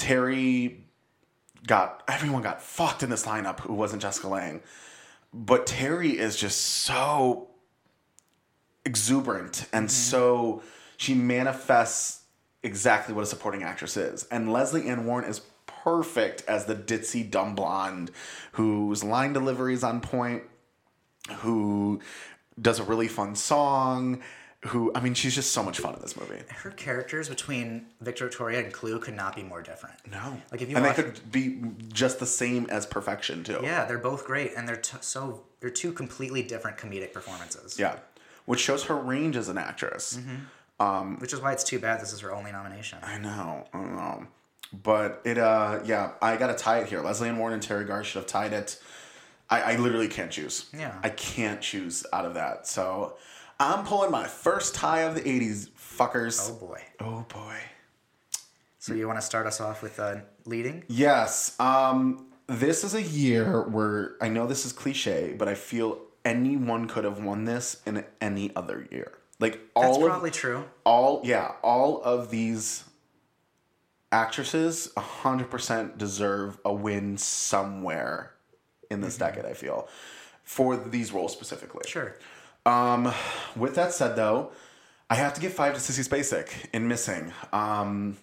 Teri 0.00 0.78
got 1.66 2.02
everyone 2.08 2.42
got 2.42 2.62
fucked 2.62 3.02
in 3.02 3.10
this 3.10 3.26
lineup 3.26 3.60
who 3.60 3.74
wasn't 3.74 4.02
Jessica 4.02 4.28
Lange, 4.28 4.60
but 5.32 5.66
Teri 5.66 6.14
is 6.14 6.36
just 6.36 6.60
so 6.60 7.48
exuberant 8.84 9.66
and 9.72 9.86
mm-hmm. 9.86 9.92
so 9.92 10.62
she 10.96 11.14
manifests 11.14 12.22
exactly 12.62 13.14
what 13.14 13.22
a 13.22 13.26
supporting 13.26 13.62
actress 13.62 13.96
is. 13.96 14.24
And 14.30 14.52
Lesley 14.52 14.88
Ann 14.88 15.06
Warren 15.06 15.28
is 15.28 15.42
perfect 15.66 16.44
as 16.48 16.66
the 16.66 16.74
ditzy 16.74 17.28
dumb 17.28 17.54
blonde 17.54 18.10
whose 18.52 19.04
line 19.04 19.32
delivery 19.32 19.74
is 19.74 19.84
on 19.84 20.00
point, 20.00 20.42
who 21.38 22.00
does 22.60 22.78
a 22.78 22.84
really 22.84 23.08
fun 23.08 23.34
song, 23.34 24.20
who 24.66 24.92
I 24.94 25.00
mean 25.00 25.14
she's 25.14 25.34
just 25.34 25.52
so 25.52 25.62
much 25.62 25.78
fun 25.78 25.94
in 25.94 26.00
this 26.02 26.16
movie. 26.18 26.42
Her 26.48 26.70
characters 26.70 27.28
between 27.28 27.86
Victor 28.00 28.26
Victoria 28.26 28.62
and 28.62 28.72
Clue 28.72 28.98
could 28.98 29.14
not 29.14 29.34
be 29.34 29.42
more 29.42 29.62
different. 29.62 29.96
No. 30.10 30.36
Like 30.52 30.60
if 30.60 30.68
you 30.68 30.76
and 30.76 30.84
watch, 30.84 30.96
they 30.96 31.02
could 31.04 31.32
be 31.32 31.60
just 31.92 32.20
the 32.20 32.26
same 32.26 32.66
as 32.70 32.84
perfection 32.84 33.42
too. 33.42 33.60
yeah, 33.62 33.86
they're 33.86 33.98
both 33.98 34.26
great, 34.26 34.52
and 34.56 34.68
they're 34.68 34.76
t- 34.76 34.98
so 35.00 35.44
they're 35.60 35.70
two 35.70 35.92
completely 35.92 36.42
different 36.42 36.76
comedic 36.76 37.12
performances. 37.14 37.78
Yeah. 37.78 37.96
Which 38.44 38.60
shows 38.60 38.84
her 38.84 38.96
range 38.96 39.36
as 39.36 39.48
an 39.48 39.56
actress. 39.58 40.18
Which 41.18 41.32
is 41.32 41.40
why 41.40 41.52
it's 41.52 41.64
too 41.64 41.78
bad 41.78 42.00
this 42.00 42.12
is 42.12 42.20
her 42.20 42.34
only 42.34 42.52
nomination. 42.52 42.98
I 43.02 43.18
know, 43.18 43.66
I 43.72 43.78
know. 43.78 44.26
But 44.82 45.20
it, 45.24 45.36
uh, 45.36 45.80
yeah, 45.84 46.12
I 46.22 46.36
gotta 46.36 46.54
tie 46.54 46.78
it 46.80 46.88
here. 46.88 47.00
Lesley 47.00 47.28
Ann 47.28 47.38
Warren 47.38 47.54
and 47.54 47.62
Teri 47.62 47.86
Garr 47.86 48.04
should 48.04 48.20
have 48.20 48.26
tied 48.26 48.52
it. 48.52 48.80
I, 49.48 49.72
I 49.72 49.76
literally 49.76 50.06
can't 50.08 50.30
choose. 50.30 50.70
Yeah. 50.76 50.94
I 51.02 51.08
can't 51.08 51.60
choose 51.60 52.06
out 52.12 52.24
of 52.24 52.34
that. 52.34 52.66
So 52.66 53.16
I'm 53.60 53.84
pulling 53.84 54.10
my 54.10 54.26
first 54.26 54.74
tie 54.74 55.00
of 55.02 55.14
the 55.14 55.20
80s, 55.20 55.68
fuckers. 55.70 56.50
Oh 56.50 56.54
boy. 56.66 56.82
Oh, 56.98 57.26
boy. 57.28 57.56
So 58.78 58.94
you 58.94 59.06
want 59.06 59.18
to 59.18 59.24
start 59.24 59.46
us 59.46 59.60
off 59.60 59.82
with 59.82 60.00
uh, 60.00 60.16
leading? 60.46 60.84
Yes. 60.88 61.54
Um, 61.60 62.26
this 62.46 62.82
is 62.82 62.94
a 62.94 63.02
year 63.02 63.62
where 63.68 64.16
I 64.22 64.28
know 64.28 64.46
this 64.46 64.64
is 64.64 64.72
cliche, 64.72 65.34
but 65.36 65.46
I 65.46 65.54
feel 65.54 65.98
anyone 66.24 66.88
could 66.88 67.04
have 67.04 67.22
won 67.22 67.44
this 67.44 67.82
in 67.86 68.04
any 68.20 68.50
other 68.56 68.88
year. 68.90 69.12
Like 69.38 69.60
all 69.74 69.82
That's 69.84 69.96
of 69.98 70.04
probably 70.04 70.30
true. 70.30 70.64
all 70.84 71.22
yeah 71.24 71.52
all 71.62 72.02
of 72.02 72.30
these 72.30 72.84
actresses 74.12 74.92
100% 74.96 75.96
deserve 75.96 76.58
a 76.64 76.72
win 76.72 77.16
somewhere 77.16 78.32
in 78.90 79.00
this 79.00 79.16
decade 79.16 79.44
i 79.46 79.54
feel 79.54 79.88
for 80.42 80.76
these 80.76 81.12
roles 81.12 81.32
specifically 81.32 81.82
Sure. 81.86 82.16
Um 82.66 83.12
with 83.56 83.74
that 83.74 83.92
said 83.92 84.16
though 84.16 84.50
i 85.08 85.14
have 85.14 85.32
to 85.34 85.40
give 85.40 85.52
five 85.52 85.72
to 85.74 85.80
sissy 85.80 86.06
spacek 86.06 86.48
in 86.72 86.86
missing 86.88 87.32
um 87.52 88.16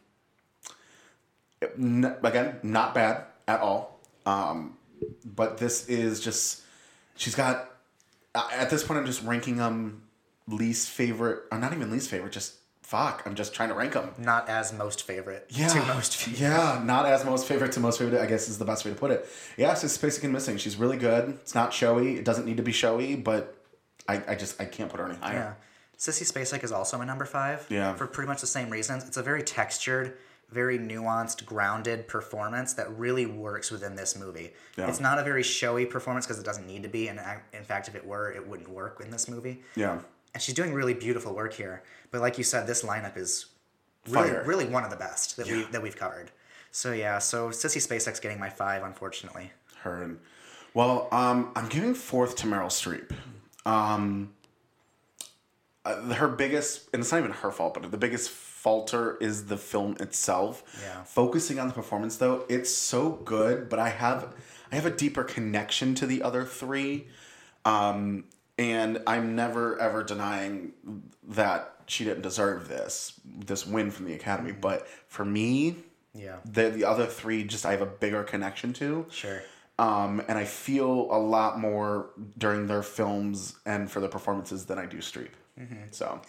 n- 1.77 2.15
again 2.23 2.55
not 2.63 2.93
bad 2.93 3.23
at 3.47 3.59
all 3.61 3.99
um 4.25 4.77
but 5.25 5.57
this 5.57 5.87
is 5.87 6.19
just 6.19 6.61
she's 7.15 7.35
got 7.35 7.71
at 8.35 8.69
this 8.69 8.83
point 8.83 8.99
i'm 8.99 9.05
just 9.05 9.23
ranking 9.23 9.57
them 9.57 10.03
least 10.47 10.89
favorite 10.89 11.43
or 11.51 11.57
not 11.57 11.73
even 11.73 11.89
least 11.91 12.09
favorite 12.09 12.31
just 12.31 12.53
fuck 12.83 13.21
i'm 13.25 13.35
just 13.35 13.53
trying 13.53 13.67
to 13.69 13.75
rank 13.75 13.93
them 13.93 14.11
Not 14.17 14.47
as 14.47 14.71
most 14.71 15.03
favorite 15.03 15.45
yeah, 15.49 15.67
to 15.67 15.79
most 15.93 16.15
favorite. 16.15 16.39
yeah, 16.41 16.81
not 16.85 17.05
as 17.05 17.25
most 17.25 17.45
favorite 17.45 17.73
to 17.73 17.79
most 17.81 17.99
favorite. 17.99 18.21
I 18.21 18.25
guess 18.27 18.47
is 18.47 18.59
the 18.59 18.65
best 18.65 18.85
way 18.85 18.91
to 18.91 18.97
put 18.97 19.11
it. 19.11 19.27
Yeah, 19.57 19.73
just 19.73 20.01
Spacek 20.01 20.23
and 20.23 20.31
missing. 20.31 20.55
She's 20.57 20.77
really 20.77 20.95
good. 20.95 21.37
It's 21.41 21.53
not 21.53 21.73
showy. 21.73 22.15
It 22.15 22.23
doesn't 22.23 22.45
need 22.45 22.55
to 22.57 22.63
be 22.63 22.71
showy, 22.71 23.15
but 23.17 23.56
I, 24.07 24.21
I 24.29 24.35
just 24.35 24.59
I 24.61 24.65
can't 24.65 24.89
put 24.89 24.99
her 24.99 25.07
any 25.07 25.17
higher. 25.17 25.33
Yeah. 25.35 25.53
Sissy 25.97 26.31
Spacek 26.31 26.63
is 26.63 26.71
also 26.71 26.97
my 26.97 27.05
number 27.05 27.25
five. 27.25 27.65
Yeah. 27.69 27.93
For 27.95 28.05
pretty 28.07 28.27
much 28.27 28.41
the 28.41 28.47
same 28.47 28.69
reasons. 28.69 29.03
It's 29.07 29.17
a 29.17 29.23
very 29.23 29.41
textured, 29.41 30.17
very 30.51 30.77
nuanced, 30.77 31.43
grounded 31.45 32.07
performance 32.07 32.73
that 32.73 32.95
really 32.97 33.25
works 33.25 33.71
within 33.71 33.95
this 33.95 34.15
movie. 34.17 34.53
Yeah. 34.77 34.87
It's 34.89 34.99
not 34.99 35.17
a 35.17 35.23
very 35.23 35.41
showy 35.43 35.85
performance 35.85 36.25
because 36.27 36.39
it 36.39 36.45
doesn't 36.45 36.67
need 36.67 36.83
to 36.83 36.89
be, 36.89 37.07
and 37.07 37.19
in 37.51 37.63
fact, 37.63 37.87
if 37.87 37.95
it 37.95 38.05
were, 38.05 38.31
it 38.31 38.47
wouldn't 38.47 38.69
work 38.69 39.01
in 39.03 39.09
this 39.09 39.27
movie. 39.27 39.61
Yeah, 39.75 39.99
And 40.35 40.41
she's 40.43 40.53
doing 40.53 40.71
really 40.73 40.93
beautiful 40.93 41.33
work 41.33 41.53
here. 41.53 41.81
But 42.11 42.21
like 42.21 42.37
you 42.37 42.43
said, 42.43 42.67
this 42.67 42.83
lineup 42.83 43.17
is 43.17 43.47
really, 44.07 44.29
Fire. 44.29 44.43
really 44.45 44.65
one 44.65 44.83
of 44.83 44.91
the 44.91 44.95
best 44.97 45.35
that 45.37 45.47
we 45.47 45.61
Yeah. 45.61 45.67
that 45.71 45.81
we've 45.81 45.97
covered. 45.97 46.29
So 46.71 46.91
yeah, 46.93 47.17
so 47.17 47.49
Sissy 47.49 47.81
Spacek's 47.85 48.19
getting 48.19 48.39
my 48.39 48.49
five, 48.51 48.83
unfortunately. 48.83 49.51
her 49.81 50.03
and 50.03 50.19
well, 50.75 51.07
um, 51.11 51.51
I'm 51.55 51.67
giving 51.69 51.95
fourth 51.95 52.35
to 52.37 52.45
Meryl 52.47 52.67
Streep. 52.67 53.09
Um, 53.67 54.33
uh, 55.85 56.13
her 56.13 56.27
biggest, 56.27 56.89
and 56.93 57.01
it's 57.01 57.11
not 57.11 57.19
even 57.19 57.31
her 57.31 57.51
fault, 57.51 57.73
but 57.73 57.89
the 57.91 57.97
biggest 57.97 58.29
falter 58.29 59.17
is 59.17 59.45
the 59.45 59.57
film 59.57 59.95
itself. 59.99 60.63
Yeah. 60.81 61.03
Focusing 61.03 61.59
on 61.59 61.67
the 61.67 61.73
performance 61.73 62.17
though, 62.17 62.45
it's 62.49 62.69
so 62.71 63.11
good, 63.11 63.69
but 63.69 63.79
I 63.79 63.89
have 63.89 64.33
I 64.71 64.75
have 64.75 64.85
a 64.85 64.91
deeper 64.91 65.23
connection 65.23 65.95
to 65.95 66.05
the 66.05 66.23
other 66.23 66.43
three. 66.45 67.07
Um, 67.65 68.25
and 68.57 69.01
I'm 69.05 69.35
never 69.35 69.79
ever 69.79 70.03
denying 70.03 70.73
that 71.29 71.73
she 71.87 72.03
didn't 72.03 72.23
deserve 72.23 72.67
this 72.67 73.13
this 73.25 73.65
win 73.65 73.91
from 73.91 74.05
the 74.05 74.13
Academy. 74.13 74.51
But 74.51 74.87
for 75.07 75.23
me, 75.23 75.75
Yeah. 76.13 76.37
the 76.43 76.69
the 76.69 76.83
other 76.85 77.05
three 77.05 77.43
just 77.43 77.65
I 77.65 77.71
have 77.71 77.81
a 77.81 77.85
bigger 77.85 78.23
connection 78.23 78.73
to. 78.73 79.05
Sure. 79.09 79.41
Um, 79.79 80.23
and 80.27 80.37
I 80.37 80.45
feel 80.45 81.07
a 81.11 81.19
lot 81.19 81.59
more 81.59 82.09
during 82.37 82.65
their 82.67 82.81
films 82.81 83.55
and 83.65 83.89
for 83.89 83.99
their 83.99 84.09
performances 84.09 84.65
than 84.65 84.79
I 84.79 84.85
do 84.85 84.97
Streep. 84.97 85.29
So 85.91 86.19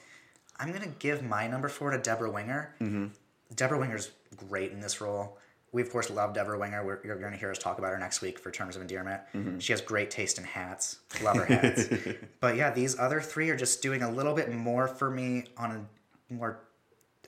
I'm 0.58 0.72
gonna 0.72 0.92
give 0.98 1.22
my 1.22 1.46
number 1.46 1.68
four 1.68 1.90
to 1.90 1.98
Debra 1.98 2.30
Winger. 2.30 2.74
Mm-hmm. 2.80 3.06
Debra 3.54 3.78
Winger's 3.78 4.10
great 4.36 4.72
in 4.72 4.80
this 4.80 5.00
role. 5.00 5.38
We 5.72 5.82
of 5.82 5.90
course 5.90 6.10
love 6.10 6.34
Debra 6.34 6.58
Winger. 6.58 6.84
We're, 6.84 7.00
you're 7.04 7.18
going 7.18 7.32
to 7.32 7.38
hear 7.38 7.50
us 7.50 7.58
talk 7.58 7.78
about 7.78 7.92
her 7.92 7.98
next 7.98 8.22
week 8.22 8.38
for 8.38 8.50
Terms 8.50 8.74
of 8.74 8.82
Endearment. 8.82 9.20
She 9.60 9.72
has 9.72 9.82
great 9.82 10.10
taste 10.10 10.38
in 10.38 10.44
hats. 10.44 11.00
Love 11.22 11.36
her 11.36 11.44
hats. 11.44 11.88
but 12.40 12.56
yeah, 12.56 12.70
these 12.70 12.98
other 12.98 13.20
three 13.20 13.50
are 13.50 13.56
just 13.56 13.82
doing 13.82 14.02
a 14.02 14.10
little 14.10 14.34
bit 14.34 14.50
more 14.50 14.88
for 14.88 15.10
me 15.10 15.44
on 15.58 15.88
a 16.30 16.34
more 16.34 16.60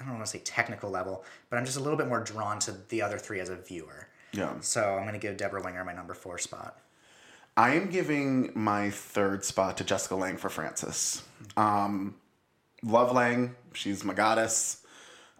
I 0.00 0.04
don't 0.04 0.14
want 0.14 0.24
to 0.24 0.30
say 0.30 0.38
technical 0.38 0.90
level, 0.90 1.24
but 1.50 1.58
I'm 1.58 1.66
just 1.66 1.76
a 1.76 1.80
little 1.80 1.98
bit 1.98 2.08
more 2.08 2.22
drawn 2.22 2.58
to 2.60 2.74
the 2.88 3.02
other 3.02 3.18
three 3.18 3.40
as 3.40 3.50
a 3.50 3.56
viewer. 3.56 4.08
Yeah, 4.32 4.54
So 4.60 4.94
I'm 4.94 5.02
going 5.02 5.14
to 5.14 5.18
give 5.18 5.36
Debra 5.36 5.62
Winger 5.62 5.84
my 5.84 5.92
number 5.92 6.14
four 6.14 6.38
spot. 6.38 6.78
I 7.56 7.74
am 7.74 7.90
giving 7.90 8.52
my 8.54 8.90
third 8.90 9.44
spot 9.44 9.76
to 9.78 9.84
Jessica 9.84 10.14
Lange 10.14 10.36
for 10.36 10.48
Frances. 10.48 11.22
Um, 11.56 12.14
love 12.82 13.12
Lange. 13.12 13.54
She's 13.74 14.04
my 14.04 14.14
goddess. 14.14 14.84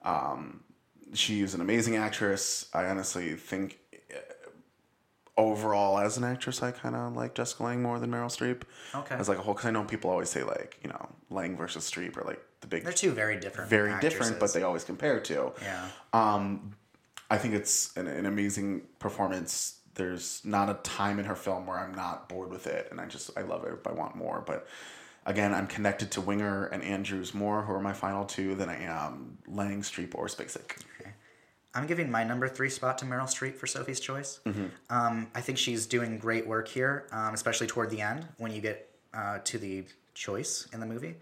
Um, 0.02 0.64
she's 1.14 1.54
an 1.54 1.60
amazing 1.60 1.96
actress. 1.96 2.68
I 2.74 2.86
honestly 2.86 3.34
think 3.36 3.78
uh, 4.12 4.16
overall 5.36 5.98
as 5.98 6.16
an 6.18 6.24
actress, 6.24 6.62
I 6.62 6.72
kind 6.72 6.96
of 6.96 7.14
like 7.16 7.34
Jessica 7.34 7.62
Lange 7.62 7.80
more 7.82 7.98
than 7.98 8.10
Meryl 8.10 8.26
Streep. 8.26 8.62
Okay. 8.94 9.14
As 9.14 9.28
like 9.28 9.38
a 9.38 9.42
whole, 9.42 9.54
because 9.54 9.66
I 9.68 9.70
know 9.70 9.84
people 9.84 10.10
always 10.10 10.28
say 10.30 10.42
like 10.42 10.78
you 10.82 10.90
know 10.90 11.08
Lange 11.30 11.56
versus 11.56 11.88
Streep 11.90 12.16
or 12.16 12.22
like 12.26 12.40
the 12.60 12.66
big 12.66 12.84
They're 12.84 12.92
two 12.92 13.12
very 13.12 13.38
different. 13.38 13.70
very 13.70 13.98
different, 14.00 14.38
but 14.40 14.52
they 14.52 14.62
always 14.62 14.84
compare 14.84 15.20
to. 15.20 15.52
Yeah. 15.62 15.88
Um, 16.12 16.74
I 17.30 17.38
think 17.38 17.54
it's 17.54 17.96
an, 17.96 18.06
an 18.06 18.26
amazing 18.26 18.82
performance. 18.98 19.80
There's 19.94 20.42
not 20.44 20.68
a 20.68 20.74
time 20.74 21.18
in 21.18 21.24
her 21.26 21.36
film 21.36 21.66
where 21.66 21.78
I'm 21.78 21.94
not 21.94 22.28
bored 22.28 22.50
with 22.50 22.66
it, 22.66 22.88
and 22.90 23.00
I 23.00 23.06
just 23.06 23.30
I 23.36 23.42
love 23.42 23.64
it. 23.64 23.78
I 23.86 23.92
want 23.92 24.16
more, 24.16 24.42
but 24.46 24.66
again, 25.26 25.54
I'm 25.54 25.66
connected 25.66 26.10
to 26.12 26.20
Winger 26.20 26.66
and 26.66 26.82
Andrews 26.82 27.34
more, 27.34 27.62
who 27.62 27.72
are 27.72 27.80
my 27.80 27.92
final 27.92 28.24
two, 28.24 28.54
than 28.54 28.68
I 28.68 28.82
am 28.82 29.38
Lange, 29.46 29.82
Streep, 29.82 30.14
or 30.14 30.26
Spacek. 30.26 30.82
I'm 31.74 31.86
giving 31.86 32.10
my 32.10 32.24
number 32.24 32.48
three 32.48 32.68
spot 32.70 32.98
to 32.98 33.04
Meryl 33.04 33.26
Streep 33.26 33.54
for 33.54 33.66
Sophie's 33.66 34.00
Choice. 34.00 34.40
Mm-hmm. 34.44 34.66
Um, 34.88 35.28
I 35.34 35.40
think 35.40 35.56
she's 35.56 35.86
doing 35.86 36.18
great 36.18 36.46
work 36.46 36.66
here, 36.66 37.06
um, 37.12 37.32
especially 37.32 37.68
toward 37.68 37.90
the 37.90 38.00
end 38.00 38.26
when 38.38 38.52
you 38.52 38.60
get 38.60 38.90
uh, 39.14 39.38
to 39.44 39.58
the 39.58 39.84
choice 40.14 40.66
in 40.72 40.80
the 40.80 40.86
movie. 40.86 41.14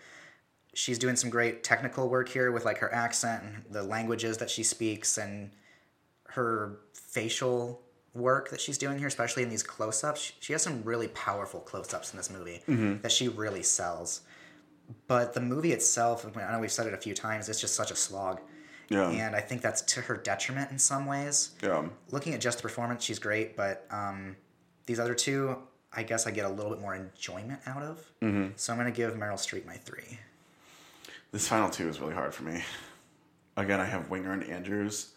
She's 0.72 0.98
doing 0.98 1.16
some 1.16 1.28
great 1.28 1.64
technical 1.64 2.09
work 2.09 2.28
here 2.28 2.50
with 2.50 2.64
like 2.64 2.78
her 2.78 2.92
accent 2.92 3.42
and 3.42 3.64
the 3.70 3.82
languages 3.82 4.38
that 4.38 4.48
she 4.48 4.62
speaks 4.62 5.18
and 5.18 5.50
her 6.29 6.79
facial 6.95 7.81
work 8.14 8.51
that 8.51 8.61
she's 8.61 8.79
doing 8.79 8.99
here, 8.99 9.07
especially 9.07 9.43
in 9.43 9.49
these 9.51 9.62
close-ups. 9.62 10.20
She- 10.20 10.35
She 10.41 10.53
has 10.53 10.62
some 10.62 10.83
really 10.83 11.09
powerful 11.09 11.61
close-ups 11.61 12.12
in 12.12 12.16
this 12.16 12.31
movie 12.31 12.62
that 13.03 13.12
she 13.12 13.29
really 13.29 13.62
sells. 13.62 14.22
But 15.07 15.35
the 15.35 15.41
movie 15.41 15.72
itself, 15.72 16.24
I 16.37 16.53
know 16.53 16.61
we've 16.61 16.72
said 16.72 16.87
it 16.87 16.95
a 16.95 16.99
few 16.99 17.14
times, 17.14 17.49
it's 17.49 17.61
just 17.61 17.74
such 17.74 17.91
a 17.91 17.97
slog. 17.97 18.41
Yeah. 18.89 19.11
And 19.11 19.37
I 19.37 19.41
think 19.41 19.61
that's 19.61 19.83
to 19.83 20.01
her 20.01 20.16
detriment 20.16 20.70
in 20.70 20.79
some 20.79 21.05
ways. 21.05 21.51
Yeah. 21.62 21.87
Looking 22.11 22.33
at 22.33 22.41
just 22.41 22.59
the 22.59 22.62
performance, 22.62 23.05
she's 23.05 23.18
great, 23.18 23.55
but 23.55 23.87
um, 23.91 24.35
these 24.87 24.99
other 24.99 25.14
two, 25.14 25.59
I 25.93 26.03
guess 26.05 26.26
I 26.26 26.31
get 26.31 26.47
a 26.47 26.49
little 26.49 26.70
bit 26.70 26.81
more 26.81 26.95
enjoyment 26.95 27.61
out 27.66 27.83
of. 27.83 27.99
Mm-hmm. 28.22 28.53
So 28.57 28.72
I'm 28.72 28.79
going 28.79 28.91
to 28.91 28.97
give 28.97 29.12
Meryl 29.14 29.35
Streep 29.35 29.66
my 29.66 29.74
three. 29.76 30.18
This 31.33 31.47
final 31.47 31.68
two 31.68 31.87
is 31.89 32.01
really 32.01 32.14
hard 32.14 32.33
for 32.35 32.45
me. 32.45 32.62
again, 33.59 33.81
I 33.81 33.85
have 33.85 34.09
Winger 34.09 34.33
and 34.33 34.45
Andrews. 34.45 35.09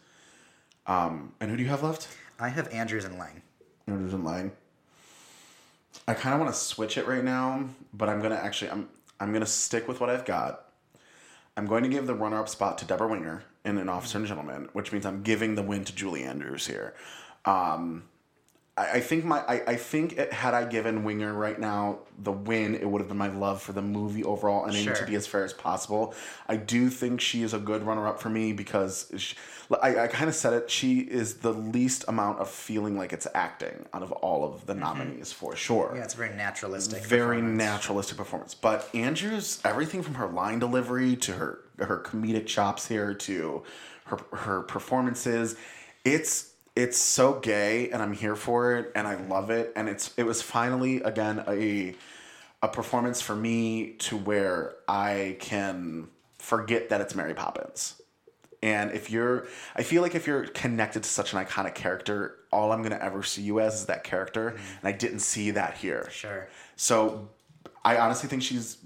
Um, 0.88 1.34
and 1.40 1.50
who 1.52 1.58
do 1.58 1.64
you 1.64 1.70
have 1.70 1.84
left? 1.84 2.08
I 2.40 2.50
have 2.50 2.68
Andrews 2.70 3.06
and 3.06 3.18
Lange. 3.18 3.42
Andrews 3.88 4.14
and 4.14 4.26
Lange. 4.26 4.52
I 6.08 6.14
kind 6.14 6.34
of 6.34 6.42
want 6.42 6.54
to 6.54 6.60
switch 6.60 6.98
it 6.98 7.08
right 7.08 7.24
now, 7.24 7.66
but 7.94 8.10
I'm 8.10 8.22
gonna 8.22 8.36
actually 8.36 8.72
I'm 8.72 8.90
I'm 9.20 9.32
gonna 9.32 9.46
stick 9.46 9.88
with 9.88 10.00
what 10.00 10.10
I've 10.10 10.26
got. 10.26 10.66
I'm 11.58 11.68
going 11.68 11.84
to 11.84 11.90
give 11.90 12.08
the 12.08 12.16
runner-up 12.16 12.48
spot 12.48 12.78
to 12.78 12.86
Debra 12.86 13.10
Winger 13.10 13.44
in 13.66 13.78
An 13.78 13.90
Officer 13.90 14.18
and 14.18 14.26
Gentleman, 14.26 14.70
which 14.72 14.94
means 14.94 15.06
I'm 15.06 15.22
giving 15.22 15.56
the 15.56 15.62
win 15.62 15.84
to 15.84 15.94
Julie 15.94 16.24
Andrews 16.24 16.66
here. 16.66 16.96
Um, 17.44 18.04
I, 18.78 18.92
I 18.94 19.00
think 19.02 19.26
my 19.26 19.40
I, 19.40 19.62
I 19.68 19.76
think 19.76 20.18
it, 20.18 20.32
had 20.32 20.54
I 20.54 20.66
given 20.66 21.04
Winger 21.04 21.34
right 21.34 21.60
now 21.60 22.00
the 22.18 22.32
win, 22.32 22.76
it 22.76 22.86
would 22.90 23.02
have 23.02 23.08
been 23.08 23.18
my 23.18 23.28
love 23.28 23.62
for 23.62 23.74
the 23.74 23.82
movie 23.82 24.24
overall, 24.24 24.66
and 24.66 24.76
aiming 24.76 24.96
to 24.96 25.06
be 25.06 25.16
as 25.16 25.28
fair 25.28 25.44
as 25.44 25.54
possible. 25.54 26.14
I 26.48 26.56
do 26.56 26.90
think 26.90 27.20
she 27.20 27.44
is 27.44 27.54
a 27.54 27.60
good 27.60 27.84
runner-up 27.84 28.22
for 28.22 28.30
me 28.30 28.54
because 28.54 29.12
she, 29.18 29.36
I, 29.82 30.02
I 30.02 30.08
kind 30.08 30.30
of 30.30 30.36
said 30.36 30.54
it. 30.54 30.70
She 30.70 31.00
is 31.00 31.36
the 31.36 31.52
least 31.54 32.06
amount 32.08 32.40
of 32.40 32.50
feeling 32.50 32.98
like 32.98 33.12
it's 33.12 33.28
acting 33.34 33.86
out 33.94 34.04
of 34.04 34.12
all 34.12 34.44
of 34.46 34.66
the 34.66 34.76
nominees 34.76 35.32
for 35.32 35.56
sure 35.56 35.88
Mm-hmm. 35.88 35.98
Yeah, 35.98 36.04
it's 36.04 36.14
a 36.14 36.18
very 36.18 36.36
naturalistic. 36.36 37.04
very 37.04 37.38
performance. 37.38 37.58
naturalistic 37.58 38.18
performance. 38.18 38.54
But 38.54 38.90
Andrews, 38.94 39.60
everything 39.66 40.04
from 40.04 40.16
her 40.16 40.28
line 40.28 40.60
delivery 40.60 41.16
to 41.18 41.34
her 41.34 41.60
her 41.80 42.00
comedic 42.00 42.46
chops 42.46 42.88
here 42.88 43.14
to 43.14 43.64
her 44.06 44.20
her 44.32 44.62
performances, 44.62 45.56
it's 46.06 46.51
it's 46.76 46.98
so 46.98 47.40
gay, 47.40 47.90
and 47.90 48.02
I'm 48.02 48.14
here 48.14 48.36
for 48.36 48.78
it, 48.78 48.92
and 48.96 49.08
I 49.08 49.16
love 49.16 49.50
it. 49.50 49.74
And 49.76 49.90
it's 49.90 50.14
it 50.18 50.24
was 50.24 50.42
finally 50.42 51.02
again 51.02 51.44
a 51.48 51.96
a 52.62 52.68
performance 52.68 53.22
for 53.22 53.36
me 53.36 53.94
to 53.94 54.16
where 54.18 54.76
I 54.88 55.38
can 55.40 56.08
forget 56.38 56.90
that 56.90 57.02
it's 57.02 57.16
Mary 57.16 57.34
Poppins. 57.34 58.02
And 58.64 58.92
if 58.92 59.10
you're, 59.10 59.48
I 59.76 59.82
feel 59.82 60.04
like 60.04 60.14
if 60.14 60.28
you're 60.28 60.46
connected 60.46 61.02
to 61.02 61.10
such 61.10 61.34
an 61.34 61.44
iconic 61.44 61.74
character, 61.74 62.36
all 62.52 62.72
I'm 62.72 62.84
gonna 62.84 63.00
ever 63.02 63.24
see 63.24 63.42
you 63.42 63.60
as 63.60 63.74
is 63.82 63.86
that 63.88 64.04
character, 64.04 64.52
mm-hmm. 64.52 64.78
and 64.80 64.88
I 64.88 64.92
didn't 64.92 65.20
see 65.20 65.52
that 65.52 65.78
here. 65.78 66.08
Sure. 66.12 66.48
So, 66.76 67.30
I 67.84 67.98
honestly 67.98 68.30
think 68.30 68.44
she's. 68.44 68.78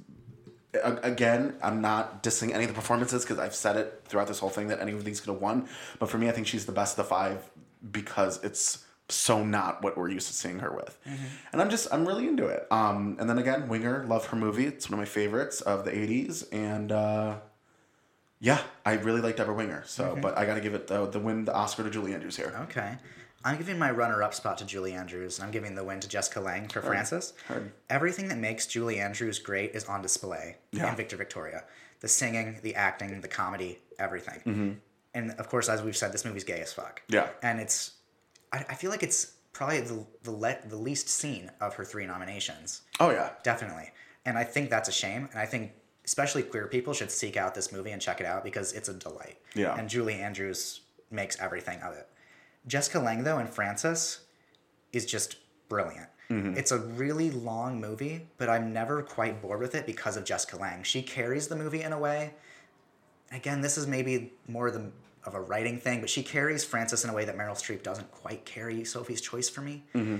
Again, 0.83 1.55
I'm 1.63 1.79
not 1.79 2.21
dissing 2.21 2.53
any 2.53 2.65
of 2.65 2.69
the 2.69 2.73
performances 2.73 3.23
because 3.23 3.39
I've 3.39 3.55
said 3.55 3.77
it 3.77 4.01
throughout 4.05 4.27
this 4.27 4.39
whole 4.39 4.49
thing 4.49 4.67
that 4.67 4.81
any 4.81 4.91
of 4.91 5.05
these 5.05 5.21
could 5.21 5.31
have 5.31 5.41
won. 5.41 5.69
But 5.99 6.09
for 6.09 6.17
me, 6.17 6.27
I 6.27 6.33
think 6.33 6.47
she's 6.47 6.65
the 6.65 6.73
best 6.73 6.99
of 6.99 7.05
the 7.05 7.09
five 7.09 7.49
because 7.91 8.43
it's 8.43 8.83
so 9.09 9.43
not 9.43 9.83
what 9.83 9.97
we're 9.97 10.09
used 10.09 10.27
to 10.27 10.33
seeing 10.33 10.59
her 10.59 10.71
with. 10.73 10.97
And 11.53 11.61
I'm 11.61 11.69
just, 11.69 11.87
I'm 11.91 12.07
really 12.07 12.27
into 12.27 12.47
it. 12.47 12.65
Um, 12.71 13.17
and 13.19 13.29
then 13.29 13.37
again, 13.37 13.67
Winger, 13.67 14.03
love 14.07 14.25
her 14.27 14.35
movie. 14.37 14.65
It's 14.65 14.89
one 14.89 14.93
of 14.95 14.99
my 14.99 15.05
favorites 15.05 15.61
of 15.61 15.85
the 15.85 15.91
80s. 15.91 16.47
And 16.51 16.91
uh, 16.91 17.35
yeah, 18.39 18.59
I 18.85 18.93
really 18.93 19.21
like 19.21 19.35
Debra 19.37 19.53
Winger. 19.53 19.83
So, 19.85 20.17
but 20.21 20.37
I 20.37 20.45
got 20.45 20.55
to 20.55 20.61
give 20.61 20.73
it 20.73 20.87
the, 20.87 21.05
the 21.05 21.19
win, 21.19 21.45
the 21.45 21.53
Oscar 21.53 21.83
to 21.83 21.89
Julie 21.89 22.13
Andrews 22.13 22.35
here. 22.35 22.53
Okay. 22.63 22.97
I'm 23.43 23.57
giving 23.57 23.77
my 23.77 23.91
runner-up 23.91 24.33
spot 24.33 24.57
to 24.57 24.65
Julie 24.65 24.93
Andrews, 24.93 25.37
and 25.37 25.45
I'm 25.45 25.51
giving 25.51 25.75
the 25.75 25.83
win 25.83 25.99
to 25.99 26.07
Jessica 26.07 26.39
Lange 26.41 26.67
for 26.67 26.81
Frances. 26.81 27.33
heard. 27.47 27.71
Everything 27.91 28.27
that 28.29 28.39
makes 28.39 28.65
Julie 28.65 28.99
Andrews 28.99 29.37
great 29.37 29.75
is 29.75 29.85
on 29.85 30.01
display 30.01 30.55
Yeah. 30.71 30.89
in 30.89 30.95
Victor 30.95 31.15
Victoria. 31.15 31.63
The 31.99 32.07
singing, 32.07 32.57
the 32.63 32.73
acting, 32.73 33.21
the 33.21 33.27
comedy, 33.27 33.77
everything. 33.99 34.39
Mm-hmm. 34.47 34.71
And 35.15 35.31
of 35.31 35.49
course, 35.49 35.67
as 35.67 35.81
we've 35.81 35.97
said, 35.97 36.11
this 36.11 36.23
movie's 36.25 36.43
gay 36.43 36.61
as 36.61 36.71
fuck. 36.71 37.01
Yeah. 37.09 37.29
And 37.41 37.59
it's, 37.59 37.93
I, 38.53 38.65
I 38.69 38.75
feel 38.75 38.91
like 38.91 39.01
it's 39.01 39.33
probably 39.53 39.81
the 39.81 40.05
the, 40.21 40.31
le- 40.31 40.59
the 40.67 40.77
least 40.77 41.09
seen 41.09 41.49
of 41.59 41.73
her 41.75 41.83
three 41.83 42.05
nominations. 42.05 42.81
Oh, 42.99 43.09
yeah. 43.09 43.31
Definitely. 43.41 43.91
And 44.25 44.37
I 44.37 44.43
think 44.43 44.69
that's 44.69 44.89
a 44.89 44.91
shame. 44.91 45.27
And 45.31 45.39
I 45.39 45.47
think 45.47 45.71
especially 46.05 46.43
queer 46.43 46.67
people 46.67 46.93
should 46.93 47.09
seek 47.09 47.35
out 47.35 47.55
this 47.55 47.71
movie 47.71 47.91
and 47.91 48.01
check 48.01 48.19
it 48.21 48.27
out 48.27 48.43
because 48.43 48.73
it's 48.73 48.89
a 48.89 48.93
delight. 48.93 49.37
Yeah. 49.55 49.75
And 49.75 49.89
Julie 49.89 50.15
Andrews 50.15 50.81
makes 51.09 51.39
everything 51.39 51.81
of 51.81 51.93
it. 51.93 52.07
Jessica 52.67 52.99
Lange, 52.99 53.23
though, 53.23 53.37
and 53.37 53.49
Frances 53.49 54.19
is 54.91 55.05
just 55.05 55.37
brilliant. 55.69 56.09
Mm-hmm. 56.29 56.57
It's 56.57 56.71
a 56.71 56.79
really 56.79 57.29
long 57.29 57.79
movie, 57.79 58.27
but 58.37 58.49
I'm 58.49 58.73
never 58.73 59.03
quite 59.03 59.41
bored 59.41 59.59
with 59.59 59.75
it 59.75 59.85
because 59.85 60.17
of 60.17 60.25
Jessica 60.25 60.57
Lange. 60.57 60.83
She 60.83 61.01
carries 61.01 61.47
the 61.47 61.55
movie 61.55 61.81
in 61.81 61.93
a 61.93 61.99
way. 61.99 62.33
Again, 63.31 63.61
this 63.61 63.77
is 63.77 63.85
maybe 63.87 64.33
more 64.47 64.71
the, 64.71 64.91
of 65.25 65.33
a 65.33 65.41
writing 65.41 65.79
thing, 65.79 66.01
but 66.01 66.09
she 66.09 66.23
carries 66.23 66.63
Frances 66.63 67.03
in 67.03 67.09
a 67.09 67.13
way 67.13 67.25
that 67.25 67.37
Meryl 67.37 67.55
Streep 67.55 67.83
doesn't 67.83 68.11
quite 68.11 68.45
carry 68.45 68.83
Sophie's 68.83 69.21
Choice 69.21 69.49
for 69.49 69.61
me 69.61 69.83
mm-hmm. 69.93 70.17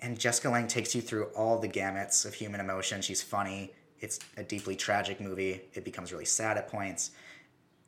and 0.00 0.18
Jessica 0.18 0.50
Lange 0.50 0.68
takes 0.68 0.94
you 0.94 1.00
through 1.00 1.24
all 1.36 1.58
the 1.58 1.68
gamuts 1.68 2.26
of 2.26 2.34
human 2.34 2.60
emotion. 2.60 3.00
She's 3.00 3.22
funny. 3.22 3.72
It's 4.00 4.18
a 4.36 4.42
deeply 4.42 4.76
tragic 4.76 5.20
movie. 5.20 5.62
It 5.72 5.84
becomes 5.84 6.12
really 6.12 6.26
sad 6.26 6.58
at 6.58 6.68
points, 6.68 7.12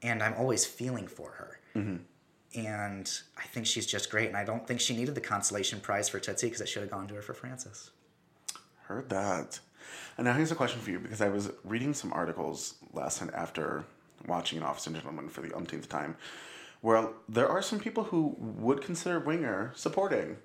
and 0.03 0.23
I'm 0.23 0.35
always 0.35 0.65
feeling 0.65 1.07
for 1.07 1.31
her. 1.33 1.61
Mm-hmm. 1.75 1.97
And 2.59 3.13
I 3.37 3.43
think 3.43 3.67
she's 3.67 3.87
just 3.87 4.11
great. 4.11 4.29
And 4.29 4.37
I 4.37 4.45
don't 4.45 4.67
think 4.67 4.81
she 4.81 4.97
needed 4.97 5.15
the 5.15 5.21
consolation 5.21 5.79
prize 5.79 6.09
for 6.09 6.19
Tootsie 6.19 6.47
because 6.47 6.63
it 6.63 6.69
should 6.69 6.83
have 6.83 6.91
gone 6.91 7.07
to 7.09 7.15
her 7.15 7.23
for 7.23 7.35
Frances. 7.35 7.91
Heard 8.85 9.11
that. 9.11 9.61
And 10.17 10.25
now 10.25 10.33
here's 10.33 10.53
a 10.53 10.55
question 10.55 10.81
for 10.81 10.91
you 10.91 10.99
because 10.99 11.21
I 11.21 11.29
was 11.29 11.51
reading 11.65 11.93
some 11.93 12.13
articles 12.15 12.77
last 12.95 13.21
night 13.21 13.35
after 13.35 13.85
watching 14.27 14.59
An 14.59 14.65
Officer 14.65 14.91
and 14.91 14.97
Gentleman 14.97 15.29
for 15.29 15.41
the 15.41 15.55
umpteenth 15.57 15.89
time, 15.89 16.17
where 16.81 17.09
there 17.29 17.49
are 17.49 17.63
some 17.63 17.79
people 17.79 18.05
who 18.05 18.37
would 18.39 18.83
consider 18.83 19.19
Winger 19.19 19.73
supporting. 19.75 20.37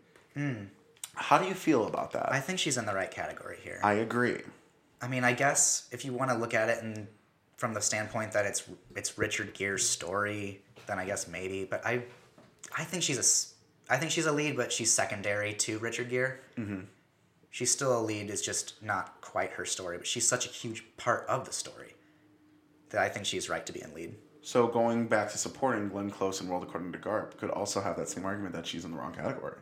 How 1.16 1.38
do 1.38 1.46
you 1.46 1.54
feel 1.54 1.88
about 1.88 2.12
that? 2.12 2.32
I 2.32 2.40
think 2.40 2.60
she's 2.60 2.78
in 2.78 2.86
the 2.86 2.94
right 2.94 3.12
category 3.12 3.58
here. 3.64 3.80
I 3.84 3.94
agree. 3.94 4.42
I 5.02 5.08
mean, 5.08 5.24
I 5.24 5.34
guess 5.34 5.88
if 5.92 6.06
you 6.06 6.14
want 6.14 6.32
to 6.32 6.38
look 6.38 6.54
at 6.54 6.70
it 6.70 6.84
and 6.84 7.08
from 7.58 7.74
the 7.74 7.82
standpoint 7.82 8.32
that 8.32 8.46
it's 8.46 8.64
it's 8.96 9.18
Richard 9.18 9.54
Gere's 9.54 9.88
story, 9.88 10.62
then 10.88 11.00
I 11.00 11.06
guess 11.06 11.28
maybe. 11.28 11.64
But 11.64 11.86
I, 11.86 12.04
I 12.76 12.84
think 12.84 13.04
she's 13.04 13.18
a, 13.90 13.94
I 13.94 13.98
think 13.98 14.12
she's 14.12 14.26
a 14.26 14.32
lead, 14.32 14.56
but 14.56 14.72
she's 14.72 14.92
secondary 14.92 15.54
to 15.54 15.78
Richard 15.80 16.10
Gere. 16.10 16.38
Mm-hmm. 16.58 16.82
She's 17.50 17.72
still 17.72 18.00
a 18.00 18.02
lead. 18.02 18.30
It's 18.30 18.42
just 18.42 18.82
not 18.82 19.20
quite 19.22 19.52
her 19.52 19.66
story, 19.66 19.98
but 19.98 20.08
she's 20.08 20.28
such 20.28 20.46
a 20.46 20.50
huge 20.50 20.86
part 20.98 21.28
of 21.28 21.46
the 21.46 21.52
story 21.52 21.94
I 22.94 23.10
think 23.10 23.26
she's 23.26 23.50
right 23.50 23.66
to 23.66 23.74
be 23.74 23.82
in 23.82 23.94
lead. 23.94 24.16
So 24.42 24.68
going 24.68 25.08
back 25.08 25.30
to 25.32 25.38
supporting 25.38 25.90
Glenn 25.90 26.10
Close 26.10 26.42
and 26.42 26.50
World 26.50 26.64
According 26.64 26.92
to 26.94 26.98
Garp 26.98 27.38
could 27.38 27.52
also 27.52 27.80
have 27.80 27.96
that 27.98 28.10
same 28.10 28.26
argument 28.26 28.56
that 28.56 28.66
she's 28.66 28.86
in 28.86 28.92
the 28.92 28.98
wrong 28.98 29.14
category. 29.14 29.58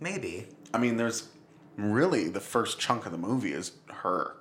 Maybe. 0.00 0.46
I 0.72 0.78
mean, 0.78 0.96
there's 0.96 1.28
really 1.76 2.28
the 2.28 2.40
first 2.40 2.78
chunk 2.78 3.06
of 3.06 3.12
the 3.12 3.18
movie 3.18 3.52
is 3.52 3.72
her. 3.88 4.36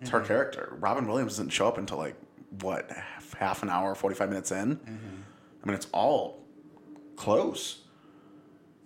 It's 0.00 0.10
her 0.10 0.18
mm-hmm. 0.18 0.26
character. 0.28 0.76
Robin 0.80 1.06
Williams 1.06 1.32
doesn't 1.32 1.50
show 1.50 1.66
up 1.66 1.78
until 1.78 1.98
like 1.98 2.16
what 2.60 2.90
half, 2.90 3.34
half 3.34 3.62
an 3.62 3.70
hour, 3.70 3.94
forty 3.94 4.14
five 4.14 4.28
minutes 4.28 4.52
in. 4.52 4.76
Mm-hmm. 4.76 5.22
I 5.62 5.66
mean, 5.66 5.74
it's 5.74 5.88
all 5.92 6.44
close. 7.16 7.80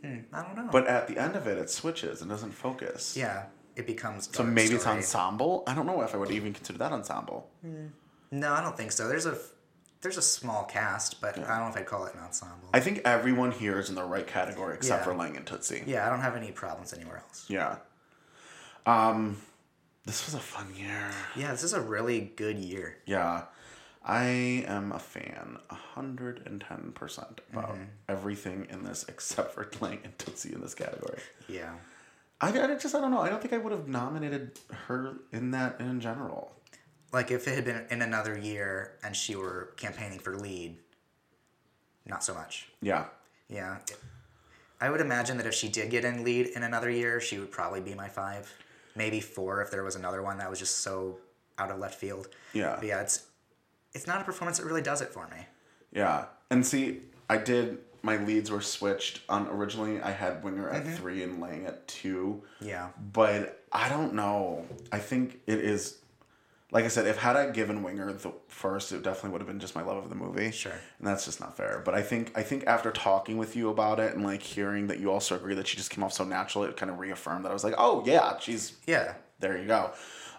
Hmm, 0.03 0.19
I 0.33 0.43
don't 0.43 0.57
know. 0.57 0.69
But 0.71 0.87
at 0.87 1.09
the 1.09 1.19
end 1.19 1.35
of 1.37 1.47
it, 1.47 1.59
it 1.59 1.69
switches 1.71 2.21
and 2.21 2.31
doesn't 2.31 2.53
focus. 2.53 3.17
yeah, 3.17 3.47
it 3.77 3.87
becomes. 3.87 4.29
So 4.33 4.45
maybe 4.45 4.75
it's 4.75 4.83
story. 4.83 4.99
ensemble. 4.99 5.65
I 5.67 5.75
don't 5.75 5.87
know 5.87 6.01
if 6.03 6.15
I 6.15 6.19
would 6.19 6.31
even 6.31 6.55
consider 6.55 6.79
that 6.79 6.93
ensemble. 6.93 7.51
Hmm. 7.63 7.87
No, 8.31 8.53
I 8.53 8.61
don't 8.61 8.77
think 8.77 8.93
so. 8.93 9.09
There's 9.09 9.27
a 9.27 9.39
there's 10.01 10.17
a 10.17 10.23
small 10.23 10.65
cast, 10.65 11.21
but 11.21 11.37
I 11.39 11.41
don't 11.59 11.67
know 11.67 11.69
if 11.69 11.77
I'd 11.77 11.87
call 11.87 12.05
it 12.07 12.15
an 12.15 12.21
ensemble. 12.21 12.69
I 12.73 12.79
think 12.81 13.01
everyone 13.05 13.51
here 13.51 13.79
is 13.81 13.89
in 13.89 13.95
the 13.97 14.05
right 14.05 14.27
category 14.27 14.75
except 14.77 15.01
Yeah. 15.01 15.05
for 15.05 15.15
Lange 15.15 15.37
and 15.37 15.47
Tootsie. 15.47 15.83
yeah, 15.87 16.07
I 16.07 16.11
don't 16.11 16.21
have 16.21 16.37
any 16.37 16.53
problems 16.53 16.93
anywhere 16.93 17.19
else. 17.19 17.47
Yeah. 17.49 17.77
Um, 18.87 19.39
this 20.07 20.25
was 20.27 20.35
a 20.35 20.39
fun 20.41 20.73
year. 20.77 21.11
Yeah, 21.37 21.51
this 21.51 21.65
is 21.65 21.73
a 21.73 21.81
really 21.81 22.21
good 22.37 22.59
year. 22.59 22.99
Yeah. 23.07 23.43
I 24.05 24.65
am 24.69 24.93
a 24.93 24.99
fan, 24.99 25.59
110% 25.97 27.39
about 27.53 27.77
everything 28.09 28.67
in 28.71 28.85
this 28.85 29.05
except 29.09 29.53
for 29.53 29.69
Lange 29.81 30.01
and 30.05 30.19
Tootsie 30.19 30.53
in 30.55 30.61
this 30.61 30.75
category. 30.75 31.19
Yeah. 31.49 31.73
I, 32.41 32.49
I 32.51 32.75
just, 32.77 32.95
I 32.95 33.01
don't 33.01 33.11
know. 33.11 33.21
I 33.21 33.29
don't 33.29 33.43
think 33.43 33.53
I 33.53 33.59
would 33.59 33.73
have 33.73 33.89
nominated 33.89 34.59
her 34.87 35.17
in 35.33 35.51
that 35.51 35.81
in 35.81 36.01
general. 36.01 36.53
Like 37.13 37.31
if 37.31 37.49
it 37.49 37.55
had 37.55 37.65
been 37.65 37.87
in 37.91 38.03
another 38.03 38.37
year 38.37 38.93
and 39.03 39.17
she 39.17 39.35
were 39.35 39.73
campaigning 39.77 40.19
for 40.19 40.37
lead, 40.37 40.77
not 42.07 42.23
so 42.23 42.35
much. 42.35 42.69
Yeah. 42.83 43.05
Yeah. 43.49 43.79
I 44.81 44.91
would 44.91 45.01
imagine 45.01 45.39
that 45.39 45.47
if 45.47 45.55
she 45.55 45.69
did 45.69 45.91
get 45.91 46.05
in 46.05 46.23
lead 46.23 46.49
in 46.49 46.63
another 46.63 46.91
year, 46.91 47.21
she 47.21 47.39
would 47.39 47.51
probably 47.51 47.81
be 47.81 47.95
my 47.95 48.09
five. 48.09 48.53
Maybe 48.95 49.21
four 49.21 49.63
if 49.63 49.71
there 49.71 49.85
was 49.85 49.97
another 49.97 50.23
one 50.23 50.39
that 50.39 50.51
was 50.51 50.59
just 50.59 50.81
so 50.81 51.19
out 51.59 51.71
of 51.71 51.79
left 51.79 51.95
field. 51.95 52.29
Yeah. 52.53 52.77
But 52.77 52.87
yeah, 52.87 53.01
it's 53.01 53.27
it's 53.95 54.07
not 54.07 54.21
a 54.21 54.25
performance 54.25 54.59
that 54.59 54.67
really 54.67 54.83
does 54.83 55.01
it 55.01 55.09
for 55.09 55.27
me. 55.29 55.47
Yeah. 55.93 56.27
And 56.51 56.65
see, 56.65 57.01
I 57.29 57.39
did, 57.39 57.79
my 58.03 58.17
leads 58.17 58.51
were 58.51 58.61
switched. 58.61 59.23
On 59.29 59.47
Originally, 59.49 60.01
I 60.01 60.11
had 60.11 60.43
Winger 60.45 60.69
at 60.69 60.85
mm-hmm. 60.85 60.95
three 60.95 61.23
and 61.23 61.41
Lange 61.41 61.67
at 61.67 61.87
two. 61.89 62.43
Yeah. 62.61 62.89
But 63.13 63.65
I 63.73 63.89
don't 63.89 64.15
know. 64.15 64.67
I 64.93 64.99
think 64.99 65.41
it 65.47 65.59
is 65.59 65.99
like 66.71 66.85
I 66.85 66.89
said, 66.89 67.07
if 67.07 67.17
had 67.17 67.35
I 67.37 67.51
given 67.51 67.83
Winger 67.83 68.13
the 68.13 68.33
first, 68.49 68.93
it 68.93 69.03
definitely 69.03 69.31
would 69.31 69.41
have 69.41 69.49
been 69.49 69.59
just 69.61 69.75
my 69.75 69.83
love 69.83 69.97
of 70.05 70.09
the 70.11 70.15
movie. 70.15 70.51
Sure. 70.51 70.73
And 70.99 71.07
that's 71.07 71.25
just 71.25 71.41
not 71.41 71.57
fair. 71.57 71.81
But 71.85 71.95
I 71.95 72.03
think 72.03 72.33
I 72.37 72.43
think 72.43 72.67
after 72.67 72.91
talking 72.91 73.39
with 73.39 73.57
you 73.57 73.71
about 73.71 73.99
it 74.01 74.15
and 74.15 74.23
like 74.25 74.43
hearing 74.43 74.87
that 74.89 75.01
you 75.01 75.11
also 75.11 75.35
agree 75.37 75.55
that 75.55 75.67
she 75.67 75.77
just 75.77 75.91
came 75.91 76.05
off 76.05 76.13
so 76.13 76.25
natural, 76.25 76.65
it 76.65 76.77
kind 76.77 76.91
of 76.91 76.99
reaffirmed 76.99 77.45
that 77.45 77.51
I 77.51 77.53
was 77.55 77.65
like, 77.65 77.75
oh 77.79 78.03
yeah, 78.07 78.39
she's 78.39 78.77
Yeah. 78.87 79.15
there. 79.41 79.57
You 79.57 79.67
go. 79.67 79.93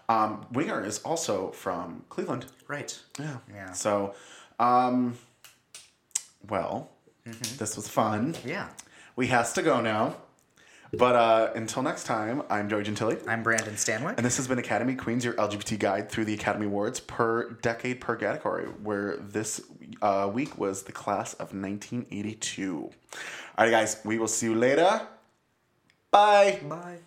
Um, 0.07 0.45
Winger 0.51 0.83
is 0.83 0.99
also 0.99 1.51
from 1.51 2.03
Cleveland. 2.09 2.45
Right. 2.67 2.99
Yeah. 3.19 3.37
Yeah. 3.51 3.71
So 3.73 4.13
Um, 4.59 5.17
well, 6.47 6.89
this 7.57 7.75
was 7.75 7.87
fun. 7.87 8.35
Yeah. 8.45 8.69
We 9.15 9.27
has 9.27 9.53
to 9.53 9.61
go 9.61 9.81
now. 9.81 10.15
But 10.93 11.15
uh, 11.15 11.51
until 11.55 11.83
next 11.83 12.05
time, 12.05 12.41
I'm 12.49 12.67
Joey 12.67 12.83
Gentili. 12.83 13.21
I'm 13.27 13.43
Brandon 13.43 13.75
Stanwyck. 13.75 14.15
And 14.17 14.25
this 14.25 14.37
has 14.37 14.47
been 14.47 14.57
Academy 14.57 14.95
Queens, 14.95 15.23
your 15.23 15.35
LGBT 15.35 15.77
guide 15.77 16.09
through 16.09 16.25
the 16.25 16.33
Academy 16.33 16.65
Awards 16.65 16.99
per 16.99 17.51
decade 17.61 18.01
per 18.01 18.15
category, 18.15 18.65
where 18.65 19.17
this 19.17 19.61
uh, 20.01 20.29
week 20.33 20.57
was 20.57 20.83
the 20.83 20.91
class 20.91 21.33
of 21.33 21.53
1982. 21.53 22.77
All 22.77 22.91
right, 23.57 23.69
guys, 23.69 24.01
we 24.03 24.17
will 24.17 24.27
see 24.27 24.47
you 24.47 24.55
later. 24.55 25.07
Bye. 26.11 26.59
Bye. 26.67 26.99